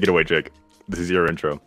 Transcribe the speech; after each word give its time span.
Take 0.00 0.08
it 0.08 0.12
away, 0.12 0.24
Jake. 0.24 0.50
This 0.88 0.98
is 0.98 1.10
your 1.10 1.26
intro. 1.26 1.60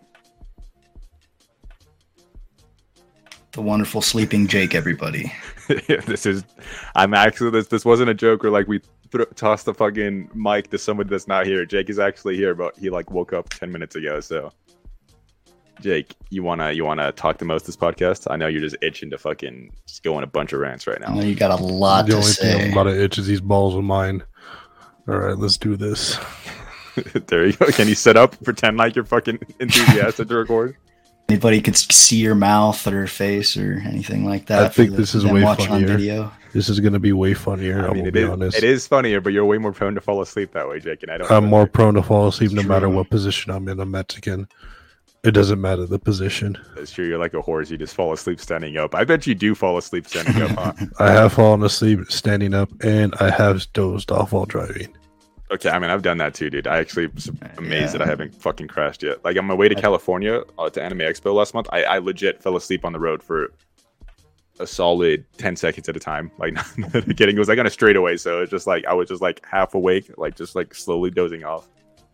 The 3.51 3.61
wonderful 3.61 4.01
sleeping 4.01 4.47
Jake, 4.47 4.73
everybody. 4.73 5.31
this 5.67 6.25
is. 6.25 6.43
I'm 6.95 7.13
actually 7.13 7.51
this. 7.51 7.67
This 7.67 7.85
wasn't 7.85 8.09
a 8.09 8.15
joke 8.15 8.43
or 8.43 8.49
like 8.49 8.67
we 8.67 8.81
thro- 9.11 9.25
tossed 9.35 9.65
the 9.65 9.73
fucking 9.75 10.31
mic 10.33 10.71
to 10.71 10.79
somebody 10.79 11.11
that's 11.11 11.27
not 11.27 11.45
here. 11.45 11.63
Jake 11.63 11.91
is 11.91 11.99
actually 11.99 12.35
here, 12.35 12.55
but 12.55 12.75
he 12.75 12.89
like 12.89 13.11
woke 13.11 13.33
up 13.33 13.49
ten 13.49 13.71
minutes 13.71 13.95
ago. 13.95 14.19
So, 14.19 14.52
Jake, 15.79 16.15
you 16.31 16.41
wanna 16.41 16.71
you 16.71 16.85
wanna 16.85 17.11
talk 17.11 17.38
the 17.38 17.45
most 17.45 17.67
this 17.67 17.77
podcast? 17.77 18.25
I 18.31 18.35
know 18.35 18.47
you're 18.47 18.61
just 18.61 18.77
itching 18.81 19.11
to 19.11 19.19
fucking 19.19 19.69
just 19.88 20.02
go 20.02 20.15
on 20.15 20.23
a 20.23 20.27
bunch 20.27 20.53
of 20.53 20.59
rants 20.59 20.88
right 20.88 20.99
now. 20.99 21.09
I 21.09 21.13
know 21.13 21.21
now. 21.21 21.27
you 21.27 21.35
got 21.35 21.52
a 21.52 21.63
lot 21.63 22.07
the 22.07 22.13
to 22.13 22.17
only 22.17 22.31
thing 22.31 22.59
say. 22.59 22.65
I'm 22.65 22.71
about 22.71 22.85
to 22.85 22.99
itch 22.99 23.19
is 23.19 23.27
these 23.27 23.41
balls 23.41 23.75
of 23.75 23.83
mine. 23.83 24.23
All 25.08 25.17
right, 25.17 25.38
let's 25.38 25.58
do 25.58 25.75
this. 25.75 26.17
there 27.27 27.45
you 27.45 27.53
go. 27.53 27.67
Can 27.67 27.88
you 27.88 27.95
set 27.95 28.17
up? 28.17 28.41
Pretend 28.44 28.77
like 28.77 28.95
you're 28.95 29.05
fucking 29.05 29.39
enthusiastic 29.59 30.27
to 30.27 30.36
record. 30.36 30.77
Anybody 31.30 31.61
could 31.61 31.77
see 31.77 32.17
your 32.17 32.36
mouth 32.36 32.86
or 32.86 33.08
face 33.08 33.55
or 33.55 33.81
anything 33.86 34.25
like 34.25 34.47
that. 34.47 34.63
I 34.63 34.69
think 34.69 34.91
for 34.91 34.97
this 34.97 35.16
is 35.16 35.23
them 35.23 35.33
way 35.33 35.44
watching 35.44 35.71
on 35.71 35.81
funnier. 35.81 35.97
video. 35.97 36.31
This 36.52 36.69
is 36.69 36.80
gonna 36.80 36.99
be 36.99 37.14
way 37.14 37.33
funnier. 37.33 37.86
I 37.86 37.88
I, 37.88 37.94
mean, 37.94 38.02
will 38.02 38.08
it 38.09 38.14
be 38.14 38.19
is, 38.21 38.30
honest. 38.30 38.58
it 38.58 38.64
is 38.64 38.86
funnier, 38.86 39.21
but 39.21 39.33
you're 39.33 39.45
way 39.45 39.58
more 39.58 39.71
prone 39.71 39.95
to 39.95 40.02
fall 40.02 40.21
asleep 40.21 40.52
that 40.52 40.67
way, 40.67 40.80
Jake. 40.80 41.02
And 41.02 41.11
I 41.11 41.17
don't. 41.17 41.31
I'm 41.31 41.45
more 41.45 41.66
prone 41.66 41.95
to 41.95 42.03
fall 42.03 42.27
asleep 42.27 42.52
no 42.52 42.59
It's 42.59 42.69
matter 42.69 42.89
what 42.89 43.09
position 43.09 43.52
I'm 43.52 43.67
in. 43.69 43.80
I'm 43.80 43.89
Mexican. 43.89 44.47
It 45.23 45.31
doesn't 45.31 45.61
matter 45.61 45.86
the 45.86 45.97
position. 45.97 46.58
That's 46.75 46.91
true. 46.91 47.08
You're 47.08 47.17
like 47.17 47.33
a 47.33 47.41
horse. 47.41 47.71
You 47.71 47.77
just 47.77 47.95
fall 47.95 48.11
asleep 48.11 48.41
standing 48.41 48.77
up. 48.77 48.94
I 48.94 49.05
bet 49.05 49.25
you 49.25 49.33
do 49.33 49.55
fall 49.55 49.77
asleep 49.77 50.05
standing 50.05 50.41
up. 50.41 50.77
Huh? 50.77 50.86
I 50.99 51.11
have 51.11 51.33
fallen 51.33 51.64
asleep 51.64 52.11
standing 52.11 52.53
up, 52.53 52.69
and 52.83 53.16
I 53.21 53.30
have 53.30 53.66
dozed 53.71 54.11
off 54.11 54.33
while 54.33 54.45
driving. 54.45 54.94
Okay, 55.52 55.69
I 55.69 55.77
mean 55.80 55.89
I've 55.89 56.02
done 56.02 56.17
that 56.17 56.33
too, 56.33 56.49
dude. 56.49 56.67
I 56.67 56.77
actually 56.80 57.08
was 57.08 57.30
amazed 57.58 57.94
that 57.94 58.02
I 58.02 58.05
haven't 58.05 58.33
fucking 58.33 58.67
crashed 58.67 59.03
yet. 59.03 59.23
Like 59.23 59.38
on 59.38 59.45
my 59.45 59.53
way 59.53 59.67
to 59.69 59.75
California 59.75 60.41
uh, 60.58 60.69
to 60.69 60.81
Anime 60.81 60.99
Expo 60.99 61.33
last 61.33 61.53
month, 61.53 61.67
I, 61.72 61.83
I 61.83 61.97
legit 61.99 62.41
fell 62.41 62.55
asleep 62.55 62.86
on 62.86 62.94
the 62.94 62.99
road 62.99 63.22
for 63.22 63.53
a 64.59 64.66
solid 64.66 65.25
ten 65.38 65.55
seconds 65.55 65.89
at 65.89 65.95
a 65.95 65.99
time. 65.99 66.31
Like 66.39 66.53
not 66.77 66.91
kidding, 67.17 67.36
it 67.36 67.39
was 67.39 67.49
like 67.49 67.59
on 67.59 67.67
a 67.67 67.71
straightaway, 67.71 68.17
so 68.17 68.41
it's 68.41 68.52
just 68.52 68.67
like 68.67 68.86
I 68.86 68.94
was 68.94 69.09
just 69.09 69.21
like 69.21 69.45
half 69.45 69.75
awake, 69.75 70.09
like 70.17 70.36
just 70.36 70.55
like 70.55 70.73
slowly 70.73 71.11
dozing 71.11 71.44
off. 71.44 71.67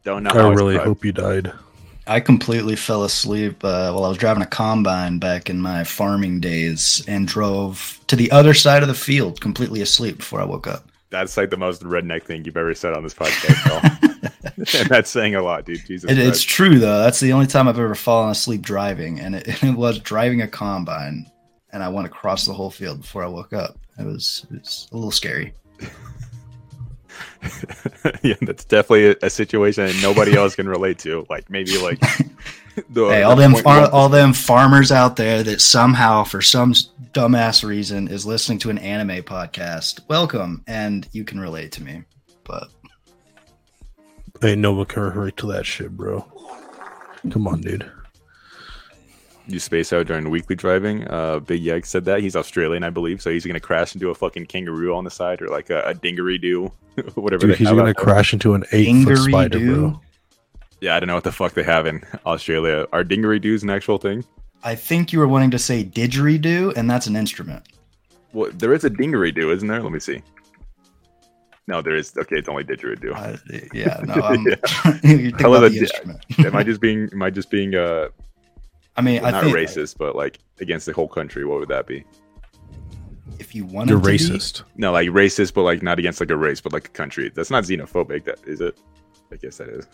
Don't 0.03 0.23
know. 0.23 0.31
I 0.31 0.33
How 0.33 0.50
really 0.52 0.73
survived. 0.73 0.88
hope 0.88 1.05
you 1.05 1.11
died. 1.11 1.53
I 2.07 2.19
completely 2.19 2.75
fell 2.75 3.03
asleep 3.03 3.63
uh, 3.63 3.91
while 3.91 4.03
I 4.03 4.09
was 4.09 4.17
driving 4.17 4.41
a 4.41 4.47
combine 4.47 5.19
back 5.19 5.47
in 5.47 5.61
my 5.61 5.83
farming 5.83 6.39
days 6.39 7.03
and 7.07 7.27
drove 7.27 8.00
to 8.07 8.16
the 8.16 8.31
other 8.31 8.55
side 8.55 8.81
of 8.81 8.88
the 8.88 8.95
field 8.95 9.39
completely 9.41 9.81
asleep 9.81 10.17
before 10.17 10.41
I 10.41 10.45
woke 10.45 10.66
up. 10.66 10.88
That's 11.09 11.38
like 11.38 11.49
the 11.49 11.57
most 11.57 11.83
redneck 11.83 12.23
thing 12.23 12.45
you've 12.45 12.57
ever 12.57 12.73
said 12.73 12.93
on 12.93 13.03
this 13.03 13.13
podcast. 13.13 13.99
And 14.02 14.89
that's 14.89 15.09
saying 15.09 15.35
a 15.35 15.41
lot, 15.41 15.66
dude. 15.66 15.85
Jesus, 15.85 16.09
It, 16.09 16.17
it's 16.17 16.44
true 16.44 16.79
though. 16.79 17.00
That's 17.00 17.19
the 17.19 17.34
only 17.34 17.47
time 17.47 17.67
I've 17.67 17.79
ever 17.79 17.95
fallen 17.95 18.29
asleep 18.29 18.61
driving, 18.61 19.19
and 19.19 19.35
it, 19.35 19.63
it 19.63 19.75
was 19.75 20.00
driving 20.00 20.41
a 20.41 20.47
combine, 20.47 21.29
and 21.72 21.84
I 21.84 21.89
went 21.89 22.07
across 22.07 22.45
the 22.45 22.53
whole 22.53 22.69
field 22.69 23.01
before 23.01 23.23
I 23.23 23.28
woke 23.28 23.53
up. 23.53 23.78
It 23.97 24.06
was 24.06 24.45
it 24.51 24.59
was 24.59 24.88
a 24.91 24.95
little 24.95 25.11
scary. 25.11 25.53
yeah, 28.21 28.35
that's 28.41 28.65
definitely 28.65 29.07
a, 29.07 29.15
a 29.23 29.29
situation 29.29 29.85
that 29.85 29.99
nobody 30.01 30.35
else 30.35 30.55
can 30.55 30.67
relate 30.67 30.99
to. 30.99 31.25
Like 31.29 31.49
maybe 31.49 31.77
like 31.77 31.99
the, 32.89 33.09
hey, 33.09 33.19
the 33.19 33.23
all 33.23 33.35
them 33.35 33.55
far, 33.55 33.89
all 33.91 34.09
them 34.09 34.33
farmers 34.33 34.91
out 34.91 35.15
there 35.15 35.43
that 35.43 35.61
somehow, 35.61 36.23
for 36.23 36.41
some 36.41 36.73
dumbass 37.13 37.63
reason, 37.63 38.07
is 38.07 38.25
listening 38.25 38.59
to 38.59 38.69
an 38.69 38.77
anime 38.77 39.23
podcast. 39.23 40.01
Welcome, 40.07 40.63
and 40.67 41.07
you 41.11 41.23
can 41.23 41.39
relate 41.39 41.71
to 41.73 41.83
me. 41.83 42.03
But 42.43 42.69
Ain't 44.43 44.61
no 44.61 44.73
one 44.73 44.85
can 44.85 45.03
relate 45.03 45.37
to 45.37 45.47
that 45.47 45.66
shit, 45.66 45.95
bro. 45.95 46.25
Come 47.29 47.47
on, 47.47 47.61
dude. 47.61 47.89
You 49.51 49.59
space 49.59 49.91
out 49.93 50.07
during 50.07 50.29
weekly 50.29 50.55
driving. 50.55 51.07
Uh, 51.07 51.39
Big 51.39 51.61
Yeg 51.61 51.85
said 51.85 52.05
that 52.05 52.21
he's 52.21 52.35
Australian, 52.35 52.83
I 52.83 52.89
believe, 52.89 53.21
so 53.21 53.31
he's 53.31 53.45
gonna 53.45 53.59
crash 53.59 53.93
into 53.95 54.09
a 54.09 54.15
fucking 54.15 54.45
kangaroo 54.47 54.93
on 54.95 55.03
the 55.03 55.09
side 55.11 55.41
or 55.41 55.47
like 55.47 55.69
a, 55.69 55.81
a 55.83 55.93
dingaree 55.93 56.39
whatever. 57.15 57.41
Dude, 57.47 57.51
they 57.51 57.55
he's 57.57 57.69
gonna 57.69 57.93
crash 57.93 58.33
into 58.33 58.53
an 58.53 58.63
eight 58.71 59.03
foot 59.05 59.17
spider, 59.17 59.59
bro. 59.59 60.01
Yeah, 60.81 60.95
I 60.95 60.99
don't 60.99 61.07
know 61.07 61.15
what 61.15 61.23
the 61.25 61.31
fuck 61.31 61.53
they 61.53 61.63
have 61.63 61.85
in 61.85 62.01
Australia. 62.25 62.85
Are 62.93 63.03
dingaree 63.03 63.41
doos 63.41 63.63
an 63.63 63.69
actual 63.69 63.97
thing? 63.97 64.23
I 64.63 64.75
think 64.75 65.11
you 65.13 65.19
were 65.19 65.27
wanting 65.27 65.51
to 65.51 65.59
say 65.59 65.83
didgeridoo, 65.83 66.75
and 66.77 66.89
that's 66.89 67.07
an 67.07 67.16
instrument. 67.16 67.67
Well, 68.33 68.51
there 68.53 68.73
is 68.73 68.83
a 68.83 68.89
dingaree 68.89 69.33
doo, 69.33 69.51
isn't 69.51 69.67
there? 69.67 69.81
Let 69.81 69.91
me 69.91 69.99
see. 69.99 70.21
No, 71.67 71.81
there 71.81 71.95
is. 71.95 72.13
Okay, 72.17 72.37
it's 72.37 72.49
only 72.49 72.63
didgeridoo. 72.63 73.13
Uh, 73.16 73.37
yeah, 73.73 73.99
no, 74.03 74.13
I'm, 74.23 74.45
Yeah. 74.47 74.55
you're 74.85 75.31
thinking 75.31 75.33
about 75.45 75.59
the 75.61 75.69
di- 75.69 75.79
instrument. 75.79 76.25
am 76.39 76.55
I 76.55 76.63
just 76.63 76.81
being? 76.81 77.09
Am 77.11 77.21
I 77.21 77.29
just 77.29 77.49
being? 77.51 77.75
Uh, 77.75 78.09
I 78.99 79.01
mean, 79.01 79.21
not 79.21 79.33
I 79.33 79.41
think 79.41 79.55
racist, 79.55 79.97
but 79.97 80.15
like 80.15 80.39
against 80.59 80.85
the 80.85 80.93
whole 80.93 81.07
country. 81.07 81.45
What 81.45 81.59
would 81.59 81.69
that 81.69 81.87
be? 81.87 82.05
if 83.39 83.55
you 83.55 83.65
want, 83.65 83.89
You're 83.89 83.99
to 83.99 84.05
be- 84.05 84.17
racist. 84.17 84.63
No, 84.75 84.91
like 84.91 85.09
racist, 85.09 85.53
but 85.53 85.63
like 85.63 85.81
not 85.81 85.97
against 85.97 86.19
like 86.19 86.29
a 86.29 86.37
race, 86.37 86.61
but 86.61 86.73
like 86.73 86.87
a 86.87 86.91
country. 86.91 87.31
That's 87.33 87.49
not 87.49 87.63
xenophobic, 87.63 88.25
that 88.25 88.39
is 88.45 88.61
it? 88.61 88.77
I 89.31 89.37
guess 89.37 89.57
that 89.57 89.69
is. 89.69 89.87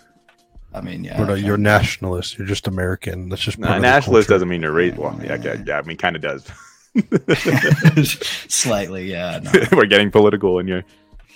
I 0.73 0.81
mean, 0.81 1.03
yeah, 1.05 1.17
But 1.17 1.29
uh, 1.29 1.33
you're 1.35 1.57
nationalist. 1.57 2.37
You're 2.37 2.47
just 2.47 2.67
American. 2.67 3.29
That's 3.29 3.41
just 3.41 3.57
Nah, 3.57 3.77
nationalist 3.77 4.27
doesn't 4.27 4.49
mean 4.49 4.61
you're 4.61 4.73
race. 4.73 4.95
Well, 4.97 5.17
yeah, 5.23 5.33
okay, 5.33 5.63
yeah, 5.65 5.77
I 5.77 5.81
mean, 5.83 5.95
kind 5.95 6.17
of 6.17 6.21
does. 6.21 6.45
slightly, 8.49 9.09
yeah. 9.09 9.39
No. 9.41 9.51
We're 9.71 9.85
getting 9.85 10.11
political 10.11 10.59
in 10.59 10.67
here. 10.67 10.83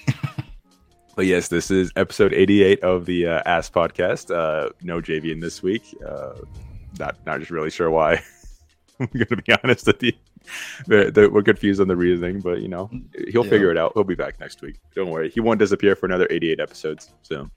but 1.15 1.25
yes, 1.25 1.47
this 1.47 1.71
is 1.71 1.91
episode 1.95 2.33
88 2.33 2.81
of 2.81 3.05
the 3.05 3.27
uh, 3.27 3.41
Ass 3.45 3.69
Podcast. 3.69 4.33
Uh, 4.33 4.71
no 4.81 4.99
JV 4.99 5.31
in 5.31 5.39
this 5.39 5.63
week. 5.63 5.83
Uh, 6.05 6.33
not 6.97 7.17
not 7.25 7.39
just 7.39 7.51
really 7.51 7.69
sure 7.69 7.89
why. 7.91 8.21
I'm 8.99 9.07
gonna 9.07 9.41
be 9.41 9.53
honest 9.63 9.87
with 9.87 10.03
you. 10.03 10.13
They're- 10.87 11.11
they're- 11.11 11.29
we're 11.29 11.43
confused 11.43 11.79
on 11.81 11.87
the 11.87 11.95
reasoning, 11.95 12.39
but 12.41 12.61
you 12.61 12.67
know, 12.67 12.89
he'll 13.31 13.43
Yeah. 13.45 13.49
figure 13.49 13.71
it 13.71 13.77
out. 13.77 13.91
He'll 13.93 14.03
be 14.03 14.15
back 14.15 14.39
next 14.39 14.61
week. 14.61 14.79
Don't 14.95 15.09
worry. 15.09 15.29
He 15.29 15.39
won't 15.39 15.59
disappear 15.59 15.95
for 15.95 16.05
another 16.05 16.27
88 16.29 16.59
episodes. 16.59 17.11
So 17.21 17.49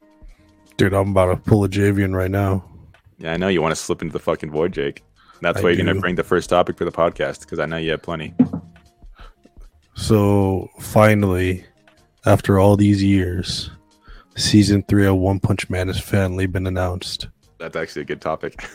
Dude, 0.76 0.92
I'm 0.94 1.10
about 1.10 1.26
to 1.26 1.37
pull 1.37 1.65
a 1.65 1.69
Javian 1.69 2.15
right 2.15 2.31
now. 2.31 2.65
yeah, 3.19 3.32
I 3.32 3.37
know 3.37 3.48
you 3.48 3.60
want 3.62 3.72
to 3.72 3.81
slip 3.81 4.03
into 4.03 4.12
the 4.12 4.19
fucking 4.21 4.50
void, 4.50 4.72
Jake. 4.72 5.03
That's 5.41 5.59
I 5.59 5.62
why 5.62 5.71
you're 5.71 5.84
gonna 5.84 6.00
bring 6.00 6.15
the 6.15 6.22
first 6.25 6.48
topic 6.50 6.76
for 6.78 6.84
the 6.84 6.92
podcast 6.92 7.41
because 7.41 7.59
I 7.59 7.66
know 7.66 7.76
you 7.76 7.91
have 7.92 8.03
plenty. 8.03 8.34
So 9.94 10.69
finally, 10.81 11.65
after 12.25 12.59
all 12.59 12.76
these 12.76 13.03
years, 13.03 13.71
season 14.37 14.82
three 14.88 15.06
of 15.06 15.16
One 15.16 15.41
Punch 15.41 15.69
Man 15.69 15.88
has 15.88 16.00
finally 16.00 16.47
been 16.47 16.66
announced. 16.66 17.28
That's 17.59 17.76
actually 17.76 18.03
a 18.03 18.06
good 18.06 18.21
topic. 18.21 18.65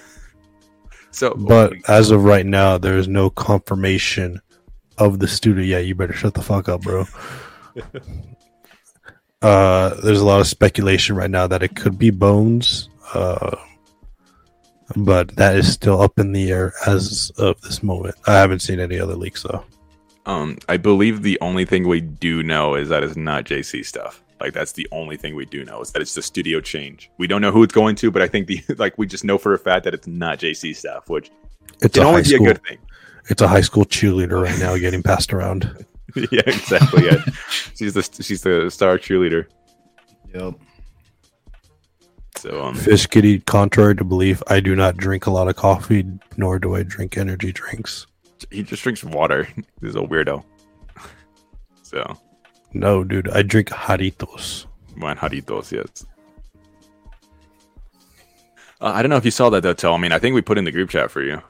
so, 1.12 1.34
But 1.34 1.74
as 1.88 2.12
of 2.12 2.24
right 2.24 2.46
now, 2.46 2.78
there 2.78 2.98
is 2.98 3.08
no 3.08 3.30
confirmation 3.30 4.42
of 4.98 5.20
the 5.20 5.28
studio. 5.28 5.64
Yeah, 5.64 5.80
you 5.80 5.96
better 5.96 6.14
shut 6.14 6.34
the 6.34 6.42
fuck 6.42 6.70
up, 6.70 6.82
bro. 6.82 7.06
uh, 9.42 9.96
there's 10.02 10.22
a 10.22 10.26
lot 10.26 10.42
of 10.42 10.48
speculation 10.48 11.16
right 11.16 11.30
now 11.30 11.48
that 11.48 11.64
it 11.64 11.76
could 11.76 11.98
be 11.98 12.10
Bones, 12.10 12.90
uh, 13.14 13.56
but 14.96 15.36
that 15.36 15.56
is 15.56 15.72
still 15.72 16.02
up 16.02 16.20
in 16.20 16.32
the 16.32 16.52
air 16.52 16.74
as 16.86 17.32
of 17.38 17.60
this 17.62 17.84
moment. 17.84 18.16
I 18.26 18.34
haven't 18.34 18.60
seen 18.60 18.80
any 18.80 19.00
other 19.00 19.16
leaks 19.16 19.44
though. 19.44 19.64
Um, 20.26 20.58
I 20.68 20.76
believe 20.76 21.22
the 21.22 21.40
only 21.40 21.64
thing 21.64 21.88
we 21.88 22.02
do 22.02 22.44
know 22.44 22.76
is 22.76 22.90
that 22.90 23.02
it's 23.02 23.16
not 23.16 23.46
J.C.Staff. 23.46 24.22
Like 24.40 24.54
that's 24.54 24.74
the 24.74 24.88
only 24.92 25.18
thing 25.18 25.36
we 25.36 25.46
do 25.46 25.66
know 25.66 25.82
is 25.82 25.92
that 25.92 26.02
it's 26.02 26.14
the 26.16 26.22
studio 26.22 26.62
change. 26.62 27.10
We 27.18 27.28
don't 27.28 27.42
know 27.42 27.52
who 27.52 27.64
it's 27.64 27.74
going 27.74 27.96
to, 27.98 28.12
but 28.12 28.22
I 28.22 28.28
think 28.28 28.48
the 28.48 28.62
like 28.78 28.98
we 28.98 29.08
just 29.08 29.24
know 29.24 29.38
for 29.38 29.54
a 29.54 29.60
fact 29.60 29.84
that 29.86 29.94
it's 29.94 30.08
not 30.08 30.40
J.C.Staff, 30.40 31.10
which 31.10 31.32
It's 31.82 31.94
can 31.96 32.04
a 32.04 32.06
high 32.06 32.12
only 32.12 32.22
be 32.24 32.30
a 32.34 32.36
school. 32.36 32.46
good 32.48 32.64
thing. 32.64 32.78
It's 33.30 33.42
a 33.42 33.48
high 33.48 33.62
school 33.62 33.86
cheerleader 33.86 34.42
right 34.42 34.58
now 34.60 34.78
getting 34.78 35.04
passed 35.04 35.34
around. 35.34 35.86
yeah, 36.16 36.42
exactly. 36.46 37.06
Yeah, 37.06 37.24
she's 37.76 37.94
the 37.94 38.04
she's 38.24 38.42
the 38.42 38.70
star 38.72 38.98
cheerleader. 38.98 39.48
Yep. 40.34 40.54
So 42.38 42.64
um, 42.64 42.76
Fish 42.76 43.08
Kitty, 43.08 43.40
contrary 43.40 43.96
to 43.96 44.04
belief, 44.04 44.44
I 44.48 44.60
do 44.60 44.76
not 44.76 44.96
drink 44.98 45.26
a 45.26 45.32
lot 45.32 45.48
of 45.48 45.56
coffee, 45.56 46.06
nor 46.38 46.60
do 46.60 46.76
I 46.76 46.84
drink 46.84 47.18
energy 47.18 47.52
drinks. 47.52 48.06
he 48.52 48.62
just 48.62 48.84
drinks 48.84 49.04
water. 49.04 49.48
He's 49.82 49.96
a 49.96 50.00
weirdo. 50.00 50.44
So 51.82 52.18
No, 52.80 53.04
dude, 53.04 53.30
I 53.30 53.42
drink 53.42 53.70
Jarritos. 53.70 54.66
Juan 54.98 55.18
Jarritos, 55.18 55.72
yes. 55.72 56.06
Uh, 58.80 58.92
I 58.94 59.02
don't 59.02 59.10
know 59.10 59.18
if 59.18 59.26
you 59.26 59.32
saw 59.32 59.50
that 59.50 59.64
though, 59.64 59.74
Tell. 59.74 59.94
I 59.94 59.98
mean, 59.98 60.12
I 60.12 60.20
think 60.20 60.36
we 60.36 60.42
put 60.42 60.58
in 60.58 60.66
the 60.66 60.72
group 60.72 60.90
chat 60.90 61.10
for 61.10 61.24
you. 61.24 61.42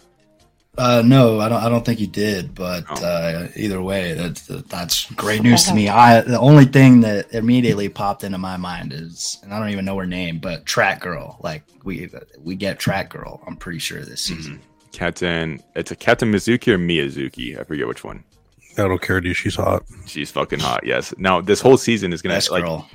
Uh, 0.78 1.02
no, 1.04 1.40
I 1.40 1.50
don't. 1.50 1.62
I 1.64 1.70
don't 1.70 1.84
think 1.84 2.00
you 2.00 2.06
did. 2.08 2.54
But 2.54 2.86
Oh. 2.90 3.04
uh, 3.04 3.48
either 3.56 3.82
way, 3.82 4.14
that's 4.14 4.46
that's 4.46 5.12
great 5.14 5.42
news 5.42 5.64
to 5.64 5.74
me. 5.74 5.90
I 5.90 6.22
the 6.22 6.40
only 6.40 6.66
thing 6.66 7.02
that 7.02 7.34
immediately 7.34 7.90
popped 7.90 8.24
into 8.24 8.38
my 8.38 8.58
mind 8.58 8.94
is, 8.94 9.40
and 9.44 9.54
I 9.54 9.60
don't 9.60 9.70
even 9.70 9.86
know 9.86 9.98
her 9.98 10.06
name, 10.06 10.38
but 10.40 10.66
Track 10.68 11.02
Girl. 11.02 11.38
Like 11.42 11.64
we 11.84 12.10
we 12.42 12.56
get 12.56 12.78
Track 12.80 13.10
Girl. 13.10 13.42
I'm 13.48 13.56
pretty 13.58 13.80
sure 13.80 14.02
this 14.06 14.22
season. 14.22 14.62
Captain, 14.94 15.62
it's 15.76 15.92
a 15.92 15.96
Captain 15.96 16.32
Mizuki 16.32 16.70
or 16.70 16.78
Miyazuki. 16.78 17.60
I 17.60 17.64
forget 17.64 17.88
which 17.88 18.04
one. 18.04 18.24
I 18.78 18.84
don't 18.84 19.02
care, 19.02 19.20
dude. 19.22 19.36
She's 19.36 19.56
hot. 19.56 19.84
She's 20.06 20.32
fucking 20.32 20.60
hot. 20.60 20.86
Yes. 20.86 21.14
Now 21.18 21.42
this 21.42 21.62
whole 21.62 21.78
season 21.78 22.14
is 22.14 22.22
gonna 22.22 22.36
Best 22.36 22.52
like. 22.52 22.64
girl. 22.64 22.90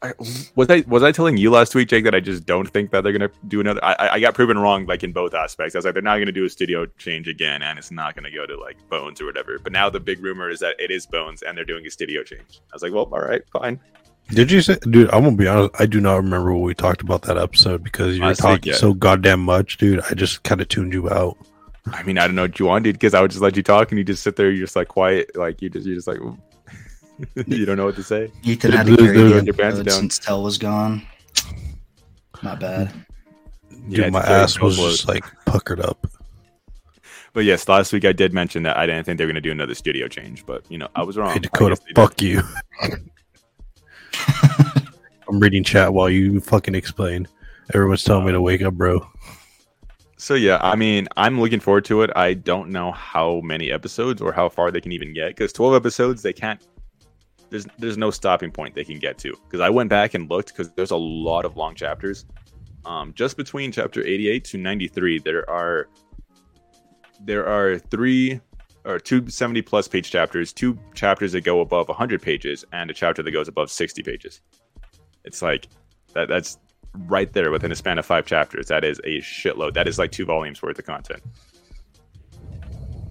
I, 0.00 0.12
was 0.54 0.70
I 0.70 0.84
was 0.86 1.02
I 1.02 1.10
telling 1.10 1.36
you 1.36 1.50
last 1.50 1.74
week, 1.74 1.88
Jake, 1.88 2.04
that 2.04 2.14
I 2.14 2.20
just 2.20 2.46
don't 2.46 2.68
think 2.68 2.92
that 2.92 3.02
they're 3.02 3.12
gonna 3.12 3.30
do 3.48 3.60
another? 3.60 3.84
I, 3.84 4.10
I 4.12 4.20
got 4.20 4.34
proven 4.34 4.56
wrong, 4.56 4.86
like 4.86 5.02
in 5.02 5.12
both 5.12 5.34
aspects. 5.34 5.74
I 5.74 5.78
was 5.78 5.84
like, 5.84 5.94
they're 5.94 6.02
not 6.02 6.18
gonna 6.18 6.30
do 6.30 6.44
a 6.44 6.48
studio 6.48 6.86
change 6.98 7.26
again, 7.26 7.62
and 7.62 7.78
it's 7.80 7.90
not 7.90 8.14
gonna 8.14 8.30
go 8.30 8.46
to 8.46 8.56
like 8.56 8.76
Bones 8.88 9.20
or 9.20 9.26
whatever. 9.26 9.58
But 9.58 9.72
now 9.72 9.90
the 9.90 9.98
big 9.98 10.22
rumor 10.22 10.50
is 10.50 10.60
that 10.60 10.76
it 10.78 10.92
is 10.92 11.06
Bones, 11.06 11.42
and 11.42 11.58
they're 11.58 11.64
doing 11.64 11.84
a 11.84 11.90
studio 11.90 12.22
change. 12.22 12.60
I 12.70 12.74
was 12.74 12.82
like, 12.82 12.92
well, 12.92 13.08
all 13.12 13.20
right, 13.20 13.42
fine. 13.52 13.80
Did 14.28 14.50
you 14.50 14.62
say, 14.62 14.78
dude? 14.82 15.10
I'm 15.10 15.24
gonna 15.24 15.36
be 15.36 15.48
honest. 15.48 15.74
I 15.78 15.86
do 15.86 16.00
not 16.00 16.16
remember 16.16 16.54
what 16.54 16.62
we 16.62 16.74
talked 16.74 17.02
about 17.02 17.22
that 17.22 17.36
episode 17.36 17.82
because 17.82 18.16
you 18.16 18.24
were 18.24 18.34
talking 18.34 18.72
so 18.74 18.94
goddamn 18.94 19.40
much, 19.40 19.78
dude. 19.78 20.00
I 20.08 20.14
just 20.14 20.42
kind 20.44 20.60
of 20.60 20.68
tuned 20.68 20.92
you 20.92 21.10
out. 21.10 21.36
I 21.86 22.02
mean, 22.04 22.18
I 22.18 22.26
don't 22.26 22.36
know 22.36 22.42
what 22.42 22.58
you 22.58 22.66
wanted 22.66 22.92
because 22.94 23.14
I 23.14 23.20
would 23.20 23.30
just 23.30 23.42
let 23.42 23.56
you 23.56 23.62
talk, 23.62 23.90
and 23.90 23.98
you 23.98 24.04
just 24.04 24.22
sit 24.22 24.36
there, 24.36 24.50
you're 24.50 24.66
just 24.66 24.76
like 24.76 24.88
quiet, 24.88 25.36
like 25.36 25.60
you 25.62 25.68
just 25.68 25.86
you're 25.86 25.96
just 25.96 26.06
like 26.06 26.18
you 27.46 27.64
don't 27.64 27.76
know 27.76 27.86
what 27.86 27.96
to 27.96 28.02
say. 28.02 28.30
Ethan 28.42 28.70
Dude, 28.70 28.78
had 28.78 28.86
to 28.86 28.96
dude, 28.96 29.14
carry 29.14 29.16
dude, 29.16 29.46
your 29.46 29.54
pants 29.54 29.80
down. 29.80 29.98
since 29.98 30.18
Tell 30.18 30.42
was 30.42 30.58
gone. 30.58 31.02
Not 32.42 32.60
bad. 32.60 32.92
Dude, 33.88 33.98
Yeah, 33.98 34.10
my 34.10 34.20
ass 34.20 34.58
was 34.60 34.76
full 34.76 34.90
just 34.90 35.08
like 35.08 35.24
puckered 35.44 35.80
up. 35.80 36.06
But 37.34 37.44
yes, 37.44 37.68
last 37.68 37.92
week 37.92 38.04
I 38.04 38.12
did 38.12 38.34
mention 38.34 38.62
that 38.64 38.76
I 38.76 38.86
didn't 38.86 39.04
think 39.04 39.18
they 39.18 39.24
were 39.24 39.28
going 39.32 39.36
to 39.36 39.40
do 39.40 39.50
another 39.52 39.74
studio 39.74 40.06
change, 40.06 40.44
but 40.44 40.64
you 40.70 40.78
know 40.78 40.88
I 40.94 41.02
was 41.02 41.16
wrong. 41.16 41.32
Hey 41.32 41.38
Dakota, 41.38 41.70
guess 41.74 41.78
they 41.80 41.86
did. 41.86 41.96
fuck 41.96 42.22
you. 42.22 42.42
I'm 45.28 45.40
reading 45.40 45.64
chat 45.64 45.92
while 45.94 46.10
you 46.10 46.40
fucking 46.40 46.74
explain. 46.74 47.26
Everyone's 47.74 48.04
telling 48.04 48.26
me 48.26 48.32
to 48.32 48.40
wake 48.40 48.62
up, 48.62 48.74
bro. 48.74 49.06
So 50.22 50.34
yeah, 50.34 50.60
I 50.62 50.76
mean, 50.76 51.08
I'm 51.16 51.40
looking 51.40 51.58
forward 51.58 51.84
to 51.86 52.02
it. 52.02 52.10
I 52.14 52.34
don't 52.34 52.70
know 52.70 52.92
how 52.92 53.40
many 53.40 53.72
episodes 53.72 54.22
or 54.22 54.32
how 54.32 54.48
far 54.48 54.70
they 54.70 54.80
can 54.80 54.92
even 54.92 55.12
get 55.12 55.30
because 55.30 55.52
12 55.52 55.74
episodes 55.74 56.22
they 56.22 56.32
can't. 56.32 56.64
There's 57.50 57.66
there's 57.76 57.98
no 57.98 58.12
stopping 58.12 58.52
point 58.52 58.76
they 58.76 58.84
can 58.84 59.00
get 59.00 59.18
to 59.18 59.36
because 59.42 59.58
I 59.58 59.68
went 59.68 59.90
back 59.90 60.14
and 60.14 60.30
looked 60.30 60.50
because 60.50 60.70
there's 60.74 60.92
a 60.92 60.96
lot 60.96 61.44
of 61.44 61.56
long 61.56 61.74
chapters. 61.74 62.24
Um, 62.84 63.12
just 63.14 63.36
between 63.36 63.72
chapter 63.72 64.00
88 64.00 64.44
to 64.44 64.58
93, 64.58 65.18
there 65.18 65.50
are 65.50 65.88
there 67.18 67.44
are 67.44 67.80
three 67.80 68.40
or 68.84 69.00
two 69.00 69.28
70 69.28 69.60
plus 69.62 69.88
page 69.88 70.08
chapters, 70.08 70.52
two 70.52 70.78
chapters 70.94 71.32
that 71.32 71.40
go 71.40 71.62
above 71.62 71.88
100 71.88 72.22
pages, 72.22 72.64
and 72.72 72.88
a 72.92 72.94
chapter 72.94 73.24
that 73.24 73.32
goes 73.32 73.48
above 73.48 73.72
60 73.72 74.04
pages. 74.04 74.40
It's 75.24 75.42
like 75.42 75.66
that. 76.14 76.28
That's 76.28 76.58
right 76.94 77.32
there 77.32 77.50
within 77.50 77.72
a 77.72 77.76
span 77.76 77.98
of 77.98 78.06
five 78.06 78.26
chapters. 78.26 78.68
That 78.68 78.84
is 78.84 78.98
a 79.00 79.18
shitload. 79.20 79.74
That 79.74 79.88
is 79.88 79.98
like 79.98 80.12
two 80.12 80.24
volumes 80.24 80.62
worth 80.62 80.78
of 80.78 80.84
content. 80.84 81.22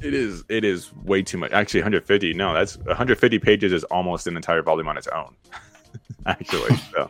It 0.02 0.14
is. 0.14 0.44
It 0.50 0.64
is 0.64 0.94
way 0.96 1.22
too 1.22 1.38
much. 1.38 1.52
Actually, 1.52 1.82
150. 1.82 2.34
No, 2.34 2.54
that's 2.54 2.78
150 2.78 3.40
pages 3.40 3.72
is 3.72 3.84
almost 3.86 4.28
an 4.28 4.36
entire 4.36 4.64
volume 4.64 4.88
on 4.88 4.98
its 4.98 5.08
own. 5.08 5.36
Actually, 6.26 6.76
so. 6.94 7.10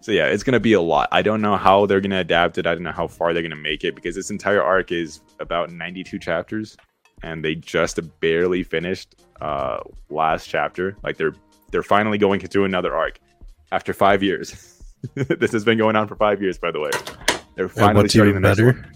So 0.00 0.12
yeah, 0.12 0.26
it's 0.26 0.42
gonna 0.42 0.60
be 0.60 0.72
a 0.72 0.80
lot. 0.80 1.08
I 1.12 1.20
don't 1.20 1.42
know 1.42 1.56
how 1.56 1.84
they're 1.84 2.00
gonna 2.00 2.20
adapt 2.20 2.56
it. 2.56 2.66
I 2.66 2.74
don't 2.74 2.82
know 2.82 2.92
how 2.92 3.08
far 3.08 3.34
they're 3.34 3.42
gonna 3.42 3.56
make 3.56 3.84
it 3.84 3.94
because 3.94 4.14
this 4.14 4.30
entire 4.30 4.62
arc 4.62 4.90
is 4.90 5.20
about 5.38 5.70
92 5.70 6.18
chapters, 6.18 6.78
and 7.22 7.44
they 7.44 7.54
just 7.54 8.00
barely 8.20 8.62
finished 8.62 9.16
uh 9.42 9.80
last 10.08 10.46
chapter. 10.46 10.96
Like 11.02 11.18
they're 11.18 11.34
they're 11.70 11.82
finally 11.82 12.16
going 12.16 12.40
to 12.40 12.64
another 12.64 12.96
arc 12.96 13.20
after 13.70 13.92
five 13.92 14.22
years. 14.22 14.74
this 15.14 15.52
has 15.52 15.64
been 15.64 15.78
going 15.78 15.96
on 15.96 16.08
for 16.08 16.16
five 16.16 16.40
years, 16.42 16.58
by 16.58 16.70
the 16.70 16.80
way. 16.80 16.90
They're 17.54 17.70
And 17.76 17.96
what's 17.96 18.12
starting 18.12 18.30
even 18.30 18.42
the 18.42 18.48
next 18.48 18.58
better 18.60 18.72
one. 18.72 18.92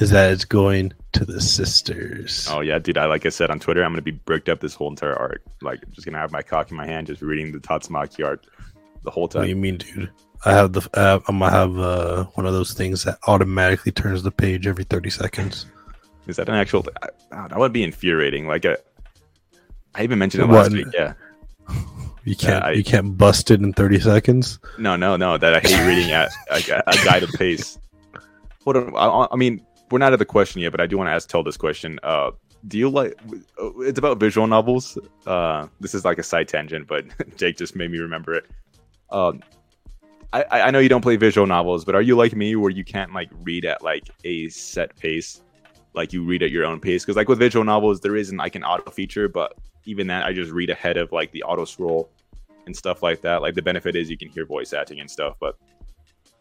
is 0.00 0.10
that 0.10 0.32
it's 0.32 0.44
going 0.44 0.92
to 1.12 1.24
the 1.24 1.40
sisters. 1.40 2.48
Oh 2.50 2.60
yeah, 2.60 2.78
dude. 2.78 2.98
I 2.98 3.06
like 3.06 3.26
I 3.26 3.28
said 3.28 3.50
on 3.50 3.60
Twitter, 3.60 3.84
I'm 3.84 3.92
gonna 3.92 4.02
be 4.02 4.10
bricked 4.12 4.48
up 4.48 4.60
this 4.60 4.74
whole 4.74 4.90
entire 4.90 5.14
arc. 5.16 5.42
Like, 5.62 5.80
just 5.92 6.04
gonna 6.06 6.18
have 6.18 6.32
my 6.32 6.42
cock 6.42 6.70
in 6.70 6.76
my 6.76 6.86
hand, 6.86 7.06
just 7.06 7.22
reading 7.22 7.52
the 7.52 7.58
Tatsumaki 7.58 8.24
arc 8.24 8.44
the 9.04 9.10
whole 9.10 9.28
time. 9.28 9.40
What 9.40 9.44
do 9.44 9.50
you 9.50 9.56
mean, 9.56 9.76
dude? 9.78 10.10
I 10.44 10.52
have 10.52 10.72
the 10.72 10.88
uh, 10.94 11.20
I'm 11.28 11.38
gonna 11.38 11.50
have 11.52 11.78
uh, 11.78 12.24
one 12.34 12.46
of 12.46 12.52
those 12.52 12.72
things 12.74 13.04
that 13.04 13.18
automatically 13.26 13.92
turns 13.92 14.22
the 14.22 14.30
page 14.32 14.66
every 14.66 14.84
30 14.84 15.10
seconds. 15.10 15.66
Is 16.26 16.36
that 16.36 16.48
an 16.48 16.54
actual? 16.56 16.84
I, 17.02 17.08
I- 17.32 17.48
that 17.48 17.58
would 17.58 17.72
be 17.72 17.82
infuriating. 17.84 18.46
Like, 18.48 18.64
a, 18.64 18.78
I 19.94 20.02
even 20.02 20.18
mentioned 20.18 20.44
it 20.44 20.46
What? 20.48 20.54
last 20.64 20.72
week. 20.72 20.86
Yeah. 20.92 21.14
You 22.24 22.36
can't 22.36 22.64
I- 22.64 22.72
you 22.72 22.84
can't 22.84 23.16
bust 23.18 23.50
it 23.50 23.60
in 23.60 23.72
30 23.72 24.00
seconds. 24.00 24.58
No, 24.78 24.96
no, 24.96 25.16
no. 25.16 25.36
That 25.38 25.54
I 25.54 25.60
hate 25.60 25.86
reading 25.86 26.10
at 26.12 26.30
a, 26.50 26.82
a 26.90 27.04
guided 27.04 27.30
pace. 27.34 27.78
Hold 28.64 28.76
on. 28.76 28.96
I, 28.96 29.26
I 29.30 29.36
mean, 29.36 29.64
we're 29.90 29.98
not 29.98 30.12
at 30.12 30.18
the 30.18 30.24
question 30.24 30.60
yet, 30.62 30.70
but 30.72 30.80
I 30.80 30.86
do 30.86 30.96
want 30.96 31.08
to 31.08 31.12
ask 31.12 31.28
Tell 31.28 31.42
this 31.42 31.56
question. 31.58 31.98
Uh, 32.02 32.30
do 32.66 32.78
you 32.78 32.88
like? 32.88 33.20
It's 33.80 33.98
about 33.98 34.18
visual 34.18 34.46
novels. 34.46 34.96
Uh, 35.26 35.66
this 35.80 35.94
is 35.94 36.04
like 36.06 36.18
a 36.18 36.22
side 36.22 36.48
tangent, 36.48 36.86
but 36.86 37.04
Jake 37.36 37.58
just 37.58 37.76
made 37.76 37.90
me 37.90 37.98
remember 37.98 38.34
it. 38.34 38.46
Um, 39.10 39.42
I, 40.32 40.44
I 40.50 40.60
I 40.62 40.70
know 40.70 40.78
you 40.78 40.88
don't 40.88 41.02
play 41.02 41.16
visual 41.16 41.46
novels, 41.46 41.84
but 41.84 41.94
are 41.94 42.00
you 42.02 42.16
like 42.16 42.34
me, 42.34 42.56
where 42.56 42.70
you 42.70 42.82
can't 42.84 43.12
like 43.12 43.28
read 43.42 43.66
at 43.66 43.82
like 43.82 44.08
a 44.24 44.48
set 44.48 44.96
pace, 44.96 45.42
like 45.92 46.14
you 46.14 46.24
read 46.24 46.42
at 46.42 46.50
your 46.50 46.64
own 46.64 46.80
pace? 46.80 47.04
Because 47.04 47.16
like 47.16 47.28
with 47.28 47.38
visual 47.38 47.64
novels, 47.66 48.00
there 48.00 48.16
isn't 48.16 48.38
like 48.38 48.54
an 48.54 48.64
auto 48.64 48.90
feature, 48.90 49.28
but 49.28 49.52
even 49.84 50.06
that, 50.08 50.24
I 50.24 50.32
just 50.32 50.52
read 50.52 50.70
ahead 50.70 50.96
of 50.96 51.12
like 51.12 51.32
the 51.32 51.42
auto 51.42 51.64
scroll 51.64 52.10
and 52.66 52.76
stuff 52.76 53.02
like 53.02 53.22
that. 53.22 53.42
Like 53.42 53.54
the 53.54 53.62
benefit 53.62 53.96
is 53.96 54.10
you 54.10 54.16
can 54.16 54.28
hear 54.28 54.46
voice 54.46 54.72
acting 54.72 55.00
and 55.00 55.10
stuff, 55.10 55.36
but 55.40 55.56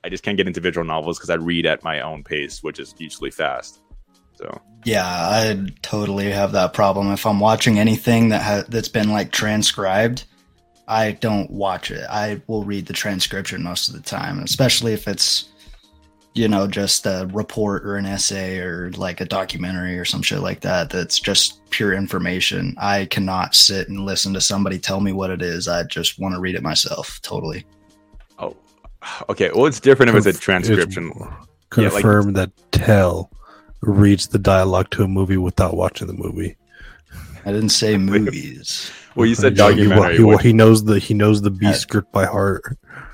I 0.04 0.10
just 0.10 0.24
can't 0.24 0.38
get 0.38 0.48
into 0.48 0.60
visual 0.60 0.86
novels 0.86 1.18
because 1.18 1.30
I 1.30 1.36
read 1.36 1.66
at 1.66 1.84
my 1.84 2.02
own 2.02 2.24
pace, 2.24 2.62
which 2.62 2.80
is 2.80 2.94
usually 2.98 3.32
fast. 3.32 3.82
So 4.36 4.62
Yeah, 4.84 5.06
I 5.06 5.68
totally 5.82 6.32
have 6.32 6.52
that 6.54 6.74
problem. 6.74 7.12
If 7.12 7.26
I'm 7.26 7.40
watching 7.40 7.80
anything 7.80 8.30
that 8.30 8.42
ha- 8.42 8.66
that's 8.68 8.90
been 8.90 9.12
like 9.12 9.32
transcribed, 9.32 10.26
I 10.88 11.12
don't 11.12 11.50
watch 11.50 11.92
it. 11.92 12.06
I 12.10 12.42
will 12.48 12.64
read 12.64 12.88
the 12.88 12.94
transcription 12.94 13.64
most 13.64 13.88
of 13.88 13.94
the 13.94 14.02
time, 14.02 14.40
especially 14.40 14.94
if 14.94 15.08
it's 15.08 15.50
you 16.36 16.48
know 16.48 16.66
just 16.68 17.06
a 17.06 17.30
report 17.32 17.86
or 17.86 17.96
an 17.96 18.06
essay 18.06 18.58
or 18.60 18.92
like 18.94 19.22
a 19.22 19.26
documentary 19.26 19.98
or 20.00 20.06
some 20.06 20.22
shit 20.22 20.40
like 20.40 20.62
that 20.62 20.90
that's 20.90 21.20
just 21.20 21.60
pure 21.70 21.94
information. 21.94 22.76
I 22.80 23.06
cannot 23.06 23.54
sit 23.56 23.88
and 23.90 24.00
listen 24.06 24.34
to 24.34 24.42
somebody 24.42 24.80
tell 24.80 25.00
me 25.00 25.12
what 25.12 25.30
it 25.30 25.42
is. 25.42 25.68
I 25.68 25.84
just 25.84 26.20
want 26.20 26.34
to 26.36 26.40
read 26.42 26.56
it 26.56 26.64
myself. 26.64 27.20
Totally. 27.22 27.66
oh, 28.40 28.56
okay. 29.30 29.52
Well, 29.54 29.68
it's 29.68 29.80
different 29.80 30.16
if 30.16 30.26
it's 30.26 30.38
a 30.38 30.42
transcription. 30.42 31.12
it's 31.16 31.78
Yeah, 31.78 31.84
like- 31.86 31.92
Confirm 32.04 32.34
that 32.34 32.52
Tell 32.72 33.30
reads 33.82 34.28
the 34.28 34.40
dialogue 34.40 34.90
to 34.92 35.04
a 35.04 35.08
movie 35.08 35.38
without 35.38 35.76
watching 35.76 36.08
the 36.08 36.14
movie. 36.14 36.56
I 37.46 37.52
didn't 37.52 37.70
say 37.70 37.98
movies. 37.98 38.92
Well, 39.16 39.28
you 39.28 39.36
said 39.36 39.56
Yeah, 39.58 39.72
he- 39.72 39.84
He, 40.18 40.38
he 40.48 40.54
knows 40.54 40.84
the 40.86 40.98
he 41.00 41.14
knows 41.14 41.42
the 41.44 41.52
B 41.52 41.72
script 41.74 42.12
by 42.12 42.26
heart. 42.26 42.64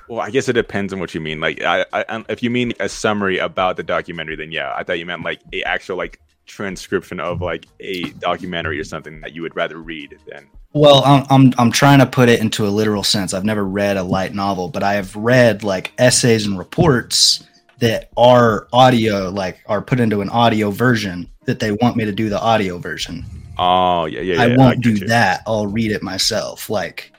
Well, 0.09 0.21
I 0.21 0.31
guess 0.31 0.49
it 0.49 0.53
depends 0.53 0.91
on 0.91 0.99
what 0.99 1.13
you 1.13 1.21
mean. 1.21 1.39
Like, 1.39 1.61
I, 1.61 1.85
I, 1.93 2.25
if 2.29 2.41
you 2.41 2.49
mean 2.49 2.73
a 2.79 2.89
summary 2.89 3.37
about 3.37 3.77
the 3.77 3.83
documentary, 3.83 4.35
then 4.35 4.51
yeah, 4.51 4.73
I 4.75 4.83
thought 4.83 4.99
you 4.99 5.05
meant 5.05 5.23
like 5.23 5.39
a 5.53 5.63
actual 5.63 5.97
like 5.97 6.19
transcription 6.47 7.19
of 7.19 7.41
like 7.41 7.67
a 7.79 8.03
documentary 8.13 8.79
or 8.79 8.83
something 8.83 9.21
that 9.21 9.33
you 9.33 9.43
would 9.43 9.55
rather 9.55 9.77
read 9.77 10.17
than. 10.27 10.47
Well, 10.73 11.03
I'm, 11.05 11.25
I'm 11.29 11.53
I'm 11.57 11.71
trying 11.71 11.99
to 11.99 12.05
put 12.05 12.27
it 12.29 12.39
into 12.39 12.65
a 12.67 12.69
literal 12.69 13.03
sense. 13.03 13.33
I've 13.33 13.45
never 13.45 13.63
read 13.63 13.97
a 13.97 14.03
light 14.03 14.33
novel, 14.33 14.69
but 14.69 14.83
I 14.83 14.93
have 14.95 15.15
read 15.15 15.63
like 15.63 15.93
essays 15.97 16.45
and 16.45 16.57
reports 16.57 17.47
that 17.79 18.09
are 18.17 18.67
audio, 18.73 19.29
like 19.29 19.59
are 19.67 19.81
put 19.81 19.99
into 19.99 20.21
an 20.21 20.29
audio 20.29 20.71
version 20.71 21.29
that 21.45 21.59
they 21.59 21.71
want 21.71 21.95
me 21.95 22.05
to 22.05 22.11
do 22.11 22.29
the 22.29 22.39
audio 22.39 22.77
version. 22.77 23.25
Oh 23.57 24.05
yeah, 24.05 24.21
yeah. 24.21 24.35
yeah 24.35 24.41
I 24.41 24.53
I 24.53 24.57
won't 24.57 24.81
get 24.81 24.95
do 24.95 24.99
you. 25.01 25.07
that. 25.07 25.43
I'll 25.47 25.67
read 25.67 25.91
it 25.91 26.03
myself. 26.03 26.69
Like 26.69 27.13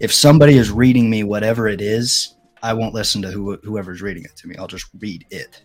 if 0.00 0.12
somebody 0.12 0.56
is 0.56 0.70
reading 0.70 1.08
me 1.10 1.22
whatever 1.22 1.68
it 1.68 1.80
is, 1.80 2.34
I 2.62 2.72
won't 2.74 2.94
listen 2.94 3.22
to 3.22 3.30
who, 3.30 3.56
whoever's 3.62 4.02
reading 4.02 4.24
it 4.24 4.36
to 4.36 4.48
me. 4.48 4.56
I'll 4.56 4.66
just 4.66 4.86
read 4.98 5.24
it. 5.30 5.62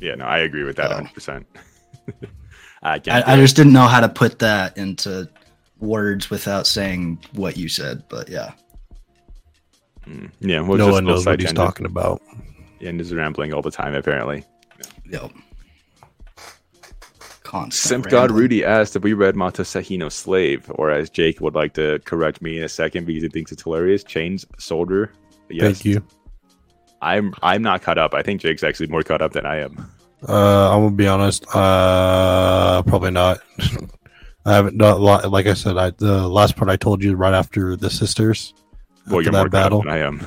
Yeah, 0.00 0.14
no, 0.16 0.24
I 0.24 0.38
agree 0.40 0.64
with 0.64 0.76
that 0.76 0.90
Oh. 0.90 0.94
100. 0.96 1.14
percent 1.14 1.46
I 2.82 2.98
can't. 2.98 3.26
I, 3.26 3.34
I 3.34 3.36
just 3.36 3.56
didn't 3.56 3.72
know 3.72 3.86
how 3.86 4.00
to 4.00 4.08
put 4.08 4.38
that 4.40 4.76
into 4.76 5.28
words 5.78 6.28
without 6.28 6.66
saying 6.66 7.18
what 7.32 7.56
you 7.56 7.68
said. 7.68 8.02
But 8.08 8.28
yeah. 8.28 8.52
Mm, 10.06 10.30
yeah, 10.40 10.60
well, 10.60 10.76
no 10.76 10.86
just 10.86 10.92
one 10.92 11.04
a 11.04 11.06
little 11.06 11.16
knows 11.16 11.26
what 11.26 11.40
he's 11.40 11.52
talking 11.52 11.86
about. 11.86 12.20
And 12.82 13.00
is 13.00 13.14
rambling 13.14 13.54
all 13.54 13.62
the 13.62 13.70
time, 13.70 13.94
apparently. 13.94 14.44
Yep. 15.10 15.32
Constant 17.54 17.72
Simp 17.88 18.08
God. 18.08 18.32
Rudy 18.32 18.64
asked 18.64 18.96
if 18.96 19.04
we 19.04 19.12
read 19.12 19.36
Mato 19.36 19.62
Seihei 19.62 19.96
no 19.96 20.08
Slave, 20.08 20.68
or 20.74 20.90
as 20.90 21.08
Jake 21.08 21.40
would 21.40 21.54
like 21.54 21.72
to 21.74 22.00
correct 22.00 22.42
me 22.42 22.58
in 22.58 22.64
a 22.64 22.68
second 22.68 23.06
because 23.06 23.22
he 23.22 23.28
thinks 23.28 23.52
it's 23.52 23.62
hilarious, 23.62 24.02
Chains 24.02 24.44
Soldier. 24.58 25.12
Yes, 25.48 25.62
Thank 25.62 25.84
you. 25.84 26.04
I'm 27.00 27.32
I'm 27.42 27.62
not 27.62 27.80
caught 27.80 27.96
up. 27.96 28.12
I 28.12 28.22
think 28.22 28.40
Jake's 28.40 28.64
actually 28.64 28.88
more 28.88 29.04
caught 29.04 29.22
up 29.22 29.32
than 29.34 29.46
I 29.46 29.60
am. 29.60 29.88
Uh, 30.28 30.74
I'm 30.74 30.82
gonna 30.82 30.96
be 30.96 31.06
honest. 31.06 31.46
Uh, 31.54 32.82
probably 32.82 33.12
not. 33.12 33.38
I 34.46 34.54
haven't 34.54 34.76
done. 34.76 35.00
Like 35.00 35.46
I 35.46 35.54
said, 35.54 35.78
I 35.78 35.90
the 35.90 36.26
last 36.26 36.56
part 36.56 36.68
I 36.68 36.76
told 36.76 37.04
you 37.04 37.14
right 37.14 37.34
after 37.34 37.76
the 37.76 37.88
sisters. 37.88 38.52
Well, 39.08 39.22
you're 39.22 39.30
more 39.30 39.48
battle. 39.48 39.82
caught 39.84 40.00
up 40.00 40.20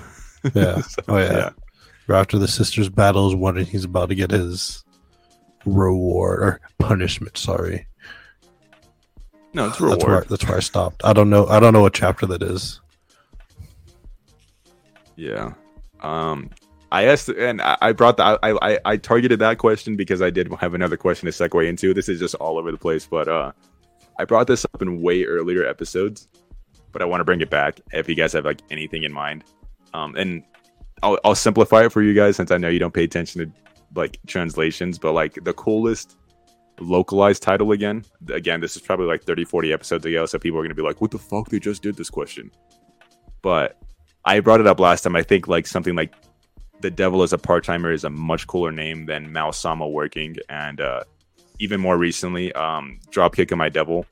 than 0.44 0.56
I 0.56 0.62
am. 0.62 0.74
Yeah. 0.78 0.82
So, 0.88 1.02
Oh 1.10 1.18
yeah. 1.18 1.50
Right 2.08 2.20
after 2.22 2.38
the 2.40 2.48
sisters 2.48 2.88
battles, 2.88 3.34
is 3.34 3.40
when 3.40 3.58
he's 3.58 3.84
about 3.84 4.08
to 4.10 4.16
get 4.16 4.32
his 4.32 4.86
reward 5.66 6.40
or 6.42 6.62
punishment. 6.80 7.38
Sorry. 7.38 7.88
No, 9.54 9.68
it's 9.68 9.80
That's 9.80 9.82
where 9.82 9.96
reward. 9.98 10.28
that's 10.30 10.46
where 10.48 10.58
I 10.58 10.62
stopped. 10.62 11.04
I 11.04 11.14
don't 11.14 11.30
know. 11.30 11.48
I 11.48 11.60
don't 11.60 11.74
know 11.74 11.82
what 11.82 11.94
chapter 11.94 12.26
that 12.28 12.44
is. 12.44 12.80
Yeah. 15.16 15.54
Um, 16.02 16.50
I 16.92 17.06
asked, 17.06 17.30
and 17.30 17.62
I 17.62 17.78
I 17.82 17.92
brought 17.92 18.18
that. 18.18 18.40
I, 18.44 18.52
I 18.62 18.80
I 18.86 18.98
targeted 18.98 19.40
that 19.40 19.58
question 19.58 19.96
because 19.96 20.22
I 20.22 20.30
did 20.30 20.52
have 20.60 20.74
another 20.74 20.96
question 20.98 21.26
to 21.26 21.32
segue 21.32 21.68
into. 21.68 21.94
This 21.94 22.08
is 22.08 22.20
just 22.20 22.36
all 22.36 22.58
over 22.58 22.72
the 22.72 22.78
place, 22.78 23.08
but 23.08 23.28
uh, 23.28 23.52
I 24.20 24.26
brought 24.26 24.48
this 24.48 24.64
up 24.66 24.82
in 24.82 25.02
way 25.02 25.24
earlier 25.24 25.66
episodes, 25.66 26.28
but 26.92 27.02
I 27.02 27.06
want 27.06 27.22
to 27.22 27.26
bring 27.26 27.42
it 27.42 27.50
back 27.50 27.80
if 27.94 28.08
you 28.08 28.16
guys 28.16 28.34
have 28.34 28.46
like 28.46 28.62
anything 28.70 29.04
in 29.04 29.12
mind. 29.12 29.44
Um, 29.94 30.16
and 30.16 30.44
I'll 31.02 31.18
I'll 31.26 31.36
simplify 31.36 31.86
it 31.86 31.92
for 31.92 32.02
you 32.04 32.14
guys 32.14 32.36
since 32.36 32.52
I 32.52 32.58
know 32.58 32.70
you 32.70 32.80
don't 32.80 32.94
pay 32.94 33.04
attention 33.04 33.42
to 33.42 33.52
like 33.96 34.20
translations, 34.28 34.98
but 34.98 35.14
like 35.14 35.38
the 35.44 35.54
coolest 35.54 36.18
localized 36.80 37.42
title 37.42 37.72
again. 37.72 38.04
Again, 38.30 38.62
this 38.62 38.76
is 38.76 38.82
probably 38.82 39.08
like 39.08 39.24
30, 39.24 39.46
40 39.46 39.74
episodes 39.74 40.06
ago, 40.06 40.26
so 40.26 40.38
people 40.40 40.60
are 40.60 40.64
gonna 40.64 40.76
be 40.76 40.82
like, 40.82 41.02
"What 41.02 41.12
the 41.12 41.20
fuck? 41.20 41.50
They 41.50 41.60
just 41.60 41.82
did 41.82 41.96
this 41.96 42.10
question." 42.10 42.52
But 43.42 43.78
I 44.26 44.40
brought 44.40 44.60
it 44.60 44.68
up 44.68 44.80
last 44.80 45.02
time. 45.02 45.16
I 45.16 45.24
think 45.24 45.48
like 45.48 45.68
something 45.68 45.96
like 45.96 46.14
the 46.82 46.92
devil 46.92 47.24
as 47.24 47.34
a 47.34 47.38
part 47.38 47.64
timer 47.64 47.92
is 47.92 48.04
a 48.04 48.10
much 48.10 48.46
cooler 48.48 48.72
name 48.72 49.06
than 49.06 49.32
Mao 49.32 49.52
Sama 49.52 49.88
working, 49.88 50.36
and 50.50 50.82
uh, 50.82 51.04
even 51.60 51.80
more 51.80 51.98
recently, 51.98 52.54
um, 52.54 53.00
Dropkick 53.10 53.52
of 53.52 53.58
My 53.58 53.70
Devil. 53.70 54.06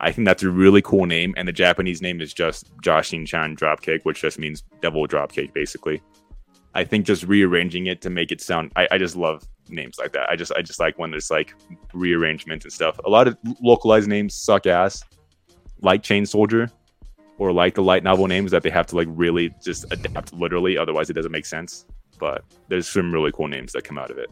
I 0.00 0.12
think 0.12 0.26
that's 0.26 0.44
a 0.44 0.50
really 0.50 0.80
cool 0.82 1.06
name, 1.06 1.34
and 1.36 1.48
the 1.48 1.52
Japanese 1.52 2.00
name 2.00 2.20
is 2.20 2.32
just 2.32 2.74
Jashin 2.78 3.26
Chan 3.26 3.56
Dropkick, 3.56 4.04
which 4.04 4.20
just 4.20 4.38
means 4.38 4.62
devil 4.80 5.06
dropkick, 5.08 5.52
basically. 5.52 6.00
I 6.78 6.84
think 6.84 7.06
just 7.06 7.24
rearranging 7.24 7.86
it 7.86 8.00
to 8.02 8.10
make 8.10 8.30
it 8.30 8.40
sound. 8.40 8.70
I, 8.76 8.86
I 8.92 8.98
just 8.98 9.16
love 9.16 9.44
names 9.68 9.98
like 9.98 10.12
that. 10.12 10.30
I 10.30 10.36
just 10.36 10.52
I 10.52 10.62
just 10.62 10.78
like 10.78 10.96
when 10.96 11.10
there's 11.10 11.28
like 11.28 11.52
rearrangement 11.92 12.62
and 12.62 12.72
stuff. 12.72 13.00
A 13.04 13.10
lot 13.10 13.26
of 13.26 13.36
localized 13.60 14.08
names 14.08 14.36
suck 14.36 14.64
ass, 14.64 15.02
like 15.80 16.04
Chain 16.04 16.24
Soldier, 16.24 16.70
or 17.36 17.50
like 17.52 17.74
the 17.74 17.82
light 17.82 18.04
novel 18.04 18.28
names 18.28 18.52
that 18.52 18.62
they 18.62 18.70
have 18.70 18.86
to 18.86 18.96
like 18.96 19.08
really 19.10 19.52
just 19.60 19.86
adapt 19.90 20.32
literally, 20.32 20.78
otherwise 20.78 21.10
it 21.10 21.14
doesn't 21.14 21.32
make 21.32 21.46
sense. 21.46 21.84
But 22.16 22.44
there's 22.68 22.86
some 22.86 23.12
really 23.12 23.32
cool 23.32 23.48
names 23.48 23.72
that 23.72 23.82
come 23.82 23.98
out 23.98 24.12
of 24.12 24.18
it. 24.18 24.30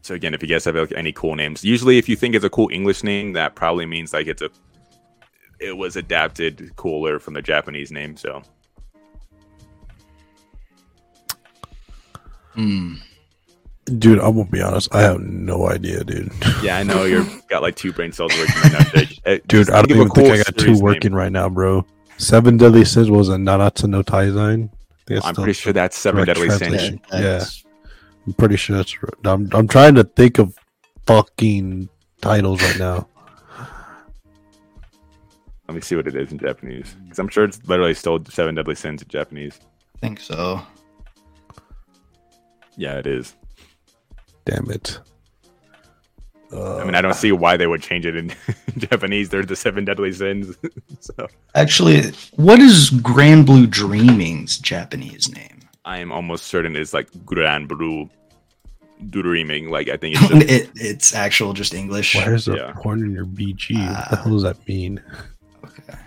So 0.00 0.14
again, 0.14 0.32
if 0.32 0.40
you 0.40 0.48
guys 0.48 0.64
have 0.64 0.76
like, 0.76 0.92
any 0.92 1.12
cool 1.12 1.34
names, 1.34 1.62
usually 1.62 1.98
if 1.98 2.08
you 2.08 2.16
think 2.16 2.34
it's 2.34 2.44
a 2.44 2.50
cool 2.50 2.70
English 2.72 3.04
name, 3.04 3.34
that 3.34 3.54
probably 3.54 3.84
means 3.84 4.14
like 4.14 4.28
it's 4.28 4.40
a 4.40 4.48
it 5.60 5.76
was 5.76 5.96
adapted 5.96 6.74
cooler 6.76 7.18
from 7.18 7.34
the 7.34 7.42
Japanese 7.42 7.92
name. 7.92 8.16
So 8.16 8.42
Hmm. 12.54 12.94
Dude, 13.98 14.18
I'm 14.18 14.36
gonna 14.36 14.48
be 14.48 14.62
honest. 14.62 14.94
I 14.94 15.02
have 15.02 15.20
no 15.20 15.68
idea, 15.68 16.04
dude. 16.04 16.32
yeah, 16.62 16.78
I 16.78 16.82
know 16.84 17.04
you're 17.04 17.26
got 17.50 17.60
like 17.62 17.76
two 17.76 17.92
brain 17.92 18.12
cells 18.12 18.32
working 18.38 18.54
right 18.62 18.72
now, 18.94 19.00
Dude, 19.46 19.48
just 19.48 19.70
I 19.70 19.82
don't 19.82 19.88
think 19.88 19.90
of 19.90 20.06
even 20.06 20.08
think 20.10 20.32
I 20.32 20.36
got 20.38 20.56
two 20.56 20.78
working 20.80 21.10
name. 21.12 21.18
right 21.18 21.32
now, 21.32 21.48
bro. 21.50 21.84
Seven 22.16 22.56
Deadly 22.56 22.84
Sins 22.86 23.10
was 23.10 23.28
a 23.28 23.32
Nanatsu 23.36 23.88
no 23.88 24.02
Taizai. 24.02 24.70
I'm 25.22 25.34
pretty 25.34 25.52
sure 25.52 25.72
that's 25.74 25.98
Seven 25.98 26.24
Deadly 26.24 26.48
Sins. 26.48 26.58
translation. 26.60 27.00
Yeah, 27.12 27.44
I'm 28.26 28.32
pretty 28.34 28.56
sure 28.56 28.76
that's. 28.76 28.96
r- 29.02 29.10
I'm 29.30 29.50
I'm 29.52 29.68
trying 29.68 29.96
to 29.96 30.04
think 30.04 30.38
of 30.38 30.56
fucking 31.06 31.88
titles 32.22 32.62
right 32.62 32.78
now. 32.78 33.08
Let 35.68 35.74
me 35.74 35.80
see 35.82 35.96
what 35.96 36.06
it 36.06 36.14
is 36.14 36.30
in 36.32 36.38
Japanese, 36.38 36.94
because 37.02 37.18
I'm 37.18 37.28
sure 37.28 37.44
it's 37.44 37.62
literally 37.66 37.94
still 37.94 38.24
Seven 38.30 38.54
Deadly 38.54 38.74
Sins 38.74 39.02
in 39.02 39.08
Japanese. 39.08 39.58
I 39.96 39.98
think 39.98 40.20
so. 40.20 40.62
Yeah, 42.76 42.98
it 42.98 43.06
is. 43.06 43.34
Damn 44.44 44.70
it. 44.70 44.98
Uh, 46.52 46.76
I 46.78 46.84
mean, 46.84 46.94
I 46.94 47.00
don't 47.00 47.14
see 47.14 47.32
why 47.32 47.56
they 47.56 47.66
would 47.66 47.82
change 47.82 48.06
it 48.06 48.14
in 48.16 48.32
Japanese. 48.78 49.28
They're 49.28 49.44
the 49.44 49.56
Seven 49.56 49.84
Deadly 49.84 50.12
Sins. 50.12 50.56
so 51.00 51.26
Actually, 51.54 52.12
what 52.36 52.60
is 52.60 52.90
Grand 52.90 53.46
Blue 53.46 53.66
Dreaming's 53.66 54.58
Japanese 54.58 55.32
name? 55.34 55.60
I 55.84 55.98
am 55.98 56.12
almost 56.12 56.46
certain 56.46 56.76
it's 56.76 56.94
like 56.94 57.08
Grand 57.24 57.68
Blue 57.68 58.08
Dreaming. 59.10 59.70
Like 59.70 59.88
I 59.88 59.96
think 59.96 60.16
it's 60.16 60.28
just, 60.28 60.50
it, 60.50 60.70
it's 60.76 61.14
actual 61.14 61.52
just 61.54 61.74
English. 61.74 62.14
why 62.14 62.32
is 62.32 62.44
there 62.44 62.56
yeah. 62.56 62.72
porn 62.76 63.00
in 63.02 63.10
your 63.10 63.26
BG? 63.26 63.74
what 63.74 64.08
the 64.10 64.16
Ah. 64.16 64.22
hell 64.22 64.32
does 64.32 64.42
that 64.42 64.68
mean? 64.68 65.02
Okay. 65.64 65.98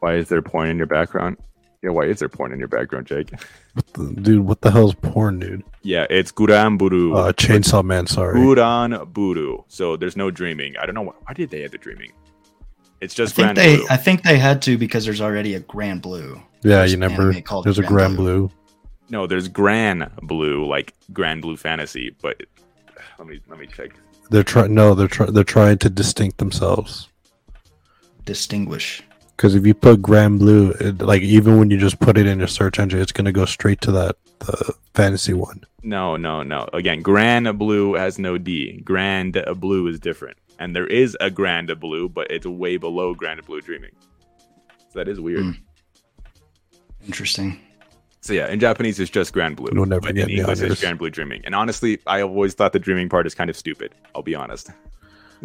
why 0.00 0.14
is 0.16 0.28
there 0.28 0.42
porn 0.42 0.68
in 0.68 0.76
your 0.76 0.86
background? 0.88 1.36
Yeah, 1.84 1.90
why 1.90 2.04
is 2.06 2.18
there 2.18 2.30
porn 2.30 2.50
in 2.50 2.58
your 2.58 2.68
background, 2.68 3.06
Jake? 3.06 3.30
What 3.74 3.92
the, 3.92 4.18
dude, 4.22 4.46
what 4.46 4.62
the 4.62 4.70
hell's 4.70 4.94
porn, 4.94 5.38
dude? 5.38 5.62
Yeah, 5.82 6.06
it's 6.08 6.32
Guran 6.32 6.78
Buru. 6.78 7.14
Uh, 7.14 7.32
Chainsaw 7.32 7.84
Man, 7.84 8.06
sorry. 8.06 8.40
Guran 8.40 9.12
Buru. 9.12 9.62
So 9.68 9.94
there's 9.98 10.16
no 10.16 10.30
dreaming. 10.30 10.76
I 10.78 10.86
don't 10.86 10.94
know 10.94 11.02
why, 11.02 11.12
why 11.26 11.34
did 11.34 11.50
they 11.50 11.62
add 11.62 11.72
the 11.72 11.78
dreaming. 11.78 12.10
It's 13.02 13.12
just 13.12 13.34
I 13.34 13.34
just 13.34 13.36
think 13.36 13.44
Grand 13.44 13.58
they 13.58 13.76
Buru. 13.76 13.88
I 13.90 13.96
think 13.98 14.22
they 14.22 14.38
had 14.38 14.62
to 14.62 14.78
because 14.78 15.04
there's 15.04 15.20
already 15.20 15.52
a 15.56 15.60
Grand 15.60 16.00
Blue. 16.00 16.40
Yeah, 16.62 16.78
There's 16.78 16.92
you 16.92 16.96
never. 16.96 17.30
anime 17.30 17.42
called 17.42 17.66
There's 17.66 17.78
a 17.78 17.82
Grand 17.82 18.16
Grand 18.16 18.16
Blue. 18.16 18.48
Blue. 18.48 18.56
No, 19.10 19.26
there's 19.26 19.48
Grand 19.48 20.10
Blue, 20.22 20.66
like 20.66 20.94
Grand 21.12 21.42
Blue 21.42 21.58
Fantasy. 21.58 22.16
But 22.22 22.44
let 23.18 23.28
me 23.28 23.40
let 23.48 23.58
me 23.58 23.66
check. 23.66 23.90
They're 24.30 24.42
trying. 24.42 24.72
No, 24.72 24.94
they're 24.94 25.06
trying. 25.06 25.34
They're 25.34 25.44
trying 25.44 25.76
to 25.78 25.90
distinct 25.90 26.38
themselves. 26.38 27.08
Distinguish. 28.24 29.02
Because 29.36 29.54
if 29.54 29.66
you 29.66 29.74
put 29.74 30.00
Grand 30.00 30.38
Blue, 30.38 30.70
it, 30.72 31.00
like 31.00 31.22
even 31.22 31.58
when 31.58 31.70
you 31.70 31.76
just 31.76 31.98
put 31.98 32.16
it 32.16 32.26
in 32.26 32.40
a 32.40 32.48
search 32.48 32.78
engine, 32.78 33.00
it's 33.00 33.12
gonna 33.12 33.32
go 33.32 33.44
straight 33.44 33.80
to 33.82 33.92
that 33.92 34.16
the 34.40 34.74
fantasy 34.94 35.32
one. 35.32 35.64
No, 35.82 36.16
no, 36.16 36.42
no. 36.42 36.68
Again, 36.72 37.02
Grand 37.02 37.58
Blue 37.58 37.94
has 37.94 38.18
no 38.18 38.38
D. 38.38 38.80
Grand 38.84 39.42
Blue 39.56 39.86
is 39.88 39.98
different, 39.98 40.36
and 40.58 40.74
there 40.74 40.86
is 40.86 41.16
a 41.20 41.30
Grand 41.30 41.78
Blue, 41.80 42.08
but 42.08 42.30
it's 42.30 42.46
way 42.46 42.76
below 42.76 43.14
Grand 43.14 43.44
Blue 43.44 43.60
Dreaming. 43.60 43.92
So 44.92 45.00
that 45.00 45.08
is 45.08 45.20
weird. 45.20 45.42
Hmm. 45.42 45.50
Interesting. 47.06 47.60
So 48.20 48.32
yeah, 48.32 48.48
in 48.48 48.60
Japanese 48.60 48.98
it's 49.00 49.10
just 49.10 49.32
Grand 49.32 49.56
Blue. 49.56 49.70
You'll 49.74 49.84
never 49.84 50.00
but 50.00 50.14
get 50.14 50.30
in 50.30 50.38
English 50.38 50.62
on 50.62 50.70
it's. 50.70 50.80
Grand 50.80 50.98
Blue 50.98 51.10
Dreaming. 51.10 51.42
And 51.44 51.54
honestly, 51.54 51.98
I 52.06 52.22
always 52.22 52.54
thought 52.54 52.72
the 52.72 52.78
dreaming 52.78 53.08
part 53.08 53.26
is 53.26 53.34
kind 53.34 53.50
of 53.50 53.56
stupid. 53.56 53.92
I'll 54.14 54.22
be 54.22 54.34
honest. 54.34 54.70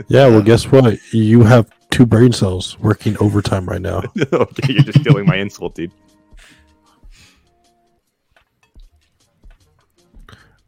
Yeah. 0.07 0.27
Well, 0.27 0.41
guess 0.41 0.71
what? 0.71 0.97
You 1.11 1.43
have 1.43 1.69
two 1.91 2.05
brain 2.05 2.31
cells 2.31 2.79
working 2.79 3.17
overtime 3.19 3.65
right 3.65 3.81
now. 3.81 4.01
okay, 4.33 4.73
you're 4.73 4.83
just 4.83 4.99
stealing 5.01 5.25
my 5.25 5.35
insult, 5.37 5.75
dude. 5.75 5.91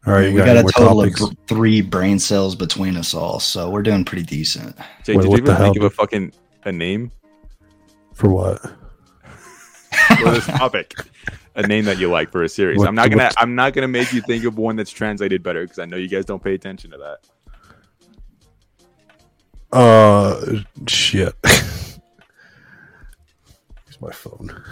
All 0.04 0.12
right, 0.14 0.32
we 0.32 0.36
got, 0.38 0.46
got 0.46 0.56
a 0.56 0.62
total 0.72 0.96
topics? 1.02 1.20
of 1.20 1.28
th- 1.28 1.38
three 1.46 1.80
brain 1.80 2.18
cells 2.18 2.56
between 2.56 2.96
us 2.96 3.14
all, 3.14 3.38
so 3.38 3.70
we're 3.70 3.82
doing 3.82 4.04
pretty 4.04 4.24
decent. 4.24 4.76
Jake, 5.04 5.16
Wait, 5.16 5.22
did 5.22 5.30
you 5.30 5.36
even 5.38 5.56
think 5.56 5.76
of 5.76 5.84
a 5.84 5.90
fucking 5.90 6.32
a 6.64 6.72
name 6.72 7.12
For 8.12 8.28
what? 8.28 8.60
for 8.60 10.30
this 10.30 10.46
topic? 10.46 10.94
a 11.54 11.66
name 11.66 11.84
that 11.84 11.98
you 11.98 12.08
like 12.10 12.32
for 12.32 12.42
a 12.42 12.48
series. 12.48 12.78
What- 12.78 12.88
I'm 12.88 12.96
not 12.96 13.10
gonna 13.10 13.24
what- 13.24 13.34
I'm 13.38 13.54
not 13.54 13.74
gonna 13.74 13.86
make 13.86 14.12
you 14.12 14.22
think 14.22 14.42
of 14.44 14.58
one 14.58 14.74
that's 14.74 14.90
translated 14.90 15.42
better 15.42 15.62
because 15.62 15.78
I 15.78 15.84
know 15.84 15.96
you 15.98 16.08
guys 16.08 16.24
don't 16.24 16.42
pay 16.42 16.54
attention 16.54 16.90
to 16.90 16.98
that. 16.98 17.18
Uh, 19.72 20.58
shit. 20.86 21.34
Here's 21.44 22.00
my 24.00 24.10
phone, 24.12 24.62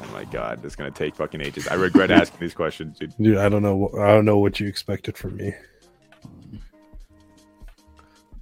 Oh 0.00 0.06
my 0.12 0.24
god, 0.24 0.62
this 0.62 0.72
is 0.72 0.76
gonna 0.76 0.90
take 0.90 1.16
fucking 1.16 1.40
ages. 1.40 1.66
I 1.66 1.74
regret 1.74 2.10
asking 2.10 2.38
these 2.40 2.54
questions, 2.54 2.98
dude. 2.98 3.14
dude. 3.20 3.38
I 3.38 3.48
don't 3.48 3.62
know. 3.62 3.90
I 3.98 4.08
don't 4.08 4.24
know 4.24 4.38
what 4.38 4.60
you 4.60 4.68
expected 4.68 5.16
from 5.16 5.36
me. 5.36 5.54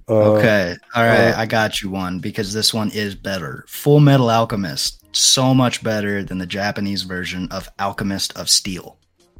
Uh, 0.09 0.33
Okay, 0.33 0.75
all 0.95 1.03
right, 1.03 1.31
uh, 1.31 1.39
I 1.39 1.45
got 1.45 1.81
you 1.81 1.89
one 1.89 2.19
because 2.19 2.53
this 2.53 2.73
one 2.73 2.91
is 2.91 3.15
better. 3.15 3.65
Full 3.67 3.99
Metal 3.99 4.29
Alchemist, 4.29 5.03
so 5.15 5.53
much 5.53 5.83
better 5.83 6.23
than 6.23 6.37
the 6.37 6.45
Japanese 6.45 7.03
version 7.03 7.47
of 7.51 7.67
Alchemist 7.79 8.37
of 8.37 8.49
Steel. 8.49 8.99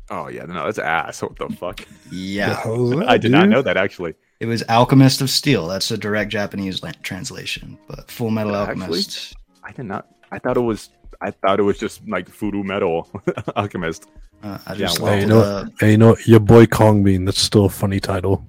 Oh 0.10 0.28
yeah, 0.28 0.44
no, 0.46 0.66
that's 0.66 0.80
ass. 0.80 1.22
What 1.22 1.38
the 1.38 1.50
fuck? 1.50 1.86
Yeah, 2.12 2.62
hell 2.62 2.92
is 2.94 3.00
that, 3.00 3.10
I 3.10 3.18
did 3.18 3.32
not 3.32 3.48
know 3.50 3.62
that 3.62 3.78
actually. 3.78 4.16
It 4.40 4.46
was 4.46 4.64
Alchemist 4.70 5.22
of 5.22 5.30
Steel. 5.30 5.68
That's 5.68 5.90
a 5.92 5.98
direct 5.98 6.32
Japanese 6.32 6.84
la- 6.84 6.92
translation, 7.02 7.78
but 7.88 8.10
Full 8.12 8.30
Metal 8.30 8.52
Yeah, 8.54 8.64
actually? 8.64 8.82
Alchemist. 8.82 9.36
I 9.64 9.72
did 9.72 9.86
not. 9.86 10.08
I 10.32 10.40
thought 10.40 10.58
it 10.58 10.62
was. 10.62 10.90
I 11.22 11.32
thought 11.32 11.60
it 11.60 11.64
was 11.64 11.80
just 11.80 12.08
like 12.08 12.30
Fudu 12.30 12.64
Metal 12.64 13.10
Alchemist. 13.56 14.08
Uh, 14.44 14.60
I 14.68 14.74
Yeah, 14.74 14.78
just 14.80 15.00
well- 15.00 15.18
looked 15.18 15.18
Hey, 15.18 15.20
it 15.20 15.22
you 15.22 15.28
know- 15.28 15.42
up. 15.42 15.68
Hey, 15.80 15.92
you 15.92 15.98
know 15.98 16.16
your 16.26 16.40
boy 16.40 16.68
Kong 16.68 17.04
Ming. 17.04 17.26
That's 17.26 17.40
still 17.42 17.66
a 17.66 17.70
funny 17.70 18.00
title. 18.00 18.46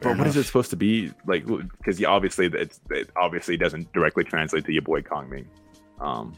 But 0.00 0.18
what 0.18 0.26
is 0.26 0.36
it 0.36 0.44
supposed 0.44 0.70
to 0.70 0.76
be 0.76 1.12
like? 1.26 1.46
Because 1.46 1.98
yeah, 1.98 2.08
obviously 2.08 2.46
it's 2.46 2.80
it 2.90 3.10
obviously 3.16 3.56
doesn't 3.56 3.90
directly 3.92 4.24
translate 4.24 4.64
to 4.66 4.72
your 4.72 4.82
boy 4.82 5.02
Kong 5.02 5.28
Ming. 5.30 5.46
Um, 6.00 6.34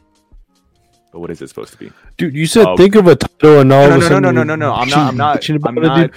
but 1.11 1.19
what 1.19 1.31
is 1.31 1.41
it 1.41 1.47
supposed 1.49 1.73
to 1.73 1.77
be? 1.79 1.91
Dude, 2.17 2.33
you 2.33 2.45
said 2.45 2.65
Um, 2.65 2.77
think 2.77 2.95
of 2.95 3.07
a 3.07 3.15
title 3.15 3.59
and 3.59 3.73
all 3.73 3.89
no, 3.89 3.97
of 3.97 4.03
a 4.03 4.09
no, 4.09 4.19
no, 4.19 4.31
no, 4.31 4.43
no, 4.43 4.43
no, 4.43 4.55
no. 4.55 4.73
I'm 4.73 4.87
not. 4.89 4.97
I'm 5.09 5.17
not. 5.17 5.37
bitching 5.41 5.55
about 5.55 5.77
I'm 5.77 5.83
not. 5.83 6.11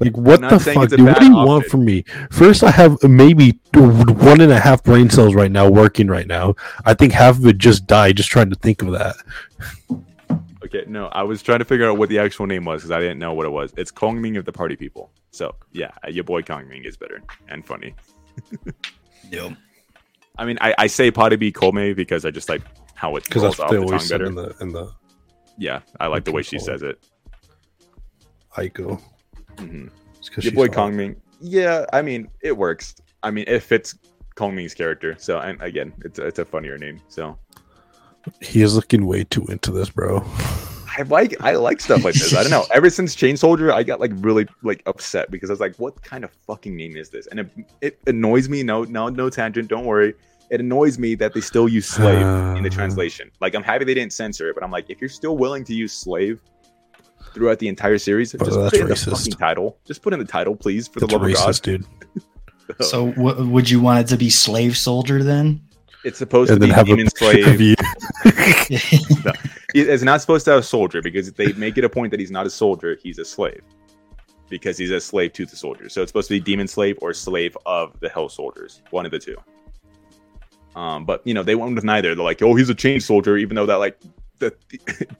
Dude. 0.00 0.16
Like 0.16 0.26
what 0.26 0.40
the 0.40 0.58
fuck, 0.58 0.88
dude? 0.88 1.02
What 1.02 1.20
do 1.20 1.26
you 1.26 1.34
want 1.34 1.66
from 1.66 1.84
me? 1.84 2.04
First, 2.30 2.62
I 2.62 2.70
have 2.70 3.02
maybe 3.02 3.58
one 3.74 4.40
and 4.40 4.52
a 4.52 4.58
half 4.58 4.82
brain 4.82 5.10
cells 5.10 5.34
right 5.34 5.50
now 5.50 5.68
working 5.70 6.08
right 6.08 6.26
now. 6.26 6.54
I 6.84 6.94
think 6.94 7.12
half 7.12 7.38
of 7.38 7.46
it 7.46 7.58
just 7.58 7.86
died 7.86 8.16
just 8.16 8.30
trying 8.30 8.50
to 8.50 8.56
think 8.56 8.82
of 8.82 8.92
that. 8.92 9.16
Okay, 10.64 10.84
no, 10.88 11.06
I 11.08 11.22
was 11.22 11.42
trying 11.42 11.60
to 11.60 11.64
figure 11.64 11.88
out 11.88 11.98
what 11.98 12.08
the 12.08 12.18
actual 12.18 12.46
name 12.46 12.64
was 12.64 12.82
because 12.82 12.90
I 12.90 13.00
didn't 13.00 13.18
know 13.18 13.34
what 13.34 13.46
it 13.46 13.50
was. 13.50 13.72
It's 13.76 13.90
Kong 13.90 14.20
Ming 14.20 14.36
of 14.36 14.44
the 14.44 14.52
Party 14.52 14.76
People. 14.76 15.10
So 15.30 15.54
yeah, 15.72 15.90
uh, 16.04 16.10
your 16.10 16.24
boy 16.24 16.42
Kong 16.42 16.68
Ming 16.68 16.84
is 16.84 16.96
better 16.96 17.22
and 17.48 17.64
funny. 17.64 17.94
Yep. 19.30 19.52
I 20.36 20.44
mean, 20.44 20.58
I, 20.60 20.74
I 20.78 20.86
say 20.86 21.10
Paripi 21.10 21.52
Koumei 21.52 21.94
because 21.94 22.24
I 22.24 22.30
just 22.30 22.48
like 22.48 22.62
how 22.94 23.16
it 23.16 23.24
because 23.24 23.42
rolls 23.42 23.56
that's 23.56 23.72
off 23.72 23.78
what 23.78 23.88
the 23.88 23.98
tongue 23.98 24.08
better. 24.08 24.26
in 24.26 24.34
the 24.34 24.56
in 24.60 24.72
the 24.72 24.92
yeah, 25.56 25.80
I 26.00 26.08
like 26.08 26.24
the 26.24 26.32
way 26.32 26.42
she 26.42 26.58
says 26.58 26.82
it. 26.82 26.98
Eiko. 28.56 29.00
Hmm 29.58 29.86
'cause 30.32 30.44
Your 30.44 30.52
boy. 30.54 30.68
Kong 30.68 30.96
Ming. 30.96 31.16
Yeah, 31.40 31.84
I 31.92 32.02
mean 32.02 32.28
it 32.40 32.56
works. 32.56 32.94
I 33.22 33.30
mean 33.30 33.44
it 33.48 33.60
fits 33.62 33.96
Kong 34.34 34.54
Ming's 34.54 34.74
character. 34.74 35.14
So 35.18 35.38
and 35.38 35.60
again, 35.62 35.92
it's 36.04 36.18
it's 36.18 36.38
a 36.38 36.44
funnier 36.44 36.78
name. 36.78 37.00
So 37.08 37.38
He 38.40 38.62
is 38.62 38.74
looking 38.74 39.06
way 39.06 39.24
too 39.24 39.44
into 39.46 39.70
this, 39.70 39.90
bro. 39.90 40.24
I 40.96 41.02
like 41.02 41.40
I 41.42 41.56
like 41.56 41.80
stuff 41.80 42.04
like 42.04 42.14
this. 42.14 42.34
I 42.34 42.42
don't 42.42 42.50
know. 42.50 42.64
Ever 42.72 42.88
since 42.88 43.14
Chain 43.14 43.36
Soldier, 43.36 43.72
I 43.72 43.82
got 43.82 44.00
like 44.00 44.12
really 44.16 44.46
like 44.62 44.82
upset 44.86 45.30
because 45.30 45.50
I 45.50 45.52
was 45.52 45.60
like, 45.60 45.74
what 45.76 46.00
kind 46.02 46.24
of 46.24 46.30
fucking 46.46 46.74
name 46.76 46.96
is 46.96 47.10
this? 47.10 47.26
And 47.26 47.40
it, 47.40 47.50
it 47.80 47.98
annoys 48.06 48.48
me. 48.48 48.62
No, 48.62 48.84
no, 48.84 49.08
no 49.08 49.28
tangent. 49.28 49.68
Don't 49.68 49.84
worry. 49.86 50.14
It 50.50 50.60
annoys 50.60 50.98
me 50.98 51.14
that 51.16 51.34
they 51.34 51.40
still 51.40 51.68
use 51.68 51.86
slave 51.86 52.24
in 52.56 52.62
the 52.62 52.70
translation. 52.78 53.30
Like 53.40 53.54
I'm 53.56 53.62
happy 53.64 53.84
they 53.84 53.94
didn't 53.94 54.12
censor 54.12 54.48
it, 54.50 54.54
but 54.54 54.62
I'm 54.62 54.70
like, 54.70 54.86
if 54.88 55.00
you're 55.00 55.10
still 55.10 55.36
willing 55.36 55.64
to 55.64 55.74
use 55.74 55.92
slave 55.92 56.40
throughout 57.34 57.58
the 57.58 57.68
entire 57.68 57.98
series, 57.98 58.32
just 58.32 58.42
Oh, 58.42 58.62
that's 58.62 58.70
put 58.70 58.80
it 58.80 58.82
in 58.84 58.88
the 58.88 58.96
fucking 58.96 59.32
title. 59.34 59.76
Just 59.84 60.00
put 60.02 60.12
in 60.12 60.18
the 60.18 60.24
title, 60.24 60.56
please, 60.56 60.88
for 60.88 61.00
That's 61.00 61.12
the 61.12 61.18
love 61.18 61.28
racist, 61.28 61.58
of 61.58 61.62
God. 61.62 61.62
dude. 61.62 62.22
So 62.86 63.10
w- 63.12 63.46
would 63.46 63.68
you 63.68 63.78
want 63.78 64.00
it 64.00 64.06
to 64.08 64.16
be 64.16 64.30
slave 64.30 64.74
soldier 64.78 65.22
then? 65.22 65.60
it's 66.02 66.16
supposed 66.18 66.50
And 66.50 66.60
to 66.60 66.66
be 66.66 66.72
have 66.72 66.86
a 66.86 66.96
demon 66.96 67.06
picture 67.06 67.42
slave. 67.42 67.60
you. 67.60 67.74
It- 69.74 69.88
It's 69.88 70.02
not 70.02 70.20
supposed 70.20 70.44
to 70.46 70.52
have 70.52 70.60
a 70.60 70.62
soldier 70.62 71.02
because 71.02 71.32
they 71.32 71.52
make 71.54 71.76
it 71.78 71.84
a 71.84 71.88
point 71.88 72.10
that 72.12 72.20
he's 72.20 72.30
not 72.30 72.46
a 72.46 72.50
soldier, 72.50 72.96
he's 73.02 73.18
a 73.18 73.24
slave. 73.24 73.60
Because 74.48 74.78
he's 74.78 74.90
a 74.90 75.00
slave 75.00 75.32
to 75.34 75.44
the 75.46 75.56
soldiers. 75.56 75.92
So 75.92 76.02
it's 76.02 76.10
supposed 76.10 76.28
to 76.28 76.34
be 76.34 76.40
demon 76.40 76.68
slave 76.68 76.96
or 77.02 77.12
slave 77.12 77.56
of 77.66 77.98
the 78.00 78.08
hell 78.08 78.28
soldiers. 78.28 78.82
One 78.90 79.04
of 79.04 79.10
the 79.12 79.18
two. 79.18 79.36
Um, 80.76 81.04
but 81.04 81.20
you 81.26 81.34
know, 81.34 81.42
they 81.42 81.54
went 81.54 81.74
with 81.74 81.84
neither. 81.84 82.14
They're 82.14 82.24
like, 82.24 82.40
oh, 82.42 82.54
he's 82.54 82.68
a 82.68 82.74
chain 82.74 83.00
soldier, 83.00 83.36
even 83.36 83.54
though 83.56 83.66
that 83.66 83.76
like 83.76 83.98
that 84.40 84.60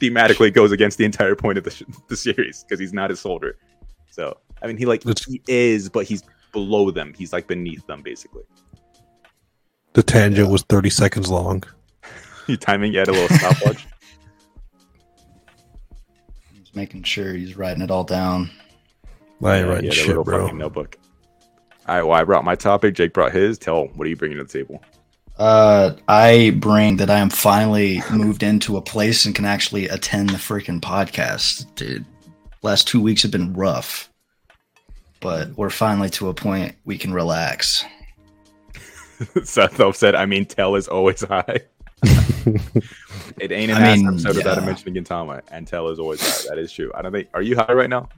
thematically 0.00 0.52
goes 0.52 0.72
against 0.72 0.98
the 0.98 1.04
entire 1.04 1.34
point 1.34 1.58
of 1.58 1.64
the, 1.64 1.70
sh- 1.70 1.82
the 2.08 2.16
series 2.16 2.62
because 2.64 2.78
he's 2.80 2.92
not 2.92 3.10
a 3.10 3.16
soldier. 3.16 3.56
So 4.10 4.36
I 4.62 4.66
mean, 4.66 4.76
he 4.76 4.86
like 4.86 5.02
That's- 5.02 5.24
he 5.24 5.40
is, 5.48 5.88
but 5.88 6.06
he's 6.06 6.22
below 6.52 6.90
them. 6.90 7.14
He's 7.16 7.32
like 7.32 7.46
beneath 7.46 7.86
them, 7.86 8.02
basically. 8.02 8.42
The 9.92 10.02
tangent 10.02 10.50
was 10.50 10.62
30 10.62 10.90
seconds 10.90 11.30
long. 11.30 11.62
You 12.46 12.58
timing 12.58 12.92
you 12.92 12.98
had 12.98 13.08
a 13.08 13.12
little 13.12 13.34
stopwatch. 13.38 13.86
He's 16.52 16.74
making 16.74 17.04
sure 17.04 17.32
he's 17.32 17.56
writing 17.56 17.82
it 17.82 17.90
all 17.90 18.04
down. 18.04 18.50
I 19.42 19.56
ain't 19.58 19.66
Yeah, 19.66 19.72
writing 19.72 19.84
he 19.84 19.88
a 19.88 19.92
shit, 19.92 20.08
little 20.08 20.24
bro. 20.24 20.42
fucking 20.42 20.58
notebook. 20.58 20.98
All 21.86 21.94
right, 21.96 22.02
well, 22.02 22.12
I 22.18 22.24
brought 22.24 22.44
my 22.44 22.54
topic. 22.54 22.94
Jake 22.94 23.12
brought 23.12 23.32
his. 23.32 23.58
Tell 23.58 23.86
what 23.88 24.06
are 24.06 24.10
you 24.10 24.16
bringing 24.16 24.38
to 24.38 24.44
the 24.44 24.52
table? 24.52 24.82
Uh, 25.38 25.94
I 26.06 26.56
bring 26.58 26.96
that 26.98 27.10
I 27.10 27.18
am 27.18 27.30
finally 27.30 28.00
moved 28.10 28.42
into 28.42 28.76
a 28.76 28.82
place 28.82 29.26
and 29.26 29.34
can 29.34 29.44
actually 29.44 29.88
attend 29.88 30.30
the 30.30 30.34
freaking 30.34 30.80
podcast. 30.80 31.66
Dude, 31.74 32.04
last 32.62 32.86
two 32.86 33.00
weeks 33.00 33.22
have 33.22 33.32
been 33.32 33.52
rough, 33.52 34.12
but 35.20 35.48
we're 35.56 35.70
finally 35.70 36.10
to 36.10 36.28
a 36.28 36.34
point 36.34 36.76
we 36.84 36.96
can 36.96 37.12
relax. 37.12 37.84
Seth 39.42 39.76
though 39.76 39.92
said, 39.92 40.14
I 40.14 40.26
mean, 40.26 40.46
tell 40.46 40.76
is 40.76 40.86
always 40.86 41.22
high. 41.22 41.60
it 42.04 43.50
ain't 43.50 43.72
an 43.72 43.78
I 43.78 43.88
ass 43.88 43.98
mean, 43.98 44.08
episode 44.08 44.36
without 44.36 44.58
yeah. 44.58 44.66
mentioning 44.66 45.02
Gintama, 45.02 45.42
and 45.50 45.66
tell 45.66 45.88
is 45.88 45.98
always 45.98 46.20
high. 46.20 46.54
That 46.54 46.58
is 46.58 46.70
true. 46.70 46.92
I 46.94 47.02
don't 47.02 47.12
think. 47.12 47.28
Are 47.34 47.42
you 47.42 47.56
high 47.56 47.72
right 47.72 47.90
now? 47.90 48.08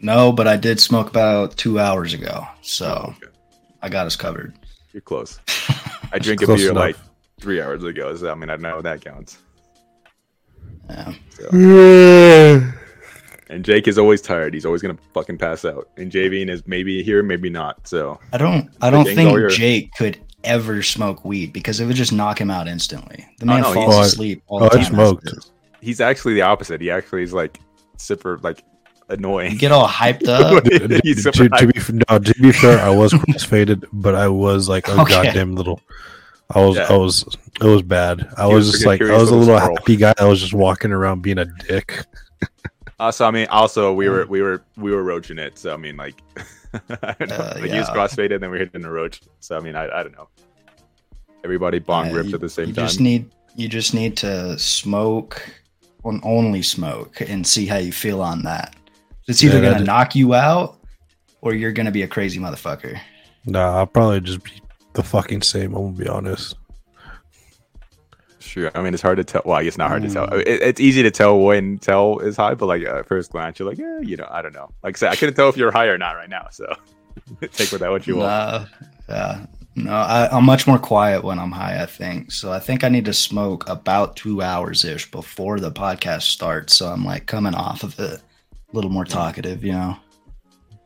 No, 0.00 0.30
but 0.30 0.46
I 0.46 0.56
did 0.56 0.78
smoke 0.80 1.08
about 1.08 1.56
two 1.56 1.80
hours 1.80 2.14
ago, 2.14 2.46
so 2.62 3.14
Okay. 3.16 3.32
I 3.82 3.88
got 3.88 4.06
us 4.06 4.14
covered. 4.14 4.54
You're 4.92 5.00
close. 5.00 5.40
I 6.12 6.18
drink 6.18 6.42
a 6.42 6.46
beer 6.46 6.70
enough. 6.70 6.76
like 6.76 6.96
three 7.40 7.60
hours 7.60 7.84
ago, 7.84 8.14
so 8.16 8.30
I 8.30 8.34
mean, 8.34 8.50
I 8.50 8.56
know 8.56 8.80
that 8.82 9.00
counts. 9.04 9.38
Yeah. 10.88 11.12
So. 11.30 12.72
And 13.50 13.64
Jake 13.64 13.88
is 13.88 13.98
always 13.98 14.20
tired. 14.20 14.52
He's 14.52 14.66
always 14.66 14.82
gonna 14.82 14.98
fucking 15.14 15.38
pass 15.38 15.64
out. 15.64 15.88
And 15.96 16.12
Javine 16.12 16.50
is 16.50 16.66
maybe 16.66 17.02
here, 17.02 17.22
maybe 17.22 17.48
not. 17.48 17.86
So 17.88 18.20
I 18.32 18.38
don't. 18.38 18.70
I 18.80 18.90
don't 18.90 19.04
think 19.06 19.30
all 19.30 19.38
yours. 19.38 19.56
Jake 19.56 19.94
could 19.94 20.18
ever 20.44 20.82
smoke 20.82 21.24
weed 21.24 21.52
because 21.52 21.80
it 21.80 21.86
would 21.86 21.96
just 21.96 22.12
knock 22.12 22.40
him 22.40 22.50
out 22.50 22.68
instantly. 22.68 23.26
The 23.38 23.46
man 23.46 23.64
oh, 23.64 23.72
no, 23.72 23.74
falls 23.74 23.94
Oh, 23.94 24.00
asleep 24.02 24.42
all 24.46 24.62
oh, 24.62 24.64
the 24.64 24.70
time. 24.70 24.80
as 24.80 24.86
smoked. 24.88 25.50
he's 25.80 26.00
actually 26.00 26.34
the 26.34 26.42
opposite. 26.42 26.80
He 26.80 26.90
actually 26.90 27.22
is 27.22 27.32
like 27.32 27.58
super 27.96 28.38
like 28.42 28.62
annoying. 29.08 29.52
You 29.52 29.58
get 29.58 29.72
all 29.72 29.88
hyped 29.88 30.26
up. 30.28 30.64
to, 30.64 31.00
He's 31.02 31.24
to, 31.24 31.30
to 31.48 31.66
be 31.66 32.04
no, 32.10 32.18
to 32.18 32.34
be 32.40 32.52
fair, 32.52 32.78
I 32.80 32.90
was 32.90 33.12
crossfaded, 33.12 33.84
but 33.92 34.14
I 34.14 34.28
was 34.28 34.68
like 34.68 34.88
a 34.88 35.00
Okay. 35.02 35.12
goddamn 35.24 35.54
little. 35.54 35.80
I 36.54 36.60
was, 36.64 36.76
Yeah. 36.76 36.86
I 36.90 36.96
was, 36.96 37.24
it 37.60 37.64
was 37.64 37.82
bad. 37.82 38.26
I 38.38 38.46
He 38.48 38.54
was 38.54 38.66
was 38.66 38.72
just 38.72 38.86
like, 38.86 38.96
I 39.02 39.04
curious 39.04 39.20
was 39.20 39.30
a 39.30 39.34
little 39.34 39.46
little 39.54 39.58
squirrel. 39.60 39.76
happy 39.76 39.96
guy. 39.96 40.14
I 40.18 40.24
was 40.24 40.40
just 40.40 40.54
walking 40.54 40.92
around 40.92 41.22
being 41.22 41.38
a 41.38 41.44
dick. 41.44 42.04
Also, 43.00 43.24
I 43.24 43.30
mean, 43.30 43.46
also 43.48 43.92
we 43.92 44.08
were 44.08 44.26
we 44.26 44.42
were 44.42 44.64
we 44.76 44.90
were 44.90 45.04
roaching 45.04 45.38
it. 45.38 45.56
So 45.56 45.72
I 45.72 45.76
mean, 45.76 45.96
like, 45.96 46.16
I 46.74 47.14
don't 47.16 47.28
know. 47.30 47.36
Uh, 47.36 47.52
like 47.60 47.70
he 47.70 47.78
was 47.78 47.86
yeah. 47.86 47.94
crossfaded, 47.94 48.40
then 48.40 48.50
we 48.50 48.58
hit 48.58 48.74
in 48.74 48.84
a 48.84 48.90
roach. 48.90 49.20
So 49.38 49.56
I 49.56 49.60
mean, 49.60 49.76
I, 49.76 49.84
I 49.88 50.02
don't 50.02 50.16
know. 50.18 50.26
Everybody 51.44 51.78
bong 51.78 52.06
Yeah, 52.06 52.14
ripped 52.16 52.30
you- 52.30 52.34
at 52.34 52.40
the 52.40 52.48
same 52.48 52.68
you 52.70 52.74
time. 52.74 52.86
just 52.86 52.98
need 52.98 53.30
you 53.54 53.68
just 53.68 53.94
need 53.94 54.16
to 54.16 54.58
smoke 54.58 55.48
and 56.04 56.20
only 56.24 56.60
smoke 56.60 57.20
and 57.20 57.46
see 57.46 57.66
how 57.66 57.76
you 57.76 57.92
feel 57.92 58.20
on 58.20 58.42
that. 58.42 58.74
It's 59.28 59.44
either 59.44 59.62
Yeah, 59.62 59.72
gonna 59.72 59.84
knock 59.84 60.14
you 60.16 60.34
out 60.34 60.78
or 61.42 61.54
you're 61.54 61.72
gonna 61.72 61.90
be 61.90 62.02
a 62.02 62.08
crazy 62.08 62.40
motherfucker. 62.40 62.98
Nah, 63.44 63.78
I'll 63.78 63.86
probably 63.86 64.20
just 64.20 64.42
be 64.42 64.52
the 64.94 65.02
fucking 65.02 65.42
same. 65.42 65.74
I'm 65.74 65.94
gonna 65.94 66.04
be 66.04 66.08
honest. 66.08 66.56
Sure. 68.38 68.70
I 68.74 68.82
mean, 68.82 68.94
it's 68.94 69.02
hard 69.02 69.18
to 69.18 69.24
tell. 69.24 69.42
Well, 69.44 69.56
I 69.56 69.64
guess 69.64 69.76
not 69.76 69.90
hard 69.90 70.02
to 70.02 70.08
tell. 70.08 70.26
Mm. 70.26 70.40
It, 70.40 70.62
it's 70.62 70.80
easy 70.80 71.02
to 71.02 71.10
tell 71.10 71.38
when 71.38 71.78
tell 71.78 72.18
is 72.20 72.36
high, 72.36 72.54
but 72.54 72.66
like 72.66 72.82
at 72.82 73.06
first 73.06 73.30
glance, 73.30 73.58
you're 73.58 73.68
like, 73.68 73.78
yeah, 73.78 74.00
you 74.00 74.16
know, 74.16 74.26
I 74.30 74.40
don't 74.40 74.54
know. 74.54 74.70
Like 74.82 74.96
I 74.96 74.98
said, 74.98 75.12
I 75.12 75.16
couldn't 75.16 75.34
tell 75.34 75.50
if 75.50 75.56
you're 75.56 75.70
high 75.70 75.86
or 75.86 75.98
not 75.98 76.12
right 76.12 76.30
now. 76.30 76.48
So 76.50 76.74
take 77.52 77.70
with 77.70 77.80
that 77.80 77.90
what 77.90 78.06
you 78.06 78.16
want. 78.16 78.28
Nah, 78.28 78.66
yeah. 79.08 79.46
No, 79.76 79.92
I, 79.92 80.28
I'm 80.32 80.44
much 80.44 80.66
more 80.66 80.78
quiet 80.78 81.22
when 81.22 81.38
I'm 81.38 81.52
high, 81.52 81.80
I 81.80 81.86
think. 81.86 82.32
So 82.32 82.50
I 82.50 82.58
think 82.58 82.82
I 82.82 82.88
need 82.88 83.04
to 83.04 83.12
smoke 83.12 83.68
about 83.68 84.16
two 84.16 84.42
hours 84.42 84.84
ish 84.84 85.08
before 85.10 85.60
the 85.60 85.70
podcast 85.70 86.22
starts. 86.22 86.74
So 86.74 86.88
I'm 86.88 87.04
like 87.04 87.26
coming 87.26 87.54
off 87.54 87.84
of 87.84 87.98
it 88.00 88.20
a 88.70 88.76
little 88.76 88.90
more 88.90 89.04
talkative, 89.04 89.64
you 89.64 89.72
know. 89.72 89.96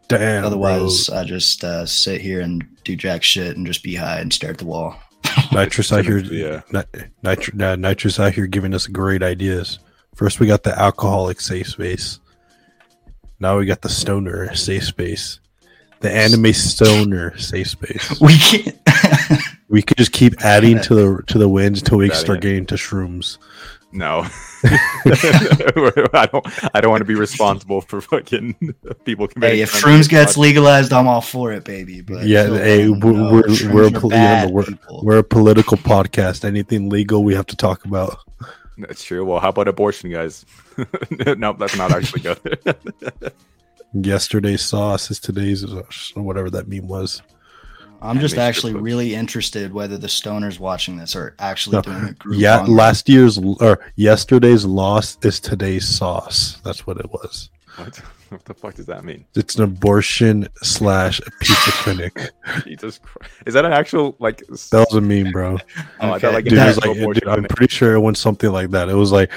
Damn. 0.08 0.44
Otherwise, 0.44 1.08
I 1.08 1.24
just 1.24 1.64
uh, 1.64 1.86
sit 1.86 2.20
here 2.20 2.40
and 2.40 2.66
do 2.84 2.96
jack 2.96 3.22
shit 3.22 3.56
and 3.56 3.66
just 3.66 3.82
be 3.82 3.94
high 3.94 4.20
and 4.20 4.32
stare 4.32 4.50
at 4.50 4.58
the 4.58 4.66
wall. 4.66 4.96
nitrous 5.52 5.92
out 5.92 6.04
here. 6.04 6.18
Yeah. 6.18 6.62
Ni- 6.72 7.04
nitr- 7.24 7.78
nitrous 7.78 8.20
out 8.20 8.34
here 8.34 8.46
giving 8.46 8.74
us 8.74 8.86
great 8.86 9.22
ideas. 9.22 9.78
First, 10.14 10.40
we 10.40 10.46
got 10.46 10.62
the 10.62 10.78
alcoholic 10.78 11.40
safe 11.40 11.68
space. 11.68 12.20
Now 13.40 13.58
we 13.58 13.66
got 13.66 13.80
the 13.80 13.88
stoner 13.88 14.54
safe 14.54 14.84
space. 14.84 15.40
The 16.00 16.12
anime 16.12 16.52
stoner 16.52 17.36
safe 17.38 17.70
space. 17.70 18.20
We 18.20 18.36
can't. 18.36 18.78
We 19.68 19.80
could 19.80 19.96
just 19.96 20.12
keep 20.12 20.44
adding 20.44 20.82
to 20.82 20.94
the 20.94 21.22
to 21.28 21.38
the 21.38 21.48
wins 21.48 21.78
until 21.78 21.96
we 21.96 22.10
Adding 22.10 22.20
start 22.20 22.40
getting 22.42 22.66
to 22.66 22.74
shrooms. 22.74 23.38
No, 23.94 24.26
I 24.64 26.28
don't. 26.32 26.46
I 26.74 26.80
don't 26.80 26.90
want 26.90 27.02
to 27.02 27.04
be 27.06 27.14
responsible 27.14 27.82
for 27.82 28.00
fucking 28.00 28.74
people 29.04 29.28
committing. 29.28 29.56
hey, 29.56 29.62
if 29.62 29.70
shrooms 29.72 30.08
gets 30.08 30.36
legalized, 30.38 30.92
I'm 30.92 31.06
all 31.06 31.20
for 31.20 31.52
it, 31.52 31.64
baby. 31.64 32.00
But 32.00 32.24
Yeah, 32.26 32.42
until 32.44 32.56
hey, 32.56 32.88
we're- 32.88 33.30
we're- 33.32 33.68
we're 33.72 33.82
a 33.82 33.86
are 33.88 34.00
pol- 34.00 34.10
bad, 34.10 34.50
we're- 34.50 34.78
We're 35.02 35.18
a 35.18 35.22
political 35.24 35.76
podcast. 35.76 36.44
Anything 36.44 36.88
legal, 36.88 37.22
we 37.22 37.34
have 37.34 37.46
to 37.48 37.56
talk 37.56 37.84
about. 37.84 38.18
That's 38.78 39.04
true. 39.04 39.24
Well, 39.26 39.40
how 39.40 39.50
about 39.50 39.68
abortion, 39.68 40.10
guys? 40.10 40.46
no, 41.36 41.52
that's 41.52 41.76
not 41.76 41.92
actually 41.92 42.22
good. 42.22 42.76
Yesterday's 43.92 44.62
sauce 44.62 45.10
is 45.10 45.20
today's, 45.20 45.64
uh, 45.64 45.82
whatever 46.14 46.48
that 46.50 46.66
meme 46.66 46.88
was. 46.88 47.20
I'm 48.02 48.18
just 48.20 48.36
actually 48.36 48.74
really 48.74 49.14
interested 49.14 49.72
whether 49.72 49.96
the 49.96 50.08
stoners 50.08 50.58
watching 50.58 50.96
this 50.96 51.14
are 51.16 51.34
actually 51.38 51.76
No, 51.76 51.82
doing 51.82 52.04
a 52.08 52.12
group. 52.12 52.38
Yeah, 52.40 52.60
on- 52.60 52.74
last 52.74 53.08
year's 53.08 53.38
or 53.38 53.78
yesterday's 53.96 54.64
loss 54.64 55.16
is 55.22 55.38
today's 55.40 55.86
sauce. 55.88 56.60
That's 56.64 56.86
what 56.86 56.98
it 56.98 57.10
was. 57.10 57.48
what? 57.76 57.96
what 58.30 58.44
the 58.46 58.54
fuck 58.54 58.74
does 58.74 58.86
that 58.86 59.04
mean? 59.04 59.24
It's 59.34 59.56
an 59.56 59.62
abortion 59.64 60.48
slash 60.62 61.20
pizza 61.40 61.70
clinic. 61.82 62.30
Jesus 62.64 62.98
Christ! 62.98 63.32
Is 63.46 63.54
that 63.54 63.64
an 63.64 63.72
actual 63.72 64.16
like? 64.18 64.38
That 64.48 64.86
was 64.90 64.94
a 64.94 65.00
meme, 65.00 65.30
bro. 65.32 65.58
oh, 66.00 66.14
okay. 66.14 66.32
like, 66.32 66.44
dude, 66.46 66.58
was 66.58 66.78
like, 66.84 66.96
dude, 66.96 67.28
I'm 67.28 67.44
pretty 67.44 67.70
sure 67.72 67.94
it 67.94 68.00
went 68.00 68.16
something 68.18 68.50
like 68.50 68.70
that. 68.70 68.88
It 68.88 68.94
was 68.94 69.12
like, 69.12 69.30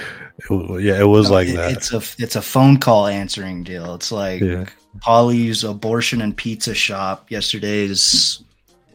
it 0.50 0.82
yeah, 0.82 1.00
it 1.00 1.08
was 1.08 1.28
No, 1.30 1.36
like 1.36 1.50
it- 1.50 1.56
that. 1.58 1.72
It's 1.74 1.94
a 1.94 2.02
it's 2.24 2.36
a 2.36 2.42
phone 2.42 2.78
call 2.78 3.08
answering 3.08 3.64
deal. 3.64 3.94
It's 3.96 4.12
like 4.12 4.42
Yeah. 4.42 4.66
Polly's 5.02 5.66
abortion 5.66 6.22
and 6.22 6.36
pizza 6.36 6.74
shop. 6.74 7.30
Yesterday's 7.30 8.42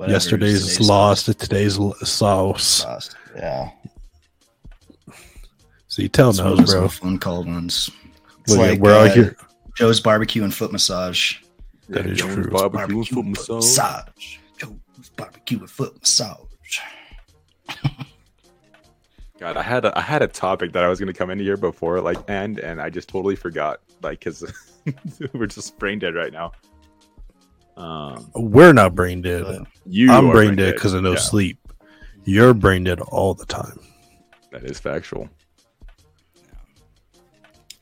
whatever, 0.01 0.15
Yesterday's 0.15 0.81
lost 0.81 1.27
to 1.27 1.35
today's 1.35 1.75
sauce. 2.09 2.65
sauce. 2.65 3.15
Yeah, 3.37 3.71
So 5.89 6.01
you 6.03 6.09
tell 6.09 6.33
That's 6.33 6.39
knows, 6.39 6.59
those 6.59 6.73
bro. 6.73 6.89
phone 6.89 7.19
call 7.19 7.45
ones. 7.45 7.91
It's 8.41 8.53
Look, 8.53 8.59
like 8.59 8.81
we're 8.81 8.97
uh, 8.97 9.05
out 9.05 9.11
here. 9.13 9.37
Joe's 9.77 10.01
barbecue 10.01 10.43
and 10.43 10.55
foot 10.55 10.73
massage. 10.73 11.37
That 11.91 12.07
is 12.07 12.19
Jones 12.19 12.35
true. 12.35 12.51
Barbecue 12.51 12.97
and 12.97 13.09
foot 13.09 13.27
massage. 13.27 13.57
massage. 13.57 14.37
Joe's 14.59 15.09
barbecue 15.17 15.59
and 15.59 15.71
foot 15.71 15.95
massage. 16.01 16.39
God, 19.39 19.57
I 19.57 19.63
had 19.63 19.85
a, 19.85 19.97
I 19.99 20.03
had 20.03 20.23
a 20.23 20.27
topic 20.29 20.73
that 20.73 20.83
I 20.85 20.89
was 20.89 20.99
gonna 20.99 21.13
come 21.15 21.31
into 21.31 21.45
here 21.45 21.57
before 21.57 22.01
like 22.01 22.29
end, 22.29 22.59
and 22.59 22.81
I 22.81 22.91
just 22.91 23.09
totally 23.09 23.37
forgot. 23.37 23.81
Like, 24.03 24.21
cause 24.23 24.45
we're 25.35 25.47
just 25.47 25.79
brain 25.79 25.99
dead 25.99 26.15
right 26.15 26.33
now. 26.33 26.53
Um, 27.81 28.31
We're 28.35 28.73
not 28.73 28.95
brain 28.95 29.23
dead. 29.23 29.43
Uh, 29.43 29.65
you, 29.87 30.11
I'm 30.13 30.31
brain 30.31 30.57
dead 30.57 30.75
because 30.75 30.93
of 30.93 31.03
no 31.03 31.13
Yeah, 31.13 31.19
sleep. 31.19 31.59
You're 32.25 32.53
brain 32.55 32.85
dead 32.85 33.01
all 33.01 33.35
the 33.35 33.47
time. 33.47 33.81
That 34.53 34.65
is 34.65 34.79
factual. 34.79 35.29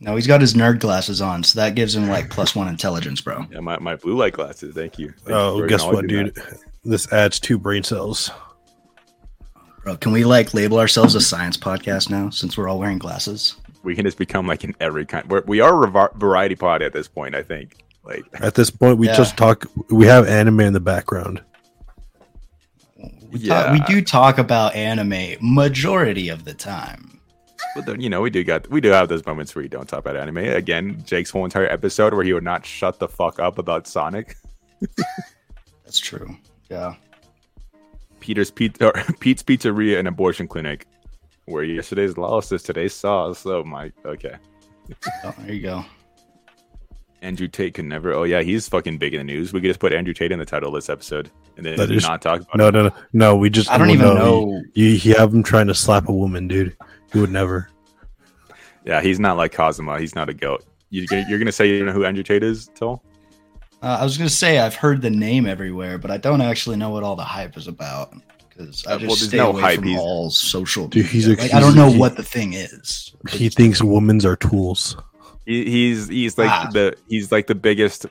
No, 0.00 0.14
he's 0.14 0.28
got 0.28 0.40
his 0.40 0.54
nerd 0.54 0.78
glasses 0.78 1.20
on, 1.20 1.42
so 1.42 1.58
that 1.58 1.74
gives 1.74 1.96
him 1.96 2.08
like 2.08 2.30
plus 2.30 2.54
one 2.54 2.68
intelligence, 2.68 3.20
bro. 3.20 3.44
Yeah, 3.50 3.58
my, 3.60 3.78
my 3.80 3.96
blue 3.96 4.14
light 4.16 4.32
glasses. 4.34 4.72
Thank 4.74 4.98
you. 4.98 5.12
Thank 5.24 5.30
Oh, 5.36 5.58
for 5.58 5.66
guess 5.66 5.84
what, 5.84 6.06
dude? 6.06 6.34
that. 6.36 6.58
This 6.84 7.12
adds 7.12 7.40
two 7.40 7.58
brain 7.58 7.82
cells. 7.82 8.30
Bro, 9.82 9.96
can 9.96 10.12
we 10.12 10.24
like 10.24 10.54
label 10.54 10.78
ourselves 10.78 11.16
a 11.16 11.20
science 11.20 11.56
podcast 11.56 12.10
now 12.10 12.30
since 12.30 12.56
we're 12.56 12.68
all 12.68 12.78
wearing 12.78 12.98
glasses? 12.98 13.56
We 13.82 13.96
can 13.96 14.04
just 14.04 14.18
become 14.18 14.46
like 14.46 14.62
in 14.62 14.74
every 14.78 15.04
kind. 15.04 15.28
We're, 15.28 15.42
we 15.46 15.60
are 15.60 15.84
a 15.84 16.10
variety 16.14 16.54
pod 16.54 16.82
at 16.82 16.92
this 16.92 17.08
point. 17.08 17.34
I 17.34 17.42
think. 17.42 17.82
Like, 18.08 18.24
At 18.40 18.54
this 18.54 18.70
point, 18.70 18.96
we 18.98 19.06
Yeah. 19.06 19.14
just 19.16 19.36
talk. 19.36 19.66
We 19.90 20.06
have 20.06 20.26
anime 20.26 20.60
in 20.60 20.72
the 20.72 20.80
background. 20.80 21.42
We, 23.30 23.40
yeah, 23.40 23.64
talk, 23.64 23.72
we 23.72 23.80
do 23.80 24.02
talk 24.02 24.38
about 24.38 24.74
anime 24.74 25.36
majority 25.42 26.30
of 26.30 26.44
the 26.46 26.54
time. 26.54 27.20
But 27.74 27.84
then, 27.84 28.00
you 28.00 28.08
know, 28.08 28.22
we 28.22 28.30
do 28.30 28.42
got 28.42 28.68
we 28.70 28.80
do 28.80 28.88
have 28.88 29.08
those 29.10 29.24
moments 29.26 29.54
where 29.54 29.62
you 29.62 29.68
don't 29.68 29.86
talk 29.86 29.98
about 30.00 30.16
anime. 30.16 30.38
Again, 30.38 31.02
Jake's 31.04 31.30
whole 31.30 31.44
entire 31.44 31.66
episode 31.70 32.14
where 32.14 32.24
he 32.24 32.32
would 32.32 32.44
not 32.44 32.64
shut 32.64 32.98
the 32.98 33.08
fuck 33.08 33.38
up 33.38 33.58
about 33.58 33.86
Sonic. 33.86 34.36
That's 35.84 35.98
true. 35.98 36.34
Yeah. 36.70 36.94
Peter's 38.20 38.50
Pete, 38.50 38.80
or 38.82 38.92
Pete's 39.20 39.42
Pizzeria 39.42 39.98
and 39.98 40.08
Abortion 40.08 40.48
Clinic, 40.48 40.86
where 41.44 41.62
yesterday's 41.64 42.16
loss 42.16 42.50
is 42.52 42.62
today's 42.62 42.94
sauce. 42.94 43.44
Oh 43.46 43.62
my, 43.64 43.92
okay. 44.04 44.36
Oh, 45.24 45.34
there 45.38 45.52
you 45.54 45.62
go. 45.62 45.84
Andrew 47.22 47.48
Tate 47.48 47.74
can 47.74 47.88
never. 47.88 48.12
Oh 48.12 48.22
yeah, 48.24 48.42
he's 48.42 48.68
fucking 48.68 48.98
big 48.98 49.14
in 49.14 49.18
the 49.26 49.32
news. 49.32 49.52
We 49.52 49.60
could 49.60 49.68
just 49.68 49.80
put 49.80 49.92
Andrew 49.92 50.14
Tate 50.14 50.30
in 50.32 50.38
the 50.38 50.44
title 50.44 50.68
of 50.68 50.74
this 50.74 50.88
episode 50.88 51.30
and 51.56 51.66
then 51.66 51.76
That 51.76 51.90
is- 51.90 52.02
not 52.04 52.22
talk 52.22 52.42
about 52.42 52.56
No, 52.56 52.68
it. 52.68 52.72
no, 52.74 52.82
no, 52.88 52.94
no. 53.12 53.36
We 53.36 53.50
just. 53.50 53.70
I 53.70 53.76
don't 53.78 53.90
even 53.90 54.06
no, 54.06 54.14
know. 54.14 54.62
You, 54.74 54.86
you 54.86 55.14
have 55.14 55.32
him 55.34 55.42
trying 55.42 55.66
to 55.66 55.74
slap 55.74 56.08
a 56.08 56.12
woman, 56.12 56.46
dude. 56.48 56.76
He 57.12 57.18
would 57.20 57.30
never. 57.32 57.68
Yeah, 58.84 59.00
he's 59.02 59.18
not 59.18 59.36
like 59.36 59.52
Kazuma. 59.52 59.98
He's 60.00 60.14
not 60.14 60.28
a 60.28 60.34
goat. 60.34 60.64
You, 60.90 61.06
you're 61.28 61.38
gonna 61.38 61.52
say 61.52 61.68
you 61.68 61.84
know 61.84 61.92
who 61.92 62.04
Andrew 62.04 62.22
Tate 62.22 62.42
is, 62.42 62.70
Till? 62.74 63.02
Uh, 63.82 63.98
I 64.00 64.04
was 64.04 64.16
gonna 64.16 64.30
say 64.30 64.58
I've 64.58 64.74
heard 64.74 65.02
the 65.02 65.10
name 65.10 65.46
everywhere, 65.46 65.98
but 65.98 66.10
I 66.10 66.16
don't 66.16 66.40
actually 66.40 66.76
know 66.76 66.90
what 66.90 67.02
all 67.02 67.14
the 67.16 67.24
hype 67.24 67.56
is 67.56 67.68
about 67.68 68.14
because 68.48 68.86
I 68.86 68.92
Uh, 68.94 68.98
just 68.98 69.08
well, 69.08 69.16
there's 69.16 69.28
stay 69.28 69.36
no 69.36 69.50
away 69.50 69.60
hype. 69.60 69.74
from 69.80 69.88
He's- 69.88 70.00
all 70.00 70.30
social. 70.30 70.88
Dude, 70.88 71.04
he's 71.06 71.26
a- 71.28 71.36
like, 71.36 71.52
I 71.52 71.60
don't 71.60 71.74
know 71.76 71.90
he- 71.90 71.98
what 71.98 72.16
the 72.16 72.22
thing 72.22 72.54
is. 72.54 73.12
He 73.30 73.48
thinks 73.50 73.82
women's 73.82 74.24
are 74.24 74.36
tools. 74.36 74.96
He, 75.48 75.64
he's 75.64 76.08
he's 76.08 76.36
like 76.36 76.50
Ah. 76.50 76.68
the 76.72 76.94
he's 77.08 77.32
like 77.32 77.46
the 77.46 77.54
biggest 77.54 78.04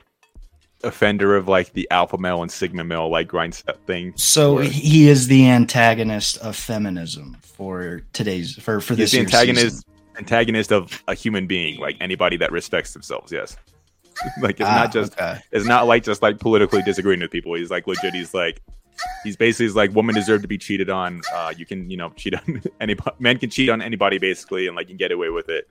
offender 0.84 1.36
of 1.36 1.48
like 1.48 1.72
the 1.72 1.88
alpha 1.90 2.16
male 2.18 2.42
and 2.42 2.50
sigma 2.50 2.84
male 2.84 3.08
like 3.08 3.28
grind 3.28 3.54
set 3.54 3.78
thing. 3.86 4.12
So 4.16 4.54
Where- 4.56 4.64
he 4.64 5.08
is 5.08 5.26
the 5.28 5.48
antagonist 5.48 6.38
of 6.38 6.54
feminism 6.56 7.36
for 7.42 8.02
today's 8.12 8.54
for 8.56 8.80
for 8.80 8.94
he's 8.94 9.10
this 9.10 9.12
the 9.12 9.20
antagonist 9.20 9.76
season. 9.76 9.84
antagonist 10.18 10.72
of 10.72 11.02
a 11.08 11.14
human 11.14 11.46
being, 11.46 11.78
like 11.80 11.96
anybody 12.00 12.36
that 12.38 12.52
respects 12.52 12.92
themselves. 12.92 13.30
Yes, 13.32 13.56
like 14.40 14.58
it's 14.60 14.68
Ah, 14.68 14.74
not 14.74 14.92
just 14.92 15.12
okay. 15.14 15.38
it's 15.52 15.64
not 15.66 15.86
like 15.86 16.02
just 16.04 16.22
like 16.22 16.38
politically 16.40 16.82
disagreeing 16.82 17.20
with 17.20 17.30
people. 17.30 17.54
He's 17.54 17.70
like 17.70 17.86
legit. 17.86 18.14
He's 18.14 18.34
like 18.34 18.60
he's 19.24 19.36
basically 19.36 19.66
he's 19.66 19.76
like 19.76 19.92
women 19.94 20.14
deserve 20.14 20.42
to 20.42 20.48
be 20.48 20.58
cheated 20.58 20.90
on. 20.90 21.22
Uh, 21.32 21.52
you 21.56 21.66
can 21.66 21.88
you 21.90 21.96
know 21.96 22.10
cheat 22.16 22.34
on 22.34 22.62
anybody. 22.80 23.16
Men 23.20 23.38
can 23.38 23.50
cheat 23.50 23.68
on 23.68 23.80
anybody 23.82 24.18
basically, 24.18 24.66
and 24.68 24.76
like 24.76 24.88
you 24.88 24.96
get 24.96 25.12
away 25.12 25.30
with 25.30 25.48
it. 25.48 25.68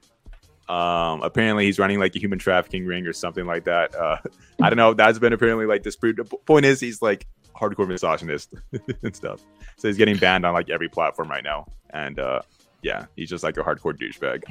Um, 0.70 1.22
apparently 1.24 1.66
he's 1.66 1.80
running 1.80 2.00
like 2.00 2.16
a 2.16 2.20
human 2.20 2.40
trafficking 2.40 2.86
ring 2.86 3.06
or 3.08 3.14
something 3.14 3.46
like 3.46 3.64
that. 3.66 3.96
Uh, 3.96 4.18
I 4.62 4.70
don't 4.70 4.78
know. 4.78 4.94
That's 4.94 5.20
been 5.20 5.34
apparently 5.34 5.66
like 5.66 5.84
disproved. 5.84 6.18
The 6.20 6.26
p- 6.26 6.38
point 6.46 6.66
is 6.66 6.80
he's 6.80 7.02
like 7.02 7.26
hardcore 7.56 7.88
misogynist 7.88 8.54
and 9.04 9.16
stuff. 9.16 9.42
So 9.78 9.88
he's 9.88 9.98
getting 9.98 10.18
banned 10.18 10.46
on 10.46 10.54
like 10.54 10.70
every 10.70 10.90
platform 10.90 11.30
right 11.30 11.44
now. 11.44 11.68
And 11.92 12.20
uh, 12.20 12.42
yeah, 12.82 13.06
he's 13.16 13.30
just 13.30 13.44
like 13.44 13.58
a 13.58 13.62
hardcore 13.64 13.94
douchebag. 13.98 14.44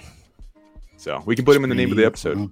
So 0.96 1.22
we 1.26 1.37
can 1.37 1.44
put 1.44 1.55
him 1.57 1.64
in 1.64 1.68
the 1.70 1.76
name 1.76 1.90
of 1.90 1.96
the 1.96 2.07
episode. 2.07 2.50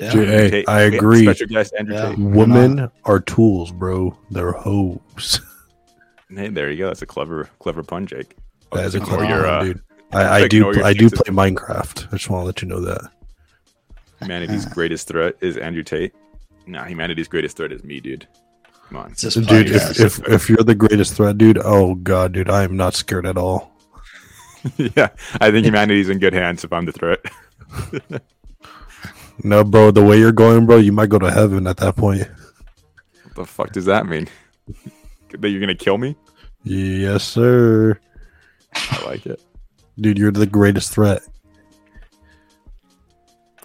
Yeah. 0.00 0.10
Dude, 0.10 0.28
hey, 0.28 0.50
Tate- 0.50 0.68
I 0.68 0.80
agree. 0.82 1.22
Special 1.22 1.46
guest 1.46 1.74
Andrew 1.78 1.94
Yeah. 1.94 2.14
Women 2.16 2.90
are 3.04 3.20
tools, 3.20 3.70
bro. 3.70 4.16
They're 4.30 4.52
hoes. 4.52 5.40
Hey, 6.30 6.48
there 6.48 6.70
you 6.70 6.78
go. 6.78 6.86
That's 6.88 7.02
a 7.02 7.06
clever, 7.06 7.48
clever 7.60 7.82
pun, 7.84 8.06
Jake. 8.06 8.34
That 8.72 8.86
is 8.86 8.94
a 8.96 9.00
clever 9.00 9.24
your, 9.24 9.42
one, 9.44 9.50
uh, 9.54 9.62
dude. 9.62 9.82
I, 10.14 10.42
I 10.42 10.48
do. 10.48 10.82
I 10.82 10.92
do 10.92 11.10
play 11.10 11.32
Minecraft. 11.34 12.08
I 12.08 12.16
just 12.16 12.30
want 12.30 12.42
to 12.42 12.46
let 12.46 12.62
you 12.62 12.68
know 12.68 12.80
that. 12.80 13.10
Humanity's 14.20 14.66
greatest 14.66 15.08
threat 15.08 15.36
is 15.40 15.56
Andrew 15.56 15.82
Tate. 15.82 16.14
Nah, 16.66 16.84
humanity's 16.84 17.28
greatest 17.28 17.56
threat 17.56 17.72
is 17.72 17.84
me, 17.84 18.00
dude. 18.00 18.26
Come 18.88 18.98
on. 18.98 19.12
It's 19.12 19.22
Dude, 19.22 19.44
podcast. 19.46 20.00
if, 20.00 20.18
if 20.18 20.28
if 20.28 20.48
you're 20.48 20.58
the 20.58 20.74
greatest 20.74 21.14
threat, 21.14 21.36
dude, 21.36 21.58
oh 21.62 21.94
god, 21.96 22.32
dude, 22.32 22.48
I 22.48 22.62
am 22.64 22.76
not 22.76 22.94
scared 22.94 23.26
at 23.26 23.36
all. 23.36 23.72
yeah, 24.76 25.08
I 25.40 25.50
think 25.50 25.66
humanity's 25.66 26.08
in 26.08 26.18
good 26.18 26.32
hands 26.32 26.64
if 26.64 26.72
I'm 26.72 26.84
the 26.84 26.92
threat. 26.92 27.20
No, 29.42 29.64
bro, 29.64 29.90
the 29.90 30.02
way 30.02 30.18
you're 30.18 30.32
going, 30.32 30.66
bro, 30.66 30.76
you 30.76 30.92
might 30.92 31.08
go 31.08 31.18
to 31.18 31.30
heaven 31.30 31.66
at 31.66 31.78
that 31.78 31.96
point. 31.96 32.28
What 33.24 33.34
the 33.34 33.44
fuck 33.44 33.72
does 33.72 33.86
that 33.86 34.06
mean? 34.06 34.28
that 35.38 35.48
you're 35.48 35.60
gonna 35.60 35.74
kill 35.74 35.98
me? 35.98 36.16
Yes, 36.62 37.24
sir. 37.24 37.98
I 38.74 39.04
like 39.04 39.26
it. 39.26 39.42
Dude, 40.00 40.18
you're 40.18 40.32
the 40.32 40.46
greatest 40.46 40.92
threat. 40.92 41.22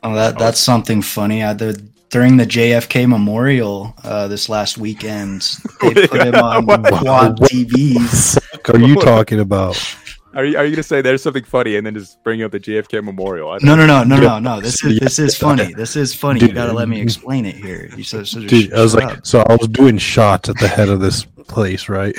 Oh, 0.03 0.13
that 0.15 0.37
that's 0.37 0.59
something 0.59 1.01
funny. 1.01 1.43
I, 1.43 1.53
the, 1.53 1.73
during 2.09 2.37
the 2.37 2.45
JFK 2.45 3.07
Memorial 3.07 3.93
uh, 4.03 4.27
this 4.27 4.47
last 4.47 4.77
weekend, 4.77 5.41
they 5.81 6.07
put 6.07 6.21
him 6.21 6.35
on 6.35 6.65
quad 6.65 7.39
TVs. 7.39 8.41
Fuck 8.51 8.69
are 8.69 8.79
you 8.79 8.95
talking 8.95 9.39
about? 9.39 9.77
Are 10.35 10.45
you, 10.45 10.57
are 10.57 10.63
you 10.63 10.71
gonna 10.71 10.83
say 10.83 11.01
there's 11.01 11.23
something 11.23 11.43
funny 11.43 11.75
and 11.75 11.85
then 11.85 11.95
just 11.95 12.23
bring 12.23 12.43
up 12.43 12.51
the 12.51 12.59
JFK 12.59 13.03
Memorial? 13.03 13.57
No, 13.61 13.75
no, 13.75 13.87
no, 13.87 14.03
no, 14.03 14.17
no, 14.19 14.39
no. 14.39 14.61
This 14.61 14.83
is 14.83 14.99
this 14.99 15.17
is 15.17 15.35
funny. 15.35 15.73
This 15.73 15.95
is 15.95 16.13
funny. 16.13 16.39
You 16.41 16.53
gotta 16.53 16.73
let 16.73 16.87
me 16.87 17.01
explain 17.01 17.45
it 17.45 17.55
here. 17.55 17.89
You 17.97 18.03
said, 18.03 18.27
so 18.27 18.39
just 18.41 18.49
Dude, 18.49 18.73
I 18.73 18.81
was 18.81 18.91
shut 18.93 19.03
like, 19.03 19.25
so 19.25 19.43
I 19.47 19.55
was 19.55 19.67
doing 19.67 19.97
shots 19.97 20.47
at 20.47 20.57
the 20.59 20.67
head 20.67 20.89
of 20.89 20.99
this 20.99 21.25
place, 21.25 21.89
right? 21.89 22.15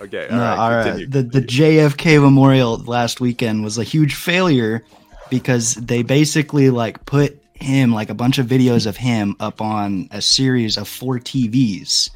Okay, 0.00 0.28
all 0.28 0.36
No, 0.36 0.42
right. 0.42 0.58
all 0.58 0.70
right. 0.70 0.80
Uh, 0.80 0.84
continue. 0.84 1.06
The 1.08 1.22
the 1.22 1.40
JFK 1.42 2.20
Memorial 2.22 2.78
last 2.78 3.20
weekend 3.20 3.64
was 3.64 3.78
a 3.78 3.84
huge 3.84 4.14
failure 4.14 4.84
because 5.30 5.74
they 5.74 6.02
basically 6.02 6.70
like 6.70 7.04
put 7.06 7.40
him 7.54 7.92
like 7.92 8.10
a 8.10 8.14
bunch 8.14 8.38
of 8.38 8.46
videos 8.46 8.86
of 8.86 8.96
him 8.96 9.36
up 9.40 9.60
on 9.60 10.08
a 10.10 10.20
series 10.20 10.76
of 10.76 10.86
four 10.88 11.18
TVs 11.18 12.10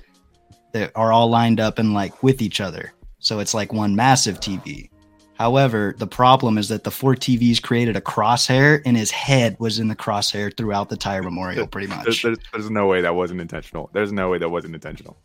that 0.73 0.93
are 0.95 1.13
all 1.13 1.31
lined 1.31 1.61
up 1.61 1.79
and 1.79 1.95
like 1.95 2.23
with 2.23 2.43
each 2.43 2.61
other. 2.61 2.93
So 3.21 3.39
it's 3.41 3.55
like 3.55 3.73
one 3.73 3.97
massive 3.97 4.41
TV. 4.41 4.91
However, 5.35 5.95
the 5.97 6.07
problem 6.07 6.59
is 6.59 6.69
that 6.69 6.83
the 6.83 6.91
four 6.91 7.15
TVs 7.15 7.63
created 7.63 7.97
a 7.97 8.01
crosshair 8.01 8.83
and 8.85 8.97
his 8.97 9.13
head 9.13 9.57
was 9.61 9.79
in 9.79 9.87
the 9.87 9.95
crosshair 9.95 10.55
throughout 10.57 10.89
the 10.89 10.97
entire 10.97 11.23
memorial 11.23 11.67
pretty 11.69 11.87
There's, 11.87 12.07
much. 12.07 12.23
there's, 12.23 12.39
there's 12.53 12.71
no 12.71 12.87
way 12.89 13.01
that 13.03 13.15
wasn't 13.15 13.41
intentional. 13.41 13.89
There's 13.93 14.13
no 14.13 14.29
way 14.31 14.39
that 14.39 14.49
wasn't 14.49 14.75
intentional. 14.75 15.17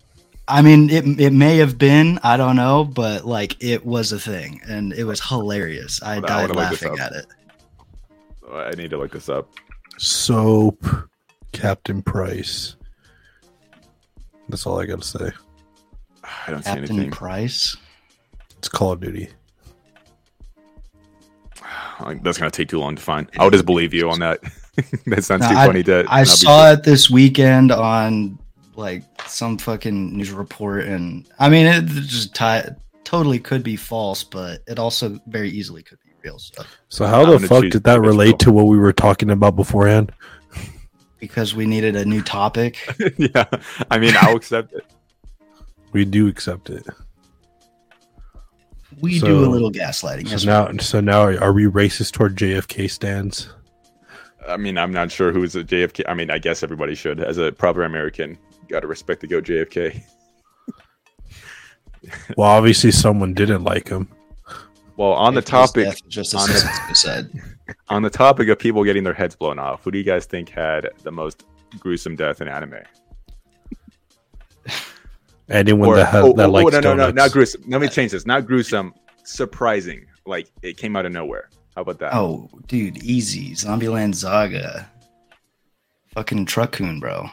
I 0.47 0.61
mean, 0.61 0.89
it 0.89 1.05
it 1.19 1.31
may 1.33 1.57
have 1.57 1.77
been, 1.77 2.19
I 2.23 2.35
don't 2.37 2.55
know, 2.57 2.83
but 2.83 3.25
like 3.25 3.61
it 3.63 3.85
was 3.85 4.11
a 4.11 4.19
thing, 4.19 4.59
and 4.67 4.91
it 4.93 5.05
was 5.05 5.21
hilarious. 5.21 6.01
I 6.03 6.15
Hold 6.15 6.25
on, 6.25 6.31
I 6.31 6.33
died 6.33 6.49
wanna 6.49 6.61
look 6.61 6.69
this 6.71 6.81
laughing 6.83 6.99
up. 6.99 7.05
at 7.11 7.13
it. 7.17 7.25
Oh, 8.49 8.57
I 8.57 8.71
need 8.71 8.89
to 8.89 8.97
look 8.97 9.11
this 9.13 9.29
up. 9.29 9.49
Soap, 9.97 10.85
Captain 11.53 12.01
Price. 12.01 12.75
That's 14.49 14.65
all 14.67 14.79
I 14.81 14.85
gotta 14.85 15.01
say. 15.03 15.31
I 16.47 16.51
don't 16.51 16.63
see 16.63 16.71
anything. 16.71 16.81
Captain 16.81 16.95
anything. 16.97 17.11
Price. 17.11 17.77
It's 18.57 18.67
Call 18.69 18.91
of 18.93 18.99
Duty. 18.99 19.29
Like, 22.01 22.23
That's 22.23 22.37
gonna 22.37 22.51
take 22.51 22.67
too 22.69 22.79
long 22.79 22.95
to 22.95 23.01
find. 23.01 23.29
I'll 23.37 23.51
just 23.51 23.65
believe 23.65 23.93
you 23.93 24.09
on 24.09 24.19
that. 24.19 24.41
that 25.05 25.23
sounds 25.23 25.41
No, 25.43 25.49
too 25.49 25.55
funny 25.55 25.83
to. 25.83 25.99
I 26.09 26.19
not 26.21 26.23
be 26.23 26.25
saw 26.25 26.71
it 26.71 26.83
this 26.83 27.09
weekend 27.09 27.71
on 27.71 28.37
like 28.77 29.03
some 29.27 29.57
fucking 29.57 30.17
news 30.17 30.31
report, 30.31 30.85
and 30.85 31.27
I 31.39 31.49
mean, 31.49 31.65
it 31.65 31.85
just 31.85 32.35
ti- 32.35 32.69
totally 33.03 33.39
could 33.39 33.63
be 33.63 33.75
false, 33.75 34.23
but 34.23 34.61
it 34.67 34.79
also 34.79 35.19
very 35.27 35.49
easily 35.49 35.83
could 35.83 35.99
be 36.03 36.11
real. 36.23 36.39
So 36.39 36.63
So 36.89 37.05
how 37.05 37.23
I'm 37.23 37.41
the 37.41 37.47
fuck 37.47 37.65
did 37.69 37.83
that 37.83 38.01
relate 38.01 38.39
to 38.39 38.51
what 38.51 38.63
we 38.67 38.77
were 38.77 38.93
talking 38.93 39.29
about 39.29 39.55
beforehand? 39.55 40.11
because 41.19 41.55
we 41.55 41.65
needed 41.65 41.95
a 41.95 42.03
new 42.03 42.21
topic, 42.21 42.77
yeah, 43.17 43.45
I 43.89 43.97
mean, 43.97 44.13
I'll 44.19 44.35
accept 44.35 44.73
it. 44.73 44.83
We 45.93 46.03
do 46.03 46.27
accept 46.27 46.69
it. 46.69 46.85
we 48.99 49.19
So- 49.19 49.27
do 49.27 49.45
a 49.45 49.47
little 49.47 49.71
gaslighting. 49.71 50.25
So 50.27 50.31
Yes, 50.31 50.45
now, 50.45 50.71
so 50.79 50.99
now, 50.99 51.35
are 51.37 51.53
we 51.53 51.65
racist 51.65 52.11
toward 52.11 52.35
JFK 52.35 52.89
stands? 52.89 53.49
I 54.47 54.57
mean, 54.57 54.77
I'm 54.77 54.91
not 54.91 55.11
sure 55.11 55.31
who's 55.31 55.55
a 55.55 55.63
JFK. 55.63 56.03
I 56.07 56.13
mean, 56.13 56.29
I 56.29 56.37
guess 56.37 56.63
everybody 56.63 56.95
should, 56.95 57.21
as 57.21 57.37
a 57.37 57.53
proper 57.53 57.83
American, 57.83 58.37
got 58.73 58.81
to 58.81 58.87
respect 58.87 59.21
the 59.21 59.27
go 59.27 59.41
JFK. 59.41 60.03
Well, 62.35 62.49
obviously, 62.49 62.91
someone 62.91 63.33
didn't 63.33 63.63
like 63.63 63.87
him. 63.87 64.09
Well, 64.97 65.13
on 65.13 65.35
the 65.35 65.37
If 65.37 65.45
his 65.45 65.49
topic, 65.51 65.85
death, 65.85 66.07
just 66.09 66.35
on 66.35 66.49
as 66.49 66.63
the- 66.63 66.93
said. 66.95 67.31
on 67.87 68.01
the 68.01 68.09
topic 68.09 68.49
of 68.49 68.59
people 68.59 68.83
getting 68.83 69.05
their 69.05 69.13
heads 69.13 69.37
blown 69.37 69.57
off, 69.57 69.85
who 69.85 69.91
do 69.91 69.97
you 69.97 70.03
guys 70.03 70.25
think 70.25 70.49
had 70.49 70.89
the 71.03 71.13
most 71.13 71.45
gruesome 71.79 72.17
death 72.17 72.41
in 72.41 72.49
anime? 72.49 72.79
Anyone 75.49 75.95
that, 75.95 76.07
has, 76.11 76.25
oh, 76.25 76.33
that 76.33 76.49
oh, 76.49 76.51
likes 76.51 76.73
no, 76.73 76.79
no, 76.81 76.93
no, 76.93 77.11
not 77.11 77.31
gruesome. 77.31 77.63
Let 77.67 77.79
me 77.79 77.87
change 77.87 78.11
this. 78.11 78.25
Not 78.25 78.45
gruesome. 78.45 78.93
Surprising. 79.23 80.05
Like 80.25 80.49
it 80.61 80.75
came 80.75 80.97
out 80.97 81.05
of 81.05 81.13
nowhere. 81.13 81.49
How 81.73 81.83
about 81.83 81.99
that? 81.99 82.13
Oh, 82.13 82.49
dude, 82.67 83.01
easy. 83.01 83.51
Zombieland 83.51 84.13
Saga. 84.15 84.89
Fucking 86.15 86.45
Truck-kun, 86.47 86.99
bro. 86.99 87.29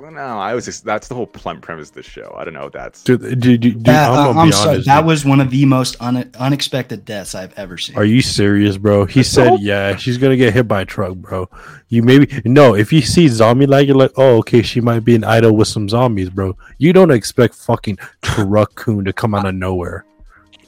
Well, 0.00 0.10
no, 0.12 0.20
I 0.20 0.54
was 0.54 0.64
just 0.64 0.84
that's 0.84 1.08
the 1.08 1.14
whole 1.14 1.26
plum 1.26 1.60
premise 1.60 1.88
of 1.88 1.94
the 1.96 2.02
show. 2.02 2.34
I 2.38 2.44
don't 2.44 2.54
know 2.54 2.66
if 2.66 2.72
that's 2.72 3.02
Dude, 3.02 3.20
dude, 3.20 3.40
dude, 3.40 3.60
dude, 3.60 3.84
That- 3.84 4.10
I'm 4.10 4.36
uh, 4.36 4.40
I'm 4.42 4.52
sorry. 4.52 4.70
honest. 4.74 4.86
that 4.86 4.98
dude. 4.98 5.06
was 5.06 5.24
one 5.24 5.40
of 5.40 5.50
the 5.50 5.64
most 5.66 5.96
un- 6.00 6.30
unexpected 6.38 7.04
deaths 7.04 7.34
I've 7.34 7.52
ever 7.58 7.76
seen. 7.78 7.96
Are 7.96 8.04
you 8.04 8.20
serious, 8.22 8.76
bro? 8.78 9.04
He 9.06 9.20
That's 9.20 9.28
said, 9.30 9.48
whole- 9.48 9.60
"Yeah, 9.60 9.96
she's 9.96 10.16
gonna 10.18 10.36
get 10.36 10.54
hit 10.54 10.68
by 10.68 10.82
a 10.82 10.84
truck, 10.84 11.16
bro." 11.16 11.48
You 11.88 12.02
maybe 12.02 12.40
no. 12.44 12.74
If 12.74 12.92
you 12.92 13.00
see 13.02 13.28
zombie 13.28 13.66
like, 13.66 13.86
you're 13.86 13.96
like, 13.96 14.12
"Oh, 14.16 14.38
okay, 14.38 14.62
she 14.62 14.80
might 14.80 15.00
be 15.04 15.14
an 15.14 15.24
idol 15.24 15.56
with 15.56 15.68
some 15.68 15.88
zombies, 15.88 16.30
bro." 16.30 16.56
You 16.78 16.92
don't 16.92 17.10
expect 17.10 17.54
fucking 17.54 17.98
Truck-kun 18.22 19.04
to 19.04 19.12
come 19.12 19.34
out 19.34 19.46
of 19.46 19.54
nowhere. 19.54 20.04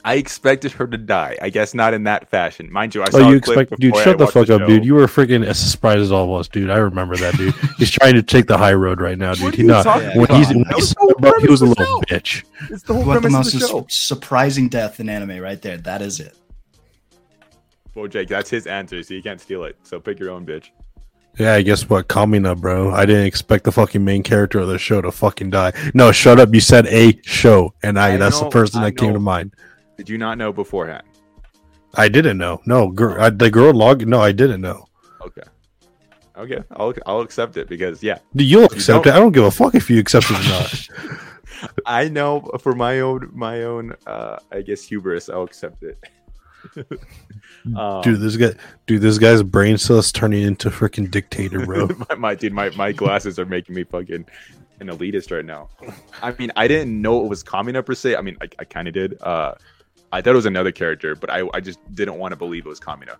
I 0.03 0.15
expected 0.15 0.71
her 0.73 0.87
to 0.87 0.97
die. 0.97 1.37
I 1.41 1.49
guess 1.49 1.73
not 1.73 1.93
in 1.93 2.03
that 2.05 2.27
fashion, 2.29 2.71
mind 2.71 2.95
you. 2.95 3.03
I 3.03 3.07
oh, 3.07 3.09
saw 3.11 3.17
Oh, 3.19 3.29
you 3.29 3.37
a 3.37 3.41
clip 3.41 3.57
expect, 3.59 3.81
dude? 3.81 3.91
before 3.91 4.01
I 4.01 4.03
Shut 4.03 4.17
the 4.17 4.23
watched 4.25 4.33
fuck 4.33 4.49
up, 4.49 4.61
show. 4.61 4.67
dude. 4.67 4.85
You 4.85 4.95
were 4.95 5.05
freaking 5.05 5.45
as 5.45 5.59
surprised 5.59 5.99
as 5.99 6.11
all 6.11 6.33
of 6.33 6.39
us, 6.39 6.47
dude. 6.47 6.69
I 6.69 6.77
remember 6.77 7.15
that, 7.17 7.35
dude. 7.35 7.53
he's 7.77 7.91
trying 7.91 8.15
to 8.15 8.23
take 8.23 8.47
the 8.47 8.57
high 8.57 8.73
road 8.73 8.99
right 8.99 9.17
now, 9.17 9.29
What 9.29 9.37
dude. 9.39 9.53
are 9.53 9.57
He 9.57 9.61
you 9.63 9.67
not 9.67 9.83
talking 9.83 10.07
when 10.15 10.25
about? 10.25 10.37
he's 10.37 10.47
when 10.49 10.63
That 10.63 10.69
he 10.69 10.75
was 10.75 10.89
said 10.89 10.95
the 10.97 10.99
whole 11.01 11.35
it, 11.35 11.41
he 11.41 11.47
was 11.47 11.61
a 11.61 11.65
premise 11.65 11.71
of 11.71 11.75
the 11.77 11.81
little 11.81 11.85
show. 11.85 12.01
bitch. 12.15 12.43
It's 12.71 12.83
the 12.83 12.93
whole 12.93 13.03
What 13.05 13.21
the 13.21 13.29
most 13.29 13.53
of 13.53 13.59
the 13.59 13.67
show. 13.67 13.85
surprising 13.89 14.69
death 14.69 14.99
in 14.99 15.09
anime 15.09 15.39
right 15.39 15.61
there. 15.61 15.77
That 15.77 16.01
is 16.01 16.19
it. 16.19 16.35
Well, 17.93 18.07
Jake, 18.07 18.29
that's 18.29 18.49
his 18.49 18.67
answer, 18.67 19.03
so 19.03 19.13
you 19.13 19.21
can't 19.21 19.41
steal 19.41 19.65
it. 19.65 19.75
So 19.83 19.99
pick 19.99 20.19
your 20.19 20.31
own 20.31 20.45
bitch. 20.45 20.69
Yeah, 21.37 21.53
I 21.53 21.61
guess 21.61 21.89
what? 21.89 22.07
Kamina, 22.09 22.59
bro. 22.59 22.91
I 22.91 23.05
didn't 23.05 23.25
expect 23.25 23.63
the 23.63 23.71
fucking 23.71 24.03
main 24.03 24.21
character 24.23 24.59
of 24.59 24.67
the 24.67 24.77
show 24.77 25.01
to 25.01 25.11
fucking 25.11 25.49
die. 25.49 25.71
No, 25.93 26.11
shut 26.11 26.39
up. 26.39 26.53
You 26.53 26.59
said 26.59 26.87
a 26.87 27.17
show, 27.23 27.73
and 27.83 27.97
I, 27.99 28.13
I 28.13 28.17
that's 28.17 28.39
know, 28.41 28.45
the 28.45 28.51
first 28.51 28.73
thing 28.73 28.81
I 28.81 28.89
that 28.89 28.97
came 28.97 29.13
to 29.13 29.19
mind. 29.19 29.53
Did 30.01 30.09
you 30.09 30.17
not 30.17 30.39
know 30.39 30.51
beforehand? 30.51 31.03
I 31.93 32.09
didn't 32.09 32.39
know. 32.39 32.59
No, 32.65 32.87
girl, 32.89 33.21
I, 33.21 33.29
the 33.29 33.51
girl 33.51 33.71
log. 33.71 34.07
No, 34.07 34.19
I 34.19 34.31
didn't 34.31 34.61
know. 34.61 34.87
Okay. 35.21 35.43
Okay, 36.35 36.63
I'll 36.71 36.91
I'll 37.05 37.19
accept 37.21 37.55
it 37.57 37.69
because 37.69 38.01
yeah, 38.01 38.17
You'll 38.33 38.65
accept 38.65 39.05
don't- 39.05 39.13
it. 39.13 39.15
I 39.15 39.19
don't 39.19 39.31
give 39.31 39.43
a 39.43 39.51
fuck 39.51 39.75
if 39.75 39.91
you 39.91 39.99
accept 39.99 40.31
it 40.31 40.39
or 40.39 40.49
not. 40.49 41.19
I 41.85 42.09
know 42.09 42.49
for 42.61 42.73
my 42.73 43.01
own 43.01 43.29
my 43.31 43.61
own 43.61 43.93
uh 44.07 44.37
I 44.51 44.63
guess 44.63 44.83
hubris, 44.83 45.29
I'll 45.29 45.43
accept 45.43 45.83
it. 45.83 45.99
um, 47.77 48.01
dude, 48.01 48.21
this 48.21 48.37
guy, 48.37 48.55
dude, 48.87 49.03
this 49.03 49.19
guy's 49.19 49.43
brain 49.43 49.77
cells 49.77 50.11
turning 50.11 50.41
into 50.41 50.71
freaking 50.71 51.11
dictator, 51.11 51.63
bro. 51.63 51.89
my, 52.09 52.15
my 52.15 52.35
dude, 52.35 52.53
my, 52.53 52.71
my 52.71 52.91
glasses 52.91 53.37
are 53.37 53.45
making 53.45 53.75
me 53.75 53.83
fucking 53.83 54.25
an 54.79 54.87
elitist 54.87 55.31
right 55.31 55.45
now. 55.45 55.69
I 56.21 56.33
mean, 56.33 56.51
I 56.55 56.67
didn't 56.67 56.99
know 57.01 57.23
it 57.23 57.29
was 57.29 57.43
coming 57.43 57.75
up 57.75 57.85
per 57.85 57.93
se. 57.93 58.15
I 58.15 58.21
mean, 58.21 58.35
I, 58.41 58.47
I 58.59 58.63
kind 58.63 58.87
of 58.87 58.93
did. 58.93 59.21
Uh, 59.21 59.53
I 60.11 60.21
thought 60.21 60.31
it 60.31 60.35
was 60.35 60.45
another 60.45 60.71
character, 60.71 61.15
but 61.15 61.29
I, 61.29 61.47
I 61.53 61.59
just 61.59 61.79
didn't 61.95 62.17
want 62.17 62.33
to 62.33 62.35
believe 62.35 62.65
it 62.65 62.69
was 62.69 62.79
Kamina. 62.79 63.15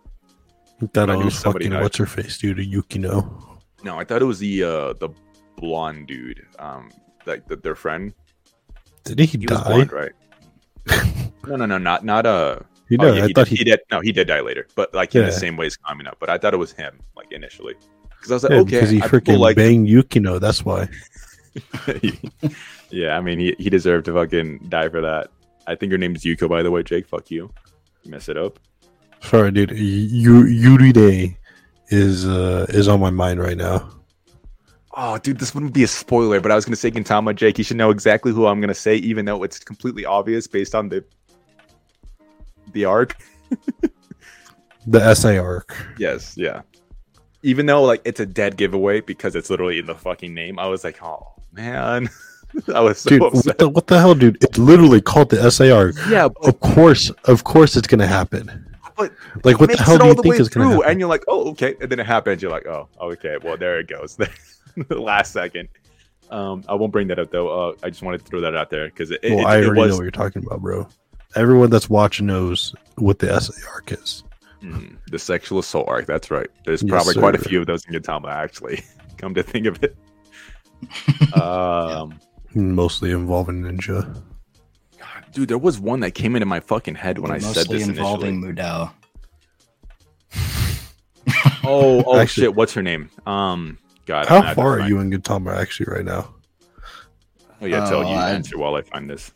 that 0.94 1.10
I 1.10 1.16
knew 1.16 1.26
was 1.26 1.40
somebody 1.40 1.66
fucking 1.66 1.82
what's 1.82 1.98
her 1.98 2.06
face, 2.06 2.38
dude, 2.38 2.58
Yukino. 2.58 3.60
No, 3.84 3.98
I 3.98 4.04
thought 4.04 4.22
it 4.22 4.26
was 4.26 4.40
the 4.40 4.64
uh 4.64 4.94
the 4.94 5.10
blonde 5.58 6.08
dude, 6.08 6.46
um, 6.60 6.92
like 7.26 7.48
the, 7.48 7.56
their 7.56 7.76
friend. 7.76 8.14
Did 9.04 9.20
he, 9.20 9.26
He 9.26 9.38
was 9.38 9.62
die? 9.62 9.64
blonde, 9.64 9.92
right? 9.92 10.12
no, 11.48 11.56
no, 11.56 11.66
no, 11.66 11.78
not 11.78 12.04
not 12.04 12.26
uh. 12.26 12.60
He 12.90 12.98
oh, 12.98 13.04
died. 13.04 13.16
yeah, 13.16 13.24
I 13.24 13.28
he, 13.28 13.34
thought 13.34 13.48
did, 13.48 13.52
he. 13.52 13.56
he 13.58 13.64
did. 13.64 13.80
No, 13.90 14.02
he 14.02 14.12
did 14.12 14.28
die 14.28 14.42
later, 14.42 14.68
but 14.76 14.94
like 14.94 15.16
in 15.16 15.26
the 15.26 15.32
same 15.32 15.56
way 15.56 15.68
as 15.68 15.78
Kamina. 15.78 16.14
But 16.20 16.30
I 16.30 16.38
thought 16.38 16.54
it 16.54 16.58
was 16.58 16.74
him, 16.74 17.00
like 17.16 17.32
initially, 17.32 17.76
because 18.10 18.32
I 18.32 18.34
was 18.36 18.44
like, 18.44 18.52
Yeah, 18.52 18.60
okay, 18.60 18.72
because 18.72 18.90
he 18.90 19.00
freaking 19.00 19.40
like 19.40 19.56
banged 19.56 19.88
Yukino. 19.88 20.42
That's 20.42 20.66
why. 20.66 20.90
yeah, 22.90 23.18
I 23.18 23.22
mean, 23.22 23.40
he, 23.40 23.56
he 23.58 23.70
deserved 23.70 24.06
to 24.06 24.14
fucking 24.14 24.68
die 24.70 24.90
for 24.90 25.02
that. 25.02 25.30
I 25.68 25.76
think 25.76 25.90
your 25.92 26.00
name 26.00 26.16
is 26.16 26.24
Yuko, 26.24 26.50
by 26.50 26.64
the 26.64 26.72
way, 26.72 26.84
Jake. 26.84 27.08
Fuck 27.08 27.32
you. 27.32 27.52
You 28.04 28.12
mess 28.12 28.30
it 28.30 28.38
up. 28.38 28.60
Sorry, 29.22 29.52
dude. 29.52 29.72
Yu- 29.72 30.46
Yuride 30.46 31.36
is 31.90 32.28
uh 32.28 32.66
is 32.70 32.88
on 32.88 33.00
my 33.00 33.10
mind 33.10 33.40
right 33.40 33.58
now. 33.58 33.90
Oh, 34.98 35.18
dude, 35.18 35.40
this 35.40 35.54
wouldn't 35.54 35.74
be 35.74 35.84
a 35.84 35.88
spoiler, 35.88 36.42
but 36.42 36.52
I 36.52 36.56
was 36.56 36.66
gonna 36.66 36.76
say 36.76 36.92
Gintama, 36.92 37.36
Jake. 37.36 37.58
You 37.58 37.64
should 37.64 37.78
know 37.78 37.92
exactly 37.92 38.32
who 38.32 38.48
I'm 38.48 38.60
gonna 38.60 38.74
say, 38.74 38.96
even 38.98 39.26
though 39.26 39.44
it's 39.44 39.60
completely 39.60 40.06
obvious 40.06 40.48
based 40.48 40.76
on 40.76 40.90
the 40.90 41.04
the 42.74 42.86
arc. 42.86 43.18
The 44.88 45.14
SA 45.14 45.38
arc. 45.38 45.76
Yes, 46.00 46.36
yeah. 46.36 46.62
Even 47.44 47.66
though 47.68 47.84
like 47.84 48.02
it's 48.04 48.20
a 48.20 48.26
dead 48.26 48.58
giveaway 48.58 49.02
because 49.02 49.36
it's 49.36 49.50
literally 49.50 49.80
in 49.80 49.86
the 49.86 49.96
fucking 49.96 50.34
name, 50.34 50.58
I 50.60 50.68
was 50.68 50.84
like, 50.84 51.02
oh 51.04 51.34
man, 51.52 52.10
I 52.74 52.80
was 52.82 53.00
so 53.00 53.10
Dude, 53.10 53.22
upset. 53.24 53.46
what 53.46 53.58
the, 53.58 53.70
what 53.70 53.88
the 53.88 54.00
hell, 54.00 54.16
dude? 54.16 54.44
It's 54.44 54.58
literally 54.58 55.02
called 55.02 55.30
the 55.30 55.50
SAR. 55.52 55.94
yeah, 56.10 56.28
but, 56.28 56.48
Of 56.48 56.60
course, 56.60 57.10
of 57.26 57.44
course, 57.44 57.76
it's 57.78 57.88
gonna 57.88 58.08
happen. 58.08 58.76
but 58.98 59.12
Like, 59.44 59.60
what 59.60 59.72
the 59.72 59.82
hell 59.82 59.98
do 59.98 60.08
you 60.08 60.14
think 60.16 60.26
way 60.26 60.38
is 60.38 60.50
gonna 60.50 60.70
happen? 60.70 60.84
And 60.90 61.00
you're 61.00 61.10
like, 61.10 61.24
oh, 61.28 61.50
okay. 61.52 61.76
And 61.82 61.90
then 61.92 62.00
it 62.00 62.06
happens. 62.06 62.42
You're 62.42 62.52
like, 62.52 62.66
oh, 62.68 62.88
okay. 63.00 63.38
Well, 63.42 63.58
there 63.58 63.80
it 63.80 63.88
goes. 63.88 64.16
the 64.76 65.00
last 65.00 65.32
second. 65.34 65.70
Um, 66.30 66.64
I 66.70 66.76
won't 66.76 66.92
bring 66.94 67.08
that 67.10 67.20
up 67.20 67.30
though. 67.32 67.50
Uh, 67.70 67.74
I 67.84 67.90
just 67.90 68.02
wanted 68.04 68.20
to 68.20 68.26
throw 68.26 68.40
that 68.42 68.56
out 68.56 68.70
there 68.70 68.86
because 68.88 69.12
it, 69.12 69.20
it, 69.24 69.32
well, 69.32 69.40
it- 69.40 69.46
I 69.50 69.58
it 69.60 69.66
already 69.66 69.82
was 69.82 69.90
know 69.92 69.96
what 69.98 70.04
you're 70.04 70.12
talking 70.12 70.46
about, 70.46 70.62
bro. 70.62 70.88
Everyone 71.36 71.70
that's 71.70 71.90
watching 71.90 72.26
knows 72.28 72.74
what 72.96 73.20
the 73.20 73.40
SAR 73.40 73.84
is. 73.88 74.24
Mm, 74.62 74.96
the 75.10 75.18
sexual 75.18 75.60
assault 75.60 75.88
arc. 75.88 76.06
That's 76.06 76.30
right. 76.30 76.48
There's 76.66 76.84
Yes, 76.84 76.90
probably 76.92 77.16
quite 77.16 77.36
a 77.36 77.40
few 77.40 77.62
of 77.62 77.68
those 77.68 77.84
in 77.86 77.94
Gintama, 77.94 78.30
actually. 78.32 78.84
Come 79.18 79.34
to 79.36 79.42
think 79.44 79.66
of 79.66 79.82
it. 79.84 79.96
um, 81.34 82.20
Mostly 82.54 83.12
involving 83.12 83.62
Ninja. 83.62 84.04
God, 85.00 85.26
dude, 85.32 85.48
there 85.50 85.58
was 85.58 85.80
one 85.80 86.02
that 86.02 86.12
came 86.12 86.36
into 86.36 86.46
my 86.46 86.60
fucking 86.60 86.96
head 86.96 87.18
when 87.20 87.32
I 87.32 87.38
said 87.40 87.68
this 87.68 87.88
involving 87.88 88.44
initially. 88.44 88.54
Madao. 88.54 88.92
Oh, 91.64 92.04
oh 92.08 92.18
Actually- 92.20 92.46
shit! 92.46 92.56
What's 92.56 92.74
her 92.74 92.82
name? 92.82 93.10
Um, 93.28 93.78
God. 94.08 94.26
I'm 94.28 94.44
How 94.44 94.54
far 94.56 94.80
are 94.80 94.88
you 94.90 95.00
in 95.00 95.12
Gintama 95.12 95.56
actually 95.56 95.94
right 95.94 96.04
now? 96.04 96.34
Oh 97.62 97.68
yeah, 97.68 97.88
tell 97.88 98.00
Oh, 98.00 98.02
you 98.02 98.16
I- 98.16 98.32
answer 98.32 98.58
while 98.58 98.74
I 98.76 98.82
find 98.82 99.08
this. 99.10 99.32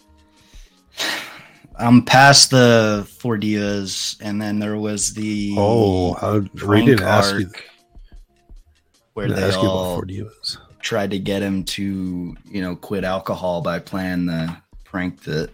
I'm 1.78 2.04
past 2.04 2.50
the 2.52 3.08
four 3.20 3.38
divas, 3.38 4.18
and 4.22 4.42
then 4.42 4.58
there 4.60 4.78
was 4.78 5.14
the 5.14 5.54
Oh, 5.58 6.14
how, 6.14 6.38
Ray 6.38 6.48
Frank 6.58 6.86
didn't 6.88 7.04
ask 7.04 7.38
you. 7.38 7.50
where 9.14 9.28
Didn't 9.28 9.42
they 9.42 9.48
ask 9.48 9.58
you 9.58 9.64
about 9.66 9.70
all 9.72 9.96
four 9.96 10.06
divas. 10.06 10.58
Tried 10.86 11.10
to 11.10 11.20
get 11.20 11.42
him 11.42 11.64
to, 11.64 12.38
you 12.46 12.62
know, 12.62 12.76
quit 12.76 13.04
alcohol 13.04 13.62
by 13.62 13.80
playing 13.80 14.28
the 14.28 14.56
prank 14.84 15.24
that 15.24 15.50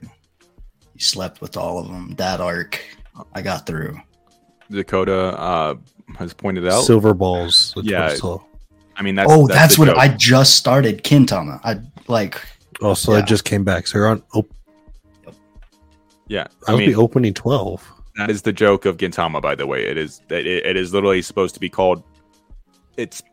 he 0.94 1.00
slept 1.00 1.40
with 1.40 1.56
all 1.56 1.80
of 1.80 1.88
them. 1.88 2.14
That 2.18 2.42
arc, 2.42 2.80
I 3.34 3.42
got 3.42 3.66
through. 3.66 3.98
Dakota 4.70 5.38
uh, 5.40 5.76
has 6.18 6.34
pointed 6.34 6.68
out. 6.68 6.84
Silver 6.84 7.14
balls. 7.14 7.74
that's 7.76 7.88
Yeah. 7.88 8.16
what. 8.18 8.42
I 8.98 9.04
mean, 9.04 9.16
that's 9.16 9.32
oh, 9.32 9.48
that's, 9.48 9.76
the 9.76 9.82
what 9.82 9.86
joke. 9.88 9.98
I 9.98 10.10
just 10.10 10.58
started 10.58 11.04
Kintama. 11.04 11.60
I 11.64 11.80
like. 12.08 12.40
Oh, 12.82 12.94
so 12.94 13.14
Yeah. 13.14 13.20
it 13.20 13.26
just 13.26 13.46
came 13.46 13.64
back. 13.64 13.88
So 13.88 13.98
you're 14.00 14.08
on. 14.08 14.22
Oh, 14.36 14.46
Yeah, 16.28 16.48
I 16.68 16.72
I 16.72 16.74
would 16.74 16.80
mean, 16.80 16.90
be 16.90 16.96
opening 16.96 17.34
twelve. 17.34 17.90
that 18.18 18.30
is 18.30 18.42
the 18.42 18.54
joke 18.54 18.86
of 18.86 18.98
Gintama. 18.98 19.42
By 19.42 19.56
the 19.56 19.66
way, 19.66 19.86
it 19.86 19.98
is 19.98 20.22
it, 20.30 20.46
it 20.46 20.76
is 20.76 20.94
literally 20.94 21.22
supposed 21.22 21.54
to 21.56 21.60
be 21.62 21.70
called. 21.70 22.04
It's 22.98 23.24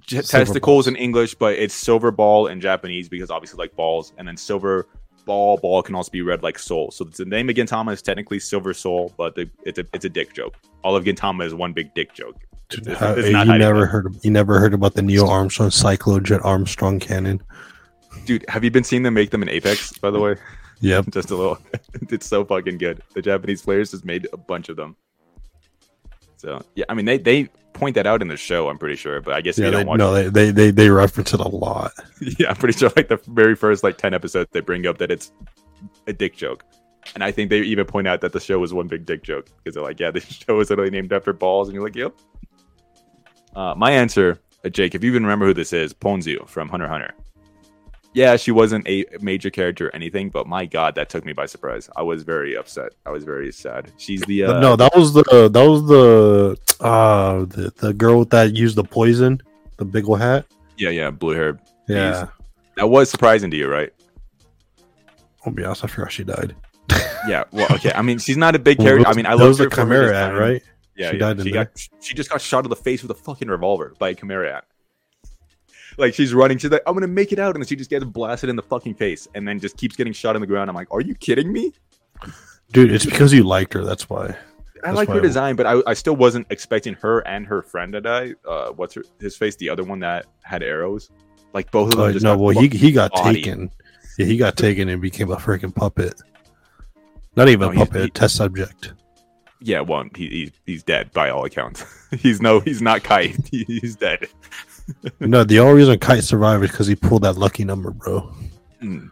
j- 0.00 0.22
testicles 0.22 0.86
balls. 0.86 0.86
in 0.88 0.96
English, 0.96 1.34
but 1.34 1.54
it's 1.54 1.74
silver 1.74 2.10
ball 2.10 2.46
in 2.46 2.60
Japanese 2.60 3.08
because 3.08 3.30
obviously 3.30 3.58
like 3.58 3.74
balls, 3.76 4.12
and 4.18 4.26
then 4.26 4.36
silver 4.36 4.86
ball 5.24 5.56
ball 5.56 5.82
can 5.82 5.94
also 5.94 6.10
be 6.10 6.22
read 6.22 6.42
like 6.42 6.58
soul. 6.58 6.90
So 6.90 7.04
the 7.04 7.24
name 7.24 7.48
of 7.48 7.54
Gintama 7.56 7.92
is 7.92 8.02
technically 8.02 8.40
Silver 8.40 8.74
Soul, 8.74 9.12
but 9.16 9.34
the, 9.34 9.48
it's 9.64 9.78
a 9.78 9.86
it's 9.92 10.04
a 10.04 10.08
dick 10.08 10.34
joke. 10.34 10.54
All 10.82 10.96
of 10.96 11.04
Gintama 11.04 11.44
is 11.44 11.54
one 11.54 11.72
big 11.72 11.94
dick 11.94 12.12
joke. 12.14 12.36
It's- 12.72 12.96
it's 13.18 13.28
you 13.28 13.58
never 13.58 13.86
heard. 13.86 14.06
Of, 14.06 14.24
you 14.24 14.30
never 14.30 14.58
heard 14.58 14.72
about 14.74 14.94
the 14.94 15.02
Neil 15.02 15.28
Armstrong 15.28 15.68
Cyclojet 15.68 16.42
Armstrong 16.44 16.98
cannon. 16.98 17.42
Dude, 18.24 18.44
have 18.48 18.64
you 18.64 18.70
been 18.70 18.84
seeing 18.84 19.02
them 19.02 19.14
make 19.14 19.30
them 19.30 19.42
in 19.42 19.48
Apex? 19.48 19.92
By 19.98 20.10
the 20.10 20.20
way. 20.20 20.36
Yep. 20.82 21.06
just 21.12 21.30
a 21.30 21.36
little. 21.36 21.58
it's 22.10 22.26
so 22.26 22.44
fucking 22.44 22.78
good. 22.78 23.02
The 23.14 23.22
Japanese 23.22 23.62
players 23.62 23.92
just 23.92 24.04
made 24.04 24.26
a 24.32 24.36
bunch 24.36 24.68
of 24.68 24.74
them. 24.74 24.96
So 26.36 26.60
yeah, 26.74 26.86
I 26.88 26.94
mean 26.94 27.04
they 27.04 27.18
they 27.18 27.48
point 27.72 27.94
that 27.94 28.06
out 28.06 28.22
in 28.22 28.28
the 28.28 28.36
show. 28.36 28.68
I'm 28.68 28.78
pretty 28.78 28.96
sure, 28.96 29.20
but 29.20 29.34
I 29.34 29.40
guess 29.40 29.58
Yeah. 29.58 29.66
you 29.66 29.70
They, 29.70 29.76
don't 29.78 29.86
watch. 29.86 29.98
no, 29.98 30.12
they, 30.14 30.28
they 30.28 30.50
they 30.50 30.70
they 30.70 30.88
reference 30.90 31.32
it 31.34 31.40
a 31.40 31.48
lot. 31.48 31.92
yeah, 32.38 32.50
I'm 32.50 32.56
pretty 32.56 32.78
sure 32.78 32.90
like 32.96 33.08
the 33.08 33.20
very 33.28 33.54
first 33.56 33.82
like 33.82 33.98
ten 33.98 34.14
episodes 34.14 34.48
they 34.52 34.60
bring 34.60 34.86
up 34.86 34.98
that 34.98 35.10
it's 35.10 35.32
a 36.06 36.12
dick 36.12 36.36
joke, 36.36 36.64
and 37.14 37.24
I 37.24 37.30
think 37.32 37.50
they 37.50 37.60
even 37.60 37.84
point 37.86 38.06
out 38.08 38.20
that 38.20 38.32
the 38.32 38.40
show 38.40 38.58
was 38.58 38.72
one 38.74 38.86
big 38.88 39.04
dick 39.06 39.22
joke 39.22 39.46
because 39.58 39.74
they're 39.74 39.82
like, 39.82 39.98
yeah, 40.00 40.10
the 40.16 40.20
show 40.20 40.58
is 40.60 40.70
literally 40.70 40.90
named 40.90 41.12
after 41.12 41.32
balls, 41.32 41.68
and 41.68 41.74
you're 41.74 41.84
like, 41.84 41.96
yep. 41.96 42.14
Uh, 43.54 43.74
my 43.76 43.90
answer, 43.90 44.38
uh, 44.64 44.68
Jake, 44.68 44.94
if 44.94 45.04
you 45.04 45.10
even 45.10 45.22
remember 45.24 45.46
who 45.46 45.54
this 45.54 45.72
is, 45.72 45.92
Ponzu 45.92 46.48
from 46.48 46.68
Hunter 46.70 46.88
Hunter. 46.88 47.12
yeah, 48.14 48.36
she 48.36 48.50
wasn't 48.50 48.86
a 48.88 49.04
major 49.20 49.50
character 49.50 49.88
or 49.88 49.94
anything, 49.94 50.30
but 50.30 50.46
my 50.46 50.64
god, 50.64 50.94
that 50.94 51.08
took 51.10 51.24
me 51.26 51.32
by 51.34 51.44
surprise. 51.46 51.90
I 51.96 52.02
was 52.02 52.22
very 52.22 52.56
upset. 52.56 52.92
I 53.04 53.10
was 53.10 53.24
very 53.24 53.52
sad. 53.52 53.90
She's 53.98 54.22
the 54.22 54.44
uh, 54.44 54.60
no, 54.60 54.76
that 54.76 54.94
was 54.96 55.12
the 55.12 55.22
that 55.52 55.66
was 55.68 55.86
the 55.86 56.56
uh 56.82 57.44
the, 57.46 57.72
the 57.78 57.92
girl 57.94 58.24
that 58.26 58.54
used 58.56 58.76
the 58.76 58.84
poison, 58.84 59.40
the 59.78 59.84
big 59.84 60.08
old 60.08 60.20
hat. 60.20 60.46
yeah, 60.76 60.90
yeah, 60.90 61.10
blue 61.10 61.34
hair. 61.34 61.58
Yeah, 61.88 62.26
That 62.76 62.88
was 62.88 63.10
surprising 63.10 63.50
to 63.50 63.56
you, 63.56 63.68
right? 63.68 63.92
I'll 65.44 65.52
be 65.52 65.64
honest, 65.64 65.84
I 65.84 65.88
forgot 65.88 66.12
she 66.12 66.24
died. 66.24 66.54
Yeah. 67.28 67.44
Well, 67.52 67.68
okay. 67.70 67.92
I 67.94 68.02
mean, 68.02 68.18
she's 68.18 68.36
not 68.36 68.56
a 68.56 68.58
big 68.58 68.78
character. 68.78 69.06
I 69.06 69.14
mean, 69.14 69.26
I 69.26 69.36
that 69.36 69.38
love 69.38 69.48
was 69.50 69.58
her 69.58 69.64
the 69.66 69.70
for 69.70 69.76
Chimera 69.82 70.16
Ant, 70.26 70.36
right? 70.36 70.60
Yeah, 70.96 71.10
She 71.10 71.14
yeah. 71.14 71.18
died 71.20 71.38
in 71.38 71.46
she 71.46 71.52
got 71.52 71.68
she 72.00 72.14
just 72.14 72.28
got 72.30 72.40
shot 72.40 72.64
in 72.64 72.70
the 72.70 72.74
face 72.74 73.00
with 73.00 73.12
a 73.12 73.14
fucking 73.14 73.46
revolver 73.46 73.94
by 74.00 74.08
a 74.08 74.14
Chimera. 74.16 74.64
Like 75.98 76.14
she's 76.14 76.34
running, 76.34 76.58
she's 76.58 76.72
like, 76.72 76.82
I'm 76.84 76.94
gonna 76.94 77.06
make 77.06 77.30
it 77.30 77.38
out, 77.38 77.54
and 77.54 77.62
then 77.62 77.68
she 77.68 77.76
just 77.76 77.90
gets 77.90 78.04
blasted 78.04 78.50
in 78.50 78.56
the 78.56 78.62
fucking 78.62 78.94
face, 78.94 79.28
and 79.36 79.46
then 79.46 79.60
just 79.60 79.76
keeps 79.76 79.94
getting 79.94 80.12
shot 80.12 80.34
in 80.34 80.40
the 80.40 80.48
ground. 80.48 80.68
I'm 80.68 80.74
like, 80.74 80.88
are 80.90 81.00
you 81.00 81.14
kidding 81.14 81.52
me? 81.52 81.72
Dude, 82.72 82.90
it's 82.90 83.04
because 83.06 83.32
you 83.32 83.44
liked 83.44 83.72
her. 83.74 83.84
That's 83.84 84.10
why. 84.10 84.36
I 84.82 84.88
That's 84.88 84.96
like 84.96 85.08
her 85.10 85.20
design, 85.20 85.54
but 85.54 85.66
I, 85.66 85.80
I 85.86 85.94
still 85.94 86.16
wasn't 86.16 86.46
expecting 86.50 86.94
her 86.94 87.20
and 87.20 87.46
her 87.46 87.62
friend 87.62 87.92
to 87.92 88.00
die. 88.00 88.34
Uh, 88.48 88.70
what's 88.70 88.94
her, 88.94 89.04
his 89.20 89.36
face? 89.36 89.54
The 89.56 89.68
other 89.68 89.84
one 89.84 90.00
that 90.00 90.26
had 90.42 90.62
arrows. 90.62 91.10
Like 91.52 91.70
both 91.70 91.92
of 91.92 91.98
them. 91.98 92.08
Uh, 92.08 92.12
just 92.12 92.24
no, 92.24 92.36
well, 92.36 92.58
he 92.58 92.68
he 92.68 92.90
got 92.90 93.12
bodied. 93.12 93.44
taken. 93.44 93.70
Yeah, 94.18 94.26
he 94.26 94.36
got 94.36 94.56
taken 94.56 94.88
and 94.88 95.00
became 95.00 95.30
a 95.30 95.36
freaking 95.36 95.74
puppet. 95.74 96.20
Not 97.36 97.48
even 97.48 97.74
No, 97.74 97.82
a 97.82 97.86
puppet, 97.86 98.02
a 98.02 98.08
test 98.08 98.36
subject. 98.36 98.92
Yeah, 99.60 99.80
well, 99.80 100.04
he, 100.16 100.28
he 100.28 100.52
he's 100.66 100.82
dead 100.82 101.12
by 101.12 101.30
all 101.30 101.44
accounts. 101.44 101.84
he's 102.10 102.40
no, 102.40 102.60
he's 102.60 102.82
not 102.82 103.02
Kai. 103.04 103.34
He, 103.50 103.64
he's 103.64 103.96
dead. 103.96 104.26
no, 105.20 105.44
the 105.44 105.60
only 105.60 105.74
reason 105.74 105.98
Kite 105.98 106.24
survived 106.24 106.64
is 106.64 106.70
because 106.70 106.88
he 106.88 106.96
pulled 106.96 107.22
that 107.22 107.36
lucky 107.36 107.64
number, 107.64 107.92
bro. 107.92 108.34
Mm. 108.82 109.10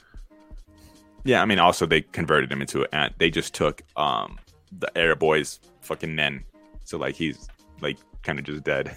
Yeah, 1.24 1.42
I 1.42 1.44
mean, 1.44 1.58
also 1.58 1.86
they 1.86 2.00
converted 2.00 2.50
him 2.50 2.60
into 2.60 2.82
an 2.82 2.88
ant. 2.92 3.18
They 3.18 3.30
just 3.30 3.54
took 3.54 3.82
um 3.96 4.38
the 4.78 4.96
Air 4.96 5.16
Boy's 5.16 5.60
fucking 5.80 6.14
men, 6.14 6.44
so 6.84 6.98
like 6.98 7.14
he's 7.14 7.48
like 7.80 7.98
kind 8.22 8.38
of 8.38 8.44
just 8.44 8.64
dead. 8.64 8.96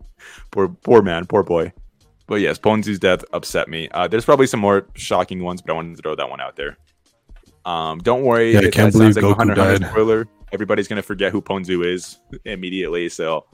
poor 0.50 0.68
poor 0.68 1.02
man, 1.02 1.26
poor 1.26 1.42
boy. 1.42 1.72
But 2.26 2.36
yes, 2.36 2.58
Ponzu's 2.58 2.98
death 2.98 3.24
upset 3.32 3.68
me. 3.68 3.88
Uh, 3.90 4.08
there's 4.08 4.24
probably 4.24 4.46
some 4.46 4.60
more 4.60 4.86
shocking 4.94 5.42
ones, 5.42 5.60
but 5.60 5.72
I 5.72 5.74
wanted 5.74 5.96
to 5.96 6.02
throw 6.02 6.14
that 6.14 6.30
one 6.30 6.40
out 6.40 6.56
there. 6.56 6.78
Um, 7.64 7.98
don't 7.98 8.22
worry, 8.22 8.52
Yeah, 8.54 8.60
I 8.60 8.70
can't 8.70 8.92
believe 8.92 9.16
like 9.16 9.24
a 9.24 9.28
Goku 9.28 9.36
Hunter 9.36 9.54
died. 9.54 9.84
spoiler. 9.86 10.26
Everybody's 10.52 10.88
gonna 10.88 11.02
forget 11.02 11.32
who 11.32 11.40
Ponzu 11.42 11.84
is 11.86 12.18
immediately. 12.44 13.08
So 13.08 13.46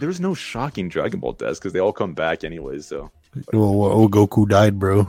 there's 0.00 0.20
no 0.20 0.34
shocking 0.34 0.88
Dragon 0.88 1.20
Ball 1.20 1.32
deaths 1.32 1.58
because 1.58 1.72
they 1.72 1.78
all 1.80 1.92
come 1.92 2.14
back 2.14 2.44
anyways. 2.44 2.86
So 2.86 3.10
Well, 3.52 3.74
well, 3.74 3.90
oh, 3.92 4.08
Goku 4.08 4.48
died, 4.48 4.78
bro. 4.78 5.06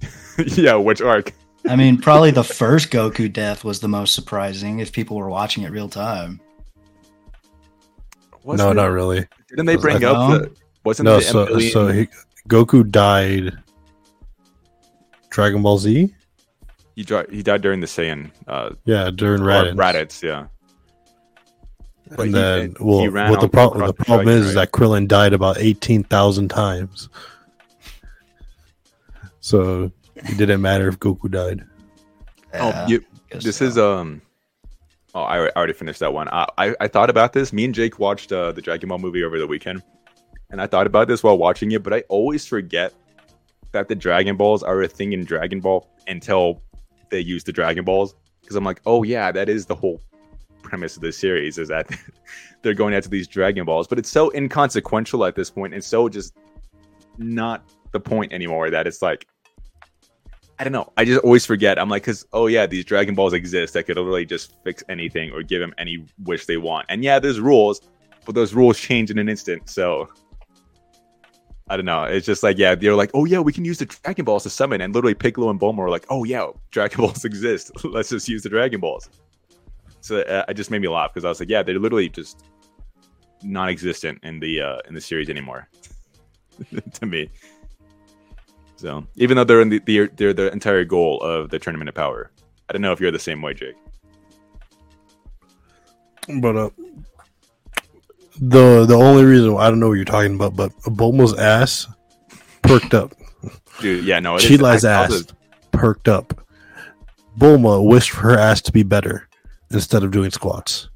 yeah, 0.46 0.74
which 0.74 1.00
arc? 1.00 1.32
I 1.68 1.76
mean, 1.76 1.98
probably 2.00 2.30
the 2.30 2.44
first 2.44 2.90
Goku 2.90 3.32
death 3.32 3.64
was 3.64 3.80
the 3.80 3.88
most 3.88 4.14
surprising 4.14 4.80
if 4.80 4.92
people 4.92 5.16
were 5.16 5.28
watching 5.28 5.64
it 5.64 5.70
real 5.70 5.88
time. 5.88 6.40
Was 8.44 8.58
no, 8.58 8.66
there- 8.66 8.74
not 8.74 8.86
really. 8.92 9.26
Didn't 9.50 9.66
they 9.66 9.76
bring 9.76 9.94
like, 9.96 10.04
up 10.04 10.30
no? 10.30 10.38
the 10.38 10.50
wasn't 10.84 11.04
No, 11.06 11.16
the 11.16 11.22
so 11.22 11.46
Emilian- 11.46 11.70
so 11.72 11.88
he, 11.88 12.08
Goku 12.48 12.88
died. 12.90 13.56
Dragon 15.30 15.62
Ball 15.62 15.78
Z. 15.78 16.14
he 16.96 17.02
dri- 17.04 17.26
he 17.30 17.42
died 17.42 17.60
during 17.62 17.80
the 17.80 17.86
Saiyan 17.86 18.30
uh 18.46 18.70
Yeah, 18.84 19.10
during 19.10 19.42
or 19.42 19.46
Raditz. 19.46 19.74
Raditz, 19.74 20.22
yeah. 20.22 20.46
But 22.10 22.20
And 22.20 22.26
he- 22.28 22.32
then, 22.32 22.74
he 22.78 22.84
well, 22.84 23.08
ran 23.10 23.30
what 23.30 23.40
the 23.40 23.46
out 23.46 23.52
problem 23.52 23.80
the 23.80 23.86
the 23.88 24.04
problem 24.04 24.26
track, 24.26 24.36
is, 24.36 24.46
is 24.46 24.54
that 24.54 24.72
Krillin 24.72 25.06
died 25.06 25.32
about 25.34 25.58
eighteen 25.58 26.02
thousand 26.04 26.48
times. 26.48 27.08
So 29.40 29.92
it 30.24 30.36
didn't 30.36 30.60
matter 30.60 30.88
if 30.88 30.98
Goku 30.98 31.30
died. 31.30 31.64
Yeah, 32.52 32.84
oh, 32.84 32.88
you, 32.88 33.04
this 33.30 33.56
so. 33.56 33.64
is 33.64 33.78
um. 33.78 34.22
Oh, 35.14 35.22
I, 35.22 35.46
I 35.46 35.50
already 35.56 35.72
finished 35.72 36.00
that 36.00 36.12
one. 36.12 36.28
I, 36.28 36.46
I 36.58 36.74
I 36.80 36.88
thought 36.88 37.10
about 37.10 37.32
this. 37.32 37.52
Me 37.52 37.64
and 37.64 37.74
Jake 37.74 37.98
watched 37.98 38.32
uh, 38.32 38.52
the 38.52 38.62
Dragon 38.62 38.88
Ball 38.88 38.98
movie 38.98 39.24
over 39.24 39.38
the 39.38 39.46
weekend, 39.46 39.82
and 40.50 40.60
I 40.60 40.66
thought 40.66 40.86
about 40.86 41.08
this 41.08 41.22
while 41.22 41.38
watching 41.38 41.72
it. 41.72 41.82
But 41.82 41.92
I 41.92 42.00
always 42.08 42.46
forget 42.46 42.92
that 43.72 43.88
the 43.88 43.94
Dragon 43.94 44.36
Balls 44.36 44.62
are 44.62 44.82
a 44.82 44.88
thing 44.88 45.12
in 45.12 45.24
Dragon 45.24 45.60
Ball 45.60 45.88
until 46.06 46.62
they 47.10 47.20
use 47.20 47.44
the 47.44 47.52
Dragon 47.52 47.84
Balls. 47.84 48.14
Because 48.40 48.56
I'm 48.56 48.64
like, 48.64 48.80
oh 48.86 49.02
yeah, 49.02 49.30
that 49.32 49.48
is 49.48 49.66
the 49.66 49.74
whole 49.74 50.00
premise 50.62 50.96
of 50.96 51.02
this 51.02 51.16
series 51.16 51.58
is 51.58 51.68
that 51.68 51.88
they're 52.62 52.74
going 52.74 52.94
after 52.94 53.08
these 53.08 53.28
Dragon 53.28 53.64
Balls. 53.64 53.86
But 53.86 53.98
it's 53.98 54.10
so 54.10 54.30
inconsequential 54.34 55.24
at 55.24 55.34
this 55.34 55.50
point, 55.50 55.74
and 55.74 55.82
so 55.82 56.08
just 56.08 56.36
not 57.18 57.62
the 57.92 58.00
point 58.00 58.32
anymore 58.32 58.70
that 58.70 58.86
it's 58.86 59.02
like 59.02 59.26
I 60.58 60.64
don't 60.64 60.72
know. 60.72 60.92
I 60.96 61.04
just 61.04 61.20
always 61.20 61.46
forget. 61.46 61.78
I'm 61.78 61.88
like, 61.88 62.02
because 62.02 62.26
oh 62.32 62.48
yeah, 62.48 62.66
these 62.66 62.84
Dragon 62.84 63.14
Balls 63.14 63.32
exist 63.32 63.74
that 63.74 63.84
could 63.84 63.96
literally 63.96 64.26
just 64.26 64.56
fix 64.64 64.82
anything 64.88 65.30
or 65.30 65.42
give 65.42 65.60
them 65.60 65.72
any 65.78 66.04
wish 66.24 66.46
they 66.46 66.56
want. 66.56 66.86
And 66.88 67.04
yeah, 67.04 67.18
there's 67.20 67.38
rules, 67.38 67.80
but 68.24 68.34
those 68.34 68.54
rules 68.54 68.78
change 68.78 69.10
in 69.10 69.18
an 69.18 69.28
instant. 69.28 69.68
So 69.70 70.08
I 71.70 71.76
don't 71.76 71.84
know. 71.84 72.04
It's 72.04 72.26
just 72.26 72.42
like 72.42 72.58
yeah, 72.58 72.74
they're 72.74 72.94
like, 72.94 73.10
oh 73.14 73.24
yeah, 73.24 73.38
we 73.38 73.52
can 73.52 73.64
use 73.64 73.78
the 73.78 73.86
Dragon 73.86 74.24
Balls 74.24 74.42
to 74.44 74.50
summon, 74.50 74.80
and 74.80 74.94
literally 74.94 75.14
Piccolo 75.14 75.50
and 75.50 75.60
Bulma 75.60 75.78
are 75.78 75.90
like, 75.90 76.06
oh 76.10 76.24
yeah, 76.24 76.48
Dragon 76.70 76.98
Balls 77.02 77.24
exist. 77.24 77.70
Let's 77.84 78.08
just 78.08 78.28
use 78.28 78.42
the 78.42 78.48
Dragon 78.48 78.80
Balls. 78.80 79.08
So 80.00 80.22
uh, 80.22 80.44
it 80.48 80.54
just 80.54 80.70
made 80.70 80.80
me 80.80 80.88
laugh 80.88 81.12
because 81.12 81.24
I 81.24 81.28
was 81.28 81.40
like, 81.40 81.50
yeah, 81.50 81.62
they're 81.62 81.78
literally 81.78 82.08
just 82.08 82.44
non-existent 83.42 84.18
in 84.24 84.40
the 84.40 84.60
uh, 84.60 84.78
in 84.88 84.94
the 84.94 85.00
series 85.00 85.30
anymore. 85.30 85.68
to 86.94 87.06
me. 87.06 87.30
So 88.78 89.04
even 89.16 89.36
though 89.36 89.44
they're 89.44 89.60
in 89.60 89.68
the, 89.68 89.80
the 89.80 90.08
they're 90.16 90.32
the 90.32 90.50
entire 90.52 90.84
goal 90.84 91.20
of 91.20 91.50
the 91.50 91.58
tournament 91.58 91.88
of 91.90 91.94
power, 91.94 92.30
I 92.68 92.72
don't 92.72 92.80
know 92.82 92.92
if 92.92 93.00
you're 93.00 93.10
the 93.10 93.18
same 93.18 93.42
way, 93.42 93.52
Jake. 93.54 93.74
But 96.40 96.56
uh, 96.56 96.70
the 98.40 98.84
the 98.86 98.94
only 98.94 99.24
reason 99.24 99.56
I 99.56 99.68
don't 99.68 99.80
know 99.80 99.88
what 99.88 99.94
you're 99.94 100.04
talking 100.04 100.34
about, 100.34 100.54
but 100.54 100.70
Bulma's 100.82 101.36
ass 101.38 101.86
perked 102.62 102.94
up. 102.94 103.12
Dude, 103.80 104.04
yeah, 104.04 104.20
no, 104.20 104.36
it 104.36 104.44
is- 104.44 104.50
Chila's 104.60 104.84
I- 104.84 104.92
I 105.00 105.04
ass 105.04 105.26
perked 105.72 106.08
up. 106.08 106.34
Bulma 107.38 107.84
wished 107.84 108.10
for 108.10 108.22
her 108.22 108.38
ass 108.38 108.60
to 108.62 108.72
be 108.72 108.82
better 108.82 109.28
instead 109.70 110.02
of 110.02 110.10
doing 110.10 110.30
squats. 110.30 110.88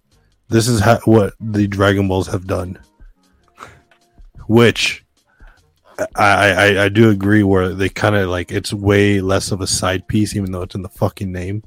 This 0.49 0.69
is 0.69 0.81
ha- 0.81 1.01
what 1.05 1.35
the 1.41 1.67
Dragon 1.67 2.09
Balls 2.09 2.27
have 2.29 2.47
done. 2.47 2.79
Which 4.49 5.05
I 6.17 6.51
I, 6.51 6.85
I 6.85 6.89
do 6.89 7.11
agree 7.11 7.43
where 7.43 7.71
they 7.71 7.89
kind 7.89 8.17
of 8.17 8.29
like 8.29 8.51
it's 8.53 8.73
way 8.73 9.21
less 9.21 9.53
of 9.53 9.61
a 9.61 9.67
side 9.67 10.07
piece, 10.09 10.35
even 10.37 10.53
though 10.53 10.63
it's 10.63 10.75
in 10.75 10.83
the 10.83 10.89
fucking 10.89 11.31
name. 11.33 11.63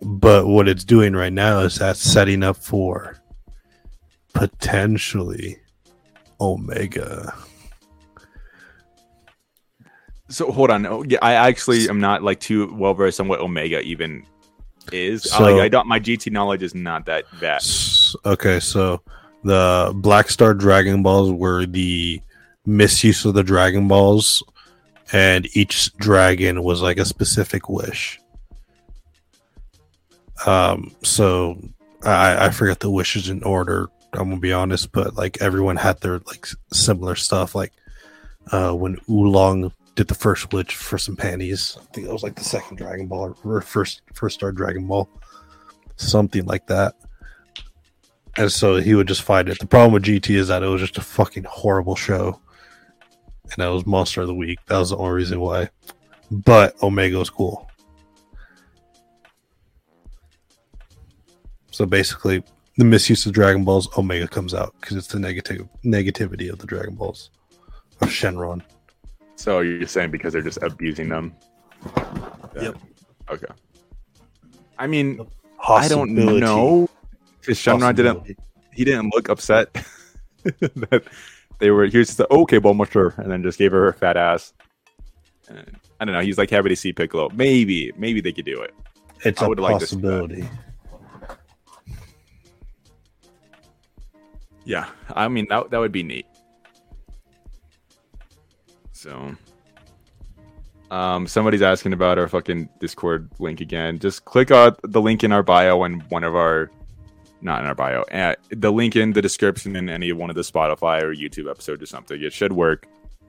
But 0.00 0.46
what 0.46 0.68
it's 0.68 0.84
doing 0.84 1.14
right 1.14 1.32
now 1.32 1.60
is 1.60 1.76
that's 1.78 2.00
setting 2.00 2.42
up 2.42 2.56
for 2.56 3.18
potentially 4.32 5.58
Omega. 6.40 7.34
So 10.28 10.52
hold 10.52 10.70
on. 10.70 10.86
Oh, 10.86 11.04
yeah, 11.08 11.18
I 11.22 11.32
actually 11.34 11.88
am 11.88 12.00
not 12.00 12.22
like 12.22 12.38
too 12.40 12.72
well 12.74 12.94
versed 12.94 13.20
on 13.20 13.28
what 13.28 13.40
Omega 13.40 13.80
even 13.80 14.24
is. 14.92 15.22
So- 15.30 15.42
like 15.42 15.62
I 15.62 15.68
don't. 15.68 15.86
My 15.86 15.98
GT 15.98 16.30
knowledge 16.30 16.62
is 16.62 16.74
not 16.74 17.06
that 17.06 17.28
vast. 17.32 18.16
Okay, 18.24 18.60
so 18.60 19.02
the 19.44 19.92
Black 19.96 20.28
Star 20.30 20.54
Dragon 20.54 21.02
Balls 21.02 21.32
were 21.32 21.66
the 21.66 22.20
misuse 22.68 23.24
of 23.24 23.34
the 23.34 23.42
Dragon 23.42 23.88
Balls, 23.88 24.42
and 25.12 25.48
each 25.56 25.94
dragon 25.96 26.62
was 26.62 26.82
like 26.82 26.98
a 26.98 27.04
specific 27.04 27.68
wish. 27.68 28.20
Um, 30.46 30.94
so 31.02 31.58
I, 32.04 32.46
I 32.46 32.50
forget 32.50 32.80
the 32.80 32.90
wishes 32.90 33.28
in 33.28 33.42
order. 33.42 33.88
I'm 34.12 34.28
gonna 34.28 34.40
be 34.40 34.52
honest, 34.52 34.92
but 34.92 35.16
like 35.16 35.40
everyone 35.40 35.76
had 35.76 36.00
their 36.00 36.20
like 36.20 36.46
similar 36.72 37.14
stuff. 37.14 37.54
Like 37.54 37.72
uh, 38.52 38.72
when 38.72 38.98
Oolong 39.10 39.72
did 39.94 40.08
the 40.08 40.14
first 40.14 40.52
wish 40.52 40.74
for 40.74 40.98
some 40.98 41.16
panties, 41.16 41.76
I 41.80 41.84
think 41.92 42.06
that 42.06 42.12
was 42.12 42.22
like 42.22 42.36
the 42.36 42.44
second 42.44 42.76
Dragon 42.76 43.06
Ball 43.08 43.36
or 43.44 43.60
first 43.60 44.02
first 44.14 44.36
Star 44.36 44.52
Dragon 44.52 44.86
Ball, 44.86 45.08
something 45.96 46.44
like 46.46 46.66
that 46.68 46.94
and 48.38 48.52
so 48.52 48.76
he 48.76 48.94
would 48.94 49.08
just 49.08 49.22
fight 49.22 49.48
it. 49.48 49.58
The 49.58 49.66
problem 49.66 49.92
with 49.92 50.04
GT 50.04 50.36
is 50.36 50.48
that 50.48 50.62
it 50.62 50.68
was 50.68 50.80
just 50.80 50.96
a 50.96 51.02
fucking 51.02 51.44
horrible 51.44 51.96
show, 51.96 52.40
and 53.52 53.62
that 53.62 53.68
was 53.68 53.86
Monster 53.86 54.22
of 54.22 54.26
the 54.26 54.34
Week. 54.34 54.58
That 54.66 54.78
was 54.78 54.90
the 54.90 54.96
only 54.96 55.12
reason 55.12 55.40
why. 55.40 55.70
But 56.30 56.80
Omega 56.82 57.18
was 57.18 57.30
cool. 57.30 57.70
So 61.70 61.86
basically, 61.86 62.42
the 62.76 62.84
misuse 62.84 63.24
of 63.26 63.32
Dragon 63.32 63.64
Balls, 63.64 63.88
Omega 63.96 64.28
comes 64.28 64.54
out 64.54 64.74
because 64.80 64.96
it's 64.96 65.08
the 65.08 65.18
negative 65.18 65.68
negativity 65.84 66.50
of 66.50 66.58
the 66.58 66.66
Dragon 66.66 66.94
Balls 66.94 67.30
of 68.00 68.08
Shenron. 68.08 68.62
So 69.36 69.60
you're 69.60 69.86
saying 69.86 70.10
because 70.10 70.32
they're 70.32 70.42
just 70.42 70.62
abusing 70.62 71.08
them? 71.08 71.34
Yep. 72.60 72.76
Okay. 73.30 73.46
I 74.78 74.86
mean, 74.86 75.20
I 75.66 75.88
don't 75.88 76.14
know. 76.14 76.88
Because 77.40 77.58
Shenron 77.58 77.94
didn't 77.94 78.36
he 78.72 78.84
didn't 78.84 79.12
look 79.14 79.28
upset 79.28 79.72
that 80.44 81.02
they 81.58 81.70
were 81.70 81.86
here's 81.86 82.16
the 82.16 82.32
okay, 82.32 82.58
Bulmacher, 82.58 83.16
and 83.18 83.30
then 83.30 83.42
just 83.42 83.58
gave 83.58 83.72
her 83.72 83.84
her 83.84 83.92
fat 83.92 84.16
ass. 84.16 84.52
And, 85.48 85.76
I 86.00 86.04
don't 86.04 86.14
know. 86.14 86.20
He's 86.20 86.38
like 86.38 86.50
happy 86.50 86.68
to 86.68 86.76
see 86.76 86.92
Piccolo. 86.92 87.28
Maybe, 87.30 87.92
maybe 87.96 88.20
they 88.20 88.32
could 88.32 88.44
do 88.44 88.60
it. 88.60 88.74
It's 89.24 89.42
I 89.42 89.46
a 89.46 89.48
would 89.48 89.58
like 89.58 89.80
to 89.80 89.86
see 89.86 89.96
that. 89.96 90.02
possibility. 90.02 90.48
Yeah, 94.64 94.86
I 95.14 95.28
mean 95.28 95.46
that 95.48 95.70
that 95.70 95.78
would 95.78 95.92
be 95.92 96.02
neat. 96.02 96.26
So, 98.92 99.34
um, 100.90 101.26
somebody's 101.26 101.62
asking 101.62 101.92
about 101.92 102.18
our 102.18 102.28
fucking 102.28 102.68
Discord 102.80 103.30
link 103.38 103.60
again. 103.60 103.98
Just 103.98 104.24
click 104.24 104.50
on 104.50 104.76
the 104.82 105.00
link 105.00 105.24
in 105.24 105.32
our 105.32 105.42
bio 105.42 105.84
and 105.84 106.02
one 106.10 106.24
of 106.24 106.34
our, 106.34 106.70
not 107.40 107.60
in 107.60 107.66
our 107.66 107.74
bio, 107.74 108.02
uh, 108.12 108.34
the 108.50 108.72
link 108.72 108.96
in 108.96 109.12
the 109.12 109.22
description 109.22 109.76
in 109.76 109.88
any 109.88 110.12
one 110.12 110.30
of 110.30 110.36
the 110.36 110.42
Spotify 110.42 111.02
or 111.02 111.14
YouTube 111.14 111.50
episodes 111.50 111.82
or 111.82 111.86
something. 111.86 112.20
It 112.22 112.32
should 112.32 112.52
work. 112.52 112.86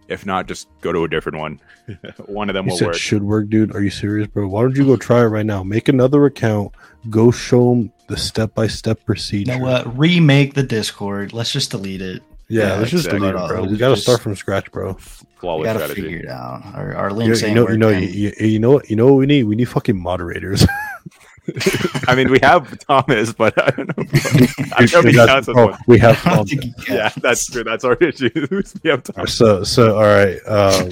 If 0.07 0.26
not, 0.26 0.47
just 0.47 0.68
go 0.82 0.91
to 0.91 1.03
a 1.03 1.07
different 1.07 1.38
one. 1.38 1.60
one 2.26 2.49
of 2.49 2.55
them 2.55 2.66
You 2.66 2.72
will 2.72 2.78
said 2.80 2.86
work. 2.88 2.95
should 2.95 3.22
work, 3.24 3.47
dude. 3.49 3.76
Are 3.76 3.84
you 3.84 3.91
serious, 3.91 4.28
bro? 4.28 4.47
Why 4.47 4.64
don't 4.64 4.76
you 4.76 4.84
go 4.86 4.95
try 4.97 5.20
it 5.22 5.26
right 5.26 5.45
now? 5.45 5.62
Make 5.62 5.88
another 5.88 6.26
account. 6.26 6.72
Go 7.12 7.30
show 7.30 7.70
them 7.70 7.91
the 8.07 8.18
step 8.18 8.55
by 8.55 8.66
step 8.66 9.05
procedure. 9.05 9.51
You 9.51 9.60
know 9.60 9.64
what? 9.66 9.97
Remake 9.97 10.55
the 10.55 10.64
Discord. 10.64 11.32
Let's 11.32 11.51
just 11.53 11.70
delete 11.70 12.01
it. 12.01 12.24
Yeah, 12.47 12.70
Yeah, 12.70 12.76
let's 12.80 12.89
just 12.89 13.07
delete 13.07 13.36
it, 13.36 13.47
bro. 13.47 13.66
We 13.66 13.78
gotta 13.78 13.95
start 13.97 14.22
from 14.22 14.36
scratch, 14.36 14.72
bro. 14.72 14.97
We 15.43 15.64
gotta 15.64 15.78
strategy. 15.80 16.01
figure 16.01 16.18
it 16.22 16.28
out. 16.30 16.66
Our, 16.74 16.95
our 16.95 17.10
You, 17.12 17.16
links 17.16 17.41
you 17.41 17.47
ain't 17.49 17.55
know, 17.55 17.70
you 17.70 17.78
know, 17.78 17.88
working. 17.89 18.10
you, 18.12 18.34
you 18.39 18.47
you 18.47 18.60
know, 18.60 18.72
what- 18.72 18.89
you 18.89 18.95
know 18.95 19.05
what 19.05 19.14
we 19.18 19.28
need? 19.28 19.43
We 19.43 19.55
need 19.55 19.70
fucking 19.70 20.01
moderators. 20.01 20.66
I 22.08 22.16
mean, 22.16 22.30
we 22.32 22.39
have 22.41 22.78
Thomas, 22.80 23.34
but 23.34 23.54
I 23.62 23.70
don't 23.72 23.88
know. 23.97 24.04
I 24.78 24.82
Dude, 24.82 24.89
don't 24.91 25.06
we 25.06 25.12
think 25.12 25.16
got- 25.16 25.28
counts 25.30 25.50
as 25.50 25.56
oh, 25.58 25.68
one. 25.68 25.80
we 25.88 26.00
have 26.00 26.18
Thomas. 26.18 26.50
think 26.50 26.66
you 26.66 26.74
can. 26.74 26.95
Yeah, 26.95 27.10
that's 27.18 27.45
true. 27.47 27.64
That's 27.64 27.84
our 27.84 27.93
issue. 28.02 28.30
we 28.84 28.89
have 28.89 29.04
Thomas. 29.04 29.36
So 29.38 29.64
so 29.64 29.95
all 29.95 30.04
right. 30.04 30.39
Um 30.47 30.89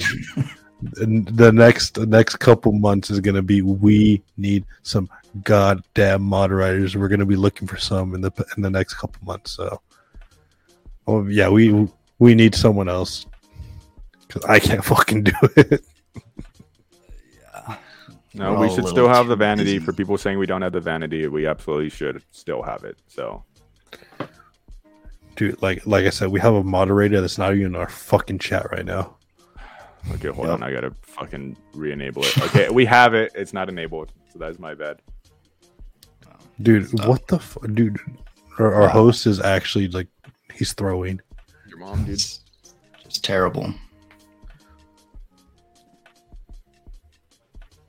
the 0.80 1.50
next 1.52 1.94
the 1.94 2.06
next 2.06 2.36
couple 2.36 2.70
months 2.72 3.10
is 3.10 3.18
gonna 3.20 3.42
be 3.42 3.62
we 3.62 4.22
need 4.36 4.64
some 4.82 5.08
goddamn 5.42 6.22
moderators. 6.22 6.96
We're 6.96 7.08
gonna 7.08 7.26
be 7.26 7.36
looking 7.36 7.66
for 7.66 7.76
some 7.78 8.14
in 8.14 8.20
the 8.20 8.30
in 8.56 8.62
the 8.62 8.70
next 8.70 8.94
couple 8.94 9.20
months. 9.26 9.52
So 9.52 9.80
oh 11.06 11.26
yeah, 11.26 11.48
we 11.48 11.88
we 12.20 12.34
need 12.34 12.54
someone 12.54 12.88
else. 12.88 13.26
Cause 14.28 14.44
I 14.44 14.58
can't 14.60 14.84
fucking 14.92 15.24
do 15.24 15.32
it. 15.56 15.84
No, 18.34 18.52
We're 18.54 18.68
we 18.68 18.74
should 18.74 18.86
still 18.86 19.08
have 19.08 19.26
the 19.28 19.36
vanity 19.36 19.74
busy. 19.74 19.84
for 19.84 19.92
people 19.92 20.18
saying 20.18 20.38
we 20.38 20.46
don't 20.46 20.62
have 20.62 20.72
the 20.72 20.80
vanity. 20.80 21.26
We 21.28 21.46
absolutely 21.46 21.88
should 21.90 22.22
still 22.30 22.62
have 22.62 22.84
it. 22.84 22.98
So 23.06 23.44
Dude, 25.36 25.60
like 25.62 25.86
like 25.86 26.04
I 26.04 26.10
said, 26.10 26.28
we 26.28 26.40
have 26.40 26.54
a 26.54 26.64
moderator 26.64 27.20
that's 27.20 27.38
not 27.38 27.52
even 27.54 27.66
in 27.66 27.76
our 27.76 27.88
fucking 27.88 28.38
chat 28.40 28.70
right 28.72 28.84
now. 28.84 29.16
okay, 30.14 30.28
hold 30.28 30.48
Yep. 30.48 30.54
on. 30.54 30.62
I 30.62 30.72
gotta 30.72 30.92
fucking 31.02 31.56
re-enable 31.74 32.22
it. 32.24 32.38
Okay, 32.42 32.68
we 32.68 32.84
have 32.86 33.14
it. 33.14 33.32
It's 33.34 33.52
not 33.52 33.68
enabled, 33.68 34.12
so 34.32 34.38
that's 34.38 34.58
my 34.58 34.74
bad. 34.74 35.00
Dude, 36.60 36.88
Stop. 36.88 37.06
what 37.08 37.26
the 37.28 37.38
fu- 37.38 37.66
dude? 37.68 37.98
Our, 38.58 38.74
our 38.74 38.80
Wow. 38.82 38.88
host 38.88 39.26
is 39.26 39.38
actually 39.40 39.86
like 39.88 40.08
he's 40.52 40.72
throwing. 40.72 41.20
Your 41.68 41.78
mom, 41.78 42.04
dude. 42.04 42.14
It's 42.14 43.18
terrible. 43.22 43.72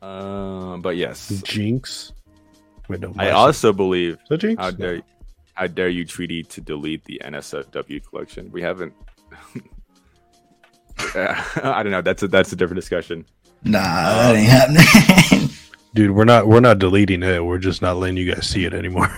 Uh, 0.01 0.77
but 0.77 0.95
yes, 0.97 1.41
Jinx. 1.43 2.13
Wait, 2.87 2.99
no. 3.01 3.13
I 3.17 3.31
also 3.31 3.73
believe. 3.73 4.13
Is 4.13 4.29
that 4.29 4.37
Jinx? 4.39 4.61
How 4.61 4.69
No. 4.71 4.77
dare 4.77 5.01
how 5.53 5.67
dare 5.67 5.89
you, 5.89 6.05
Treaty, 6.05 6.41
to 6.43 6.61
delete 6.61 7.03
the 7.05 7.21
NSFW 7.25 8.01
collection? 8.07 8.49
We 8.51 8.61
haven't. 8.61 8.93
I 11.15 11.81
don't 11.83 11.91
know. 11.91 12.01
That's 12.01 12.23
a 12.23 12.27
that's 12.27 12.51
a 12.51 12.55
different 12.55 12.79
discussion. 12.81 13.25
Nah, 13.63 13.79
that 13.81 14.35
ain't 14.35 14.49
happening. 14.49 15.49
Dude, 15.93 16.11
we're 16.11 16.23
not 16.25 16.47
we're 16.47 16.59
not 16.61 16.79
deleting 16.79 17.23
it. 17.23 17.43
We're 17.43 17.57
just 17.57 17.81
not 17.81 17.97
letting 17.97 18.17
you 18.17 18.33
guys 18.33 18.47
see 18.47 18.65
it 18.65 18.73
anymore. 18.73 19.09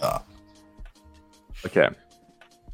yeah. 0.00 0.18
Okay. 1.66 1.88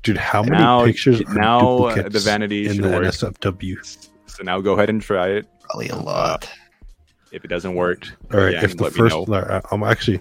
Dude, 0.03 0.17
how 0.17 0.43
many 0.43 0.93
pictures 0.93 1.21
are 1.21 1.35
now, 1.35 1.59
uh, 1.59 1.89
duplicates 1.95 2.13
the 2.15 2.31
vanity 2.31 2.67
in 2.67 2.75
should 2.77 2.85
the 2.85 2.91
work. 2.91 3.05
NSFW? 3.05 4.09
So 4.37 4.43
now 4.43 4.61
go 4.61 4.75
ahead 4.75 4.91
and 4.91 5.01
try 5.01 5.29
it. 5.29 5.47
Probably 5.63 5.89
a 5.89 5.97
lot. 5.97 6.51
If 7.33 7.43
it 7.43 7.49
doesn't 7.49 7.75
work, 7.75 8.07
All 8.35 8.41
right, 8.41 8.51
again, 8.51 8.65
if 8.65 8.77
the 8.77 8.85
let 8.85 8.93
me 8.93 8.99
first, 8.99 9.29
know. 9.29 9.61
I'm 9.73 9.83
actually, 9.83 10.21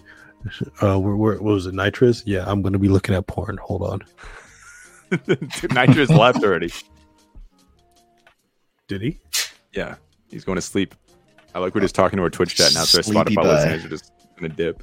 uh, 0.82 0.97
where, 0.97 1.18
where, 1.18 1.34
what 1.34 1.43
was 1.43 1.66
it, 1.66 1.74
nitrous? 1.74 2.24
Yeah, 2.26 2.45
I'm 2.47 2.61
gonna 2.61 2.80
be 2.80 2.88
looking 2.88 3.13
at 3.13 3.28
porn. 3.28 3.57
Hold 3.57 3.84
on. 3.84 4.01
Nitrous 5.72 6.09
left 6.09 6.43
already. 6.43 6.72
Did 8.88 9.01
he? 9.01 9.20
Yeah, 9.74 9.95
he's 10.30 10.45
going 10.45 10.55
to 10.55 10.61
sleep. 10.61 10.95
I 11.53 11.59
like 11.59 11.76
we're 11.76 11.82
just 11.82 11.95
talking 11.95 12.18
to 12.18 12.24
our 12.24 12.30
Twitch 12.30 12.55
chat 12.55 12.74
now, 12.74 12.86
so 12.86 12.99
our 12.99 13.03
Sleepy 13.03 13.36
Spotify 13.36 13.43
bye. 13.43 13.53
listeners 13.53 13.86
are 13.86 13.89
just 13.89 14.11
gonna 14.38 14.49
dip. 14.49 14.82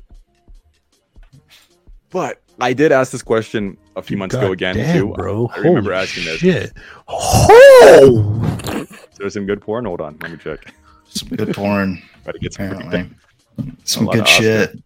But 2.10 2.42
I 2.60 2.74
did 2.74 2.92
ask 2.92 3.12
this 3.12 3.22
question 3.22 3.78
a 3.96 4.02
few 4.02 4.18
months 4.18 4.34
ago 4.34 4.52
again 4.52 4.76
damn, 4.76 4.98
too. 4.98 5.14
bro. 5.14 5.50
I 5.54 5.58
remember 5.58 5.92
Holy 5.92 6.02
asking 6.02 6.24
this. 6.24 6.38
Shit. 6.38 6.72
Oh! 7.08 8.81
There's 9.22 9.34
some 9.34 9.46
good 9.46 9.60
porn. 9.60 9.84
Hold 9.84 10.00
on, 10.00 10.18
let 10.20 10.32
me 10.32 10.36
check. 10.36 10.74
Some 11.04 11.28
good 11.28 11.54
porn, 11.54 12.02
Try 12.24 12.32
to 12.32 12.38
get 12.40 12.52
some 12.54 12.72
apparently. 12.72 13.08
Some 13.84 14.06
good 14.06 14.26
shit. 14.26 14.82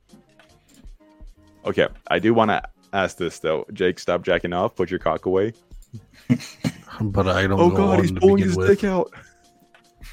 Okay, 1.64 1.88
I 2.08 2.18
do 2.18 2.34
want 2.34 2.50
to 2.50 2.62
ask 2.92 3.16
this 3.16 3.38
though. 3.38 3.64
Jake, 3.72 3.98
stop 3.98 4.22
jacking 4.22 4.52
off. 4.52 4.76
Put 4.76 4.90
your 4.90 4.98
cock 5.00 5.24
away. 5.26 5.54
But 7.00 7.28
I 7.28 7.46
don't 7.46 7.60
Oh 7.60 7.68
go 7.70 7.76
God, 7.76 7.98
on 7.98 8.00
he's 8.00 8.12
to 8.12 8.20
pulling 8.20 8.42
his 8.42 8.56
with. 8.56 8.68
dick 8.68 8.84
out. 8.84 9.10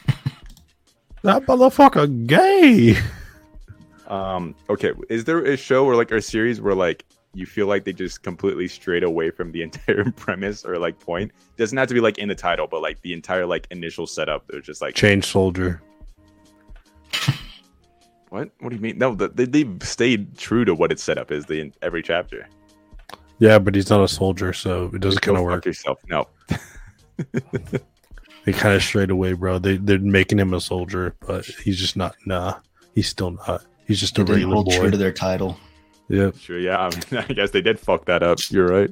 That 1.23 1.43
motherfucker 1.43 2.27
gay. 2.27 2.97
Um. 4.07 4.53
Okay. 4.69 4.91
Is 5.09 5.23
there 5.25 5.39
a 5.45 5.55
show 5.57 5.85
or 5.85 5.95
like 5.95 6.11
a 6.11 6.21
series 6.21 6.59
where 6.61 6.75
like 6.75 7.05
you 7.33 7.45
feel 7.45 7.67
like 7.67 7.83
they 7.83 7.93
just 7.93 8.21
completely 8.23 8.67
strayed 8.67 9.03
away 9.03 9.31
from 9.31 9.51
the 9.51 9.61
entire 9.67 10.03
premise 10.11 10.63
or 10.65 10.77
like 10.77 10.99
point? 10.99 11.31
doesn't 11.57 11.77
have 11.77 11.87
to 11.87 11.93
be 11.93 11.99
like 11.99 12.17
in 12.17 12.29
the 12.29 12.35
title, 12.35 12.67
but 12.67 12.81
like 12.81 13.01
the 13.01 13.13
entire 13.13 13.45
like 13.45 13.67
initial 13.71 14.05
setup. 14.07 14.45
They're 14.47 14.61
just 14.61 14.81
like, 14.81 14.95
Change 14.95 15.25
soldier. 15.25 15.81
what? 18.29 18.49
What 18.59 18.69
do 18.69 18.75
you 18.75 18.81
mean? 18.81 18.97
No, 18.97 19.15
the, 19.15 19.29
they 19.29 19.45
they've 19.45 19.77
stayed 19.81 20.37
true 20.37 20.65
to 20.65 20.73
what 20.75 20.91
its 20.91 21.03
setup 21.03 21.31
is 21.31 21.45
the 21.45 21.71
every 21.81 22.01
chapter. 22.03 22.47
Yeah, 23.39 23.59
but 23.59 23.75
he's 23.75 23.89
not 23.89 24.03
a 24.03 24.07
soldier, 24.07 24.53
so 24.53 24.89
it 24.93 25.01
doesn't 25.01 25.21
kind 25.21 25.37
of 25.37 25.43
work. 25.43 25.65
yourself. 25.65 25.99
No. 26.09 26.27
They 28.45 28.51
kind 28.51 28.75
of 28.75 28.83
strayed 28.83 29.09
away, 29.09 29.31
bro. 29.33 29.57
They 29.57 29.77
they're 29.77 29.99
making 29.99 30.37
him 30.37 30.53
a 30.53 30.59
soldier, 30.59 31.15
but 31.25 31.45
he's 31.45 31.79
just 31.79 31.95
not. 31.95 32.15
Nah, 32.25 32.55
he's 32.93 33.07
still 33.07 33.31
not. 33.31 33.63
He's 33.87 34.01
just 34.01 34.15
They 34.15 34.21
a 34.23 34.25
didn't 34.25 34.35
regular 34.39 34.53
hold 34.55 34.65
boy. 34.65 34.79
true 34.79 34.91
to 34.91 34.97
their 34.97 35.13
title. 35.13 35.57
Yep. 36.09 36.37
Sure. 36.37 36.59
Yeah. 36.59 36.79
I, 36.79 36.89
mean, 36.89 37.23
I 37.29 37.33
guess 37.33 37.51
they 37.51 37.61
did 37.61 37.79
fuck 37.79 38.05
that 38.05 38.23
up. 38.23 38.39
You're 38.49 38.67
right. 38.67 38.89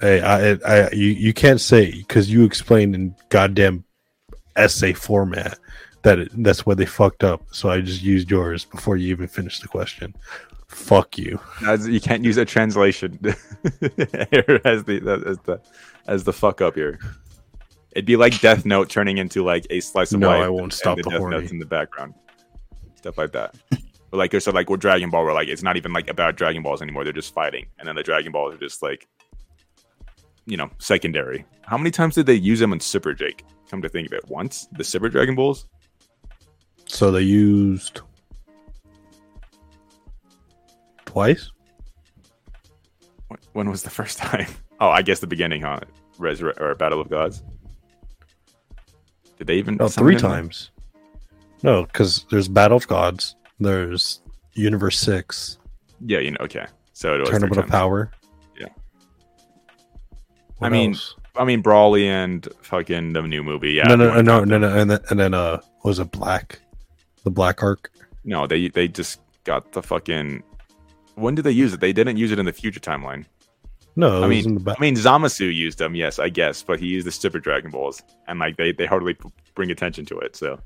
Hey, 0.00 0.20
I, 0.20 0.52
I, 0.66 0.90
you, 0.90 1.08
you 1.08 1.32
can't 1.32 1.60
say 1.60 1.90
because 1.90 2.30
you 2.30 2.44
explained 2.44 2.94
in 2.94 3.14
goddamn 3.30 3.84
essay 4.56 4.92
format 4.92 5.58
that 6.02 6.18
it, 6.18 6.44
that's 6.44 6.66
where 6.66 6.76
they 6.76 6.86
fucked 6.86 7.24
up. 7.24 7.42
So 7.50 7.70
I 7.70 7.80
just 7.80 8.02
used 8.02 8.30
yours 8.30 8.64
before 8.64 8.96
you 8.96 9.08
even 9.08 9.26
finished 9.26 9.62
the 9.62 9.68
question. 9.68 10.14
Fuck 10.68 11.16
you. 11.16 11.40
You 11.62 12.00
can't 12.00 12.24
use 12.24 12.36
a 12.36 12.44
translation 12.44 13.18
here 13.22 14.60
as 14.64 14.84
the 14.84 15.22
as 15.26 15.38
the 15.38 15.60
as 16.06 16.24
the 16.24 16.32
fuck 16.32 16.60
up 16.60 16.74
here. 16.74 16.98
It'd 17.92 18.04
be 18.04 18.16
like 18.16 18.38
Death 18.40 18.66
Note 18.66 18.90
turning 18.90 19.16
into 19.18 19.42
like 19.42 19.66
a 19.70 19.80
slice 19.80 20.12
of 20.12 20.20
No, 20.20 20.28
life. 20.28 20.42
I 20.42 20.48
won't 20.48 20.64
and 20.64 20.72
stop 20.72 20.98
the 20.98 21.04
the 21.04 21.10
Death 21.10 21.20
horny. 21.20 21.38
Notes 21.38 21.52
in 21.52 21.58
the 21.58 21.66
background, 21.66 22.14
stuff 22.96 23.16
like 23.16 23.32
that. 23.32 23.54
But 24.10 24.16
like, 24.18 24.40
so 24.40 24.50
like 24.52 24.70
with 24.70 24.80
Dragon 24.80 25.10
Ball, 25.10 25.24
where 25.24 25.34
like 25.34 25.48
it's 25.48 25.62
not 25.62 25.76
even 25.76 25.92
like 25.92 26.08
about 26.08 26.36
Dragon 26.36 26.62
Balls 26.62 26.82
anymore. 26.82 27.04
They're 27.04 27.12
just 27.12 27.34
fighting, 27.34 27.66
and 27.78 27.86
then 27.88 27.96
the 27.96 28.02
Dragon 28.02 28.32
Balls 28.32 28.54
are 28.54 28.58
just 28.58 28.82
like, 28.82 29.06
you 30.46 30.56
know, 30.56 30.70
secondary. 30.78 31.44
How 31.62 31.76
many 31.76 31.90
times 31.90 32.14
did 32.14 32.26
they 32.26 32.34
use 32.34 32.60
them 32.60 32.72
in 32.72 32.80
Super 32.80 33.12
Jake? 33.14 33.44
Come 33.70 33.82
to 33.82 33.88
think 33.88 34.06
of 34.06 34.12
it, 34.12 34.28
once 34.28 34.68
the 34.72 34.84
Super 34.84 35.08
Dragon 35.08 35.34
Balls. 35.34 35.66
So 36.86 37.10
they 37.10 37.22
used 37.22 38.00
twice. 41.04 41.50
When- 43.52 43.70
was 43.70 43.82
the 43.82 43.90
first 43.90 44.18
time? 44.18 44.46
Oh, 44.78 44.90
I 44.90 45.00
guess 45.00 45.20
the 45.20 45.26
beginning, 45.26 45.62
huh? 45.62 45.80
Resur- 46.18 46.60
or 46.60 46.74
Battle 46.74 47.00
of 47.00 47.08
Gods. 47.08 47.42
Did 49.38 49.46
they 49.46 49.54
even? 49.56 49.78
Summon 49.78 49.88
three 49.88 50.16
times. 50.16 50.70
No, 51.62 51.84
because 51.84 52.26
there's 52.30 52.46
Battle 52.46 52.76
of 52.76 52.86
Gods. 52.86 53.36
There's 53.58 54.20
Universe 54.54 54.98
Six, 54.98 55.58
Yeah, 56.04 56.18
you 56.18 56.32
know. 56.32 56.38
Okay, 56.40 56.66
so 56.92 57.14
it 57.14 57.20
was 57.20 57.30
Tournament 57.30 57.58
of. 57.58 57.68
Power. 57.68 58.10
Yeah. 58.58 58.68
What 60.58 60.68
I 60.68 60.70
mean, 60.70 60.90
else? 60.90 61.14
I 61.36 61.44
mean, 61.44 61.62
Broly 61.62 62.04
and 62.04 62.46
fucking 62.62 63.12
the 63.12 63.22
new 63.22 63.42
movie. 63.42 63.72
Yeah. 63.72 63.84
no, 63.84 63.96
no, 63.96 64.20
no, 64.20 64.20
no, 64.20 64.44
no, 64.44 64.58
no, 64.58 64.76
and 64.76 64.90
then, 64.90 65.00
and 65.10 65.20
then 65.20 65.34
uh, 65.34 65.60
was 65.84 65.98
it 65.98 66.10
Black? 66.10 66.60
The 67.24 67.30
Black 67.30 67.62
Arc. 67.62 67.90
No, 68.24 68.46
they 68.46 68.68
they 68.68 68.88
just 68.88 69.20
got 69.44 69.72
the 69.72 69.82
fucking. 69.82 70.42
When 71.14 71.34
did 71.34 71.42
they 71.42 71.50
use 71.52 71.72
it? 71.72 71.80
They 71.80 71.92
didn't 71.92 72.18
use 72.18 72.30
it 72.30 72.38
in 72.38 72.44
the 72.46 72.52
future 72.52 72.80
timeline. 72.80 73.24
No, 73.98 74.22
I 74.22 74.26
mean. 74.26 74.62
I 74.68 74.74
mean, 74.78 74.94
Zamasu 74.94 75.52
used 75.52 75.78
them, 75.78 75.94
yes, 75.94 76.18
I 76.18 76.28
guess, 76.28 76.62
but 76.62 76.78
he 76.78 76.86
used 76.86 77.06
the 77.06 77.12
stupid 77.12 77.42
Dragon 77.42 77.70
Balls, 77.70 78.02
and 78.28 78.38
like 78.38 78.58
they, 78.58 78.72
they 78.72 78.84
hardly 78.84 79.14
p- 79.14 79.30
bring 79.54 79.70
attention 79.70 80.04
to 80.06 80.18
it. 80.18 80.36
So 80.36 80.60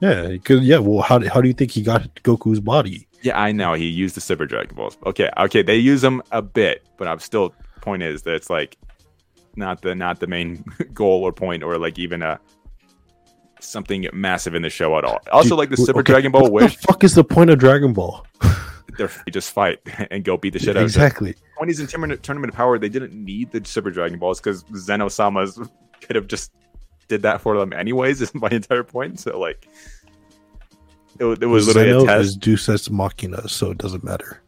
yeah, 0.00 0.28
because 0.28 0.60
yeah. 0.62 0.78
Well, 0.78 1.02
how 1.02 1.18
do- 1.18 1.28
how 1.28 1.40
do 1.40 1.48
you 1.48 1.54
think 1.54 1.70
he 1.70 1.82
got 1.82 2.14
Goku's 2.22 2.60
body? 2.60 3.08
yeah, 3.24 3.40
I 3.40 3.52
know 3.52 3.72
he 3.72 3.86
used 3.86 4.14
the 4.14 4.20
Super 4.20 4.44
Dragon 4.44 4.76
Balls. 4.76 4.98
Okay, 5.06 5.30
okay, 5.38 5.62
they 5.62 5.76
use 5.76 6.02
them 6.02 6.22
a 6.30 6.42
bit, 6.42 6.86
but 6.98 7.08
I'm 7.08 7.18
still 7.18 7.54
point 7.80 8.02
is 8.02 8.22
that 8.22 8.34
it's 8.34 8.50
like 8.50 8.76
not 9.56 9.80
the 9.80 9.94
not 9.94 10.20
the 10.20 10.26
main 10.26 10.64
goal 10.92 11.22
or 11.22 11.32
point 11.32 11.62
or 11.62 11.78
like 11.78 11.98
even 11.98 12.22
a 12.22 12.38
something 13.60 14.06
massive 14.12 14.54
in 14.54 14.60
the 14.60 14.68
show 14.68 14.96
at 14.98 15.04
all. 15.04 15.20
Also, 15.32 15.50
Dude, 15.50 15.58
like 15.58 15.70
the 15.70 15.76
Super 15.78 16.00
okay, 16.00 16.12
Dragon 16.12 16.32
Ball 16.32 16.42
What 16.42 16.52
Wish, 16.52 16.76
the 16.76 16.82
fuck 16.82 17.02
is 17.02 17.14
the 17.14 17.24
point 17.24 17.48
of 17.48 17.58
Dragon 17.58 17.94
Ball? 17.94 18.26
they're 18.98 19.10
just 19.30 19.52
fight 19.52 19.80
and 20.10 20.22
go 20.22 20.36
beat 20.36 20.52
the 20.52 20.58
shit 20.58 20.76
out 20.76 20.82
of 20.82 20.82
exactly. 20.82 21.34
when 21.56 21.68
he's 21.68 21.80
in 21.80 21.86
tournament, 21.86 22.22
tournament 22.22 22.52
of 22.52 22.56
power, 22.56 22.78
they 22.78 22.90
didn't 22.90 23.12
need 23.14 23.50
the 23.52 23.64
Super 23.64 23.90
Dragon 23.90 24.18
Balls 24.18 24.38
because 24.38 24.64
Zeno-Sama's 24.76 25.58
could 26.02 26.14
have 26.14 26.26
just 26.26 26.52
did 27.08 27.22
that 27.22 27.40
for 27.40 27.58
them 27.58 27.72
anyways. 27.72 28.20
Is 28.22 28.34
my 28.34 28.48
entire 28.50 28.84
point. 28.84 29.20
So 29.20 29.38
like, 29.38 29.66
it, 31.18 31.24
wa- 31.24 31.36
it 31.40 31.46
was 31.46 31.66
literally 31.68 31.90
Zeno 31.90 32.02
a 32.04 32.06
test. 32.06 32.20
is 32.24 32.36
Deus 32.36 32.68
Ex 32.68 32.90
Machina, 32.90 33.48
so 33.48 33.70
it 33.70 33.78
doesn't 33.78 34.04
matter. 34.04 34.40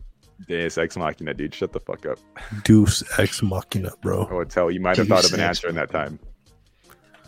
Deus 0.49 0.79
Ex 0.79 0.97
Machina, 0.97 1.35
dude. 1.35 1.55
Shut 1.55 1.73
the 1.73 1.81
fuck 1.81 2.07
up. 2.07 2.19
Deus 2.65 3.03
Ex 3.19 3.43
Machina, 3.43 3.93
bro. 4.03 4.27
I 4.31 4.35
would 4.35 4.51
tell 4.51 4.71
you 4.71 4.81
might 4.81 4.97
have 4.97 5.09
thought 5.09 5.25
of 5.25 5.33
an 5.33 5.39
Deus 5.41 5.49
answer 5.49 5.69
in 5.69 5.75
that 5.77 5.91
time. 5.91 6.19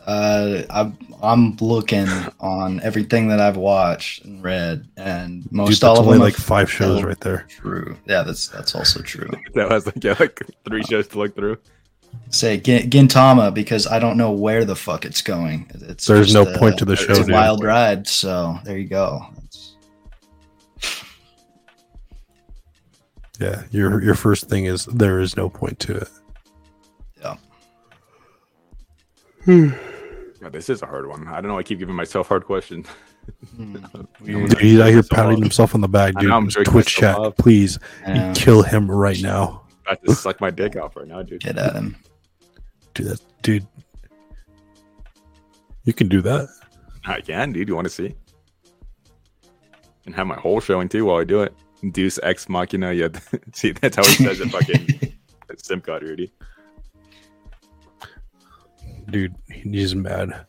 Uh, 0.07 0.63
I'm 0.71 0.97
I'm 1.23 1.57
looking 1.61 2.09
on 2.41 2.81
everything 2.81 3.29
that 3.29 3.41
I've 3.41 3.59
watched 3.59 4.25
and 4.25 4.43
read, 4.43 4.89
and 4.97 5.47
most 5.53 5.69
that's 5.69 5.85
all 5.85 5.99
of 6.01 6.07
only 6.07 6.15
them 6.15 6.23
like 6.23 6.35
five 6.35 6.71
shows 6.71 7.03
right 7.03 7.21
there. 7.21 7.45
true. 7.49 7.95
Yeah, 8.07 8.23
that's 8.23 8.49
that's 8.49 8.75
also 8.75 9.03
true. 9.03 9.29
That 9.55 9.69
was 9.69 9.85
like 9.85 10.03
yeah, 10.03 10.15
like 10.19 10.41
three 10.65 10.83
shows 10.83 11.09
to 11.09 11.19
look 11.19 11.37
through. 11.37 11.59
Say 12.31 12.59
Gin- 12.59 12.91
Gintama 12.91 13.53
because 13.55 13.87
I 13.87 13.99
don't 13.99 14.17
know 14.19 14.31
where 14.33 14.65
the 14.65 14.77
fuck 14.77 15.05
it's 15.05 15.23
going. 15.23 15.71
It's 15.89 16.07
There's 16.07 16.35
no 16.35 16.43
a- 16.43 16.59
point 16.59 16.79
to 16.79 16.85
the 16.85 16.93
it's 16.93 17.03
show. 17.03 17.11
It's 17.13 17.21
a 17.21 17.25
dude. 17.25 17.33
wild 17.33 17.65
ride. 17.65 18.07
So 18.07 18.59
there 18.65 18.77
you 18.79 18.87
go. 18.89 19.27
It's- 19.45 19.75
Yeah, 23.41 23.63
your 23.71 24.03
your 24.03 24.15
first 24.15 24.49
thing 24.49 24.65
is 24.65 24.85
there 24.87 25.21
is 25.21 25.37
no 25.37 25.49
point 25.49 25.79
to 25.81 25.97
it. 25.97 26.09
God, 27.23 27.39
hmm. 29.45 29.69
this 30.51 30.69
is 30.69 30.83
a 30.83 30.87
hard 30.87 31.07
one. 31.09 31.27
I 31.29 31.35
don't 31.41 31.47
know. 31.49 31.55
Why 31.55 31.61
I 31.61 31.63
keep 31.63 31.79
giving 31.79 31.95
myself 31.95 32.29
hard 32.29 32.45
questions. 32.45 32.87
Hmm. 33.57 33.77
Dude, 34.25 34.59
he's 34.59 34.81
out 34.81 34.89
here 34.89 35.03
So 35.03 35.15
patting 35.15 35.37
off. 35.37 35.39
himself 35.43 35.75
on 35.75 35.81
the 35.83 35.89
back, 35.89 36.15
I 36.17 36.23
know, 36.23 36.41
dude. 36.47 36.65
Twitch 36.67 36.89
chat, 36.97 37.17
off. 37.17 37.37
please 37.37 37.79
yeah, 38.07 38.33
kill 38.35 38.63
him 38.63 38.91
right 38.91 39.21
now, 39.23 39.63
About 39.87 40.03
to 40.05 40.15
suck 40.15 40.41
my 40.41 40.51
dick 40.51 40.77
off 40.77 40.97
right 40.97 41.07
now, 41.07 41.23
dude. 41.23 41.41
get 41.41 41.57
at 41.59 41.75
him. 41.75 41.97
Dude. 42.95 43.07
That, 43.09 43.21
dude, 43.43 43.67
you 45.85 45.93
can 45.93 46.09
do 46.09 46.21
that. 46.23 46.49
I 47.05 47.21
can, 47.21 47.53
dude. 47.53 47.69
You 47.69 47.75
want 47.75 47.87
to 47.87 47.93
see? 47.93 48.15
And 50.07 50.15
have 50.15 50.27
my 50.27 50.37
whole 50.37 50.61
showing 50.61 50.89
too 50.89 51.05
while 51.07 51.17
I 51.19 51.25
do 51.25 51.43
it. 51.43 51.55
Deuce 51.93 52.19
Ex 52.23 52.49
Machina. 52.49 52.93
Yeah, 52.93 53.09
see, 53.53 53.73
that's 53.73 53.97
how 53.97 54.05
he 54.05 54.25
says 54.25 54.41
it. 54.41 54.49
Fucking 54.51 55.15
Simcod, 55.57 56.03
Rudy. 56.03 56.33
Dude, 59.11 59.35
he's 59.51 59.95
mad. 59.95 60.47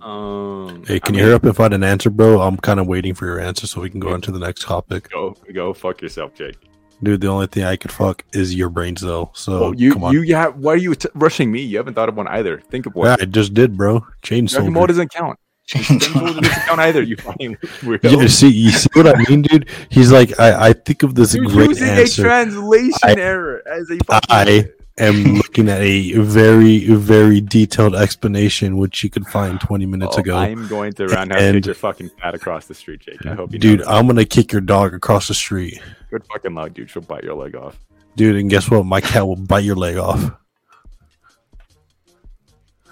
Um, 0.00 0.84
Hey, 0.86 0.96
I 0.96 0.98
can 0.98 1.14
mean, 1.14 1.20
you 1.20 1.24
hurry 1.26 1.34
up 1.34 1.44
and 1.44 1.54
find 1.56 1.74
an 1.74 1.82
answer, 1.84 2.08
bro? 2.10 2.40
I'm 2.40 2.56
kind 2.56 2.80
of 2.80 2.86
waiting 2.86 3.14
for 3.14 3.26
your 3.26 3.40
answer 3.40 3.66
so 3.66 3.80
we 3.80 3.90
can 3.90 4.00
go 4.00 4.10
on 4.12 4.20
to 4.22 4.32
the 4.32 4.38
next 4.38 4.62
topic. 4.62 5.10
Go, 5.10 5.36
go, 5.52 5.72
fuck 5.74 6.00
yourself, 6.00 6.34
Jake. 6.34 6.56
Dude, 7.02 7.20
the 7.22 7.28
only 7.28 7.46
thing 7.46 7.64
I 7.64 7.76
could 7.76 7.92
fuck 7.92 8.24
is 8.32 8.54
your 8.54 8.68
brains, 8.68 9.00
though. 9.00 9.30
So 9.34 9.64
Oh, 9.64 9.72
you, 9.72 9.94
come 9.94 10.04
on. 10.04 10.12
you, 10.12 10.22
yeah. 10.22 10.48
Why 10.48 10.74
are 10.74 10.76
you 10.76 10.94
t- 10.94 11.08
rushing 11.14 11.50
me? 11.50 11.60
You 11.62 11.78
haven't 11.78 11.94
thought 11.94 12.08
of 12.10 12.16
one 12.16 12.28
either. 12.28 12.60
Think 12.70 12.86
of 12.86 12.94
one. 12.94 13.06
yeah, 13.06 13.12
one. 13.12 13.22
I 13.22 13.24
just 13.24 13.54
did, 13.54 13.76
bro. 13.76 14.04
Chain 14.22 14.44
Dragon 14.46 14.72
Ball 14.74 14.86
doesn't 14.86 15.10
count. 15.12 15.38
Dragon 15.68 15.98
Ball 16.12 16.34
doesn't 16.34 16.44
count 16.66 16.80
either. 16.80 17.02
You 17.02 17.16
fucking 17.16 17.56
weirdo. 17.80 18.20
Yeah, 18.22 18.26
see, 18.28 18.48
you 18.50 18.70
see 18.70 18.88
what 18.92 19.06
I 19.06 19.22
mean, 19.28 19.42
dude? 19.42 19.68
He's 19.88 20.12
like, 20.12 20.38
I, 20.38 20.68
I 20.68 20.72
think 20.74 21.02
of 21.02 21.14
this 21.14 21.34
You're 21.34 21.46
great 21.46 21.70
using 21.70 21.88
answer. 21.88 22.22
a 22.22 22.24
translation 22.24 22.98
I- 23.02 23.14
error 23.14 23.62
as 23.66 23.90
a 23.90 23.96
fucking. 24.04 24.26
I 24.28 24.68
am 24.98 25.24
looking 25.36 25.70
at 25.70 25.80
a 25.80 26.12
very, 26.18 26.84
very 26.86 27.40
detailed 27.40 27.94
explanation, 27.96 28.76
which 28.76 29.02
you 29.02 29.08
could 29.08 29.26
find 29.28 29.58
20 29.58 29.86
minutes 29.86 30.16
Oh, 30.16 30.20
ago. 30.20 30.36
I'm 30.36 30.68
going 30.68 30.92
to 30.94 31.06
roundhouse 31.06 31.40
And- 31.40 31.54
kick 31.56 31.64
your 31.66 31.74
fucking 31.76 32.10
cat 32.20 32.34
across 32.34 32.66
the 32.66 32.74
street, 32.74 33.00
Jake. 33.00 33.24
I 33.24 33.32
hope 33.34 33.52
you 33.54 33.58
Dude, 33.58 33.80
that. 33.80 33.88
I'm 33.90 34.06
gonna 34.06 34.26
kick 34.26 34.52
your 34.52 34.60
dog 34.60 34.92
across 34.92 35.28
the 35.28 35.34
street. 35.34 35.80
Good 36.10 36.24
fucking 36.26 36.54
luck, 36.54 36.74
dude. 36.74 36.90
She'll 36.90 37.02
bite 37.02 37.24
your 37.24 37.34
leg 37.34 37.54
off. 37.54 37.78
Dude, 38.16 38.36
and 38.36 38.50
guess 38.50 38.70
what? 38.70 38.84
My 38.84 39.00
cat 39.00 39.26
will 39.26 39.36
bite 39.36 39.64
your 39.64 39.76
leg 39.76 39.96
off. 39.96 40.32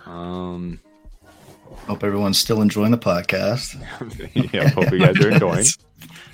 Um, 0.06 0.80
Hope 1.88 2.04
everyone's 2.04 2.36
still 2.36 2.60
enjoying 2.60 2.90
the 2.90 2.98
podcast. 2.98 3.74
yeah, 4.52 4.68
hope 4.68 4.92
you 4.92 4.98
guys 4.98 5.18
are 5.24 5.30
enjoying. 5.30 5.64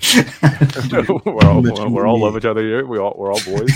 we're 1.25 1.47
all 1.47 1.61
Mention 1.61 1.93
we're 1.93 2.05
all 2.05 2.19
love 2.19 2.35
each 2.35 2.43
other 2.43 2.61
here. 2.61 2.85
We 2.85 2.99
all 2.99 3.15
we're 3.17 3.31
all 3.31 3.39
boys. 3.45 3.71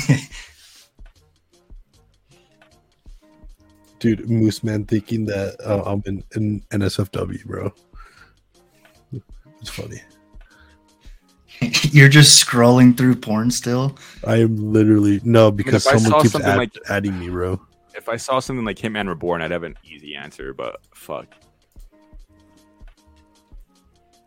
Dude, 3.99 4.29
Moose 4.29 4.61
Man 4.61 4.83
thinking 4.83 5.25
that 5.27 5.55
uh, 5.65 5.83
I'm 5.85 6.03
in, 6.05 6.21
in 6.35 6.59
NSFW, 6.71 7.45
bro. 7.45 7.73
It's 9.61 9.69
funny. 9.69 10.01
You're 11.91 12.09
just 12.09 12.45
scrolling 12.45 12.95
through 12.97 13.15
porn 13.15 13.51
still. 13.51 13.97
I 14.25 14.37
am 14.37 14.71
literally 14.71 15.19
no 15.23 15.51
because 15.51 15.85
if 15.85 15.93
I 15.93 15.97
someone 15.97 16.11
saw 16.11 16.21
keeps 16.21 16.31
something 16.33 16.49
add, 16.51 16.57
like- 16.57 16.77
adding 16.89 17.19
me, 17.19 17.29
bro. 17.29 17.59
if 17.95 18.07
I 18.07 18.15
saw 18.17 18.39
something 18.39 18.65
like 18.65 18.77
Hitman 18.77 19.07
Reborn, 19.07 19.41
I'd 19.41 19.51
have 19.51 19.63
an 19.63 19.75
easy 19.83 20.15
answer. 20.15 20.53
But 20.53 20.79
fuck. 20.93 21.27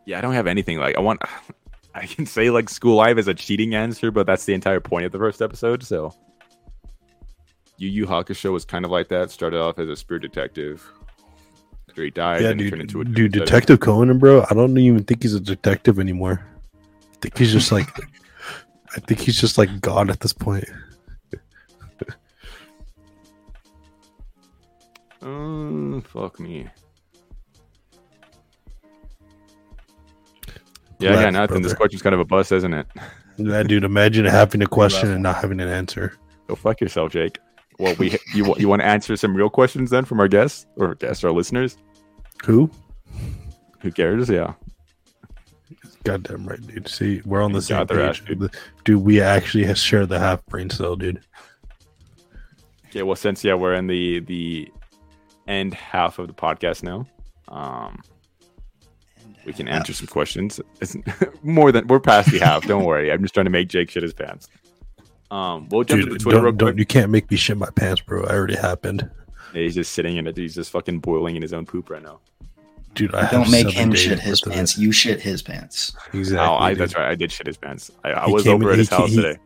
Yeah, 0.05 0.17
I 0.17 0.21
don't 0.21 0.33
have 0.33 0.47
anything 0.47 0.77
like 0.79 0.95
I 0.97 0.99
want. 0.99 1.21
I 1.95 2.07
can 2.07 2.25
say 2.25 2.49
like 2.49 2.69
School 2.69 2.95
Live 2.95 3.19
is 3.19 3.27
a 3.27 3.33
cheating 3.35 3.75
answer, 3.75 4.09
but 4.11 4.25
that's 4.25 4.45
the 4.45 4.53
entire 4.53 4.79
point 4.79 5.05
of 5.05 5.11
the 5.11 5.19
first 5.19 5.41
episode. 5.43 5.83
So, 5.83 6.13
Yu 7.77 7.87
Yu 7.89 8.05
Hakusho 8.07 8.51
was 8.51 8.65
kind 8.65 8.83
of 8.83 8.89
like 8.91 9.09
that. 9.09 9.29
Started 9.31 9.59
off 9.59 9.77
as 9.79 9.89
a 9.89 9.95
spirit 9.95 10.21
detective. 10.21 10.83
After 11.87 12.03
he 12.03 12.09
died, 12.09 12.41
Yeah, 12.41 12.47
then 12.49 12.59
he 12.59 12.69
turned 12.71 12.87
dude, 12.89 13.07
into 13.07 13.23
a 13.23 13.29
dude, 13.29 13.31
Detective 13.33 13.79
Conan, 13.79 14.17
bro. 14.17 14.43
I 14.49 14.55
don't 14.55 14.75
even 14.79 15.03
think 15.03 15.21
he's 15.21 15.35
a 15.35 15.39
detective 15.39 15.99
anymore. 15.99 16.43
I 17.23 17.25
think 17.25 17.37
he's 17.37 17.53
just 17.53 17.71
like, 17.71 17.87
I 18.97 18.99
think 18.99 19.21
he's 19.21 19.39
just 19.39 19.57
like 19.57 19.79
God 19.79 20.09
at 20.09 20.19
this 20.19 20.33
point. 20.33 20.65
Uh, 25.21 26.01
fuck 26.05 26.37
me. 26.37 26.67
Yeah, 30.99 31.11
I 31.11 31.13
got 31.13 31.19
Relax, 31.19 31.33
nothing. 31.33 31.61
This 31.61 31.73
question's 31.73 32.01
kind 32.01 32.13
of 32.13 32.19
a 32.19 32.25
bust, 32.25 32.51
isn't 32.51 32.73
it? 32.73 32.87
Yeah, 33.37 33.63
dude, 33.63 33.83
imagine 33.83 34.25
having 34.25 34.61
a 34.61 34.67
question 34.67 35.11
and 35.11 35.23
not 35.23 35.37
having 35.37 35.59
an 35.59 35.67
answer. 35.67 36.15
Go 36.45 36.53
fuck 36.53 36.79
yourself, 36.79 37.13
Jake. 37.13 37.39
Well, 37.79 37.95
we 37.95 38.15
you 38.35 38.53
you 38.59 38.69
want 38.69 38.83
to 38.83 38.85
answer 38.85 39.17
some 39.17 39.35
real 39.35 39.49
questions 39.49 39.89
then 39.89 40.05
from 40.05 40.19
our 40.19 40.27
guests 40.27 40.67
or 40.75 40.93
guests, 40.93 41.23
our 41.23 41.31
listeners? 41.31 41.75
Who? 42.45 42.69
Who 43.79 43.91
cares? 43.91 44.29
Yeah. 44.29 44.53
Goddamn 46.03 46.45
right, 46.47 46.65
dude. 46.67 46.87
See, 46.87 47.21
we're 47.25 47.41
on 47.41 47.51
the 47.51 47.57
You 47.57 47.61
same 47.61 47.77
got 47.77 47.87
their 47.87 48.01
ass, 48.01 48.19
page. 48.19 48.37
dude. 48.39 48.53
dude, 48.83 49.01
we 49.03 49.21
actually 49.21 49.63
have 49.65 49.77
share 49.77 50.05
the 50.05 50.19
half 50.19 50.45
brain 50.47 50.69
cell, 50.69 50.95
dude. 50.95 51.21
Yeah, 52.91 53.03
Well, 53.03 53.15
since 53.15 53.43
yeah, 53.43 53.53
we're 53.55 53.73
in 53.73 53.87
the 53.87 54.19
the 54.21 54.69
end 55.47 55.73
half 55.73 56.19
of 56.19 56.27
the 56.27 56.33
podcast 56.33 56.83
now. 56.83 57.07
Um, 57.47 58.01
we 59.45 59.53
can 59.53 59.67
answer 59.67 59.93
some 59.93 60.07
questions. 60.07 60.59
It's 60.81 60.95
more 61.43 61.71
than 61.71 61.87
we're 61.87 61.99
past 61.99 62.31
the 62.31 62.39
half. 62.39 62.65
Don't 62.67 62.83
worry. 62.85 63.11
I'm 63.11 63.21
just 63.21 63.33
trying 63.33 63.45
to 63.45 63.49
make 63.49 63.67
Jake 63.67 63.89
shit 63.89 64.03
his 64.03 64.13
pants. 64.13 64.47
Um, 65.31 65.67
we'll 65.69 65.83
jump 65.83 66.01
to 66.01 66.05
Dude, 66.09 66.19
the 66.19 66.23
Twitter 66.23 66.37
real 66.41 66.51
don't, 66.51 66.57
quick. 66.59 66.67
don't, 66.75 66.77
you 66.77 66.85
can't 66.85 67.09
make 67.11 67.29
me 67.31 67.37
shit 67.37 67.57
my 67.57 67.69
pants, 67.71 68.01
bro. 68.01 68.23
I 68.25 68.33
already 68.33 68.55
happened. 68.55 69.09
Yeah, 69.53 69.61
he's 69.63 69.75
just 69.75 69.93
sitting 69.93 70.17
in 70.17 70.27
it. 70.27 70.37
He's 70.37 70.55
just 70.55 70.71
fucking 70.71 70.99
boiling 70.99 71.35
in 71.35 71.41
his 71.41 71.53
own 71.53 71.65
poop 71.65 71.89
right 71.89 72.01
now. 72.03 72.19
Dude, 72.93 73.13
I 73.15 73.29
Don't 73.31 73.49
make 73.49 73.69
him 73.69 73.93
shit 73.93 74.19
his 74.19 74.41
pants. 74.41 74.77
it. 74.77 74.81
You 74.81 74.91
shit 74.91 75.19
his 75.21 75.41
pants. 75.41 75.95
Exactly. 76.13 76.37
oh, 76.47 76.55
I, 76.55 76.73
that's 76.75 76.95
right. 76.95 77.09
I 77.09 77.15
did 77.15 77.31
shit 77.31 77.47
his 77.47 77.57
pants. 77.57 77.89
I, 78.03 78.11
I 78.11 78.27
was 78.29 78.45
over 78.47 78.65
in- 78.65 78.73
at 78.73 78.77
his 78.79 78.89
he- 78.89 78.95
house 78.95 79.09
he- 79.09 79.15
today. 79.15 79.37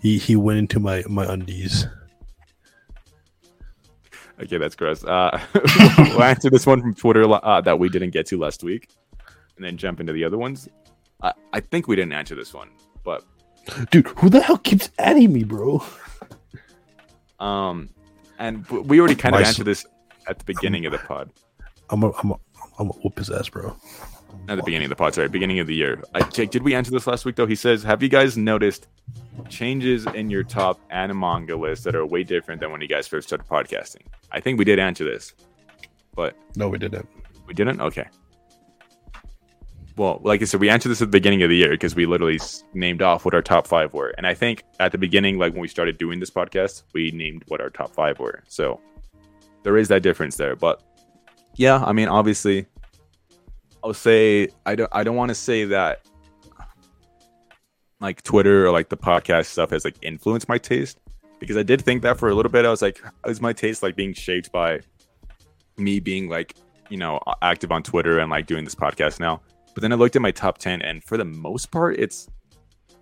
He 0.00 0.18
he 0.18 0.34
went 0.36 0.58
into 0.58 0.80
my 0.80 1.04
my 1.08 1.24
undies. 1.32 1.86
Okay, 4.42 4.56
that's 4.58 4.74
gross. 4.74 5.04
Uh, 5.04 5.40
we'll 5.98 6.22
answer 6.22 6.50
this 6.50 6.66
one 6.66 6.80
from 6.80 6.94
Twitter 6.94 7.22
uh, 7.30 7.60
that 7.60 7.78
we 7.78 7.88
didn't 7.88 8.10
get 8.10 8.26
to 8.26 8.38
last 8.38 8.64
week, 8.64 8.88
and 9.56 9.64
then 9.64 9.76
jump 9.76 10.00
into 10.00 10.12
the 10.12 10.24
other 10.24 10.38
ones. 10.38 10.68
I, 11.22 11.32
I 11.52 11.60
think 11.60 11.86
we 11.86 11.94
didn't 11.94 12.12
answer 12.14 12.34
this 12.34 12.52
one, 12.52 12.70
but 13.04 13.24
Dude, 13.92 14.08
who 14.18 14.28
the 14.28 14.40
hell 14.40 14.58
keeps 14.58 14.90
adding 14.98 15.32
me, 15.32 15.44
bro? 15.44 15.84
um, 17.38 17.88
and 18.40 18.66
we 18.68 18.98
already 18.98 19.14
kind 19.14 19.36
of 19.36 19.40
My 19.40 19.46
answered 19.46 19.66
this 19.66 19.86
at 20.26 20.38
the 20.40 20.44
beginning 20.44 20.84
of 20.86 20.92
the 20.92 20.98
pod. 20.98 21.30
I'm 21.90 22.02
a, 22.02 22.10
I'm 22.22 22.32
a, 22.32 22.36
I'm 22.82 22.88
whoop 22.88 23.18
his 23.18 23.30
ass, 23.30 23.48
bro. 23.48 23.76
At 24.48 24.56
the 24.56 24.62
beginning 24.62 24.86
of 24.86 24.90
the 24.90 24.96
pod, 24.96 25.14
sorry, 25.14 25.28
beginning 25.28 25.60
of 25.60 25.66
the 25.68 25.74
year. 25.74 26.02
I, 26.14 26.22
Jake, 26.22 26.50
did 26.50 26.62
we 26.64 26.74
answer 26.74 26.90
this 26.90 27.06
last 27.06 27.24
week 27.24 27.36
though? 27.36 27.46
He 27.46 27.54
says, 27.54 27.82
"Have 27.84 28.02
you 28.02 28.08
guys 28.08 28.36
noticed 28.36 28.88
changes 29.48 30.04
in 30.14 30.30
your 30.30 30.42
top 30.42 30.80
anime 30.90 31.20
manga 31.20 31.56
list 31.56 31.84
that 31.84 31.94
are 31.94 32.04
way 32.04 32.24
different 32.24 32.60
than 32.60 32.72
when 32.72 32.80
you 32.80 32.88
guys 32.88 33.06
first 33.06 33.28
started 33.28 33.46
podcasting?" 33.46 34.02
I 34.32 34.40
think 34.40 34.58
we 34.58 34.64
did 34.64 34.78
answer 34.80 35.04
this, 35.04 35.32
but 36.14 36.36
No, 36.56 36.68
we 36.68 36.78
didn't. 36.78 37.08
we 37.46 37.54
didn't. 37.54 37.80
Okay. 37.80 38.08
Well, 39.96 40.20
like 40.24 40.40
I 40.40 40.46
said, 40.46 40.58
we 40.60 40.70
answered 40.70 40.88
this 40.88 41.02
at 41.02 41.08
the 41.08 41.12
beginning 41.18 41.42
of 41.42 41.50
the 41.50 41.56
year 41.56 41.70
because 41.70 41.94
we 41.94 42.06
literally 42.06 42.40
named 42.72 43.02
off 43.02 43.24
what 43.26 43.34
our 43.34 43.42
top 43.42 43.66
five 43.66 43.92
were, 43.92 44.14
and 44.16 44.26
I 44.26 44.34
think 44.34 44.64
at 44.80 44.90
the 44.90 44.98
beginning, 44.98 45.38
like 45.38 45.52
when 45.52 45.60
we 45.60 45.68
started 45.68 45.98
doing 45.98 46.18
this 46.18 46.30
podcast, 46.30 46.82
we 46.94 47.10
named 47.12 47.44
what 47.48 47.60
our 47.60 47.70
top 47.70 47.94
five 47.94 48.18
were. 48.18 48.42
So 48.48 48.80
there 49.62 49.76
is 49.76 49.88
that 49.88 50.02
difference 50.02 50.36
there, 50.36 50.56
but 50.56 50.82
yeah, 51.56 51.84
I 51.84 51.92
mean, 51.92 52.08
obviously, 52.08 52.66
I'll 53.84 53.94
say 53.94 54.48
I 54.64 54.74
don't. 54.74 54.90
I 54.92 55.02
don't 55.04 55.16
want 55.16 55.30
to 55.30 55.34
say 55.34 55.64
that 55.66 56.06
like 58.00 58.22
Twitter 58.22 58.66
or 58.66 58.70
like 58.70 58.88
the 58.88 58.96
podcast 58.96 59.46
stuff 59.46 59.70
has 59.70 59.84
like 59.84 59.96
influenced 60.02 60.48
my 60.48 60.58
taste 60.58 60.98
because 61.38 61.56
I 61.56 61.62
did 61.62 61.82
think 61.82 62.02
that 62.02 62.18
for 62.18 62.28
a 62.28 62.34
little 62.34 62.50
bit. 62.50 62.64
I 62.64 62.70
was 62.70 62.82
like, 62.82 63.00
is 63.26 63.40
my 63.40 63.52
taste 63.52 63.82
like 63.82 63.96
being 63.96 64.12
shaped 64.14 64.52
by 64.52 64.80
me 65.76 66.00
being 66.00 66.28
like 66.28 66.54
you 66.90 66.96
know 66.96 67.20
active 67.40 67.72
on 67.72 67.82
Twitter 67.82 68.18
and 68.18 68.30
like 68.30 68.46
doing 68.46 68.64
this 68.64 68.74
podcast 68.74 69.18
now? 69.20 69.40
But 69.74 69.80
then 69.80 69.92
I 69.92 69.96
looked 69.96 70.16
at 70.16 70.22
my 70.22 70.30
top 70.30 70.58
ten, 70.58 70.82
and 70.82 71.02
for 71.02 71.16
the 71.16 71.24
most 71.24 71.70
part, 71.70 71.98
it's 71.98 72.28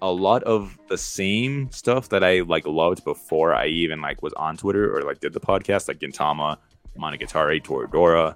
a 0.03 0.11
lot 0.11 0.43
of 0.45 0.79
the 0.89 0.97
same 0.97 1.71
stuff 1.71 2.09
that 2.09 2.25
I 2.25 2.41
like 2.41 2.67
loved 2.67 3.05
before 3.05 3.55
I 3.55 3.67
even 3.67 4.01
like 4.01 4.23
was 4.23 4.33
on 4.35 4.57
Twitter 4.57 4.97
or 4.97 5.03
like 5.03 5.21
did 5.21 5.33
the 5.33 5.41
podcast, 5.41 5.89
like 5.89 5.99
Gintama, 5.99 6.57
Monogatari, 6.99 7.63
Toradora, 7.63 8.35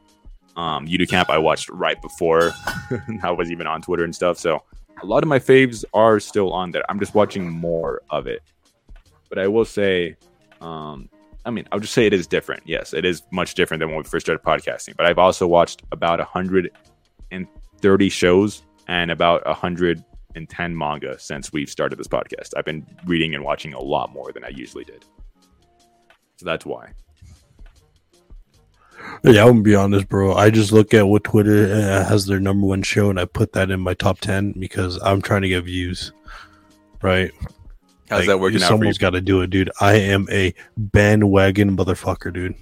um, 0.57 0.87
Yuru 0.87 1.09
Camp. 1.09 1.31
I 1.31 1.39
watched 1.39 1.69
right 1.71 2.01
before 2.01 2.53
I 3.23 3.31
was 3.31 3.51
even 3.51 3.67
on 3.67 3.83
Twitter 3.83 4.05
and 4.05 4.15
stuff. 4.15 4.39
So 4.39 4.63
a 5.03 5.07
lot 5.07 5.23
of 5.23 5.29
my 5.29 5.39
faves 5.39 5.85
are 5.93 6.21
still 6.21 6.53
on 6.53 6.71
there. 6.71 6.85
I'm 6.89 6.99
just 6.99 7.15
watching 7.15 7.51
more 7.51 8.01
of 8.11 8.27
it. 8.27 8.43
But 9.29 9.39
I 9.39 9.49
will 9.49 9.65
say, 9.65 10.17
um, 10.61 11.09
I 11.45 11.51
mean, 11.51 11.67
I'll 11.73 11.81
just 11.81 11.93
say 11.93 12.07
it 12.07 12.13
is 12.13 12.27
different. 12.27 12.63
Yes, 12.65 12.95
it 12.95 13.05
is 13.05 13.23
much 13.31 13.55
different 13.55 13.81
than 13.81 13.89
when 13.89 13.99
we 13.99 14.05
first 14.05 14.27
started 14.27 14.45
podcasting. 14.45 14.97
But 14.97 15.07
I've 15.07 15.19
also 15.19 15.47
watched 15.47 15.83
about 15.93 16.19
130 16.19 18.09
shows 18.09 18.63
and 18.87 19.11
about 19.11 19.45
110 19.47 20.79
manga 20.79 21.19
since 21.19 21.53
we've 21.53 21.69
started 21.69 21.99
this 21.99 22.09
podcast. 22.09 22.51
I've 22.57 22.65
been 22.65 22.87
reading 23.07 23.35
and 23.35 23.45
watching 23.45 23.75
a 23.75 23.81
lot 23.81 24.13
more 24.13 24.33
than 24.33 24.45
I 24.45 24.49
usually 24.49 24.85
did. 24.85 25.05
So 26.37 26.47
that's 26.47 26.65
why. 26.65 26.93
Yeah, 29.23 29.43
I'm 29.43 29.49
gonna 29.49 29.63
be 29.63 29.75
honest, 29.75 30.09
bro. 30.09 30.35
I 30.35 30.51
just 30.51 30.73
look 30.73 30.93
at 30.95 31.07
what 31.07 31.25
Twitter 31.25 31.73
uh, 31.73 32.05
has 32.09 32.27
their 32.27 32.41
number 32.41 32.67
one 32.67 32.83
show, 32.83 33.11
and 33.11 33.19
I 33.21 33.25
put 33.25 33.53
that 33.53 33.71
in 33.71 33.81
my 33.81 33.95
top 33.95 34.21
ten 34.21 34.53
because 34.53 34.99
I'm 35.03 35.23
trying 35.23 35.43
to 35.43 35.49
get 35.49 35.65
views. 35.65 36.13
Right? 37.03 37.31
How's 38.09 38.21
Like, 38.21 38.29
that 38.29 38.39
working 38.39 38.57
out 38.57 38.69
for 38.69 38.73
you? 38.75 38.79
Someone's 38.79 38.99
got 38.99 39.11
to 39.11 39.21
do 39.21 39.41
it, 39.43 39.51
dude. 39.51 39.71
I 39.81 39.95
am 39.95 40.27
a 40.31 40.55
bandwagon 40.77 41.77
motherfucker, 41.77 42.33
dude. 42.33 42.55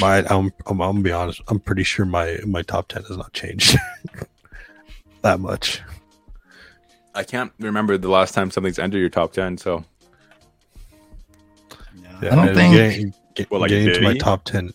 My, 0.00 0.18
I'm, 0.18 0.28
I'm, 0.30 0.52
I'm 0.66 0.78
gonna 0.78 1.00
be 1.00 1.12
honest. 1.12 1.40
I'm 1.48 1.58
pretty 1.58 1.82
sure 1.84 2.06
my 2.06 2.38
my 2.46 2.62
top 2.62 2.88
ten 2.88 3.02
has 3.04 3.16
not 3.16 3.32
changed 3.32 3.76
that 5.22 5.40
much. 5.40 5.82
I 7.14 7.24
can't 7.24 7.52
remember 7.58 7.98
the 7.98 8.08
last 8.08 8.34
time 8.34 8.50
something's 8.50 8.78
entered 8.78 8.98
your 8.98 9.08
top 9.08 9.32
10. 9.32 9.58
So 9.58 9.84
I 12.22 12.28
don't 12.28 12.54
think 12.54 12.74
getting, 12.74 13.14
get- 13.34 13.50
Well, 13.50 13.60
like 13.62 13.70
getting 13.70 13.94
to 13.94 14.00
my 14.00 14.16
top 14.16 14.44
ten. 14.44 14.72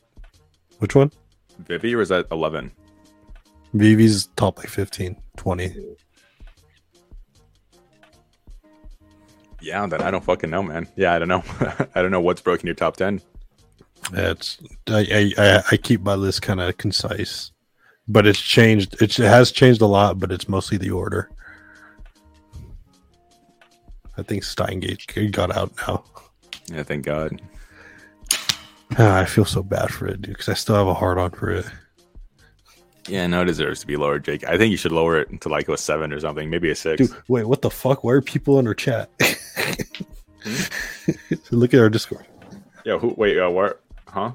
Which 0.80 0.96
one? 0.96 1.12
Vivy 1.60 1.96
or 1.96 2.02
is 2.02 2.10
that 2.10 2.28
11? 2.32 2.72
Vivy's 3.74 4.28
top 4.36 4.58
like 4.58 4.68
15, 4.68 5.16
20. 5.38 5.96
Yeah, 9.62 9.86
then 9.88 10.02
I 10.02 10.12
don't 10.12 10.24
fucking 10.24 10.50
know, 10.50 10.62
man. 10.62 10.88
Yeah, 10.96 11.14
I 11.14 11.20
don't 11.20 11.28
know. 11.28 11.44
I 11.96 12.02
don't 12.02 12.12
know 12.12 12.22
what's 12.22 12.42
broken 12.42 12.68
your 12.68 12.76
top 12.76 12.98
10. 12.98 13.22
It's 14.14 14.60
I 14.88 15.34
I, 15.38 15.44
I, 15.44 15.64
I 15.72 15.78
keep 15.78 16.02
my 16.02 16.14
list 16.14 16.44
kind 16.44 16.62
of 16.62 16.78
concise, 16.78 17.52
but 18.08 18.28
it's 18.28 18.40
changed. 18.40 19.02
It's, 19.02 19.18
it 19.18 19.26
has 19.26 19.52
changed 19.52 19.82
a 19.82 19.88
lot, 19.88 20.20
but 20.20 20.32
it's 20.32 20.48
mostly 20.48 20.78
the 20.78 20.92
order. 20.92 21.30
I 24.18 24.22
think 24.22 24.44
Steins;Gate 24.44 25.32
got 25.32 25.56
out 25.56 25.74
now. 25.88 26.04
Yeah, 26.68 26.84
thank 26.84 27.06
God. 27.06 27.42
Ah, 28.98 29.20
I 29.20 29.26
feel 29.26 29.46
so 29.46 29.62
bad 29.64 29.92
for 29.92 30.08
it, 30.08 30.22
dude, 30.22 30.34
because 30.34 30.50
I 30.50 30.54
still 30.54 30.76
have 30.76 30.88
a 30.88 30.94
hard 30.94 31.18
on 31.18 31.32
for 31.32 31.52
it. 31.52 31.66
Yeah, 33.08 33.28
no, 33.28 33.42
it 33.44 33.46
deserves 33.46 33.82
to 33.82 33.88
be 33.88 33.98
lower, 33.98 34.20
Jake. 34.20 34.44
I 34.46 34.58
think 34.58 34.72
you 34.72 34.78
should 34.78 34.92
lower 34.92 35.20
it 35.20 35.42
to 35.42 35.50
like 35.50 35.68
a 35.70 35.78
seven 35.78 36.12
or 36.12 36.20
something, 36.20 36.50
maybe 36.50 36.72
a 36.72 36.76
six. 36.76 37.08
Dude, 37.08 37.16
wait, 37.28 37.46
what 37.46 37.62
the 37.62 37.70
fuck? 37.70 38.04
Why 38.04 38.14
are 38.14 38.22
people 38.22 38.58
in 38.60 38.68
our 38.68 38.74
chat? 38.74 39.10
Look 41.52 41.74
at 41.74 41.80
our 41.80 41.90
Discord. 41.90 42.26
Yeah, 42.84 42.98
who, 42.98 43.14
wait, 43.18 43.38
uh, 43.38 43.50
where? 43.50 43.78
Huh? 44.08 44.32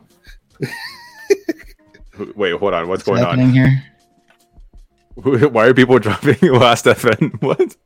Wait, 2.37 2.53
hold 2.55 2.75
on. 2.75 2.89
What's 2.89 3.07
what's 3.07 3.21
going 3.21 3.25
happening 3.25 3.51
here. 3.51 3.83
Why 5.49 5.67
are 5.67 5.75
people 5.75 5.99
dropping 5.99 6.37
Last 6.53 6.85
FM? 6.85 7.41
What? 7.43 7.77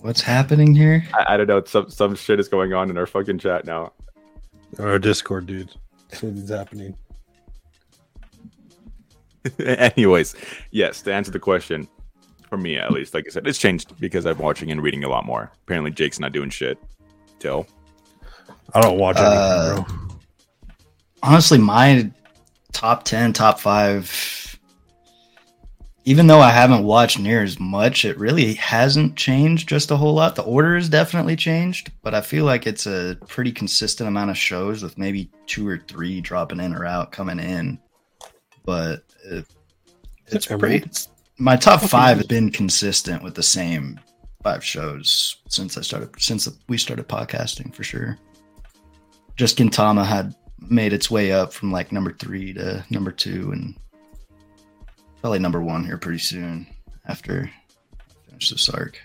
What's 0.00 0.20
happening 0.20 0.74
here? 0.74 1.04
I, 1.14 1.34
I 1.34 1.36
don't 1.36 1.46
know. 1.46 1.62
Some 1.64 1.90
some 1.90 2.14
shit 2.16 2.40
is 2.40 2.48
going 2.48 2.72
on 2.72 2.90
in 2.90 2.98
our 2.98 3.06
fucking 3.06 3.38
chat 3.38 3.64
now. 3.64 3.92
Our 4.78 4.98
Discord, 4.98 5.46
dude. 5.46 5.70
Something's 6.12 6.50
happening. 6.50 6.96
Anyways, 9.58 10.34
yes, 10.70 11.02
to 11.02 11.12
answer 11.14 11.30
the 11.30 11.38
question, 11.38 11.88
for 12.48 12.56
me 12.58 12.76
at 12.76 12.90
least, 12.92 13.14
like 13.14 13.24
I 13.26 13.30
said, 13.30 13.46
it's 13.46 13.58
changed 13.58 13.98
because 14.00 14.26
I'm 14.26 14.38
watching 14.38 14.70
and 14.70 14.82
reading 14.82 15.04
a 15.04 15.08
lot 15.08 15.24
more. 15.24 15.50
Apparently, 15.64 15.90
Jake's 15.90 16.20
not 16.20 16.32
doing 16.32 16.50
shit. 16.50 16.78
Till 17.38 17.66
I 18.74 18.80
don't 18.82 18.98
watch 18.98 19.16
anything, 19.16 19.38
Uh, 19.38 19.84
bro. 19.86 19.86
honestly, 21.22 21.56
my 21.58 22.10
top 22.72 23.04
10, 23.04 23.32
top 23.32 23.58
five, 23.58 24.10
even 26.10 26.26
though 26.26 26.40
I 26.40 26.50
haven't 26.50 26.82
watched 26.82 27.20
near 27.20 27.40
as 27.44 27.60
much, 27.60 28.04
it 28.04 28.18
really 28.18 28.54
hasn't 28.54 29.14
changed 29.14 29.68
just 29.68 29.92
a 29.92 29.96
whole 29.96 30.12
lot. 30.12 30.34
The 30.34 30.42
order 30.42 30.74
has 30.74 30.88
definitely 30.88 31.36
changed, 31.36 31.92
but 32.02 32.14
I 32.14 32.20
feel 32.20 32.44
like 32.44 32.66
it's 32.66 32.84
a 32.84 33.16
pretty 33.28 33.52
consistent 33.52 34.08
amount 34.08 34.30
of 34.30 34.36
shows 34.36 34.82
with 34.82 34.98
maybe 34.98 35.30
two 35.46 35.68
or 35.68 35.78
three 35.78 36.20
dropping 36.20 36.58
in 36.58 36.74
or 36.74 36.84
out 36.84 37.12
coming 37.12 37.38
in. 37.38 37.78
But 38.64 39.04
it, 39.24 39.46
it's 40.26 40.46
pretty. 40.46 40.78
It's, 40.78 41.10
my 41.38 41.54
top 41.54 41.80
five 41.80 42.16
has 42.16 42.26
been 42.26 42.50
consistent 42.50 43.22
with 43.22 43.36
the 43.36 43.44
same 43.44 44.00
five 44.42 44.64
shows 44.64 45.36
since 45.48 45.78
I 45.78 45.82
started, 45.82 46.10
since 46.20 46.48
we 46.68 46.76
started 46.76 47.06
podcasting 47.06 47.72
for 47.72 47.84
sure 47.84 48.18
just 49.36 49.58
Gintama 49.58 50.04
had 50.04 50.34
made 50.58 50.92
its 50.92 51.08
way 51.08 51.30
up 51.30 51.52
from 51.52 51.70
like 51.70 51.92
number 51.92 52.12
three 52.12 52.52
to 52.52 52.84
number 52.90 53.12
two 53.12 53.52
and 53.52 53.74
probably 55.20 55.38
number 55.38 55.60
one 55.62 55.84
here 55.84 55.98
pretty 55.98 56.18
soon 56.18 56.66
after 57.06 57.50
I 58.00 58.30
finish 58.30 58.50
this 58.50 58.68
arc. 58.68 58.98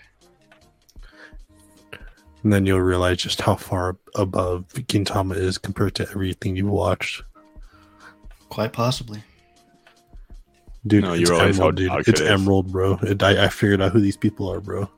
And 2.42 2.52
then 2.52 2.64
you'll 2.64 2.80
realize 2.80 3.18
just 3.18 3.40
how 3.40 3.56
far 3.56 3.96
above 4.14 4.68
Gintama 4.68 5.36
is 5.36 5.58
compared 5.58 5.94
to 5.96 6.08
everything 6.10 6.56
you've 6.56 6.68
watched. 6.68 7.22
Quite 8.48 8.72
possibly. 8.72 9.22
Dude, 10.86 11.02
No, 11.02 11.14
you 11.14 11.22
it's 11.22 11.30
Emerald, 11.30 11.74
dude. 11.74 11.90
It's 12.06 12.20
is. 12.20 12.28
Emerald, 12.28 12.70
bro. 12.70 12.98
It, 13.02 13.20
I, 13.22 13.46
I 13.46 13.48
figured 13.48 13.82
out 13.82 13.90
who 13.90 14.00
these 14.00 14.16
people 14.16 14.48
are, 14.48 14.60
bro. 14.60 14.88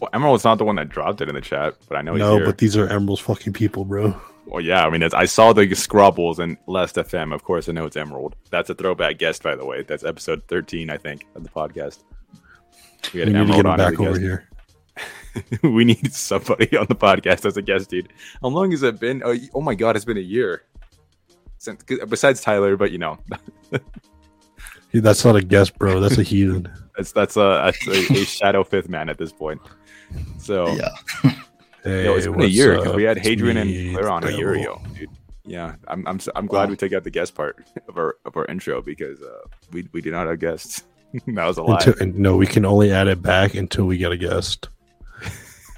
well, 0.00 0.10
Emerald's 0.12 0.42
not 0.42 0.58
the 0.58 0.64
one 0.64 0.74
that 0.76 0.88
dropped 0.88 1.20
it 1.20 1.28
in 1.28 1.36
the 1.36 1.40
chat, 1.40 1.74
but 1.88 1.96
I 1.96 2.02
know 2.02 2.14
he's 2.14 2.20
no, 2.20 2.44
but 2.44 2.58
these 2.58 2.76
are 2.76 2.88
Emerald's 2.88 3.22
fucking 3.22 3.52
people, 3.52 3.84
bro. 3.84 4.20
Well, 4.46 4.60
yeah, 4.60 4.84
I 4.84 4.90
mean, 4.90 5.02
it's, 5.02 5.14
I 5.14 5.24
saw 5.24 5.52
the 5.52 5.66
scrobbles 5.68 6.38
and 6.38 6.56
Last 6.66 6.96
FM. 6.96 7.32
Of 7.34 7.44
course, 7.44 7.68
I 7.68 7.72
know 7.72 7.86
it's 7.86 7.96
Emerald. 7.96 8.34
That's 8.50 8.70
a 8.70 8.74
throwback 8.74 9.18
guest, 9.18 9.42
by 9.42 9.54
the 9.54 9.64
way. 9.64 9.82
That's 9.82 10.04
episode 10.04 10.42
13, 10.48 10.90
I 10.90 10.96
think, 10.98 11.26
of 11.36 11.44
the 11.44 11.48
podcast. 11.50 12.00
We 13.14 13.20
We 13.20 13.20
had 13.20 13.28
need 13.32 13.46
to 13.46 13.46
get 13.46 13.58
him 13.60 13.66
on 13.66 13.76
back 13.78 14.00
over 14.00 14.10
guest. 14.18 14.20
here. 14.20 14.48
we 15.70 15.84
need 15.84 16.12
somebody 16.12 16.76
on 16.76 16.86
the 16.88 16.94
podcast 16.94 17.46
as 17.46 17.56
a 17.56 17.62
guest, 17.62 17.88
dude. 17.90 18.12
How 18.42 18.48
long 18.48 18.70
has 18.72 18.82
it 18.82 19.00
been? 19.00 19.22
Oh, 19.24 19.34
oh 19.54 19.60
my 19.60 19.74
god, 19.74 19.96
it's 19.96 20.04
been 20.04 20.18
a 20.18 20.20
year. 20.20 20.64
Since, 21.58 21.84
'cause- 21.84 22.00
uh, 22.02 22.06
besides 22.06 22.40
Tyler, 22.40 22.76
but 22.76 22.90
you 22.90 22.98
know, 22.98 23.18
Dude, 24.92 25.02
that's 25.04 25.24
not 25.24 25.36
a 25.36 25.42
guest, 25.42 25.78
bro. 25.78 26.00
That's 26.00 26.18
a 26.18 26.22
heathen. 26.22 26.68
that's 26.96 27.12
that's 27.12 27.36
a, 27.38 27.72
that's 27.72 27.86
a, 27.88 28.12
a 28.12 28.24
shadow 28.26 28.62
fifth 28.62 28.90
man 28.90 29.08
at 29.08 29.16
this 29.16 29.32
point. 29.32 29.60
So 30.38 30.66
Yeah. 30.74 30.90
Hey, 31.84 32.04
Yo, 32.04 32.14
it's 32.14 32.26
been 32.26 32.40
a 32.42 32.46
year 32.46 32.76
because 32.76 32.94
we 32.94 33.02
had 33.02 33.18
Hadrian 33.18 33.56
and 33.56 33.94
Claire 33.96 34.10
on 34.10 34.24
a 34.24 34.30
year 34.30 34.54
ago, 34.54 34.80
dude. 34.96 35.08
Yeah, 35.44 35.74
I'm 35.88 36.06
I'm 36.06 36.16
s- 36.16 36.28
I'm 36.36 36.46
glad 36.46 36.64
Wow. 36.64 36.70
we 36.70 36.76
took 36.76 36.92
out 36.92 37.02
the 37.02 37.10
guest 37.10 37.34
part 37.34 37.64
of 37.88 37.96
our 37.98 38.16
of 38.24 38.36
our 38.36 38.44
intro 38.46 38.80
because 38.82 39.20
uh, 39.20 39.38
we 39.72 39.88
we 39.92 40.00
did 40.00 40.12
not 40.12 40.28
have 40.28 40.38
guests. 40.38 40.84
that 41.26 41.44
was 41.46 41.58
a 41.58 41.62
lie. 41.62 41.74
Until, 41.76 41.94
and 42.00 42.16
no, 42.18 42.36
we 42.36 42.46
can 42.46 42.64
only 42.64 42.92
add 42.92 43.08
it 43.08 43.20
back 43.20 43.54
until 43.54 43.84
we 43.86 43.98
get 43.98 44.12
a 44.12 44.16
guest. 44.16 44.68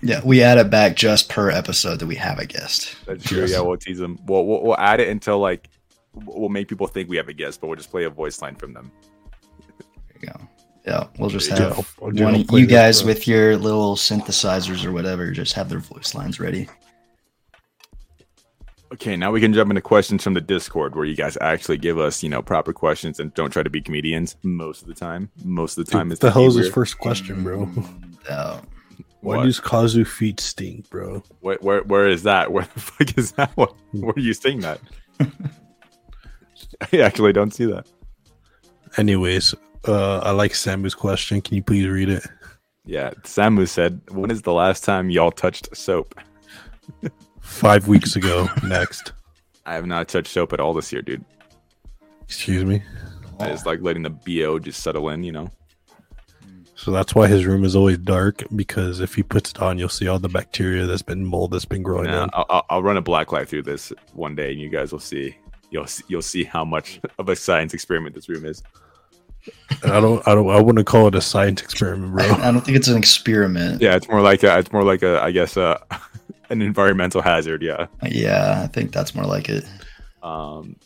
Yeah. 0.02 0.20
We 0.22 0.42
add 0.42 0.58
it 0.58 0.68
back 0.68 0.96
just 0.96 1.30
per 1.30 1.48
episode 1.50 1.98
that 2.00 2.06
we 2.06 2.16
have 2.16 2.38
a 2.38 2.44
guest. 2.44 2.94
That's 3.06 3.24
true. 3.24 3.40
Yes. 3.40 3.52
Yeah, 3.52 3.60
we'll 3.60 3.78
tease 3.78 3.96
them. 3.96 4.18
We'll, 4.26 4.44
we'll 4.44 4.62
we'll 4.62 4.76
add 4.76 5.00
it 5.00 5.08
until 5.08 5.38
like 5.38 5.70
we'll 6.12 6.40
we'll 6.40 6.48
make 6.50 6.68
people 6.68 6.86
think 6.86 7.08
we 7.08 7.16
have 7.16 7.28
a 7.28 7.32
guest, 7.32 7.58
but 7.62 7.68
we'll 7.68 7.76
just 7.76 7.90
play 7.90 8.04
a 8.04 8.10
voice 8.10 8.42
line 8.42 8.54
from 8.54 8.74
them. 8.74 8.92
There 9.78 10.20
you 10.20 10.28
go. 10.28 10.34
Yeah, 10.86 11.06
we'll 11.18 11.30
just 11.30 11.48
have 11.48 11.58
go. 11.58 11.84
I'll 12.02 12.10
one 12.10 12.22
I'll 12.34 12.40
of 12.40 12.50
you 12.52 12.66
guys 12.66 13.00
bro. 13.02 13.08
with 13.08 13.26
your 13.26 13.56
little 13.56 13.96
synthesizers 13.96 14.84
or 14.84 14.92
whatever. 14.92 15.30
Just 15.30 15.54
have 15.54 15.68
their 15.68 15.78
voice 15.78 16.14
lines 16.14 16.38
ready. 16.38 16.68
Okay, 18.92 19.16
now 19.16 19.32
we 19.32 19.40
can 19.40 19.52
jump 19.52 19.70
into 19.70 19.80
questions 19.80 20.22
from 20.22 20.34
the 20.34 20.40
Discord 20.40 20.94
where 20.94 21.04
you 21.04 21.16
guys 21.16 21.36
actually 21.40 21.78
give 21.78 21.98
us, 21.98 22.22
you 22.22 22.28
know, 22.28 22.42
proper 22.42 22.72
questions 22.72 23.18
and 23.18 23.34
don't 23.34 23.50
try 23.50 23.62
to 23.62 23.70
be 23.70 23.80
comedians 23.80 24.36
most 24.44 24.82
of 24.82 24.88
the 24.88 24.94
time. 24.94 25.30
Most 25.42 25.76
of 25.78 25.84
the 25.86 25.90
time, 25.90 26.08
Dude, 26.08 26.12
it's 26.12 26.20
the 26.20 26.30
hell 26.30 26.46
is 26.46 26.54
weird. 26.54 26.66
his 26.66 26.74
first 26.74 26.98
question, 26.98 27.42
bro? 27.42 27.66
Mm, 27.66 28.14
uh, 28.28 28.60
Why 29.20 29.38
What? 29.38 29.44
does 29.44 29.58
Kazu 29.58 30.04
feet 30.04 30.38
stink, 30.38 30.88
bro? 30.90 31.24
Where, 31.40 31.56
where, 31.60 31.82
where 31.82 32.08
is 32.08 32.22
that? 32.22 32.52
Where 32.52 32.68
the 32.72 32.80
fuck 32.80 33.18
is 33.18 33.32
that? 33.32 33.50
What, 33.56 33.74
where 33.92 34.12
are 34.14 34.20
you 34.20 34.34
seeing 34.34 34.60
that? 34.60 34.80
I 36.92 36.98
actually 36.98 37.32
don't 37.32 37.52
see 37.52 37.64
that. 37.66 37.86
Anyways, 38.96 39.54
uh, 39.86 40.18
I 40.18 40.30
like 40.30 40.52
Samu's 40.52 40.94
question. 40.94 41.40
Can 41.40 41.56
you 41.56 41.62
please 41.62 41.86
read 41.88 42.08
it? 42.08 42.24
Yeah, 42.86 43.10
Samu 43.22 43.66
said, 43.68 44.00
"When 44.10 44.30
is 44.30 44.42
the 44.42 44.52
last 44.52 44.84
time 44.84 45.10
y'all 45.10 45.30
touched 45.30 45.74
soap?" 45.76 46.14
Five 47.40 47.88
weeks 47.88 48.16
ago. 48.16 48.48
Next. 48.62 49.12
I 49.66 49.74
have 49.74 49.86
not 49.86 50.08
touched 50.08 50.28
soap 50.32 50.52
at 50.52 50.60
all 50.60 50.74
this 50.74 50.92
year, 50.92 51.00
dude. 51.02 51.24
Excuse 52.22 52.64
me. 52.64 52.82
I 53.40 53.48
just 53.48 53.66
like 53.66 53.80
letting 53.80 54.02
the 54.02 54.10
bo 54.10 54.58
just 54.58 54.82
settle 54.82 55.08
in, 55.08 55.22
you 55.22 55.32
know. 55.32 55.50
So 56.76 56.90
that's 56.90 57.14
why 57.14 57.28
his 57.28 57.46
room 57.46 57.64
is 57.64 57.74
always 57.74 57.98
dark 57.98 58.42
because 58.54 59.00
if 59.00 59.14
he 59.14 59.22
puts 59.22 59.50
it 59.52 59.60
on, 59.62 59.78
you'll 59.78 59.88
see 59.88 60.06
all 60.08 60.18
the 60.18 60.28
bacteria 60.28 60.86
that's 60.86 61.02
been 61.02 61.24
mold 61.24 61.52
that's 61.52 61.64
been 61.64 61.82
growing 61.82 62.06
Nah, 62.10 62.28
I'll- 62.34 62.66
I'll 62.68 62.82
run 62.82 62.96
a 62.96 63.02
black 63.02 63.32
light 63.32 63.48
through 63.48 63.62
this 63.62 63.92
one 64.12 64.34
day, 64.34 64.52
and 64.52 64.60
you 64.60 64.68
guys 64.68 64.92
will 64.92 64.98
see. 64.98 65.36
You'll 65.70 65.86
see, 65.86 66.04
you'll 66.08 66.22
see 66.22 66.44
how 66.44 66.64
much 66.64 67.00
of 67.18 67.28
a 67.28 67.36
science 67.36 67.72
experiment 67.74 68.14
this 68.14 68.28
room 68.28 68.44
is. 68.44 68.62
And 69.82 69.92
I 69.92 70.00
don't, 70.00 70.26
I 70.26 70.34
don't, 70.34 70.48
I 70.48 70.60
wouldn't 70.60 70.86
call 70.86 71.08
it 71.08 71.14
a 71.14 71.20
science 71.20 71.62
experiment, 71.62 72.12
bro. 72.12 72.24
I 72.24 72.50
don't 72.50 72.62
think 72.62 72.76
it's 72.76 72.88
an 72.88 72.96
experiment. 72.96 73.82
Yeah, 73.82 73.96
it's 73.96 74.08
more 74.08 74.20
like 74.20 74.42
a, 74.42 74.58
it's 74.58 74.72
more 74.72 74.84
like 74.84 75.02
a, 75.02 75.22
I 75.22 75.30
guess, 75.30 75.56
uh, 75.56 75.78
an 76.50 76.62
environmental 76.62 77.22
hazard. 77.22 77.62
Yeah. 77.62 77.86
Yeah, 78.02 78.62
I 78.62 78.66
think 78.68 78.92
that's 78.92 79.14
more 79.14 79.24
like 79.24 79.48
it. 79.48 79.64
Um, 80.22 80.76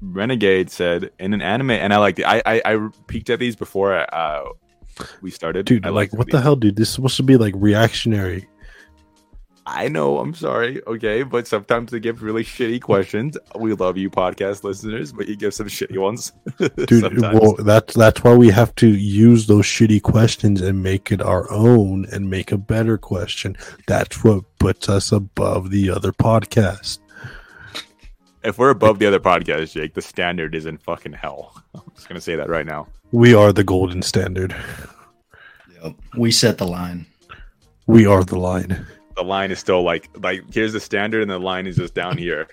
Renegade 0.00 0.70
said 0.70 1.10
in 1.18 1.32
an 1.34 1.42
anime, 1.42 1.70
and 1.70 1.92
I 1.92 1.98
like 1.98 2.16
the, 2.16 2.24
I, 2.24 2.42
I, 2.46 2.62
I 2.64 2.88
peeked 3.06 3.30
at 3.30 3.38
these 3.38 3.56
before 3.56 3.94
uh, 4.14 4.44
we 5.20 5.30
started. 5.30 5.66
Dude, 5.66 5.86
I 5.86 5.90
like, 5.90 6.12
what 6.12 6.26
these. 6.26 6.32
the 6.32 6.40
hell, 6.40 6.56
dude? 6.56 6.76
This 6.76 6.88
is 6.88 6.94
supposed 6.94 7.16
to 7.16 7.22
be 7.22 7.36
like 7.36 7.54
reactionary. 7.56 8.48
I 9.68 9.88
know, 9.88 10.18
I'm 10.18 10.32
sorry, 10.32 10.80
okay, 10.86 11.24
but 11.24 11.48
sometimes 11.48 11.90
they 11.90 11.98
give 11.98 12.22
really 12.22 12.44
shitty 12.44 12.80
questions. 12.80 13.36
We 13.56 13.72
love 13.74 13.96
you, 13.96 14.08
podcast 14.08 14.62
listeners, 14.62 15.12
but 15.12 15.26
you 15.26 15.34
give 15.34 15.54
some 15.54 15.66
shitty 15.66 15.98
ones. 15.98 16.30
Dude, 16.86 17.20
well, 17.20 17.54
that's 17.54 17.94
that's 17.94 18.22
why 18.22 18.34
we 18.36 18.48
have 18.50 18.72
to 18.76 18.86
use 18.86 19.48
those 19.48 19.64
shitty 19.64 20.02
questions 20.02 20.60
and 20.60 20.84
make 20.84 21.10
it 21.10 21.20
our 21.20 21.50
own 21.50 22.06
and 22.12 22.30
make 22.30 22.52
a 22.52 22.56
better 22.56 22.96
question. 22.96 23.56
That's 23.88 24.22
what 24.22 24.44
puts 24.60 24.88
us 24.88 25.10
above 25.10 25.70
the 25.70 25.90
other 25.90 26.12
podcast. 26.12 27.00
if 28.44 28.58
we're 28.58 28.70
above 28.70 29.00
the 29.00 29.06
other 29.06 29.18
podcast, 29.20 29.72
Jake, 29.72 29.94
the 29.94 30.02
standard 30.02 30.54
is 30.54 30.66
in 30.66 30.78
fucking 30.78 31.14
hell. 31.14 31.60
I'm 31.74 31.82
just 31.96 32.08
gonna 32.08 32.20
say 32.20 32.36
that 32.36 32.48
right 32.48 32.66
now. 32.66 32.86
We 33.10 33.34
are 33.34 33.52
the 33.52 33.64
golden 33.64 34.02
standard. 34.02 34.54
Yep. 35.82 35.94
We 36.16 36.30
set 36.30 36.58
the 36.58 36.66
line. 36.68 37.06
We 37.88 38.06
are 38.06 38.22
the 38.22 38.38
line. 38.38 38.86
The 39.16 39.24
line 39.24 39.50
is 39.50 39.58
still 39.58 39.82
like 39.82 40.08
like 40.22 40.42
here's 40.52 40.72
the 40.72 40.80
standard, 40.80 41.22
and 41.22 41.30
the 41.30 41.38
line 41.38 41.66
is 41.66 41.76
just 41.76 41.94
down 41.94 42.18
here. 42.18 42.46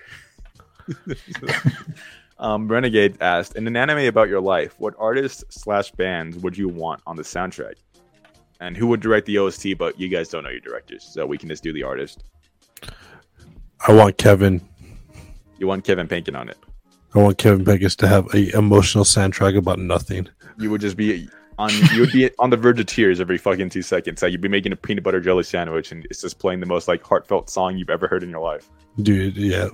um, 2.38 2.68
Renegade 2.68 3.20
asked, 3.20 3.56
in 3.56 3.66
an 3.66 3.76
anime 3.76 4.06
about 4.06 4.28
your 4.28 4.40
life, 4.40 4.74
what 4.78 4.94
artists 4.98 5.44
slash 5.50 5.90
bands 5.92 6.38
would 6.38 6.56
you 6.56 6.68
want 6.68 7.02
on 7.06 7.16
the 7.16 7.22
soundtrack? 7.22 7.74
And 8.60 8.76
who 8.76 8.86
would 8.88 9.00
direct 9.00 9.26
the 9.26 9.38
OST? 9.38 9.78
But 9.78 9.98
you 9.98 10.08
guys 10.08 10.28
don't 10.28 10.44
know 10.44 10.50
your 10.50 10.60
directors, 10.60 11.04
so 11.04 11.26
we 11.26 11.38
can 11.38 11.48
just 11.48 11.62
do 11.62 11.72
the 11.72 11.82
artist. 11.82 12.24
I 13.86 13.92
want 13.92 14.16
Kevin. 14.18 14.66
You 15.58 15.66
want 15.66 15.84
Kevin 15.84 16.08
Penkin 16.08 16.38
on 16.38 16.48
it. 16.48 16.58
I 17.14 17.18
want 17.18 17.38
Kevin 17.38 17.64
Pegas 17.64 17.94
to 17.98 18.08
have 18.08 18.32
a 18.34 18.56
emotional 18.56 19.04
soundtrack 19.04 19.56
about 19.56 19.78
nothing. 19.78 20.28
You 20.58 20.70
would 20.70 20.80
just 20.80 20.96
be 20.96 21.28
on. 21.58 21.70
You 21.92 22.00
would 22.00 22.12
be 22.12 22.30
on 22.38 22.50
the 22.50 22.56
verge 22.56 22.80
of 22.80 22.86
tears 22.86 23.20
every 23.20 23.38
fucking 23.38 23.70
two 23.70 23.82
seconds. 23.82 24.22
Like 24.22 24.32
you'd 24.32 24.40
be 24.40 24.48
making 24.48 24.72
a 24.72 24.76
peanut 24.76 25.04
butter 25.04 25.20
jelly 25.20 25.42
sandwich, 25.42 25.92
and 25.92 26.06
it's 26.10 26.20
just 26.20 26.38
playing 26.38 26.60
the 26.60 26.66
most 26.66 26.88
like 26.88 27.02
heartfelt 27.04 27.50
song 27.50 27.76
you've 27.76 27.90
ever 27.90 28.08
heard 28.08 28.22
in 28.22 28.30
your 28.30 28.40
life. 28.40 28.70
Dude, 29.00 29.36
yeah. 29.36 29.68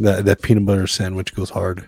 That 0.00 0.24
that 0.24 0.42
peanut 0.42 0.66
butter 0.66 0.86
sandwich 0.86 1.34
goes 1.34 1.50
hard. 1.50 1.86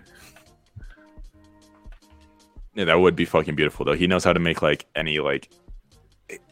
Yeah, 2.74 2.84
that 2.86 3.00
would 3.00 3.16
be 3.16 3.24
fucking 3.24 3.54
beautiful 3.54 3.84
though. 3.84 3.94
He 3.94 4.06
knows 4.06 4.24
how 4.24 4.32
to 4.32 4.40
make 4.40 4.62
like 4.62 4.86
any 4.94 5.18
like 5.18 5.50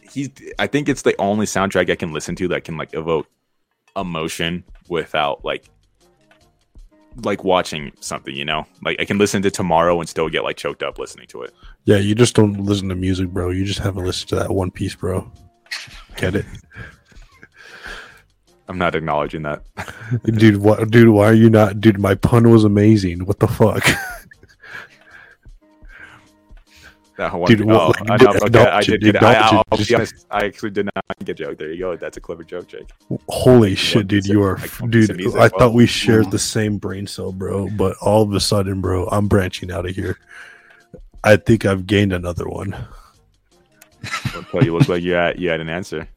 he's 0.03 0.31
I 0.59 0.67
think 0.67 0.89
it's 0.89 1.03
the 1.03 1.15
only 1.19 1.47
soundtrack 1.47 1.91
I 1.91 1.97
can 1.97 2.13
listen 2.13 2.35
to 2.37 2.49
that 2.49 2.65
can 2.65 2.77
like 2.77 2.95
evoke 2.95 3.27
emotion 3.97 4.65
without 4.89 5.45
like 5.45 5.69
like 7.17 7.45
watching 7.45 7.93
something, 8.01 8.35
you 8.35 8.45
know? 8.45 8.67
Like 8.83 9.01
I 9.01 9.05
can 9.05 9.19
listen 9.19 9.43
to 9.43 9.51
tomorrow 9.51 9.99
and 10.01 10.09
still 10.09 10.29
get 10.29 10.45
like 10.45 10.57
choked 10.57 10.83
up 10.83 10.99
listening 10.99 11.27
to 11.29 11.43
it. 11.43 11.55
Yeah, 11.85 11.99
you 11.99 12.15
just 12.15 12.35
don't 12.35 12.65
listen 12.65 12.89
to 12.89 12.95
music, 12.95 13.31
bro. 13.31 13.51
You 13.51 13.65
just 13.65 13.81
haven't 13.81 14.05
listened 14.05 14.29
to 14.31 14.37
that 14.37 14.51
One 14.51 14.71
Piece, 14.71 14.95
bro. 14.95 15.31
Get 16.17 16.35
it, 16.35 16.45
I'm 18.71 18.79
not 18.79 18.95
acknowledging 18.95 19.43
that. 19.43 19.65
dude? 20.25 20.59
What, 20.59 20.91
dude? 20.93 21.09
Why 21.09 21.31
are 21.31 21.35
you 21.35 21.51
not, 21.51 21.81
dude? 21.81 21.99
My 21.99 22.15
pun 22.15 22.49
was 22.49 22.63
amazing. 22.63 23.27
What 23.27 23.41
the 23.41 23.49
fuck, 23.49 23.85
That 27.21 27.35
one 27.35 27.51
Dude, 27.51 27.71
oh, 27.71 27.89
like, 27.89 28.11
I, 28.11 28.17
know, 28.17 28.31
okay, 28.31 28.49
don't 28.49 28.67
I 28.69 28.79
you- 28.81 28.85
did 28.97 29.03
get 29.03 29.13
don't 29.21 29.25
I, 29.25 29.35
I'll, 29.35 29.53
you 29.53 29.63
I'll 29.71 29.77
just- 29.77 29.91
be 29.91 29.95
honest, 29.95 30.27
I 30.31 30.47
actually 30.47 30.71
did 30.71 30.87
not 30.87 31.05
get 31.23 31.37
joke. 31.37 31.59
There 31.59 31.71
you 31.71 31.79
go. 31.79 31.95
That's 31.95 32.17
a 32.17 32.21
clever 32.21 32.43
joke, 32.45 32.67
Jake. 32.67 32.89
Holy 33.29 33.75
shit, 33.75 34.09
dude! 34.09 34.25
You 34.25 34.43
are, 34.43 34.57
like 34.57 34.71
dude. 34.89 35.15
music, 35.19 35.35
I 35.35 35.39
well, 35.41 35.49
thought 35.51 35.75
we 35.75 35.85
shared 35.85 36.25
yeah. 36.25 36.31
the 36.31 36.39
same 36.39 36.79
brain 36.79 37.07
cell, 37.07 37.31
bro. 37.31 37.69
But 37.69 37.95
all 37.99 38.23
of 38.23 38.33
a 38.33 38.41
sudden, 38.41 38.81
bro, 38.81 39.07
I'm 39.09 39.29
branching 39.29 39.71
out 39.71 39.85
of 39.87 39.95
here. 39.95 40.19
I 41.23 41.37
think 41.37 41.67
I've 41.67 41.87
gained 41.87 42.15
another 42.15 42.49
one. 42.49 42.75
Well, 44.55 44.65
you 44.65 44.75
look 44.75 44.89
like 44.89 45.03
you 45.03 45.13
had 45.13 45.39
you 45.39 45.51
had 45.51 45.61
an 45.61 45.69
answer. 45.69 46.09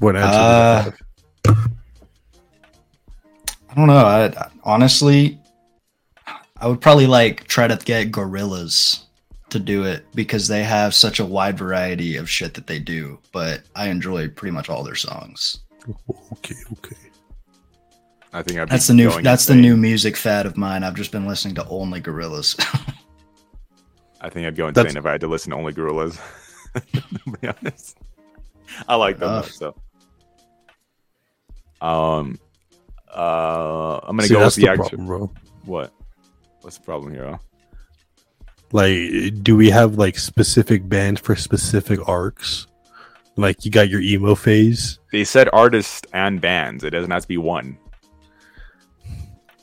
What 0.00 0.16
answer? 0.16 0.92
I 1.46 1.52
Uh. 1.52 1.54
I 3.70 3.74
don't 3.76 3.86
know. 3.86 3.94
I, 3.94 4.24
I- 4.24 4.50
honestly, 4.64 5.38
I 6.56 6.66
would 6.66 6.80
probably 6.80 7.06
like 7.06 7.44
try 7.46 7.68
to 7.68 7.76
get 7.76 8.10
Gorillaz 8.10 9.04
to 9.50 9.58
do 9.58 9.84
it 9.84 10.04
because 10.14 10.46
they 10.48 10.62
have 10.62 10.94
such 10.94 11.20
a 11.20 11.24
wide 11.24 11.56
variety 11.58 12.16
of 12.16 12.28
shit 12.28 12.54
that 12.54 12.66
they 12.66 12.78
do. 12.78 13.18
But 13.32 13.62
I 13.74 13.88
enjoy 13.88 14.28
pretty 14.28 14.52
much 14.52 14.68
all 14.68 14.82
their 14.84 14.94
songs. 14.94 15.58
Okay, 16.32 16.54
okay. 16.74 16.96
I 18.32 18.42
think 18.42 18.58
I'd 18.58 18.66
be 18.66 18.70
That's 18.72 18.86
the 18.88 18.94
new. 18.94 19.08
going 19.10 19.24
That's 19.24 19.46
the 19.46 19.54
new 19.54 19.76
music 19.76 20.16
fad 20.16 20.44
of 20.44 20.56
mine. 20.58 20.84
I've 20.84 20.94
just 20.94 21.12
been 21.12 21.26
listening 21.26 21.54
to 21.54 21.66
only 21.68 22.00
Gorillaz. 22.02 22.58
I 24.20 24.28
think 24.28 24.46
I'd 24.46 24.56
go 24.56 24.66
insane 24.68 24.84
That's- 24.84 24.96
if 24.96 25.06
I 25.06 25.12
had 25.12 25.20
to 25.22 25.28
listen 25.28 25.50
to 25.52 25.56
only 25.56 25.72
Gorillaz. 25.72 26.20
to 26.92 27.38
be 27.40 27.48
honest, 27.48 27.96
I 28.86 28.96
like 28.96 29.18
them 29.18 29.30
though, 29.30 29.42
so. 29.42 29.74
Um, 31.80 32.38
uh, 33.16 33.98
I'm 34.02 34.16
gonna 34.16 34.22
See, 34.28 34.34
go 34.34 34.40
with 34.40 34.44
that's 34.46 34.56
the, 34.56 34.62
the 34.62 34.68
actual. 34.70 34.88
problem, 34.88 35.06
bro. 35.06 35.32
What? 35.64 35.92
What's 36.60 36.76
the 36.78 36.84
problem 36.84 37.12
here? 37.12 37.30
Huh? 37.30 37.38
Like, 38.72 39.42
do 39.42 39.56
we 39.56 39.70
have 39.70 39.96
like 39.96 40.18
specific 40.18 40.88
bands 40.88 41.20
for 41.20 41.34
specific 41.36 42.06
arcs? 42.06 42.66
Like, 43.36 43.64
you 43.64 43.70
got 43.70 43.88
your 43.88 44.00
emo 44.00 44.34
phase. 44.34 44.98
They 45.12 45.24
said 45.24 45.48
artists 45.52 46.06
and 46.12 46.40
bands. 46.40 46.84
It 46.84 46.90
doesn't 46.90 47.10
have 47.10 47.22
to 47.22 47.28
be 47.28 47.38
one. 47.38 47.78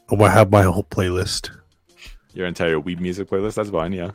Oh, 0.09 0.23
I 0.23 0.29
have 0.29 0.51
my 0.51 0.63
whole 0.63 0.83
playlist. 0.83 1.51
Your 2.33 2.47
entire 2.47 2.79
weeb 2.79 2.99
music 2.99 3.29
playlist. 3.29 3.55
That's 3.55 3.69
fine. 3.69 3.93
Yeah. 3.93 4.11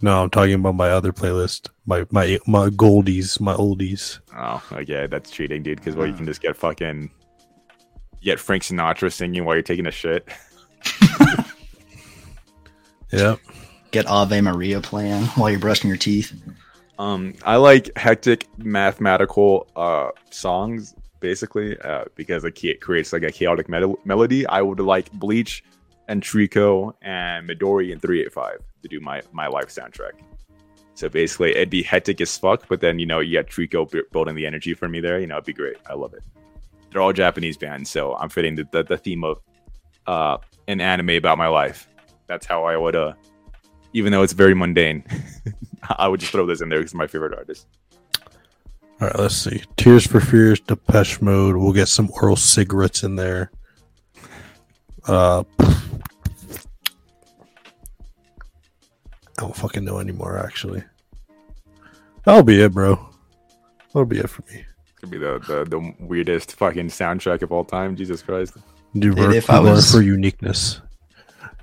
No, 0.00 0.22
I'm 0.22 0.30
talking 0.30 0.54
about 0.54 0.74
my 0.74 0.90
other 0.90 1.12
playlist. 1.12 1.68
My 1.86 2.06
my 2.10 2.38
my 2.46 2.68
goldies, 2.70 3.40
my 3.40 3.54
oldies. 3.54 4.18
Oh, 4.36 4.62
okay. 4.72 5.06
That's 5.06 5.30
cheating, 5.30 5.62
dude. 5.62 5.78
Because 5.78 5.94
well, 5.94 6.06
you 6.06 6.14
can 6.14 6.26
just 6.26 6.42
get 6.42 6.56
fucking. 6.56 7.10
Get 8.20 8.38
Frank 8.38 8.62
Sinatra 8.62 9.12
singing 9.12 9.44
while 9.44 9.56
you're 9.56 9.62
taking 9.62 9.86
a 9.86 9.90
shit. 9.90 10.28
Yep. 13.12 13.40
Get 13.92 14.06
Ave 14.06 14.40
Maria 14.40 14.80
playing 14.80 15.24
while 15.36 15.50
you're 15.50 15.60
brushing 15.60 15.88
your 15.88 15.96
teeth. 15.96 16.32
Um, 16.98 17.34
I 17.44 17.56
like 17.56 17.96
hectic 17.96 18.46
mathematical 18.58 19.68
uh 19.76 20.10
songs 20.30 20.94
basically 21.20 21.78
uh, 21.80 22.04
because 22.16 22.44
it 22.44 22.80
creates 22.80 23.12
like 23.12 23.22
a 23.22 23.30
chaotic 23.30 23.68
mel- 23.68 23.98
melody. 24.04 24.46
I 24.46 24.60
would 24.60 24.80
like 24.80 25.10
Bleach 25.12 25.64
and 26.08 26.22
tricot 26.22 26.94
and 27.00 27.48
Midori 27.48 27.92
and 27.92 28.02
385 28.02 28.58
to 28.82 28.88
do 28.88 29.00
my 29.00 29.22
my 29.32 29.46
life 29.46 29.68
soundtrack. 29.68 30.12
So 30.94 31.08
basically, 31.08 31.52
it'd 31.52 31.70
be 31.70 31.82
hectic 31.82 32.20
as 32.20 32.36
fuck, 32.36 32.68
but 32.68 32.80
then 32.80 32.98
you 32.98 33.06
know 33.06 33.20
you 33.20 33.38
got 33.38 33.46
tricot 33.46 33.90
b- 33.90 34.02
building 34.12 34.34
the 34.34 34.46
energy 34.46 34.74
for 34.74 34.88
me 34.88 35.00
there. 35.00 35.18
You 35.20 35.26
know, 35.26 35.36
it'd 35.36 35.46
be 35.46 35.54
great. 35.54 35.76
I 35.88 35.94
love 35.94 36.12
it. 36.12 36.22
They're 36.90 37.00
all 37.00 37.14
Japanese 37.14 37.56
bands, 37.56 37.88
so 37.88 38.14
I'm 38.16 38.28
fitting 38.28 38.56
the 38.56 38.68
the, 38.72 38.82
the 38.82 38.98
theme 38.98 39.24
of 39.24 39.40
uh 40.06 40.36
an 40.68 40.80
anime 40.80 41.10
about 41.10 41.38
my 41.38 41.48
life. 41.48 41.88
That's 42.26 42.44
how 42.44 42.64
I 42.64 42.76
would 42.76 42.96
uh 42.96 43.14
even 43.92 44.12
though 44.12 44.22
it's 44.22 44.32
very 44.32 44.54
mundane. 44.54 45.04
I 45.98 46.08
would 46.08 46.20
just 46.20 46.32
throw 46.32 46.46
this 46.46 46.60
in 46.60 46.68
there 46.68 46.78
because 46.78 46.90
it's 46.92 46.94
my 46.98 47.06
favorite 47.06 47.36
artist. 47.36 47.66
All 49.00 49.08
right, 49.08 49.18
let's 49.18 49.34
see. 49.34 49.62
Tears 49.76 50.06
for 50.06 50.20
Fears, 50.20 50.60
Depeche 50.60 51.20
Mode. 51.20 51.56
We'll 51.56 51.72
get 51.72 51.88
some 51.88 52.10
oral 52.22 52.36
cigarettes 52.36 53.02
in 53.02 53.16
there. 53.16 53.50
Uh, 55.08 55.42
I 55.58 55.74
don't 59.38 59.56
fucking 59.56 59.84
know 59.84 59.98
anymore. 59.98 60.38
Actually, 60.38 60.84
that'll 62.24 62.42
be 62.44 62.60
it, 62.62 62.72
bro. 62.72 63.08
That'll 63.88 64.06
be 64.06 64.18
it 64.18 64.30
for 64.30 64.42
me. 64.52 64.64
It's 64.64 65.00
gonna 65.00 65.10
be 65.10 65.18
the, 65.18 65.38
the, 65.46 65.64
the 65.68 65.94
weirdest 66.04 66.54
fucking 66.54 66.88
soundtrack 66.88 67.42
of 67.42 67.50
all 67.50 67.64
time. 67.64 67.96
Jesus 67.96 68.22
Christ. 68.22 68.54
Do 68.94 69.12
Dude, 69.14 69.34
if 69.34 69.50
I 69.50 69.58
was- 69.58 69.90
for 69.90 70.02
uniqueness. 70.02 70.80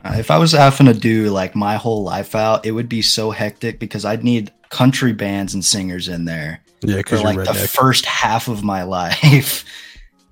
If 0.06 0.32
I 0.32 0.38
was 0.38 0.54
having 0.54 0.88
to 0.88 0.94
do 0.94 1.30
like 1.30 1.56
my 1.56 1.76
whole 1.76 2.04
life 2.04 2.36
out, 2.36 2.66
it 2.66 2.72
would 2.72 2.90
be 2.90 3.02
so 3.02 3.32
hectic 3.32 3.80
because 3.80 4.06
I'd 4.06 4.24
need 4.24 4.52
country 4.70 5.14
bands 5.14 5.54
and 5.54 5.64
singers 5.66 6.08
in 6.08 6.26
there 6.26 6.62
Yeah, 6.82 6.94
for 6.96 6.98
because 6.98 7.24
like 7.24 7.36
you're 7.36 7.46
the 7.46 7.54
first 7.54 8.06
half 8.06 8.48
of 8.48 8.64
my 8.64 8.84
life. 8.98 9.66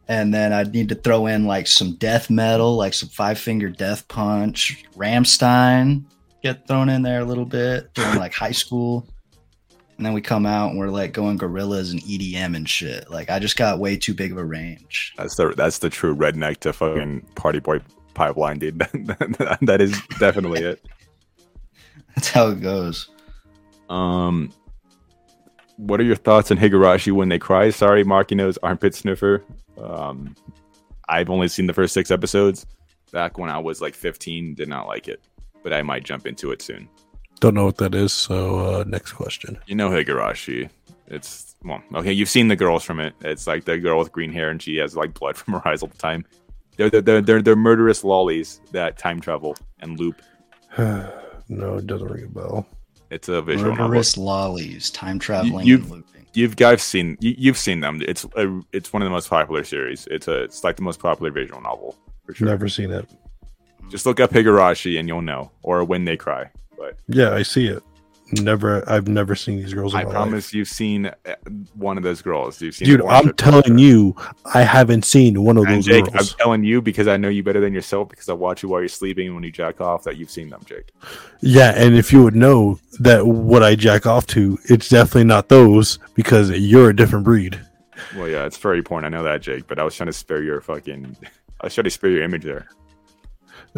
and 0.08 0.34
then 0.34 0.54
I'd 0.54 0.74
need 0.74 0.90
to 0.90 0.96
throw 0.96 1.28
in 1.28 1.46
like 1.46 1.68
some 1.68 1.96
death 1.96 2.30
metal, 2.30 2.76
like 2.78 2.94
some 2.94 3.10
Five 3.10 3.40
Finger 3.40 3.70
Death 3.70 4.08
Punch, 4.08 4.86
Rammstein 4.96 6.04
get 6.44 6.68
thrown 6.68 6.88
in 6.88 7.02
there 7.02 7.20
a 7.22 7.26
little 7.26 7.46
bit 7.46 7.94
during 7.94 8.18
like 8.18 8.34
high 8.34 8.52
school. 8.52 9.06
And 9.98 10.06
then 10.06 10.14
we 10.14 10.22
come 10.22 10.46
out 10.46 10.70
and 10.70 10.78
we're 10.80 10.90
like 10.90 11.12
going 11.12 11.40
Gorillaz 11.40 11.92
and 11.92 12.00
EDM 12.02 12.56
and 12.56 12.70
shit. 12.70 13.10
Like 13.10 13.32
I 13.32 13.40
just 13.40 13.58
got 13.58 13.80
way 13.80 13.98
too 13.98 14.14
big 14.14 14.32
of 14.32 14.38
a 14.38 14.46
range. 14.46 15.14
That's 15.18 15.36
the 15.36 15.54
that's 15.58 15.80
the 15.80 15.90
true 15.90 16.16
redneck 16.16 16.58
to 16.60 16.72
fucking 16.72 17.22
party 17.36 17.60
boy 17.60 17.80
pipeline, 18.18 18.60
dude. 18.60 18.80
that 19.62 19.78
is 19.80 20.02
definitely 20.20 20.62
it. 20.64 20.86
That's 22.16 22.30
how 22.30 22.50
it 22.50 22.62
goes. 22.62 23.10
Um, 23.90 24.52
what 25.78 26.02
are 26.02 26.04
your 26.04 26.16
thoughts 26.16 26.52
on 26.52 26.58
Higurashi 26.58 27.12
when 27.12 27.30
they 27.30 27.40
cry? 27.40 27.70
Sorry, 27.70 28.04
Markino's 28.04 28.58
armpit 28.64 28.96
sniffer. 28.96 29.44
Um, 29.80 30.36
I've 31.08 31.30
only 31.30 31.48
seen 31.48 31.68
the 31.68 31.74
first 31.74 31.94
six 31.94 32.12
episodes. 32.12 32.66
Back 33.12 33.38
when 33.38 33.50
I 33.50 33.60
was 33.60 33.80
like 33.80 33.94
15, 33.94 34.56
did 34.56 34.68
not 34.68 34.88
like 34.88 35.08
it, 35.08 35.22
but 35.64 35.72
I 35.72 35.82
might 35.84 36.04
jump 36.04 36.26
into 36.26 36.52
it 36.52 36.62
soon. 36.62 36.90
Don't 37.40 37.54
know 37.54 37.66
what 37.66 37.78
that 37.78 37.94
is. 37.94 38.12
So 38.12 38.60
uh, 38.60 38.84
next 38.88 39.14
question. 39.14 39.60
You 39.68 39.76
know 39.76 39.90
Higurashi. 39.90 40.70
It's 41.08 41.56
well, 41.64 41.82
okay. 41.96 42.12
You've 42.12 42.30
seen 42.30 42.48
the 42.48 42.56
girls 42.56 42.84
from 42.84 43.00
it. 43.00 43.14
It's 43.22 43.48
like 43.48 43.66
the 43.66 43.78
girl 43.78 44.00
with 44.00 44.12
green 44.12 44.34
hair, 44.34 44.50
and 44.50 44.62
she 44.62 44.78
has 44.78 44.96
like 44.96 45.14
blood 45.14 45.38
from 45.38 45.54
her 45.54 45.68
eyes 45.68 45.84
all 45.84 45.90
the 45.90 45.98
time. 45.98 46.26
They're 46.78 46.90
they're 46.90 47.02
they're, 47.02 47.22
they're, 47.22 47.42
they're 47.42 47.56
murderous 47.56 48.04
lollies 48.04 48.62
that 48.72 48.98
time 48.98 49.20
travel 49.20 49.56
and 49.80 50.00
loop. 50.00 50.22
no, 50.78 51.78
it 51.78 51.88
doesn't 51.88 52.08
ring 52.08 52.26
a 52.26 52.28
bell. 52.28 52.68
It's 53.10 53.30
a 53.30 53.42
visual 53.42 53.72
novel. 53.72 53.88
Murderous 53.88 54.18
lollies, 54.18 54.90
time 54.92 55.20
traveling 55.20 55.66
you've- 55.66 55.84
and 55.84 55.92
looping. 55.92 56.14
You've 56.34 56.56
guys 56.56 56.84
seen 56.84 57.18
you've 57.20 57.58
seen 57.58 57.80
them. 57.80 58.00
It's 58.08 58.24
a, 58.36 58.62
it's 58.72 58.94
one 58.94 59.02
of 59.02 59.08
the 59.08 59.12
most 59.12 59.28
popular 59.28 59.64
series. 59.64 60.08
It's 60.12 60.28
a 60.28 60.44
it's 60.44 60.64
like 60.64 60.76
the 60.76 60.84
most 60.84 61.00
popular 61.00 61.32
visual 61.32 61.60
novel 61.62 61.98
for 62.28 62.36
sure. 62.36 62.48
Never 62.48 62.70
seen 62.70 62.92
it. 62.92 63.10
Just 63.90 64.06
look 64.06 64.20
up 64.20 64.30
Higurashi 64.32 65.00
and 65.00 65.08
you'll 65.08 65.24
know, 65.24 65.50
or 65.64 65.84
When 65.84 66.06
They 66.06 66.16
Cry. 66.16 66.52
But 66.78 66.98
Yeah, 67.08 67.34
I 67.34 67.42
see 67.42 67.66
it. 67.68 67.82
Never. 68.32 68.84
I've 68.90 69.08
never 69.08 69.36
seen 69.36 69.58
these 69.58 69.74
girls. 69.74 69.96
I 69.96 70.04
promise 70.04 70.48
life. 70.48 70.54
you've 70.54 70.68
seen 70.68 71.06
uh, 71.06 71.36
one 71.76 71.98
of 71.98 72.04
those 72.04 72.22
girls. 72.22 72.62
You've 72.62 72.76
seen 72.76 72.88
dude. 72.88 73.02
I'm 73.04 73.34
telling 73.34 73.78
you, 73.78 74.16
I 74.54 74.64
haven't 74.64 75.06
seen 75.06 75.42
one 75.44 75.58
of 75.58 75.64
And 75.66 75.78
those 75.78 75.86
Jake, 75.86 76.06
I'm 76.14 76.26
telling 76.26 76.64
you 76.64 76.82
because 76.82 77.08
I 77.08 77.16
know 77.16 77.30
you 77.30 77.42
better 77.42 77.62
than 77.62 77.74
yourself 77.74 78.10
because 78.10 78.28
I 78.28 78.34
watch 78.34 78.64
you 78.64 78.70
while 78.70 78.82
you're 78.82 78.90
sleeping 78.90 79.28
and 79.28 79.36
when 79.36 79.44
you 79.44 79.52
jack 79.52 79.80
off 79.80 80.04
that 80.04 80.18
you've 80.18 80.30
seen 80.30 80.50
them, 80.50 80.62
Jake. 80.66 80.92
Yeah, 81.42 81.74
and 81.76 81.96
if 81.96 82.12
you 82.12 82.24
would 82.24 82.36
know 82.36 82.80
that 83.00 83.26
what 83.26 83.64
I 83.64 83.76
jack 83.76 84.06
off 84.06 84.28
to, 84.28 84.58
it's 84.66 84.90
definitely 84.90 85.26
not 85.26 85.48
those 85.48 86.00
because 86.14 86.50
you're 86.52 86.90
a 86.90 86.96
different 86.96 87.24
breed. 87.24 87.60
Well, 88.16 88.28
yeah, 88.28 88.46
it's 88.46 88.58
furry 88.58 88.84
porn. 88.84 89.06
I 89.06 89.10
know 89.10 89.24
that, 89.24 89.42
Jake. 89.42 89.68
But 89.68 89.80
I 89.80 89.84
was 89.84 89.96
trying 89.96 90.08
to 90.08 90.14
spare 90.14 90.44
your 90.44 90.60
fucking. 90.62 91.16
I 91.62 91.66
was 91.66 91.74
trying 91.74 91.86
to 91.86 91.92
spare 91.92 92.10
your 92.10 92.24
image 92.24 92.44
there. 92.44 92.68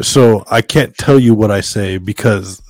So 0.00 0.44
I 0.50 0.62
can't 0.62 0.96
tell 0.96 1.18
you 1.18 1.34
what 1.34 1.50
I 1.50 1.60
say 1.60 1.98
because 1.98 2.62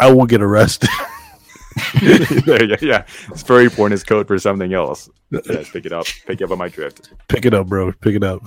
I 0.00 0.12
will 0.12 0.26
get 0.26 0.42
arrested. 0.42 0.88
there, 2.02 2.64
yeah, 2.64 2.76
yeah. 2.80 3.02
Furry 3.02 3.68
porn 3.68 3.92
is 3.92 4.02
code 4.02 4.26
for 4.26 4.38
something 4.38 4.72
else. 4.72 5.08
Yes, 5.30 5.70
pick 5.70 5.86
it 5.86 5.92
up. 5.92 6.06
Pick 6.26 6.40
it 6.40 6.44
up 6.44 6.50
on 6.50 6.58
my 6.58 6.68
drift. 6.68 7.12
Pick 7.28 7.44
it 7.44 7.54
up, 7.54 7.68
bro. 7.68 7.92
Pick 7.92 8.14
it 8.14 8.24
up. 8.24 8.42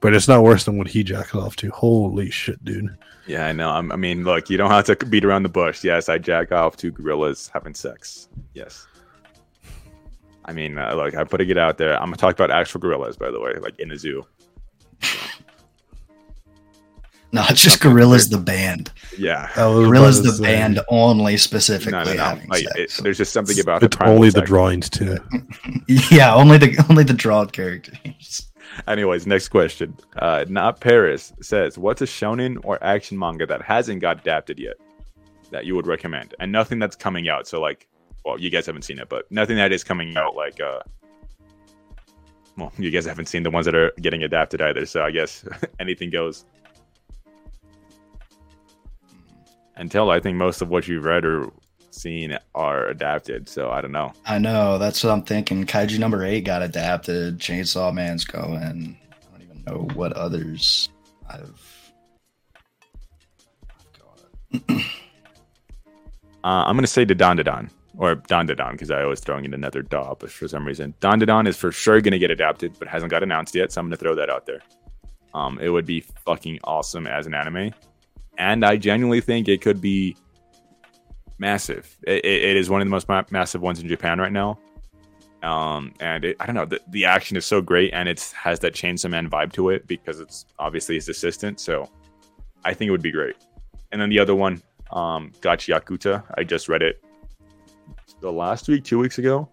But 0.00 0.14
it's 0.14 0.28
not 0.28 0.42
worse 0.42 0.64
than 0.64 0.76
what 0.76 0.88
he 0.88 1.02
jacks 1.02 1.34
off 1.34 1.56
to. 1.56 1.70
Holy 1.70 2.30
shit, 2.30 2.62
dude. 2.64 2.96
Yeah, 3.26 3.46
I 3.46 3.52
know. 3.52 3.70
I'm, 3.70 3.90
I 3.90 3.96
mean, 3.96 4.24
look, 4.24 4.50
you 4.50 4.56
don't 4.56 4.70
have 4.70 4.84
to 4.86 5.06
beat 5.06 5.24
around 5.24 5.44
the 5.44 5.48
bush. 5.48 5.82
Yes, 5.82 6.08
I 6.08 6.18
jack 6.18 6.52
off 6.52 6.76
to 6.78 6.90
gorillas 6.90 7.50
having 7.52 7.74
sex. 7.74 8.28
Yes. 8.52 8.86
I 10.44 10.52
mean, 10.52 10.76
uh, 10.76 10.94
look, 10.94 11.16
I'm 11.16 11.26
putting 11.26 11.48
it 11.48 11.56
out 11.56 11.78
there. 11.78 11.94
I'm 11.94 12.06
gonna 12.06 12.16
talk 12.16 12.34
about 12.34 12.50
actual 12.50 12.80
gorillas, 12.80 13.16
by 13.16 13.30
the 13.30 13.40
way, 13.40 13.54
like 13.54 13.78
in 13.78 13.90
a 13.92 13.96
zoo. 13.96 14.26
No, 17.34 17.44
it's 17.50 17.60
just 17.60 17.80
Gorillaz 17.80 18.30
the 18.30 18.38
band. 18.38 18.92
Yeah. 19.18 19.50
I 19.56 19.66
was 19.66 19.88
Gorillaz 19.88 20.22
the 20.22 20.28
to 20.30 20.34
say, 20.36 20.42
band 20.44 20.78
only 20.88 21.36
specifically 21.36 21.90
No, 21.90 22.04
no, 22.04 22.14
no. 22.14 22.22
having 22.22 22.48
Like, 22.48 22.62
sex. 22.62 22.98
it, 22.98 23.02
there's 23.02 23.18
just 23.18 23.32
something 23.32 23.58
about 23.58 23.80
the 23.80 23.86
It's 23.86 23.96
primal 23.96 24.14
only 24.14 24.28
the 24.28 24.38
sex. 24.38 24.46
drawings 24.48 24.88
too. 24.88 25.18
yeah, 26.12 26.32
only 26.32 26.58
the 26.58 26.76
only 26.88 27.02
the 27.02 27.12
drawn 27.12 27.48
characters. 27.50 28.46
Anyways, 28.86 29.26
next 29.26 29.48
question. 29.48 29.96
Uh, 30.16 30.44
not 30.48 30.78
Paris 30.80 31.32
says, 31.42 31.76
"What's 31.76 32.02
a 32.02 32.06
shonen 32.06 32.58
or 32.64 32.82
action 32.84 33.18
manga 33.18 33.46
that 33.46 33.62
hasn't 33.62 34.00
got 34.00 34.20
adapted 34.20 34.58
yet 34.60 34.76
that 35.50 35.64
you 35.64 35.74
would 35.74 35.86
recommend?" 35.88 36.34
And 36.38 36.52
nothing 36.52 36.78
that's 36.78 36.94
coming 36.96 37.28
out. 37.28 37.48
So, 37.48 37.60
like, 37.60 37.88
well, 38.24 38.38
you 38.38 38.48
guys 38.48 38.64
haven't 38.66 38.82
seen 38.82 38.98
it, 39.00 39.08
but 39.08 39.30
nothing 39.32 39.56
that 39.56 39.72
is 39.72 39.82
coming 39.82 40.16
out. 40.16 40.36
Like, 40.36 40.60
uh, 40.60 40.80
well, 42.56 42.72
you 42.78 42.90
guys 42.92 43.04
haven't 43.06 43.26
seen 43.26 43.42
the 43.42 43.50
ones 43.50 43.66
that 43.66 43.74
are 43.74 43.92
getting 44.00 44.22
adapted 44.22 44.60
either. 44.62 44.86
So, 44.86 45.02
I 45.02 45.10
guess 45.10 45.44
anything 45.80 46.10
goes. 46.10 46.44
Until 49.76 50.10
I 50.10 50.20
think 50.20 50.36
most 50.36 50.62
of 50.62 50.68
what 50.68 50.86
you've 50.86 51.04
read 51.04 51.24
or 51.24 51.50
seen 51.90 52.36
are 52.54 52.86
adapted. 52.86 53.48
So 53.48 53.70
I 53.70 53.80
don't 53.80 53.92
know. 53.92 54.12
I 54.26 54.38
know 54.38 54.78
that's 54.78 55.02
what 55.02 55.12
I'm 55.12 55.22
thinking. 55.22 55.64
Kaiju 55.64 55.98
number 55.98 56.24
eight 56.24 56.44
got 56.44 56.62
adapted. 56.62 57.38
Chainsaw 57.38 57.92
Man's 57.92 58.24
going. 58.24 58.98
I 59.10 59.30
don't 59.30 59.42
even 59.42 59.64
know 59.66 59.88
what 59.94 60.12
others 60.12 60.88
I've. 61.28 61.82
Uh, 66.44 66.62
I'm 66.66 66.76
gonna 66.76 66.86
say 66.86 67.06
the 67.06 67.14
Don 67.14 67.38
Don 67.38 67.70
or 67.96 68.16
Don 68.16 68.44
Don 68.44 68.72
because 68.72 68.90
I 68.90 69.02
always 69.02 69.20
throwing 69.20 69.46
in 69.46 69.54
another 69.54 69.80
Daw, 69.80 70.14
but 70.14 70.30
for 70.30 70.46
some 70.46 70.66
reason 70.66 70.92
Don 71.00 71.18
Don 71.18 71.46
is 71.46 71.56
for 71.56 71.72
sure 71.72 72.02
gonna 72.02 72.18
get 72.18 72.30
adapted, 72.30 72.78
but 72.78 72.86
hasn't 72.86 73.10
got 73.10 73.22
announced 73.22 73.54
yet. 73.54 73.72
So 73.72 73.80
I'm 73.80 73.86
gonna 73.86 73.96
throw 73.96 74.14
that 74.14 74.28
out 74.28 74.44
there. 74.44 74.60
Um, 75.32 75.58
it 75.58 75.70
would 75.70 75.86
be 75.86 76.00
fucking 76.26 76.58
awesome 76.64 77.06
as 77.06 77.26
an 77.26 77.32
anime, 77.32 77.72
and 78.38 78.64
I 78.64 78.76
genuinely 78.76 79.20
think 79.20 79.48
it 79.48 79.60
could 79.60 79.80
be 79.80 80.16
massive. 81.38 81.96
It, 82.06 82.24
it, 82.24 82.56
is 82.56 82.70
one 82.70 82.80
of 82.80 82.86
the 82.86 82.90
most 82.90 83.08
ma- 83.08 83.24
massive 83.30 83.62
ones 83.62 83.80
in 83.80 83.88
Japan 83.88 84.18
right 84.18 84.32
now. 84.32 84.58
Um, 85.42 85.92
and 86.00 86.24
it, 86.24 86.36
I 86.40 86.46
don't 86.46 86.54
know, 86.54 86.64
the, 86.64 86.80
the 86.88 87.04
action 87.04 87.36
is 87.36 87.44
so 87.44 87.60
great, 87.60 87.92
and 87.92 88.08
it 88.08 88.32
has 88.34 88.60
that 88.60 88.72
Chainsaw 88.72 89.10
Man 89.10 89.28
vibe 89.28 89.52
to 89.52 89.70
it 89.70 89.86
because 89.86 90.20
it's 90.20 90.46
obviously 90.58 90.94
his 90.94 91.08
assistant. 91.08 91.60
So 91.60 91.90
I 92.64 92.72
think 92.72 92.88
it 92.88 92.92
would 92.92 93.02
be 93.02 93.12
great. 93.12 93.36
And 93.92 94.00
then 94.00 94.08
the 94.08 94.18
other 94.18 94.34
one, 94.34 94.62
um, 94.90 95.32
Gachiakuta. 95.40 96.24
I 96.36 96.44
just 96.44 96.68
read 96.68 96.82
it 96.82 97.04
the 98.20 98.32
last 98.32 98.68
week, 98.68 98.84
two 98.84 98.98
weeks 98.98 99.18
ago. 99.18 99.48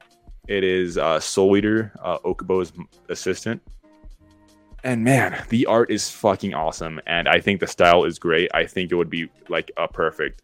It 0.47 0.63
is 0.63 0.97
uh, 0.97 1.19
Soul 1.19 1.57
Eater, 1.57 1.91
uh, 2.01 2.19
Okubo's 2.19 2.71
assistant. 3.09 3.61
And 4.84 5.03
man, 5.03 5.43
the 5.49 5.65
art 5.67 5.91
is 5.91 6.09
fucking 6.09 6.53
awesome. 6.53 6.99
And 7.05 7.27
I 7.27 7.39
think 7.39 7.59
the 7.59 7.67
style 7.67 8.03
is 8.03 8.17
great. 8.17 8.49
I 8.53 8.65
think 8.65 8.91
it 8.91 8.95
would 8.95 9.09
be 9.09 9.29
like 9.47 9.71
a 9.77 9.88
perfect 9.88 10.41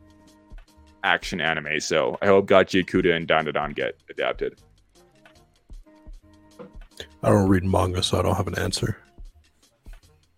action 1.03 1.41
anime. 1.41 1.79
So 1.79 2.17
I 2.21 2.27
hope 2.27 2.47
Gachiakuta 2.47 3.15
and 3.15 3.27
Dandadan 3.27 3.73
get 3.75 3.95
adapted. 4.09 4.59
I 7.23 7.29
don't 7.29 7.47
read 7.47 7.63
manga, 7.63 8.03
so 8.03 8.19
I 8.19 8.21
don't 8.21 8.35
have 8.35 8.47
an 8.47 8.57
answer. 8.59 8.97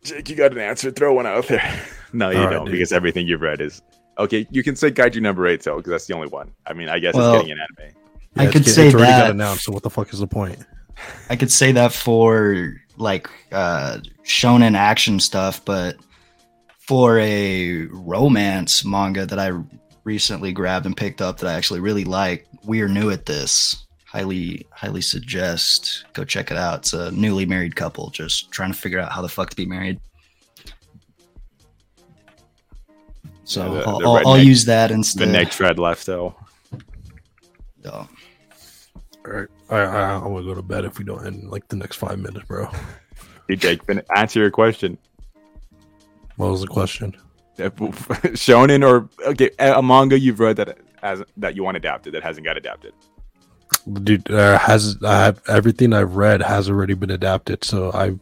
Jake, 0.03 0.29
you 0.29 0.35
got 0.35 0.51
an 0.53 0.59
answer. 0.59 0.91
Throw 0.91 1.13
one 1.13 1.25
out 1.27 1.47
there. 1.47 1.81
no, 2.13 2.29
you 2.29 2.37
All 2.39 2.45
right, 2.45 2.51
don't, 2.53 2.65
dude. 2.65 2.71
because 2.73 2.91
everything 2.93 3.27
you've 3.27 3.41
read 3.41 3.59
is 3.59 3.81
okay. 4.17 4.47
You 4.49 4.63
can 4.63 4.75
say 4.77 4.91
Kaiju 4.91 5.21
number 5.21 5.45
eight, 5.45 5.61
though, 5.61 5.77
because 5.77 5.91
that's 5.91 6.05
the 6.05 6.13
only 6.13 6.27
one. 6.29 6.51
I 6.65 6.73
mean, 6.73 6.87
I 6.87 6.99
guess 6.99 7.15
Well, 7.15 7.35
it's 7.35 7.43
getting 7.47 7.57
an 7.61 7.67
anime. 7.77 7.95
I 8.37 8.45
could 8.51 8.63
get- 8.63 8.73
say 8.73 8.85
it's 8.87 8.95
already 8.95 9.11
got 9.11 9.31
announced. 9.31 9.63
So 9.65 9.73
what 9.73 9.83
the 9.83 9.89
fuck 9.89 10.13
is 10.13 10.19
the 10.19 10.27
point? 10.27 10.59
I 11.29 11.35
could 11.35 11.51
say 11.51 11.71
that 11.73 11.91
for 11.91 12.73
like 12.99 13.29
uh 13.51 13.97
shonen 14.23 14.75
action 14.77 15.19
stuff, 15.19 15.63
but 15.65 15.95
for 16.77 17.17
a 17.19 17.83
romance 17.91 18.83
manga 18.85 19.25
that 19.25 19.39
I 19.39 19.51
recently 20.03 20.51
grabbed 20.51 20.85
and 20.85 20.95
picked 20.95 21.21
up 21.21 21.37
that 21.39 21.47
I 21.49 21.53
actually 21.53 21.79
really 21.79 22.03
like, 22.03 22.45
we 22.65 22.81
are 22.81 22.87
new 22.87 23.09
at 23.09 23.25
this. 23.25 23.85
Highly, 24.05 24.65
highly 24.71 25.01
suggest 25.01 26.05
go 26.13 26.23
check 26.25 26.49
it 26.51 26.57
out. 26.57 26.79
It's 26.79 26.93
a 26.93 27.11
newly 27.11 27.45
married 27.45 27.75
couple 27.75 28.09
just 28.09 28.49
trying 28.51 28.71
to 28.73 28.77
figure 28.77 28.99
out 28.99 29.11
how 29.11 29.21
the 29.21 29.29
fuck 29.29 29.51
to 29.51 29.55
be 29.55 29.67
married. 29.67 29.99
So 33.43 33.65
Yeah, 33.73 33.79
the- 33.81 33.87
I'll, 33.87 33.99
the 33.99 34.05
I'll, 34.05 34.15
I'll 34.17 34.23
redneck- 34.37 34.45
use 34.45 34.65
that 34.65 34.91
instead. 34.91 35.27
The 35.27 35.31
next 35.31 35.59
red 35.59 35.79
left 35.79 36.05
though. 36.05 36.35
Yeah. 37.83 37.91
All 37.91 38.07
right, 39.25 39.47
I, 39.69 39.77
I, 39.77 40.15
I'm 40.15 40.23
gonna 40.23 40.43
go 40.43 40.55
to 40.55 40.61
bed 40.61 40.85
if 40.85 40.97
we 40.97 41.05
don't 41.05 41.25
end 41.25 41.43
in, 41.43 41.49
like 41.49 41.67
the 41.67 41.75
next 41.75 41.97
five 41.97 42.19
minutes, 42.19 42.45
bro. 42.47 42.69
Hey 43.47 43.55
Jake, 43.55 43.81
answer 44.15 44.39
your 44.39 44.51
question. 44.51 44.97
What 46.37 46.51
was 46.51 46.61
the 46.61 46.67
question? 46.67 47.15
Shonen 47.57 48.87
or 48.87 49.09
okay, 49.27 49.49
a 49.59 49.81
manga 49.81 50.17
you've 50.17 50.39
read 50.39 50.55
that 50.57 50.77
has 51.01 51.21
that 51.37 51.55
you 51.55 51.63
want 51.63 51.77
adapted 51.77 52.13
that 52.13 52.23
hasn't 52.23 52.45
got 52.45 52.57
adapted. 52.57 52.93
Dude, 54.03 54.29
uh, 54.31 54.57
has 54.57 54.97
I 55.03 55.25
have 55.25 55.41
everything 55.47 55.93
I've 55.93 56.15
read 56.15 56.41
has 56.41 56.69
already 56.69 56.93
been 56.93 57.11
adapted, 57.11 57.63
so 57.63 57.91
I 57.91 58.15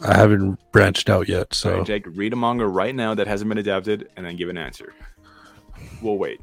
I 0.00 0.16
haven't 0.16 0.58
branched 0.72 1.08
out 1.08 1.28
yet. 1.28 1.54
So 1.54 1.78
So 1.78 1.84
Jake, 1.84 2.06
read 2.08 2.32
a 2.32 2.36
manga 2.36 2.66
right 2.66 2.94
now 2.94 3.14
that 3.14 3.26
hasn't 3.26 3.48
been 3.48 3.58
adapted, 3.58 4.08
and 4.16 4.26
then 4.26 4.36
give 4.36 4.48
an 4.48 4.58
answer. 4.58 4.92
We'll 6.02 6.18
wait. 6.18 6.40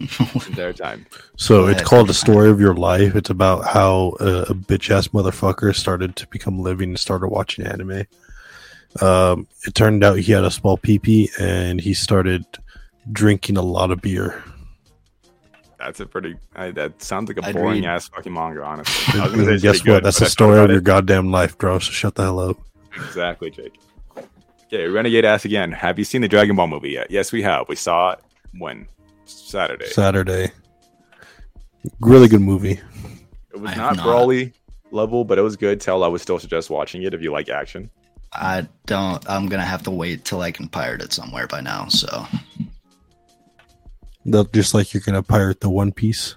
Entire 0.00 0.72
time. 0.72 1.06
so 1.36 1.62
Go 1.62 1.68
it's 1.68 1.82
called 1.82 2.08
the 2.08 2.14
story 2.14 2.50
of 2.50 2.60
your 2.60 2.74
life. 2.74 3.16
It's 3.16 3.30
about 3.30 3.64
how 3.66 4.16
uh, 4.20 4.44
a 4.48 4.54
bitch 4.54 4.90
ass 4.90 5.08
motherfucker 5.08 5.74
started 5.74 6.14
to 6.16 6.26
become 6.28 6.60
living 6.60 6.90
and 6.90 6.98
started 6.98 7.28
watching 7.28 7.66
anime. 7.66 8.04
Um, 9.02 9.48
it 9.66 9.74
turned 9.74 10.04
out 10.04 10.18
he 10.18 10.30
had 10.32 10.44
a 10.44 10.50
small 10.50 10.78
peepee 10.78 11.28
and 11.40 11.80
he 11.80 11.94
started 11.94 12.46
drinking 13.10 13.56
a 13.56 13.62
lot 13.62 13.90
of 13.90 14.00
beer. 14.00 14.42
That's 15.78 16.00
a 16.00 16.06
pretty. 16.06 16.36
I, 16.56 16.70
that 16.72 17.02
sounds 17.02 17.28
like 17.28 17.38
a 17.38 17.46
I'd 17.46 17.54
boring 17.54 17.82
read. 17.82 17.88
ass 17.88 18.08
fucking 18.08 18.32
manga. 18.32 18.62
Honestly, 18.64 19.20
I 19.20 19.24
was 19.24 19.32
gonna 19.32 19.44
say 19.46 19.52
And 19.52 19.62
guess 19.62 19.78
what? 19.78 19.84
good, 19.84 20.04
That's 20.04 20.18
the 20.20 20.26
story 20.26 20.58
of 20.60 20.70
your 20.70 20.78
it. 20.78 20.84
goddamn 20.84 21.30
life, 21.30 21.58
bro. 21.58 21.78
So 21.80 21.90
shut 21.92 22.14
the 22.14 22.22
hell 22.22 22.38
up. 22.38 22.56
Exactly, 22.96 23.50
Jake. 23.50 23.78
Okay, 24.66 24.86
Renegade 24.86 25.24
asks 25.24 25.44
again. 25.44 25.70
Have 25.72 25.98
you 25.98 26.04
seen 26.04 26.20
the 26.20 26.28
Dragon 26.28 26.54
Ball 26.56 26.66
movie 26.68 26.90
yet? 26.90 27.10
Yes, 27.10 27.30
we 27.32 27.42
have. 27.42 27.68
We 27.68 27.76
saw 27.76 28.12
it 28.12 28.20
when 28.58 28.86
Saturday. 29.28 29.86
Saturday. 29.86 30.50
Really 32.00 32.28
good 32.28 32.40
movie. 32.40 32.80
It 33.52 33.60
was 33.60 33.72
I 33.72 33.76
not 33.76 33.96
not. 33.96 34.06
Broly 34.06 34.52
level, 34.90 35.24
but 35.24 35.38
it 35.38 35.42
was 35.42 35.56
good. 35.56 35.80
Tell 35.80 36.02
I 36.02 36.08
would 36.08 36.20
still 36.20 36.38
suggest 36.38 36.70
watching 36.70 37.02
it 37.02 37.14
if 37.14 37.22
you 37.22 37.32
like 37.32 37.48
action. 37.48 37.90
I 38.32 38.66
don't. 38.86 39.28
I'm 39.28 39.48
gonna 39.48 39.64
have 39.64 39.82
to 39.84 39.90
wait 39.90 40.24
till 40.24 40.40
I 40.40 40.50
can 40.50 40.68
pirate 40.68 41.02
it 41.02 41.12
somewhere 41.12 41.46
by 41.46 41.60
now. 41.60 41.88
So 41.88 42.26
That 44.26 44.52
just 44.52 44.74
like 44.74 44.92
you're 44.92 45.02
gonna 45.04 45.22
pirate 45.22 45.60
the 45.60 45.70
One 45.70 45.92
Piece. 45.92 46.36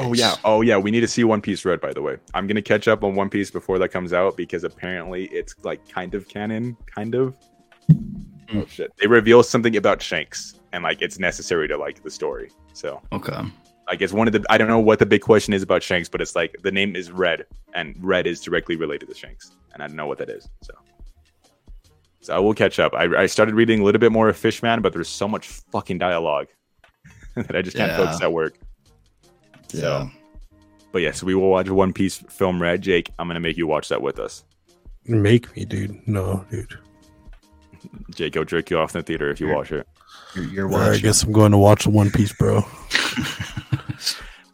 Oh 0.00 0.12
yeah, 0.12 0.34
oh 0.44 0.62
yeah. 0.62 0.76
We 0.76 0.90
need 0.90 1.00
to 1.00 1.08
see 1.08 1.22
One 1.22 1.40
Piece 1.40 1.64
Red, 1.64 1.80
by 1.80 1.92
the 1.92 2.02
way. 2.02 2.16
I'm 2.34 2.46
gonna 2.46 2.62
catch 2.62 2.88
up 2.88 3.04
on 3.04 3.14
One 3.14 3.30
Piece 3.30 3.50
before 3.50 3.78
that 3.78 3.90
comes 3.90 4.12
out 4.12 4.36
because 4.36 4.64
apparently 4.64 5.26
it's 5.26 5.54
like 5.62 5.88
kind 5.88 6.14
of 6.14 6.28
canon, 6.28 6.76
kind 6.86 7.14
of. 7.14 7.36
Hmm. 7.88 8.58
Oh 8.58 8.66
shit! 8.66 8.90
They 8.98 9.06
reveal 9.06 9.42
something 9.42 9.76
about 9.76 10.02
Shanks, 10.02 10.54
and 10.74 10.82
like 10.82 11.00
it's 11.00 11.18
necessary 11.18 11.68
to 11.68 11.76
like 11.76 12.02
the 12.02 12.10
story. 12.10 12.50
So 12.72 13.00
Okay. 13.12 13.40
like 13.86 14.02
it's 14.02 14.12
one 14.12 14.26
of 14.26 14.32
the 14.32 14.44
I 14.50 14.58
don't 14.58 14.68
know 14.68 14.80
what 14.80 14.98
the 14.98 15.06
big 15.06 15.20
question 15.22 15.54
is 15.54 15.62
about 15.62 15.82
Shanks, 15.82 16.08
but 16.08 16.20
it's 16.20 16.34
like 16.34 16.56
the 16.62 16.72
name 16.72 16.96
is 16.96 17.10
Red, 17.12 17.46
and 17.74 17.94
Red 18.00 18.26
is 18.26 18.40
directly 18.40 18.76
related 18.76 19.08
to 19.08 19.14
Shanks, 19.14 19.52
and 19.72 19.82
I 19.82 19.86
don't 19.86 19.96
know 19.96 20.06
what 20.08 20.18
that 20.18 20.28
is. 20.28 20.48
So, 20.62 20.74
so 22.20 22.34
I 22.36 22.38
will 22.40 22.54
catch 22.54 22.78
up. 22.80 22.92
I, 22.94 23.22
I 23.22 23.26
started 23.26 23.54
reading 23.54 23.80
a 23.80 23.84
little 23.84 24.00
bit 24.00 24.10
more 24.12 24.28
of 24.28 24.36
Fishman, 24.36 24.82
but 24.82 24.92
there's 24.92 25.08
so 25.08 25.28
much 25.28 25.46
fucking 25.72 25.98
dialogue 25.98 26.48
that 27.36 27.54
I 27.54 27.62
just 27.62 27.76
can't 27.76 27.92
Yeah. 27.92 27.96
focus 27.98 28.20
at 28.20 28.32
work. 28.32 28.54
Yeah. 29.72 29.80
So, 29.80 30.10
but 30.92 31.02
yes, 31.02 31.20
so 31.20 31.26
we 31.26 31.34
will 31.36 31.50
watch 31.50 31.68
One 31.70 31.92
Piece 31.92 32.16
film 32.28 32.60
Red. 32.60 32.82
Jake, 32.82 33.10
I'm 33.18 33.28
gonna 33.28 33.40
make 33.40 33.56
you 33.56 33.66
watch 33.68 33.88
that 33.90 34.02
with 34.02 34.18
us. 34.18 34.44
Make 35.06 35.54
me, 35.54 35.64
dude. 35.66 36.06
No, 36.08 36.44
dude. 36.50 36.78
Jake, 38.14 38.36
I'll 38.36 38.44
jerk 38.44 38.70
you 38.70 38.78
off 38.78 38.94
in 38.94 39.00
the 39.00 39.04
theater 39.04 39.30
if 39.30 39.40
you 39.40 39.46
Sure. 39.48 39.56
watch 39.56 39.70
it. 39.72 39.86
You're, 40.34 40.44
you're 40.44 40.72
All 40.72 40.78
right, 40.78 40.92
I 40.92 40.98
guess 40.98 41.22
I'm 41.22 41.32
going 41.32 41.52
to 41.52 41.58
watch 41.58 41.86
One 41.86 42.10
Piece, 42.10 42.32
bro. 42.32 42.64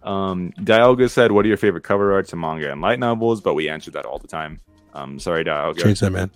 Um, 0.02 0.52
Dialga 0.58 1.10
said, 1.10 1.30
"What 1.32 1.44
are 1.44 1.48
your 1.48 1.58
favorite 1.58 1.84
cover 1.84 2.12
arts 2.14 2.32
in 2.32 2.40
manga 2.40 2.72
and 2.72 2.80
light 2.80 2.98
novels?" 2.98 3.40
But 3.40 3.54
we 3.54 3.68
answered 3.68 3.92
that 3.94 4.06
all 4.06 4.18
the 4.18 4.28
time. 4.28 4.58
Um, 4.94 5.18
sorry, 5.18 5.44
Dialga. 5.44 5.78
Change 5.78 6.00
that, 6.00 6.10
man. 6.10 6.30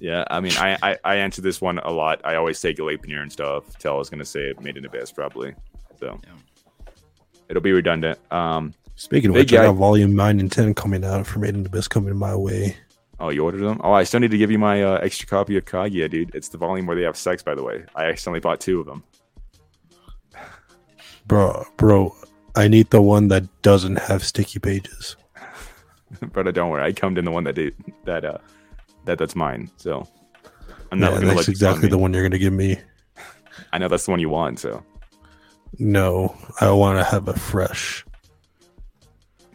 Yeah, 0.00 0.24
I 0.28 0.40
mean, 0.40 0.52
I, 0.58 0.76
I 0.82 0.98
I 1.04 1.14
answer 1.16 1.40
this 1.40 1.60
one 1.60 1.78
a 1.78 1.90
lot. 1.90 2.20
I 2.24 2.34
always 2.34 2.58
say 2.58 2.72
Galapagos 2.74 3.22
and 3.22 3.32
stuff. 3.32 3.78
Tell 3.78 3.94
I 3.94 3.98
was 3.98 4.10
gonna 4.10 4.24
say 4.24 4.40
it 4.50 4.60
made 4.60 4.76
in 4.76 4.84
Abyss 4.84 5.12
probably. 5.12 5.54
So 6.00 6.20
Yeah. 6.24 6.90
it'll 7.48 7.62
be 7.62 7.72
redundant. 7.72 8.18
Um, 8.32 8.74
Speaking 8.96 9.30
of 9.30 9.34
Big 9.34 9.52
which, 9.52 9.58
I 9.60 9.66
got 9.66 9.74
Volume 9.74 10.16
Nine 10.16 10.40
and 10.40 10.50
Ten 10.50 10.74
coming 10.74 11.04
out 11.04 11.26
for 11.26 11.38
Made 11.38 11.54
in 11.54 11.62
the 11.62 11.68
Abyss 11.68 11.86
coming 11.86 12.16
my 12.16 12.34
way. 12.34 12.76
Oh, 13.20 13.28
you 13.30 13.44
ordered 13.44 13.60
them? 13.62 13.80
Oh, 13.84 13.92
I 13.92 14.04
still 14.04 14.20
need 14.20 14.30
to 14.30 14.38
give 14.38 14.50
you 14.50 14.58
my 14.58 14.82
uh, 14.82 14.98
extra 14.98 15.26
copy 15.26 15.56
of 15.56 15.64
Kaguya, 15.64 16.10
dude. 16.10 16.34
It's 16.34 16.48
the 16.48 16.58
volume 16.58 16.86
where 16.86 16.96
they 16.96 17.02
have 17.02 17.16
sex, 17.16 17.42
by 17.42 17.54
the 17.54 17.62
way. 17.62 17.84
I 17.94 18.06
accidentally 18.06 18.40
bought 18.40 18.60
two 18.60 18.80
of 18.80 18.86
them. 18.86 19.02
Bro, 21.26 21.64
bro, 21.76 22.14
I 22.54 22.68
need 22.68 22.90
the 22.90 23.02
one 23.02 23.26
that 23.28 23.42
doesn't 23.62 23.96
have 23.96 24.22
sticky 24.24 24.60
pages. 24.60 25.16
but 26.32 26.54
don't 26.54 26.70
worry, 26.70 26.84
I 26.84 26.92
come 26.92 27.16
in 27.18 27.24
the 27.24 27.32
one 27.32 27.42
that 27.44 27.54
did 27.56 27.74
that. 28.04 28.24
Uh, 28.24 28.38
that 29.06 29.18
that's 29.18 29.34
mine. 29.34 29.68
So 29.76 30.06
I'm 30.92 31.00
not 31.00 31.12
Yeah, 31.14 31.20
gonna 31.20 31.34
that's 31.34 31.48
exactly 31.48 31.52
exactly 31.52 31.88
the 31.88 31.98
one 31.98 32.12
you're 32.14 32.22
gonna 32.22 32.38
give 32.38 32.52
me. 32.52 32.78
I 33.72 33.78
know 33.78 33.88
that's 33.88 34.04
the 34.04 34.12
one 34.12 34.20
you 34.20 34.28
want. 34.28 34.60
So 34.60 34.84
No, 35.78 36.36
I 36.60 36.70
want 36.70 36.98
to 36.98 37.04
have 37.04 37.26
a 37.28 37.34
fresh. 37.34 38.04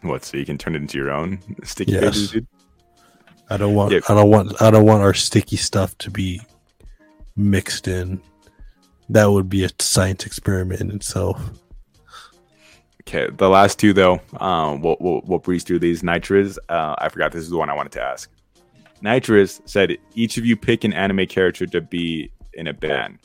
what? 0.02 0.24
So 0.24 0.36
you 0.36 0.44
can 0.44 0.58
turn 0.58 0.74
it 0.74 0.82
into 0.82 0.98
your 0.98 1.10
own 1.10 1.38
sticky 1.64 1.92
Yes. 1.92 2.02
pages, 2.02 2.30
dude. 2.32 2.46
I 3.50 3.56
don't 3.56 3.74
want. 3.74 3.92
Yeah. 3.92 4.00
I 4.08 4.14
don't 4.14 4.30
want. 4.30 4.60
I 4.62 4.70
don't 4.70 4.86
want 4.86 5.02
our 5.02 5.14
sticky 5.14 5.56
stuff 5.56 5.96
to 5.98 6.10
be 6.10 6.40
mixed 7.36 7.88
in. 7.88 8.20
That 9.08 9.26
would 9.26 9.48
be 9.48 9.64
a 9.64 9.70
science 9.78 10.24
experiment 10.24 10.80
in 10.80 10.90
itself. 10.90 11.40
Okay, 13.02 13.28
the 13.36 13.48
last 13.48 13.78
two 13.78 13.92
though, 13.92 14.20
um, 14.38 14.80
we'll, 14.80 14.96
we'll, 15.00 15.20
we'll 15.24 15.38
breeze 15.38 15.64
through 15.64 15.80
these. 15.80 16.02
Nitrous, 16.02 16.56
uh, 16.68 16.94
I 16.98 17.08
forgot 17.08 17.32
this 17.32 17.42
is 17.42 17.50
the 17.50 17.58
one 17.58 17.68
I 17.68 17.74
wanted 17.74 17.92
to 17.92 18.02
ask. 18.02 18.30
Nitrous 19.02 19.60
said, 19.64 19.98
each 20.14 20.38
of 20.38 20.46
you 20.46 20.56
pick 20.56 20.84
an 20.84 20.92
anime 20.92 21.26
character 21.26 21.66
to 21.66 21.80
be 21.80 22.30
in 22.54 22.68
a 22.68 22.72
band. 22.72 23.18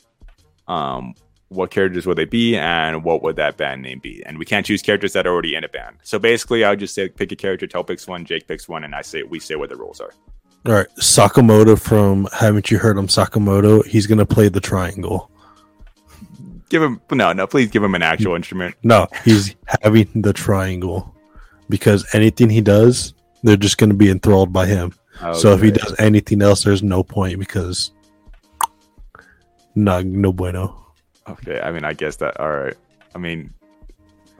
Um, 0.67 1.13
what 1.49 1.71
characters 1.71 2.05
would 2.05 2.17
they 2.17 2.25
be, 2.25 2.57
and 2.57 3.03
what 3.03 3.23
would 3.23 3.37
that 3.37 3.57
band 3.57 3.81
name 3.81 3.99
be? 3.99 4.21
And 4.25 4.37
we 4.37 4.45
can't 4.45 4.65
choose 4.65 4.81
characters 4.81 5.13
that 5.13 5.25
are 5.25 5.31
already 5.31 5.55
in 5.55 5.63
a 5.63 5.69
band. 5.69 5.97
So 6.03 6.19
basically, 6.19 6.63
I 6.63 6.71
would 6.71 6.79
just 6.79 6.93
say 6.93 7.07
pick 7.07 7.31
a 7.31 7.35
character. 7.35 7.67
Tel 7.67 7.83
picks 7.83 8.07
one, 8.07 8.25
Jake 8.25 8.47
picks 8.47 8.67
one, 8.67 8.83
and 8.83 8.93
I 8.93 9.01
say 9.01 9.23
we 9.23 9.39
say 9.39 9.55
what 9.55 9.69
the 9.69 9.75
rules 9.75 10.01
are. 10.01 10.11
All 10.65 10.73
right, 10.73 10.87
Sakamoto 10.99 11.79
from 11.79 12.27
Haven't 12.33 12.69
You 12.69 12.77
Heard 12.77 12.97
him? 12.97 13.07
Sakamoto. 13.07 13.85
He's 13.85 14.07
gonna 14.07 14.25
play 14.25 14.49
the 14.49 14.59
triangle. 14.59 15.31
Give 16.69 16.83
him 16.83 16.99
no, 17.11 17.31
no. 17.31 17.47
Please 17.47 17.69
give 17.69 17.83
him 17.83 17.95
an 17.95 18.03
actual 18.03 18.35
instrument. 18.35 18.75
No, 18.83 19.07
he's 19.23 19.55
having 19.81 20.09
the 20.21 20.33
triangle 20.33 21.15
because 21.69 22.05
anything 22.13 22.49
he 22.49 22.59
does, 22.59 23.13
they're 23.43 23.55
just 23.55 23.77
gonna 23.77 23.93
be 23.93 24.09
enthralled 24.09 24.51
by 24.51 24.65
him. 24.65 24.93
So 25.33 25.53
if 25.53 25.61
he 25.61 25.71
does 25.71 25.95
anything 25.97 26.43
else, 26.43 26.63
there's 26.63 26.83
no 26.83 27.01
point 27.03 27.39
because 27.39 27.91
no, 29.73 30.01
no 30.01 30.31
bueno. 30.33 30.86
Okay, 31.29 31.59
I 31.61 31.71
mean, 31.71 31.83
I 31.85 31.93
guess 31.93 32.15
that. 32.17 32.39
All 32.39 32.49
right. 32.51 32.75
I 33.15 33.17
mean, 33.17 33.53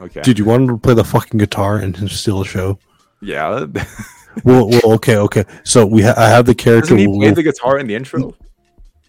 okay, 0.00 0.20
Dude, 0.22 0.38
you 0.38 0.44
want 0.44 0.62
him 0.62 0.68
to 0.68 0.76
play 0.78 0.94
the 0.94 1.04
fucking 1.04 1.38
guitar 1.38 1.76
and 1.78 2.10
steal 2.10 2.40
a 2.42 2.44
show? 2.44 2.78
yeah. 3.20 3.66
Well, 4.44 4.68
well, 4.68 4.92
okay, 4.94 5.16
okay. 5.16 5.44
So 5.64 5.84
we, 5.84 6.02
ha- 6.02 6.14
I 6.16 6.28
have 6.28 6.46
the 6.46 6.54
character. 6.54 6.90
Doesn't 6.90 6.98
he 6.98 7.06
we'll- 7.08 7.18
play 7.18 7.30
the 7.32 7.42
guitar 7.42 7.76
in 7.78 7.88
the 7.88 7.96
intro? 7.96 8.36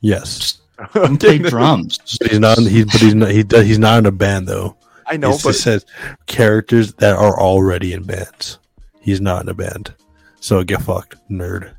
yes, 0.02 0.60
I'm 0.96 1.18
play 1.18 1.38
drums. 1.38 2.00
he's 2.28 2.40
not. 2.40 2.58
He's 2.58 2.86
but 2.86 3.00
he's 3.02 3.14
not. 3.14 3.30
He 3.30 3.44
does. 3.44 3.68
He's 3.68 3.78
not 3.78 4.00
in 4.00 4.06
a 4.08 4.12
band 4.12 4.48
though. 4.48 4.76
I 5.06 5.18
know, 5.18 5.30
it 5.34 5.42
but 5.44 5.50
just 5.52 5.62
says 5.62 5.86
characters 6.26 6.94
that 6.96 7.16
are 7.16 7.40
already 7.40 7.94
in 7.94 8.04
bands. 8.04 8.58
He's 9.02 9.22
not 9.22 9.44
in 9.44 9.50
a 9.50 9.54
band, 9.54 9.94
so 10.40 10.64
get 10.64 10.82
fucked, 10.82 11.16
nerd. 11.30 11.74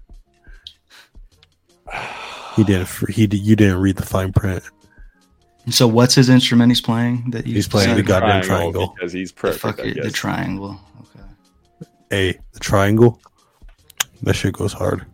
He 2.57 2.63
didn't. 2.65 2.89
He 3.09 3.27
did, 3.27 3.39
you 3.41 3.57
didn't 3.57 3.79
read 3.81 3.97
the 3.97 4.05
fine 4.07 4.33
print. 4.33 4.63
So 5.71 5.87
what's 5.87 6.15
his 6.15 6.29
instrument 6.29 6.71
he's 6.71 6.81
playing? 6.81 7.31
That 7.31 7.47
you 7.47 7.55
He's 7.55 7.69
playing 7.69 7.95
the 7.97 8.03
goddamn 8.03 8.43
triangle. 8.43 8.95
because 8.97 9.13
he's 9.13 9.33
The, 9.33 9.41
perfect. 9.41 9.61
fuck 9.63 9.81
I 9.81 9.89
it, 9.91 10.03
the 10.03 10.11
triangle. 10.11 10.81
Okay. 11.01 11.91
A 12.13 12.39
the 12.53 12.61
triangle. 12.61 13.21
That 14.23 14.35
shit 14.35 14.53
goes 14.55 14.73
hard. 14.73 15.07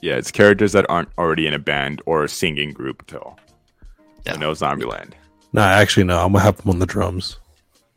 yeah, 0.00 0.14
it's 0.16 0.30
characters 0.30 0.72
that 0.72 0.86
aren't 0.88 1.10
already 1.18 1.46
in 1.46 1.54
a 1.54 1.58
band 1.58 2.00
or 2.06 2.24
a 2.24 2.28
singing 2.28 2.72
group. 2.72 3.06
Till 3.06 3.38
Yeah. 4.26 4.32
yeah. 4.32 4.38
no 4.38 4.52
Zombieland. 4.52 5.12
Nah, 5.52 5.62
actually, 5.66 6.04
no. 6.04 6.24
I'm 6.24 6.32
gonna 6.32 6.44
have 6.44 6.60
him 6.60 6.70
on 6.70 6.78
the 6.78 6.86
drums. 6.86 7.38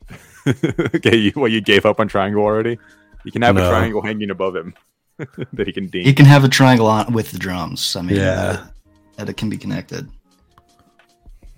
okay, 0.47 1.15
you, 1.15 1.31
well, 1.35 1.47
you 1.47 1.61
gave 1.61 1.85
up 1.85 1.99
on 1.99 2.07
triangle 2.07 2.43
already. 2.43 2.77
You 3.23 3.31
can 3.31 3.41
have 3.43 3.55
No. 3.55 3.65
a 3.65 3.69
triangle 3.69 4.01
hanging 4.01 4.29
above 4.29 4.55
him 4.55 4.73
that 5.53 5.65
he 5.67 5.71
can 5.71 5.87
ding. 5.87 6.03
He 6.03 6.13
can 6.13 6.25
have 6.25 6.43
a 6.43 6.49
triangle 6.49 6.87
on 6.87 7.13
with 7.13 7.31
the 7.31 7.37
drums. 7.39 7.95
I 7.95 8.01
mean, 8.01 8.17
Yeah. 8.17 8.41
Uh, 8.41 8.67
that 9.15 9.29
it 9.29 9.37
can 9.37 9.49
be 9.49 9.57
connected. 9.57 10.09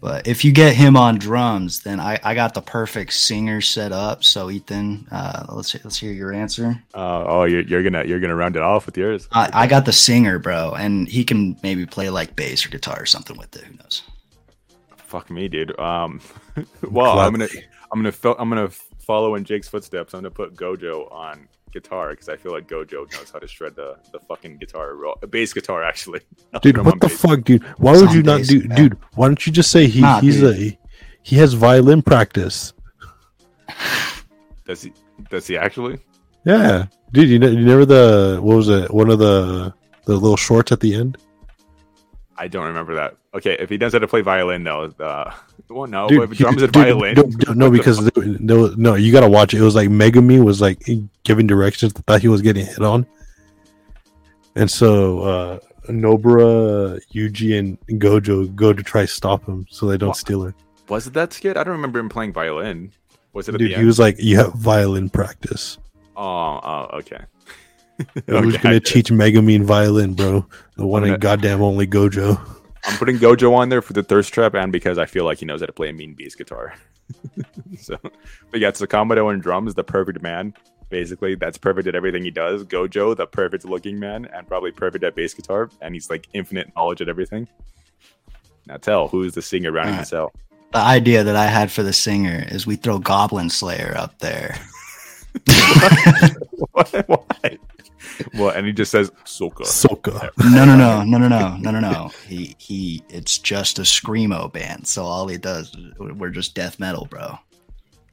But 0.01 0.27
if 0.27 0.45
you 0.45 0.51
get 0.51 0.75
him 0.75 0.95
on 0.95 1.17
drums, 1.17 1.81
then 1.81 1.99
I, 1.99 2.19
I 2.23 2.35
got 2.35 2.53
the 2.53 2.61
perfect 2.61 3.11
singer 3.13 3.59
set 3.59 3.91
up. 3.91 4.23
So 4.23 4.51
Ethan, 4.51 5.07
uh, 5.11 5.47
let's 5.49 5.73
let's 5.83 5.97
hear 5.97 6.11
your 6.11 6.31
answer. 6.31 6.79
Uh, 6.93 7.23
oh, 7.25 7.43
you're, 7.45 7.61
you're 7.61 7.81
gonna 7.81 8.03
you're 8.03 8.19
gonna 8.19 8.35
round 8.35 8.55
it 8.55 8.61
off 8.61 8.85
with 8.85 8.97
yours. 8.97 9.27
I, 9.31 9.49
I 9.51 9.67
got 9.67 9.85
the 9.85 9.93
singer, 9.93 10.37
bro, 10.37 10.75
and 10.77 11.07
he 11.07 11.23
can 11.23 11.57
maybe 11.63 11.87
play 11.87 12.09
like 12.11 12.35
bass 12.35 12.65
or 12.65 12.69
guitar 12.69 13.01
or 13.01 13.07
something 13.07 13.35
with 13.37 13.55
it. 13.55 13.63
Who 13.63 13.77
knows? 13.77 14.03
Fuck 14.97 15.31
me, 15.31 15.47
dude. 15.47 15.77
Um, 15.79 16.21
well, 16.83 17.17
I'm 17.17 17.31
gonna 17.31 17.47
I'm 17.91 17.99
gonna 17.99 18.11
fo- 18.11 18.35
I'm 18.37 18.49
gonna 18.49 18.69
follow 18.99 19.33
in 19.33 19.43
Jake's 19.43 19.69
footsteps. 19.69 20.13
I'm 20.13 20.19
gonna 20.19 20.29
put 20.29 20.55
Gojo 20.55 21.11
on 21.11 21.47
guitar 21.75 22.11
because 22.11 22.29
I 22.29 22.37
feel 22.37 22.53
like 22.57 22.67
Gojo 22.67 23.01
knows 23.13 23.29
how 23.33 23.39
to 23.39 23.47
shred 23.47 23.75
the 23.75 23.89
the 24.13 24.19
fucking 24.29 24.57
guitar, 24.57 24.95
ro- 24.95 25.17
bass 25.29 25.51
guitar 25.53 25.83
actually. 25.83 26.21
Dude. 26.61 26.77
What 26.87 26.99
the 27.01 27.07
bass. 27.09 27.21
fuck, 27.21 27.43
dude? 27.43 27.63
Why 27.83 27.91
would 27.99 28.11
you 28.13 28.23
not 28.23 28.41
do, 28.43 28.59
yeah. 28.59 28.75
dude? 28.75 28.97
Why 29.15 29.27
don't 29.27 29.45
you 29.45 29.51
just 29.51 29.69
say 29.71 29.85
he 29.87 30.01
Nah, 30.01 30.21
he's 30.21 30.39
dude. 30.39 30.73
a 30.73 30.77
he 31.21 31.35
has 31.37 31.53
violin 31.53 32.01
practice? 32.01 32.73
Does 34.65 34.81
he? 34.83 34.93
Does 35.29 35.47
he 35.47 35.57
actually? 35.57 35.99
Yeah, 36.45 36.85
dude. 37.11 37.29
You 37.29 37.39
know, 37.39 37.49
you 37.49 37.65
never 37.65 37.85
the 37.85 38.39
what 38.41 38.55
was 38.57 38.69
it? 38.69 38.93
One 38.93 39.09
of 39.09 39.19
the 39.19 39.73
the 40.05 40.13
little 40.15 40.37
shorts 40.37 40.71
at 40.71 40.79
the 40.79 40.95
end. 40.95 41.17
I 42.37 42.47
don't 42.47 42.65
remember 42.65 42.95
that. 42.95 43.15
Okay, 43.33 43.55
if 43.59 43.69
he 43.69 43.77
knows 43.77 43.93
how 43.93 43.99
to 43.99 44.07
play 44.07 44.21
violin, 44.21 44.63
though, 44.63 44.93
uh, 44.99 45.33
well, 45.69 45.87
no, 45.87 46.07
Dude, 46.07 46.29
but 46.29 46.37
drums 46.37 46.61
and 46.61 46.71
dude, 46.71 46.83
violin. 46.83 47.15
No, 47.55 47.69
the 47.69 47.77
because 47.77 48.03
there- 48.05 48.23
no, 48.39 48.67
no, 48.77 48.95
you 48.95 49.11
gotta 49.11 49.29
watch 49.29 49.53
it. 49.53 49.57
It 49.59 49.63
was 49.63 49.75
like 49.75 49.89
Megumi 49.89 50.43
was 50.43 50.61
like 50.61 50.79
giving 51.23 51.47
directions. 51.47 51.93
Thought 51.93 52.21
he 52.21 52.27
was 52.27 52.41
getting 52.41 52.65
hit 52.65 52.79
on, 52.81 53.05
and 54.55 54.69
so 54.69 55.19
uh 55.21 55.59
Nobara, 55.87 56.99
Yuji, 57.13 57.57
and 57.59 57.77
Gojo 58.01 58.53
go 58.55 58.73
to 58.73 58.81
try 58.83 59.05
stop 59.05 59.45
him 59.45 59.65
so 59.69 59.85
they 59.87 59.97
don't 59.97 60.09
What? 60.09 60.17
steal 60.17 60.41
her. 60.43 60.55
was 60.89 61.07
it 61.07 61.13
that 61.13 61.31
skit? 61.33 61.57
I 61.57 61.63
don't 61.63 61.73
remember 61.75 61.99
him 61.99 62.09
playing 62.09 62.33
violin. 62.33 62.91
Was 63.33 63.49
it 63.49 63.53
Dude, 63.53 63.61
the 63.61 63.67
he 63.69 63.75
end? 63.75 63.85
was 63.87 63.99
like, 63.99 64.15
"You 64.19 64.37
have 64.37 64.53
violin 64.53 65.09
practice." 65.09 65.77
Oh, 66.17 66.23
oh, 66.63 66.87
okay. 66.93 67.19
Who's 68.27 68.55
Okay, 68.55 68.57
gonna 68.63 68.79
teach 68.79 69.09
Megumi 69.09 69.61
violin, 69.63 70.13
bro? 70.13 70.45
The 70.77 70.85
one 70.85 71.03
in 71.05 71.19
goddamn 71.19 71.61
only 71.61 71.85
Gojo. 71.87 72.39
I'm 72.87 72.97
putting 72.97 73.17
Gojo 73.17 73.53
on 73.53 73.69
there 73.69 73.81
for 73.81 73.93
the 73.93 74.03
thirst 74.03 74.33
trap 74.33 74.53
and 74.53 74.71
because 74.71 74.97
I 74.97 75.05
feel 75.05 75.25
like 75.25 75.39
he 75.39 75.45
knows 75.45 75.61
how 75.61 75.65
to 75.65 75.73
play 75.73 75.89
a 75.89 75.93
mean 75.93 76.13
bass 76.13 76.35
guitar. 76.35 76.73
so, 77.79 77.97
but 78.51 78.59
yeah, 78.59 78.71
Sakamoto 78.71 79.33
and 79.33 79.41
drums, 79.41 79.73
the 79.73 79.83
perfect 79.83 80.21
man. 80.21 80.53
Basically, 80.89 81.35
that's 81.35 81.57
perfect 81.57 81.87
at 81.87 81.95
everything 81.95 82.23
he 82.23 82.31
does. 82.31 82.63
Gojo, 82.63 83.15
the 83.15 83.25
perfect 83.25 83.65
looking 83.65 83.99
man, 83.99 84.25
and 84.25 84.47
probably 84.47 84.71
perfect 84.71 85.03
at 85.03 85.15
bass 85.15 85.33
guitar, 85.33 85.69
and 85.81 85.95
he's 85.95 86.09
like 86.09 86.27
infinite 86.33 86.71
knowledge 86.75 87.01
at 87.01 87.09
everything. 87.09 87.47
Now 88.67 88.77
tell 88.77 89.07
who's 89.07 89.33
the 89.33 89.41
singer 89.41 89.71
rounding 89.71 89.93
Alright. 89.93 90.05
this 90.05 90.13
out. 90.13 90.33
The 90.71 90.79
idea 90.79 91.23
that 91.23 91.35
I 91.35 91.45
had 91.45 91.71
for 91.71 91.83
the 91.83 91.93
singer 91.93 92.45
is 92.49 92.67
we 92.67 92.75
throw 92.75 92.99
Goblin 92.99 93.49
Slayer 93.49 93.93
up 93.95 94.19
there. 94.19 94.57
what? 96.71 96.89
Why? 97.07 97.57
Well, 98.35 98.49
and 98.49 98.65
he 98.65 98.73
just 98.73 98.91
says 98.91 99.11
Soka. 99.25 99.61
Soka. 99.61 100.29
No, 100.51 100.65
no, 100.65 100.75
no, 100.75 101.03
no, 101.03 101.17
no, 101.17 101.27
no, 101.27 101.57
no, 101.57 101.71
no, 101.71 101.79
no. 101.79 102.11
He 102.27 102.55
he. 102.57 103.03
It's 103.09 103.37
just 103.37 103.79
a 103.79 103.83
screamo 103.83 104.51
band. 104.51 104.87
So 104.87 105.03
all 105.03 105.27
he 105.27 105.37
does, 105.37 105.75
we're 105.99 106.29
just 106.29 106.55
death 106.55 106.79
metal, 106.79 107.05
bro. 107.05 107.37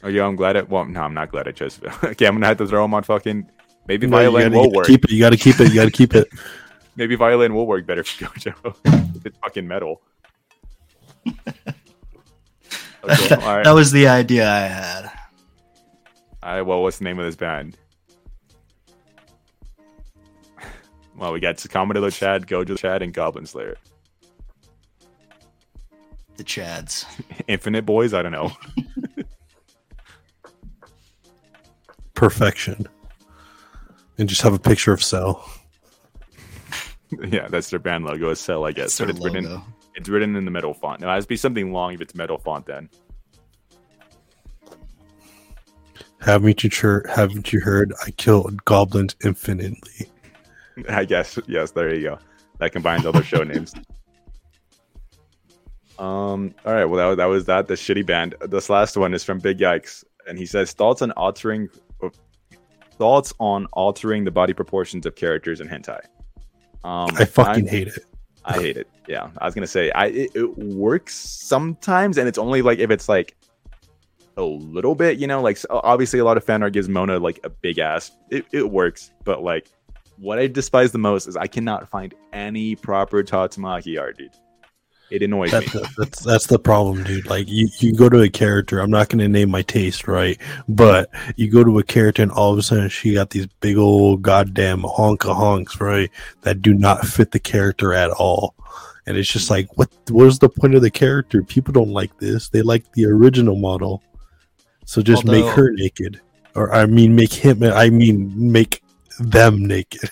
Oh 0.03 0.09
yeah, 0.09 0.25
I'm 0.25 0.37
glad 0.37 0.57
it. 0.57 0.69
Well, 0.69 0.85
no, 0.85 1.01
I'm 1.01 1.15
not 1.15 1.31
glad 1.31 1.49
I 1.49 1.53
chose. 1.53 1.81
okay, 2.05 2.27
I'm 2.27 2.35
gonna 2.35 2.47
have 2.47 2.59
to 2.59 2.67
throw 2.67 2.85
him 2.85 2.95
on 2.95 3.03
fucking. 3.03 3.49
Maybe 3.87 4.07
No, 4.07 4.17
violin 4.17 4.53
will 4.53 4.71
work. 4.73 4.87
Keep 4.87 5.05
it. 5.05 5.11
You 5.11 5.21
gotta 5.21 5.37
keep 5.37 5.61
it. 5.61 5.69
You 5.69 5.75
gotta 5.75 5.91
keep 5.91 6.15
it. 6.15 6.29
Maybe 6.97 7.17
violin 7.17 7.55
will 7.55 7.67
work 7.67 7.87
better 7.87 8.05
for 8.05 8.25
Gojo. 8.27 8.75
if 9.17 9.27
it's 9.27 9.39
fucking 9.39 9.67
metal. 9.67 10.03
Okay, 13.05 13.35
right. 13.37 13.65
That 13.65 13.73
was 13.75 13.91
the 13.91 14.07
idea 14.07 14.49
I 14.49 14.61
had. 14.61 15.05
All 16.43 16.55
right. 16.55 16.63
Well, 16.63 16.83
what's 16.83 16.99
the 16.99 17.05
name 17.05 17.19
of 17.19 17.25
this 17.25 17.37
band? 17.37 17.77
Well, 21.23 21.33
we 21.33 21.39
got 21.39 21.55
Sakamoto 21.55 22.13
Chad, 22.13 22.49
Gojo 22.49 22.77
Chad, 22.77 23.01
and 23.01 23.15
Goblin 23.15 23.47
Slayer. 23.47 23.77
The 26.37 26.43
Chads. 26.43 27.07
Infinite 27.47 27.87
Boys. 27.87 28.13
I 28.13 28.23
don't 28.23 28.33
know. 28.33 28.51
Perfection. 32.15 32.89
And 34.19 34.29
just 34.29 34.43
have 34.43 34.53
a 34.53 34.59
picture 34.59 34.93
of 34.93 35.01
Cell. 35.01 35.49
yeah, 37.29 37.47
that's 37.47 37.71
their 37.71 37.79
band 37.79 38.05
logo. 38.05 38.31
It's 38.31 38.41
Cell, 38.41 38.65
I 38.65 38.73
guess. 38.73 38.99
But 38.99 39.11
it's 39.11 39.21
written. 39.21 39.63
It's 39.95 40.09
written 40.09 40.35
in 40.35 40.45
the 40.45 40.51
metal 40.51 40.75
font. 40.75 41.03
Now, 41.03 41.13
it 41.13 41.15
has 41.15 41.25
to 41.27 41.29
be 41.29 41.37
something 41.37 41.73
long 41.73 41.95
if 41.95 42.01
it's 42.01 42.17
metal 42.17 42.39
font. 42.39 42.67
Then. 42.67 42.89
Haven't 46.21 46.65
you 46.65 46.71
heard? 46.73 47.09
Haven't 47.09 47.53
you 47.53 47.61
heard? 47.61 47.93
I 48.05 48.11
killed 48.11 48.65
goblins 48.65 49.15
infinitely. 49.25 50.09
I 50.89 51.05
guess 51.05 51.39
yes. 51.47 51.71
There 51.73 51.95
you 51.95 52.03
go. 52.03 52.19
That 52.59 52.73
combines 52.73 53.05
all 53.07 53.13
their 53.13 53.23
show 53.25 53.43
names. 53.43 53.75
Um. 55.99 56.55
All 56.65 56.73
right. 56.73 56.87
Well, 56.87 56.97
that, 56.99 57.07
was- 57.07 57.17
that 57.19 57.27
was 57.27 57.45
that. 57.47 57.67
The 57.69 57.75
shitty 57.75 58.05
band. 58.07 58.35
This 58.49 58.71
last 58.71 58.97
one 58.97 59.15
is 59.15 59.23
from 59.23 59.39
Big 59.39 59.59
Yikes, 59.59 60.05
and 60.27 60.39
he 60.39 60.47
says 60.47 60.73
thoughts 60.73 61.03
on 61.03 61.13
altering 61.13 61.69
thoughts 62.99 63.33
on 63.39 63.67
altering 63.73 64.25
the 64.25 64.31
body 64.31 64.53
proportions 64.53 65.07
of 65.07 65.15
characters 65.17 65.61
in 65.61 65.69
hentai. 65.69 66.01
Um, 66.83 67.11
I 67.17 67.25
fucking 67.25 67.65
I'm- 67.65 67.67
hate 67.67 67.89
it. 67.89 68.05
I 68.45 68.55
hate 68.55 68.77
it. 68.77 68.89
Yeah, 69.07 69.29
I 69.39 69.45
was 69.45 69.55
gonna 69.55 69.67
say 69.69 69.91
I 69.93 70.07
it, 70.07 70.31
it 70.35 70.59
works 70.59 71.15
sometimes, 71.15 72.19
and 72.19 72.27
it's 72.27 72.39
only 72.39 72.63
like 72.63 72.79
if 72.81 72.91
it's 72.91 73.09
like 73.09 73.37
a 74.37 74.43
little 74.43 74.95
bit, 74.97 75.19
you 75.19 75.27
know, 75.29 75.41
like 75.43 75.59
obviously 75.71 76.19
a 76.19 76.25
lot 76.25 76.37
of 76.37 76.43
fan 76.43 76.63
art 76.63 76.73
gives 76.73 76.89
Mona 76.89 77.19
like 77.21 77.39
a 77.45 77.51
big 77.51 77.79
ass. 77.79 78.11
It 78.31 78.47
it 78.51 78.71
works, 78.71 79.13
but 79.25 79.45
like 79.45 79.69
what 80.19 80.39
I 80.39 80.47
despise 80.47 80.93
the 80.93 80.99
most 80.99 81.27
is 81.27 81.37
I 81.37 81.47
cannot 81.47 81.89
find 81.89 82.15
any 82.33 82.77
proper 82.77 83.23
Tatsumaki 83.23 84.01
art, 84.01 84.19
dude. 84.19 84.31
It 85.11 85.23
annoys 85.23 85.53
me. 85.53 85.61
That's, 85.61 85.97
that's 85.97 86.21
that's 86.21 86.47
the 86.47 86.59
problem, 86.59 87.05
dude. 87.05 87.27
Like 87.27 87.47
you, 87.47 87.69
you 87.81 87.93
go 87.93 88.09
to 88.09 88.23
a 88.23 88.31
character. 88.31 88.79
I'm 88.79 88.91
not 88.91 89.11
gonna 89.11 89.29
name 89.29 89.51
my 89.51 89.61
taste, 89.61 90.09
right? 90.09 90.39
But 90.69 91.11
you 91.37 91.51
go 91.51 91.63
to 91.63 91.79
a 91.79 91.83
character, 91.83 92.23
and 92.23 92.33
all 92.33 92.51
of 92.51 92.59
a 92.59 92.63
sudden 92.63 92.89
she 92.89 93.13
got 93.13 93.29
these 93.29 93.47
big 93.61 93.77
old 93.77 94.23
goddamn 94.23 94.83
honka 94.83 95.35
honks, 95.35 95.83
right? 95.83 96.11
That 96.41 96.63
do 96.63 96.73
not 96.73 97.05
fit 97.05 97.31
the 97.31 97.39
character 97.39 97.93
at 97.93 98.11
all. 98.11 98.55
And 99.07 99.19
it's 99.19 99.31
just 99.31 99.51
like, 99.51 99.77
what? 99.77 99.91
What 100.09 100.29
is 100.29 100.39
the 100.39 100.49
point 100.49 100.75
of 100.75 100.81
the 100.81 100.91
character? 100.91 101.43
People 101.43 101.75
don't 101.75 101.93
like 101.93 102.19
this. 102.19 102.49
They 102.49 102.63
like 102.63 102.91
the 102.93 103.05
original 103.05 103.57
model. 103.57 104.03
So 104.87 105.03
just 105.03 105.27
make 105.27 105.45
her 105.45 105.73
naked, 105.73 106.23
or 106.55 106.73
I 106.73 106.87
mean, 106.87 107.15
make 107.15 107.35
him. 107.35 107.63
I 107.63 107.91
mean, 107.91 108.33
make 108.35 108.82
them 109.19 109.67
naked. 109.67 110.11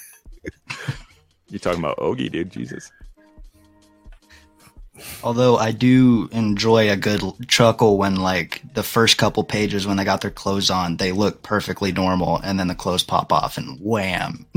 You're 1.49 1.59
talking 1.59 1.81
about 1.81 1.99
Ogi, 1.99 2.31
dude. 2.31 2.51
Jesus. 2.51 2.91
Although 5.23 5.57
I 5.57 5.73
do 5.73 6.29
enjoy 6.33 6.91
a 6.91 6.97
good 6.97 7.23
chuckle 7.49 7.97
when, 7.97 8.17
like, 8.17 8.63
the 8.75 8.83
first 8.83 9.17
couple 9.17 9.43
pages 9.45 9.87
when 9.87 9.97
they 9.97 10.05
got 10.05 10.21
their 10.21 10.31
clothes 10.31 10.71
on, 10.71 10.99
they 10.99 11.13
look 11.13 11.43
perfectly 11.43 11.91
normal, 11.91 12.39
and 12.45 12.59
then 12.59 12.69
the 12.69 12.75
clothes 12.75 13.03
pop 13.03 13.33
off, 13.33 13.57
and 13.57 13.79
wham, 13.81 14.47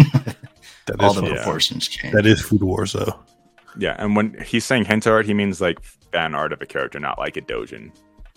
That 0.86 1.00
all 1.00 1.12
is 1.12 1.16
the 1.16 1.28
yeah. 1.28 1.36
proportions 1.36 1.88
change. 1.88 2.14
that 2.14 2.26
is 2.26 2.42
Food 2.42 2.64
Wars, 2.64 2.94
though. 2.94 3.18
Yeah, 3.78 3.96
and 3.98 4.16
when 4.16 4.40
he's 4.44 4.66
saying 4.66 4.86
hentai 4.86 5.12
art, 5.12 5.26
he 5.26 5.34
means 5.34 5.62
like 5.62 5.82
fan 6.12 6.36
art 6.36 6.54
of 6.54 6.62
a 6.62 6.66
character, 6.66 7.00
not 7.00 7.18
like 7.18 7.38
a 7.38 7.42
dojin. 7.42 7.92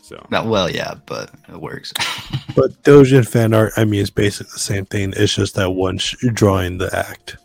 So 0.06 0.24
Well, 0.30 0.48
well, 0.48 0.70
yeah, 0.70 0.94
but 1.06 1.30
it 1.48 1.60
works. 1.60 1.92
But 2.54 2.70
Dojin 2.84 3.28
fan 3.28 3.52
art, 3.52 3.74
I 3.76 3.84
mean, 3.84 4.00
it's 4.00 4.08
basically 4.08 4.50
the 4.50 4.58
same 4.60 4.86
thing. 4.86 5.12
It's 5.14 5.34
just 5.34 5.56
that 5.56 5.72
one 5.72 5.98
sh- 5.98 6.14
drawing 6.32 6.78
the 6.78 6.88
act, 6.96 7.36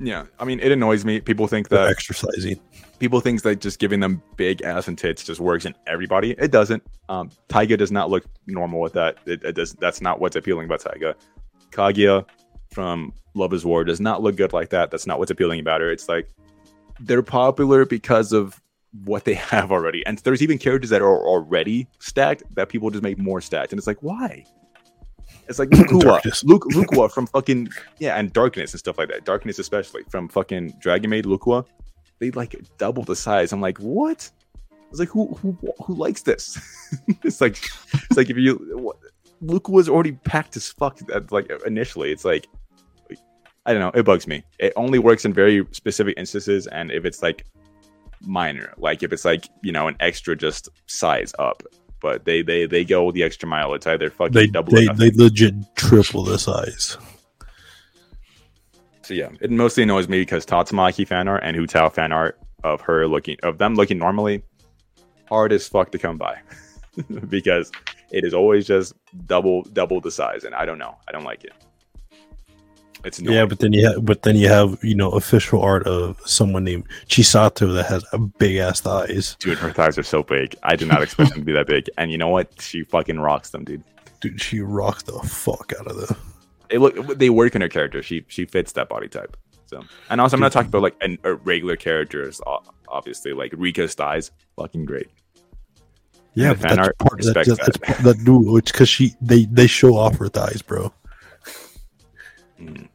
yeah, 0.00 0.24
I 0.38 0.44
mean, 0.44 0.60
it 0.60 0.72
annoys 0.72 1.04
me. 1.04 1.20
People 1.20 1.46
think 1.46 1.68
the 1.68 1.76
that 1.76 1.88
exercising. 1.88 2.58
people 2.98 3.20
think 3.20 3.42
that 3.42 3.60
just 3.60 3.78
giving 3.78 4.00
them 4.00 4.22
big 4.36 4.62
ass 4.62 4.88
and 4.88 4.96
tits 4.96 5.22
just 5.22 5.40
works 5.40 5.66
in 5.66 5.74
everybody. 5.86 6.32
It 6.32 6.50
doesn't. 6.50 6.82
Um, 7.10 7.30
Taiga 7.48 7.76
does 7.76 7.92
not 7.92 8.08
look 8.08 8.24
normal 8.46 8.80
with 8.80 8.94
that. 8.94 9.18
It, 9.26 9.44
it 9.44 9.52
does. 9.52 9.74
That's 9.74 10.00
not 10.00 10.18
what's 10.18 10.36
appealing 10.36 10.64
about 10.64 10.80
Taiga. 10.80 11.14
Kaguya 11.70 12.26
from 12.72 13.12
Love 13.34 13.52
Is 13.52 13.64
War 13.66 13.84
does 13.84 14.00
not 14.00 14.22
look 14.22 14.36
good 14.36 14.54
like 14.54 14.70
that. 14.70 14.90
That's 14.90 15.06
not 15.06 15.18
what's 15.18 15.30
appealing 15.30 15.60
about 15.60 15.82
her. 15.82 15.90
It's 15.90 16.08
like 16.08 16.30
they're 17.00 17.22
popular 17.22 17.84
because 17.84 18.32
of 18.32 18.60
what 19.04 19.24
they 19.24 19.34
have 19.52 19.72
already. 19.72 20.04
And 20.06 20.18
there's 20.18 20.42
even 20.42 20.58
characters 20.58 20.90
that 20.90 21.02
are 21.02 21.26
already 21.26 21.86
stacked 21.98 22.42
that 22.54 22.68
people 22.68 22.90
just 22.90 23.02
make 23.02 23.18
more 23.18 23.40
stacked. 23.40 23.72
And 23.72 23.78
it's 23.78 23.86
like, 23.86 24.02
why? 24.02 24.44
It's 25.48 25.58
like 25.58 25.70
Lucoa, 25.70 26.20
Luke, 26.44 26.64
Lucoa 26.72 27.10
from 27.14 27.26
fucking 27.26 27.68
yeah, 27.98 28.16
and 28.16 28.32
Darkness 28.32 28.72
and 28.72 28.78
stuff 28.78 28.98
like 28.98 29.08
that. 29.08 29.24
Darkness 29.24 29.58
especially 29.58 30.02
from 30.08 30.28
fucking 30.28 30.74
Dragon 30.80 31.10
Maid 31.10 31.24
Lucoa 31.24 31.66
they 32.20 32.30
like 32.30 32.54
double 32.78 33.02
the 33.02 33.16
size. 33.16 33.52
I'm 33.52 33.60
like, 33.60 33.78
what? 33.78 34.30
I 34.62 34.68
was 34.90 35.00
like, 35.00 35.08
who 35.08 35.34
who 35.34 35.56
who 35.82 35.94
likes 35.94 36.22
this? 36.22 36.58
it's 37.24 37.40
like 37.40 37.58
it's 37.92 38.16
like 38.16 38.30
if 38.30 38.36
you 38.36 38.54
what, 38.78 38.96
Luke 39.40 39.68
was 39.68 39.88
already 39.88 40.12
packed 40.12 40.56
as 40.56 40.70
fuck. 40.70 41.00
At, 41.12 41.32
like 41.32 41.50
initially, 41.66 42.12
it's 42.12 42.24
like 42.24 42.46
I 43.66 43.72
don't 43.72 43.80
know. 43.80 43.98
It 43.98 44.04
bugs 44.04 44.26
me. 44.26 44.44
It 44.58 44.72
only 44.76 44.98
works 44.98 45.24
in 45.24 45.32
very 45.32 45.66
specific 45.72 46.14
instances, 46.16 46.66
and 46.68 46.92
if 46.92 47.04
it's 47.04 47.22
like 47.22 47.46
minor. 48.20 48.74
Like 48.76 49.02
if 49.02 49.12
it's 49.12 49.24
like 49.24 49.48
you 49.62 49.72
know 49.72 49.88
an 49.88 49.96
extra 50.00 50.36
just 50.36 50.68
size 50.86 51.32
up, 51.38 51.62
but 52.00 52.24
they 52.24 52.42
they 52.42 52.66
they 52.66 52.84
go 52.84 53.10
the 53.12 53.22
extra 53.22 53.48
mile. 53.48 53.74
It's 53.74 53.86
either 53.86 54.10
fucking 54.10 54.32
They 54.32 54.46
double. 54.46 54.72
they, 54.72 54.86
they 54.88 55.10
legit 55.10 55.54
triple 55.76 56.24
the 56.24 56.38
size. 56.38 56.96
So 59.02 59.14
yeah, 59.14 59.30
it 59.40 59.50
mostly 59.50 59.82
annoys 59.82 60.08
me 60.08 60.20
because 60.20 60.46
Tatsumaki 60.46 61.06
fan 61.06 61.26
art 61.28 61.42
and 61.44 61.56
Hu 61.56 61.66
Tao 61.66 61.88
fan 61.88 62.12
art 62.12 62.38
of 62.62 62.80
her 62.82 63.06
looking 63.08 63.36
of 63.42 63.58
them 63.58 63.74
looking 63.74 63.98
normally 63.98 64.42
hard 65.28 65.52
as 65.52 65.66
fuck 65.66 65.90
to 65.92 65.98
come 65.98 66.18
by 66.18 66.38
because 67.28 67.72
it 68.10 68.24
is 68.24 68.34
always 68.34 68.66
just 68.66 68.94
double 69.26 69.62
double 69.72 70.00
the 70.00 70.10
size, 70.10 70.44
and 70.44 70.54
I 70.54 70.64
don't 70.64 70.78
know, 70.78 70.96
I 71.08 71.12
don't 71.12 71.24
like 71.24 71.44
it. 71.44 71.52
It's 73.04 73.18
annoying. 73.18 73.36
Yeah, 73.36 73.46
but 73.46 73.58
then 73.60 73.72
you 73.72 73.86
have 73.86 74.04
but 74.04 74.22
then 74.22 74.36
you 74.36 74.48
have 74.48 74.78
you 74.82 74.94
know 74.94 75.10
official 75.10 75.62
art 75.62 75.86
of 75.86 76.20
someone 76.26 76.64
named 76.64 76.86
Chisato 77.06 77.72
that 77.74 77.86
has 77.86 78.04
a 78.12 78.18
big 78.18 78.56
ass 78.56 78.80
thighs. 78.80 79.36
dude, 79.40 79.58
her 79.58 79.72
thighs 79.72 79.96
are 79.98 80.02
so 80.02 80.22
big. 80.22 80.54
I 80.62 80.76
did 80.76 80.88
not 80.88 81.02
expect 81.02 81.30
them 81.30 81.40
to 81.40 81.44
be 81.44 81.52
that 81.52 81.66
big, 81.66 81.88
and 81.98 82.10
you 82.10 82.18
know 82.18 82.28
what? 82.28 82.60
She 82.60 82.84
fucking 82.84 83.18
rocks 83.18 83.50
them, 83.50 83.64
dude. 83.64 83.82
Dude, 84.20 84.40
she 84.40 84.60
rocks 84.60 85.02
the 85.04 85.18
fuck 85.20 85.72
out 85.78 85.86
of 85.86 86.08
them. 86.08 86.16
They 86.68 86.78
look, 86.78 87.18
they 87.18 87.30
work 87.30 87.54
in 87.54 87.62
her 87.62 87.68
character. 87.68 88.02
She 88.02 88.24
she 88.28 88.44
fits 88.44 88.72
that 88.72 88.88
body 88.88 89.08
type. 89.08 89.36
So, 89.66 89.82
and 90.10 90.20
also 90.20 90.36
I'm 90.36 90.40
not 90.40 90.52
talking 90.52 90.68
about 90.68 90.82
like 90.82 90.96
an, 91.00 91.18
a 91.24 91.34
regular 91.34 91.76
characters. 91.76 92.40
Obviously, 92.88 93.32
like 93.32 93.52
Rika's 93.52 93.94
thighs, 93.94 94.30
fucking 94.56 94.84
great. 94.84 95.08
Yeah, 96.34 96.54
but 96.54 96.62
that's 96.62 96.78
art 96.78 96.98
part, 96.98 97.22
that, 97.22 97.34
that's 97.34 97.48
that. 97.48 97.82
part, 97.82 97.98
that 97.98 98.24
dude. 98.24 98.58
It's 98.58 98.72
because 98.72 98.88
she 98.88 99.14
they 99.20 99.46
they 99.46 99.66
show 99.66 99.96
off 99.96 100.16
her 100.18 100.28
thighs, 100.28 100.62
bro. 100.62 100.92
Mm. 102.60 102.88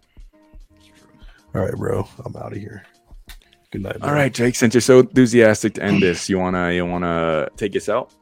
All 1.56 1.62
right, 1.62 1.74
bro. 1.74 2.06
I'm 2.26 2.36
out 2.36 2.52
of 2.52 2.58
here. 2.58 2.86
Good 3.72 3.84
night. 3.84 3.98
All 4.02 4.12
right, 4.12 4.34
Jake. 4.34 4.56
Since 4.56 4.74
you're 4.74 4.82
so 4.82 5.00
enthusiastic 5.00 5.76
to 5.76 5.84
end 5.84 6.02
this, 6.02 6.30
you 6.30 6.38
wanna 6.38 6.74
you 6.74 6.86
wanna 6.86 7.48
take 7.56 7.76
us 7.78 7.88
out? 7.88 8.14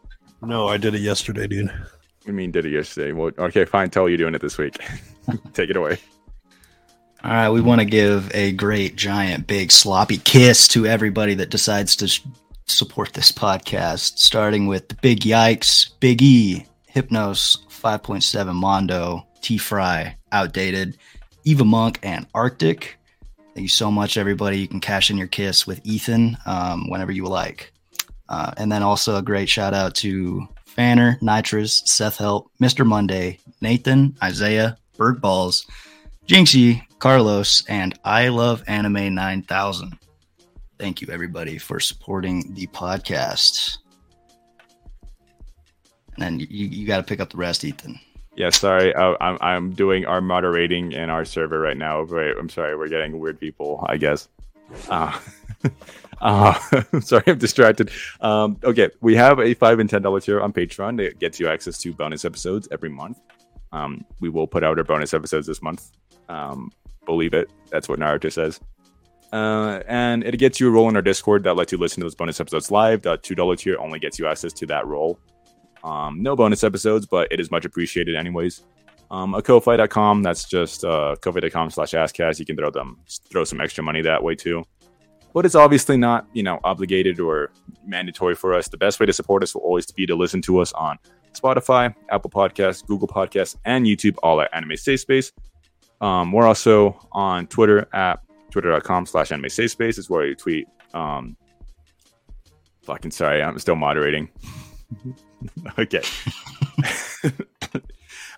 No, 0.44 0.68
I 0.68 0.78
did 0.78 0.94
it 0.94 1.02
yesterday, 1.02 1.48
dude. 1.48 1.72
I 2.28 2.32
mean, 2.32 2.52
did 2.52 2.66
it 2.66 2.72
yesterday? 2.72 3.12
Well, 3.12 3.32
okay, 3.38 3.66
fine. 3.66 3.90
Tell 3.90 4.08
you 4.08 4.18
doing 4.18 4.36
it 4.36 4.42
this 4.42 4.60
week. 4.60 4.78
take 5.54 5.72
it 5.72 5.76
away. 5.76 5.98
All 7.24 7.32
right, 7.32 7.50
we 7.50 7.62
want 7.62 7.80
to 7.80 7.86
give 7.86 8.30
a 8.36 8.52
great, 8.52 8.98
giant, 8.98 9.48
big, 9.48 9.72
sloppy 9.72 10.18
kiss 10.18 10.68
to 10.70 10.86
everybody 10.86 11.34
that 11.36 11.50
decides 11.50 11.96
to 11.96 12.08
sh- 12.08 12.22
support 12.68 13.14
this 13.14 13.32
podcast, 13.32 14.20
starting 14.20 14.68
with 14.68 14.90
the 14.90 14.96
Big 14.96 15.22
Yikes, 15.22 15.92
Big 16.02 16.22
E, 16.22 16.66
Hypnos, 16.94 17.66
5.7 17.70 18.54
Mondo, 18.54 19.26
T 19.42 19.58
Fry, 19.58 20.18
Outdated, 20.34 20.98
Eva 21.46 21.64
Monk, 21.64 22.00
and 22.04 22.28
Arctic. 22.34 23.00
Thank 23.54 23.64
you 23.64 23.70
so 23.70 23.92
much, 23.92 24.18
everybody. 24.18 24.58
You 24.58 24.68
can 24.68 24.80
cash 24.80 25.12
in 25.12 25.18
your 25.18 25.28
kiss 25.28 25.68
with 25.68 25.86
Ethan 25.86 26.38
um, 26.48 26.90
whenever 26.90 27.12
you 27.12 27.26
like. 27.26 27.72
Uh, 28.28 28.52
and 28.58 28.72
then 28.72 28.82
also 28.82 29.16
a 29.16 29.22
great 29.22 29.48
shout 29.48 29.76
out 29.76 29.94
to 29.96 30.48
Fanner, 30.66 31.20
Nitrous, 31.22 31.84
Seth 31.86 32.18
Help, 32.18 32.50
Mr. 32.60 32.84
Monday, 32.84 33.38
Nathan, 33.62 34.18
Isaiah, 34.24 34.76
Berg 34.98 35.22
Balls, 35.22 35.68
Jinxie, 36.26 36.82
Carlos, 36.98 37.64
and 37.68 37.98
I 38.04 38.30
Love 38.30 38.64
Anime 38.66 39.14
9000. 39.14 40.00
Thank 40.80 41.02
you, 41.02 41.10
everybody, 41.12 41.60
for 41.60 41.80
supporting 41.80 42.56
the 42.56 42.66
podcast. 42.68 43.78
And 46.16 46.24
then 46.24 46.40
you, 46.40 46.48
you 46.50 46.88
got 46.88 46.98
to 46.98 47.04
pick 47.04 47.20
up 47.20 47.30
the 47.30 47.38
rest, 47.38 47.64
Ethan. 47.64 48.00
Yeah, 48.36 48.50
sorry. 48.50 48.96
I, 48.96 49.16
I'm 49.22 49.38
I'm 49.42 49.72
doing 49.74 50.06
our 50.06 50.22
moderating 50.22 50.92
in 50.92 51.10
our 51.10 51.26
server 51.26 51.60
right 51.60 51.78
now. 51.78 52.04
Wait, 52.04 52.36
I'm 52.40 52.50
sorry. 52.50 52.76
We're 52.76 52.88
getting 52.88 53.20
weird 53.20 53.40
people. 53.40 53.86
I 53.88 53.98
guess. 53.98 54.28
Uh, 54.90 55.18
uh, 56.22 56.54
sorry, 57.02 57.24
I'm 57.28 57.38
distracted. 57.38 57.92
Um, 58.22 58.58
okay, 58.64 58.90
we 59.02 59.16
have 59.16 59.40
a 59.40 59.54
five 59.54 59.80
and 59.80 59.90
ten 59.90 60.02
dollar 60.02 60.20
tier 60.20 60.42
on 60.42 60.52
Patreon 60.52 60.98
that 60.98 61.20
gets 61.20 61.40
you 61.40 61.48
access 61.48 61.78
to 61.80 61.94
bonus 61.94 62.26
episodes 62.26 62.68
every 62.72 62.90
month. 62.90 63.20
Um, 63.72 64.06
we 64.20 64.30
will 64.30 64.48
put 64.48 64.64
out 64.64 64.78
our 64.78 64.84
bonus 64.84 65.14
episodes 65.14 65.48
this 65.48 65.62
month. 65.62 65.92
Um, 66.30 66.72
believe 67.06 67.34
it. 67.34 67.52
That's 67.70 67.90
what 67.90 68.00
Naruto 68.00 68.32
says. 68.32 68.60
Uh, 69.32 69.82
and 69.88 70.24
it 70.24 70.38
gets 70.38 70.60
you 70.60 70.68
a 70.68 70.72
role 70.72 70.88
in 70.90 70.96
our 70.96 71.02
Discord 71.02 71.44
that 71.44 71.56
lets 71.56 71.72
you 71.72 71.78
listen 71.80 72.02
to 72.02 72.06
those 72.06 72.14
bonus 72.16 72.40
episodes 72.40 72.70
live. 72.72 73.02
The 73.02 73.18
two 73.18 73.36
dollar 73.36 73.56
tier 73.56 73.78
only 73.80 74.00
gets 74.00 74.18
you 74.18 74.28
access 74.28 74.54
to 74.54 74.66
that 74.68 74.88
role. 74.88 75.20
Um, 75.84 76.22
no 76.22 76.36
bonus 76.36 76.64
episodes, 76.64 77.06
but 77.06 77.32
it 77.32 77.40
is 77.40 77.52
much 77.52 77.66
appreciated 77.66 78.16
anyways. 78.16 78.64
Um, 79.12 79.36
a 79.36 79.42
Ko-Fi.com, 79.42 80.24
that's 80.24 80.46
just 80.46 80.84
uh, 80.86 81.16
Ko-Fi.com 81.22 81.70
slash 81.70 81.92
AskCast. 81.92 82.40
You 82.40 82.46
can 82.46 82.56
throw 82.56 82.72
them, 82.72 83.00
throw 83.30 83.44
some 83.44 83.62
extra 83.62 83.84
money 83.84 84.02
that 84.02 84.24
way 84.24 84.36
too. 84.36 84.64
But 85.34 85.46
it's 85.46 85.56
obviously 85.56 85.98
not, 85.98 86.28
you 86.34 86.44
know, 86.44 86.60
obligated 86.64 87.20
or 87.20 87.52
mandatory 87.86 88.36
for 88.36 88.54
us. 88.54 88.68
The 88.68 88.78
best 88.78 89.00
way 89.00 89.06
to 89.06 89.14
support 89.14 89.44
us 89.44 89.54
will 89.54 89.62
always 89.62 89.90
be 89.92 90.06
to 90.06 90.16
listen 90.16 90.42
to 90.44 90.60
us 90.60 90.72
on 90.74 90.98
Spotify, 91.34 91.94
Apple 92.10 92.30
Podcasts, 92.30 92.86
Google 92.86 93.08
Podcasts, 93.08 93.56
and 93.66 93.86
YouTube, 93.86 94.16
all 94.24 94.42
at 94.42 94.54
Anime 94.54 94.78
Safe 94.78 95.00
Space. 95.00 95.32
Um, 96.02 96.32
we're 96.32 96.46
also 96.46 97.00
on 97.12 97.48
Twitter 97.48 97.88
at 97.94 98.20
twitter.com 98.54 99.06
slash 99.08 99.32
anime 99.32 99.50
safe 99.50 99.72
space 99.72 99.98
is 99.98 100.10
where 100.10 100.26
you 100.26 100.36
tweet. 100.36 100.68
Um, 100.94 101.36
fucking 102.84 103.12
sorry, 103.12 103.42
I'm 103.42 103.58
still 103.58 103.76
moderating. 103.76 104.30
okay. 105.80 106.02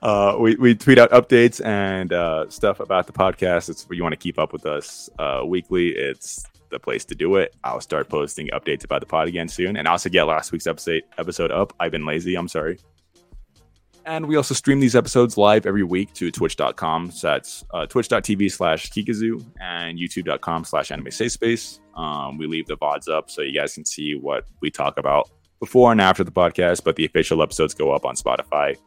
uh, 0.02 0.38
we, 0.40 0.56
we 0.56 0.76
tweet 0.76 0.98
out 0.98 1.12
updates 1.12 1.64
and 1.66 2.14
uh, 2.14 2.50
stuff 2.50 2.80
about 2.80 3.08
the 3.08 3.14
podcast. 3.14 3.70
It's 3.70 3.86
you 3.90 4.04
want 4.04 4.14
to 4.14 4.18
keep 4.18 4.40
up 4.40 4.54
with 4.54 4.66
us 4.66 5.10
uh, 5.20 5.42
weekly. 5.46 5.90
It's 5.90 6.46
the 6.70 6.80
place 6.80 7.06
to 7.06 7.16
do 7.16 7.36
it. 7.36 7.56
I'll 7.64 7.82
start 7.82 8.10
posting 8.10 8.50
updates 8.50 8.84
about 8.84 9.02
the 9.02 9.08
pod 9.08 9.28
again 9.28 9.48
soon, 9.48 9.78
and 9.78 9.88
also 9.88 10.10
get 10.10 10.24
last 10.24 10.52
week's 10.52 10.68
episode 10.68 11.04
episode 11.18 11.52
up. 11.52 11.74
I've 11.80 11.92
been 11.92 12.06
lazy. 12.06 12.36
I'm 12.36 12.48
sorry. 12.48 12.80
And 14.08 14.28
we 14.28 14.36
also 14.36 14.54
stream 14.54 14.80
these 14.80 14.96
episodes 14.96 15.36
live 15.36 15.66
every 15.66 15.82
week 15.82 16.14
to 16.14 16.30
twitch.com. 16.30 17.10
So 17.10 17.28
that's 17.28 17.66
uh, 17.74 17.88
twitch.tv 17.88 18.52
slash 18.52 18.92
Kikazoo 18.92 19.44
and 19.60 19.98
youtube.com 19.98 20.64
slash 20.64 20.92
anime 20.92 21.10
safe 21.10 21.32
space. 21.32 21.80
Um, 21.96 22.38
we 22.38 22.46
leave 22.46 22.68
the 22.68 22.78
VODs 22.78 23.10
up 23.10 23.32
so 23.32 23.42
you 23.42 23.60
guys 23.60 23.74
can 23.74 23.84
see 23.84 24.14
what 24.14 24.46
we 24.62 24.70
talk 24.70 25.00
about 25.00 25.32
before 25.66 25.92
and 25.92 26.00
after 26.00 26.24
the 26.24 26.32
podcast, 26.32 26.84
but 26.84 26.96
the 26.96 27.06
official 27.06 27.42
episodes 27.42 27.74
go 27.74 27.92
up 27.92 28.06
on 28.06 28.16
Spotify 28.16 28.78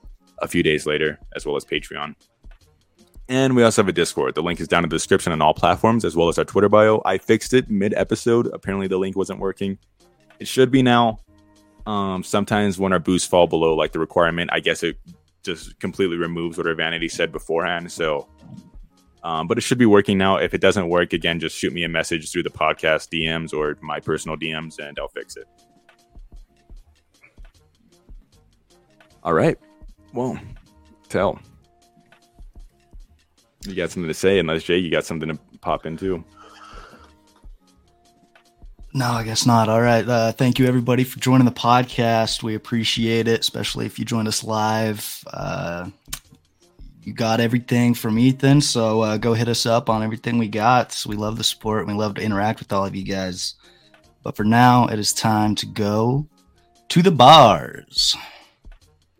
a 0.40 0.46
few 0.46 0.62
days 0.62 0.86
later, 0.86 1.18
as 1.34 1.44
well 1.44 1.56
as 1.56 1.64
Patreon. 1.64 2.14
And 3.28 3.56
we 3.56 3.62
also 3.62 3.82
have 3.82 3.88
a 3.88 3.92
Discord. 3.92 4.36
The 4.36 4.42
link 4.42 4.60
is 4.60 4.68
down 4.68 4.84
in 4.84 4.88
the 4.88 4.96
description 4.96 5.32
on 5.32 5.42
all 5.42 5.52
platforms, 5.52 6.05
as 6.05 6.16
well 6.16 6.28
as 6.28 6.38
our 6.38 6.44
Twitter 6.44 6.68
bio. 6.68 7.02
I 7.05 7.18
fixed 7.18 7.52
it 7.52 7.68
mid 7.68 7.92
episode. 7.94 8.46
Apparently, 8.52 8.86
the 8.86 8.96
link 8.96 9.16
wasn't 9.16 9.40
working. 9.40 9.76
It 10.38 10.46
should 10.46 10.70
be 10.70 10.82
now. 10.82 11.18
Um, 11.84 12.22
sometimes 12.22 12.78
when 12.78 12.92
our 12.92 12.98
boosts 12.98 13.26
fall 13.26 13.46
below 13.46 13.74
like 13.74 13.92
the 13.92 13.98
requirement, 13.98 14.50
I 14.52 14.60
guess 14.60 14.82
it 14.82 14.98
just 15.42 15.78
completely 15.80 16.16
removes 16.16 16.56
what 16.56 16.66
our 16.66 16.74
vanity 16.74 17.09
said 17.09 17.32
beforehand. 17.32 17.90
So, 17.90 18.28
um, 19.24 19.48
but 19.48 19.59
it 19.59 19.62
should 19.62 19.78
be 19.78 19.86
working 19.86 20.16
now. 20.16 20.36
If 20.36 20.55
it 20.55 20.60
doesn't 20.60 20.88
work, 20.88 21.12
again, 21.12 21.40
just 21.40 21.56
shoot 21.56 21.72
me 21.72 21.84
a 21.84 21.88
message 21.88 22.30
through 22.30 22.44
the 22.44 22.50
podcast 22.50 23.09
DMs 23.10 23.52
or 23.52 23.76
my 23.80 24.00
personal 24.00 24.36
DMs, 24.36 24.78
and 24.78 24.98
I'll 24.98 25.09
fix 25.09 25.36
it. 25.36 25.46
All 29.28 29.34
right. 29.34 29.59
Well, 30.14 30.40
tell. 31.10 31.38
You 33.66 33.74
got 33.74 33.90
something 33.90 34.09
to 34.09 34.14
say, 34.14 34.38
unless 34.38 34.62
Jay, 34.62 34.78
you 34.78 34.90
got 34.90 35.05
something 35.05 35.28
to 35.28 35.38
pop 35.60 35.84
into. 35.84 36.24
No, 38.94 39.05
I 39.05 39.24
guess 39.24 39.44
not. 39.44 39.68
All 39.68 39.82
right. 39.82 40.09
Uh, 40.09 40.32
thank 40.32 40.59
you, 40.59 40.64
everybody, 40.64 41.05
for 41.05 41.20
joining 41.20 41.44
the 41.44 41.50
podcast. 41.50 42.42
We 42.42 42.55
appreciate 42.55 43.28
it, 43.28 43.40
especially 43.40 43.84
if 43.84 43.98
you 43.98 44.06
joined 44.06 44.28
us 44.28 44.42
live. 44.42 45.22
Uh, 45.30 45.90
you 47.02 47.12
got 47.12 47.38
everything 47.38 47.92
from 47.92 48.18
Ethan, 48.18 48.62
so 48.62 49.02
uh, 49.02 49.18
go 49.18 49.34
hit 49.34 49.48
us 49.48 49.66
up 49.66 49.90
on 49.90 50.02
everything 50.02 50.38
we 50.38 50.48
got. 50.48 50.90
So 50.90 51.10
we 51.10 51.16
love 51.16 51.36
the 51.36 51.44
support. 51.44 51.86
We 51.86 51.92
love 51.92 52.14
to 52.14 52.22
interact 52.22 52.60
with 52.60 52.72
all 52.72 52.86
of 52.86 52.96
you 52.96 53.05
guys. 53.05 53.56
But 54.22 54.36
for 54.36 54.44
now, 54.44 54.86
it 54.86 54.98
is 54.98 55.12
time 55.12 55.55
to 55.56 55.66
go 55.66 56.26
to 56.88 57.02
the 57.02 57.10
bars. 57.10 58.16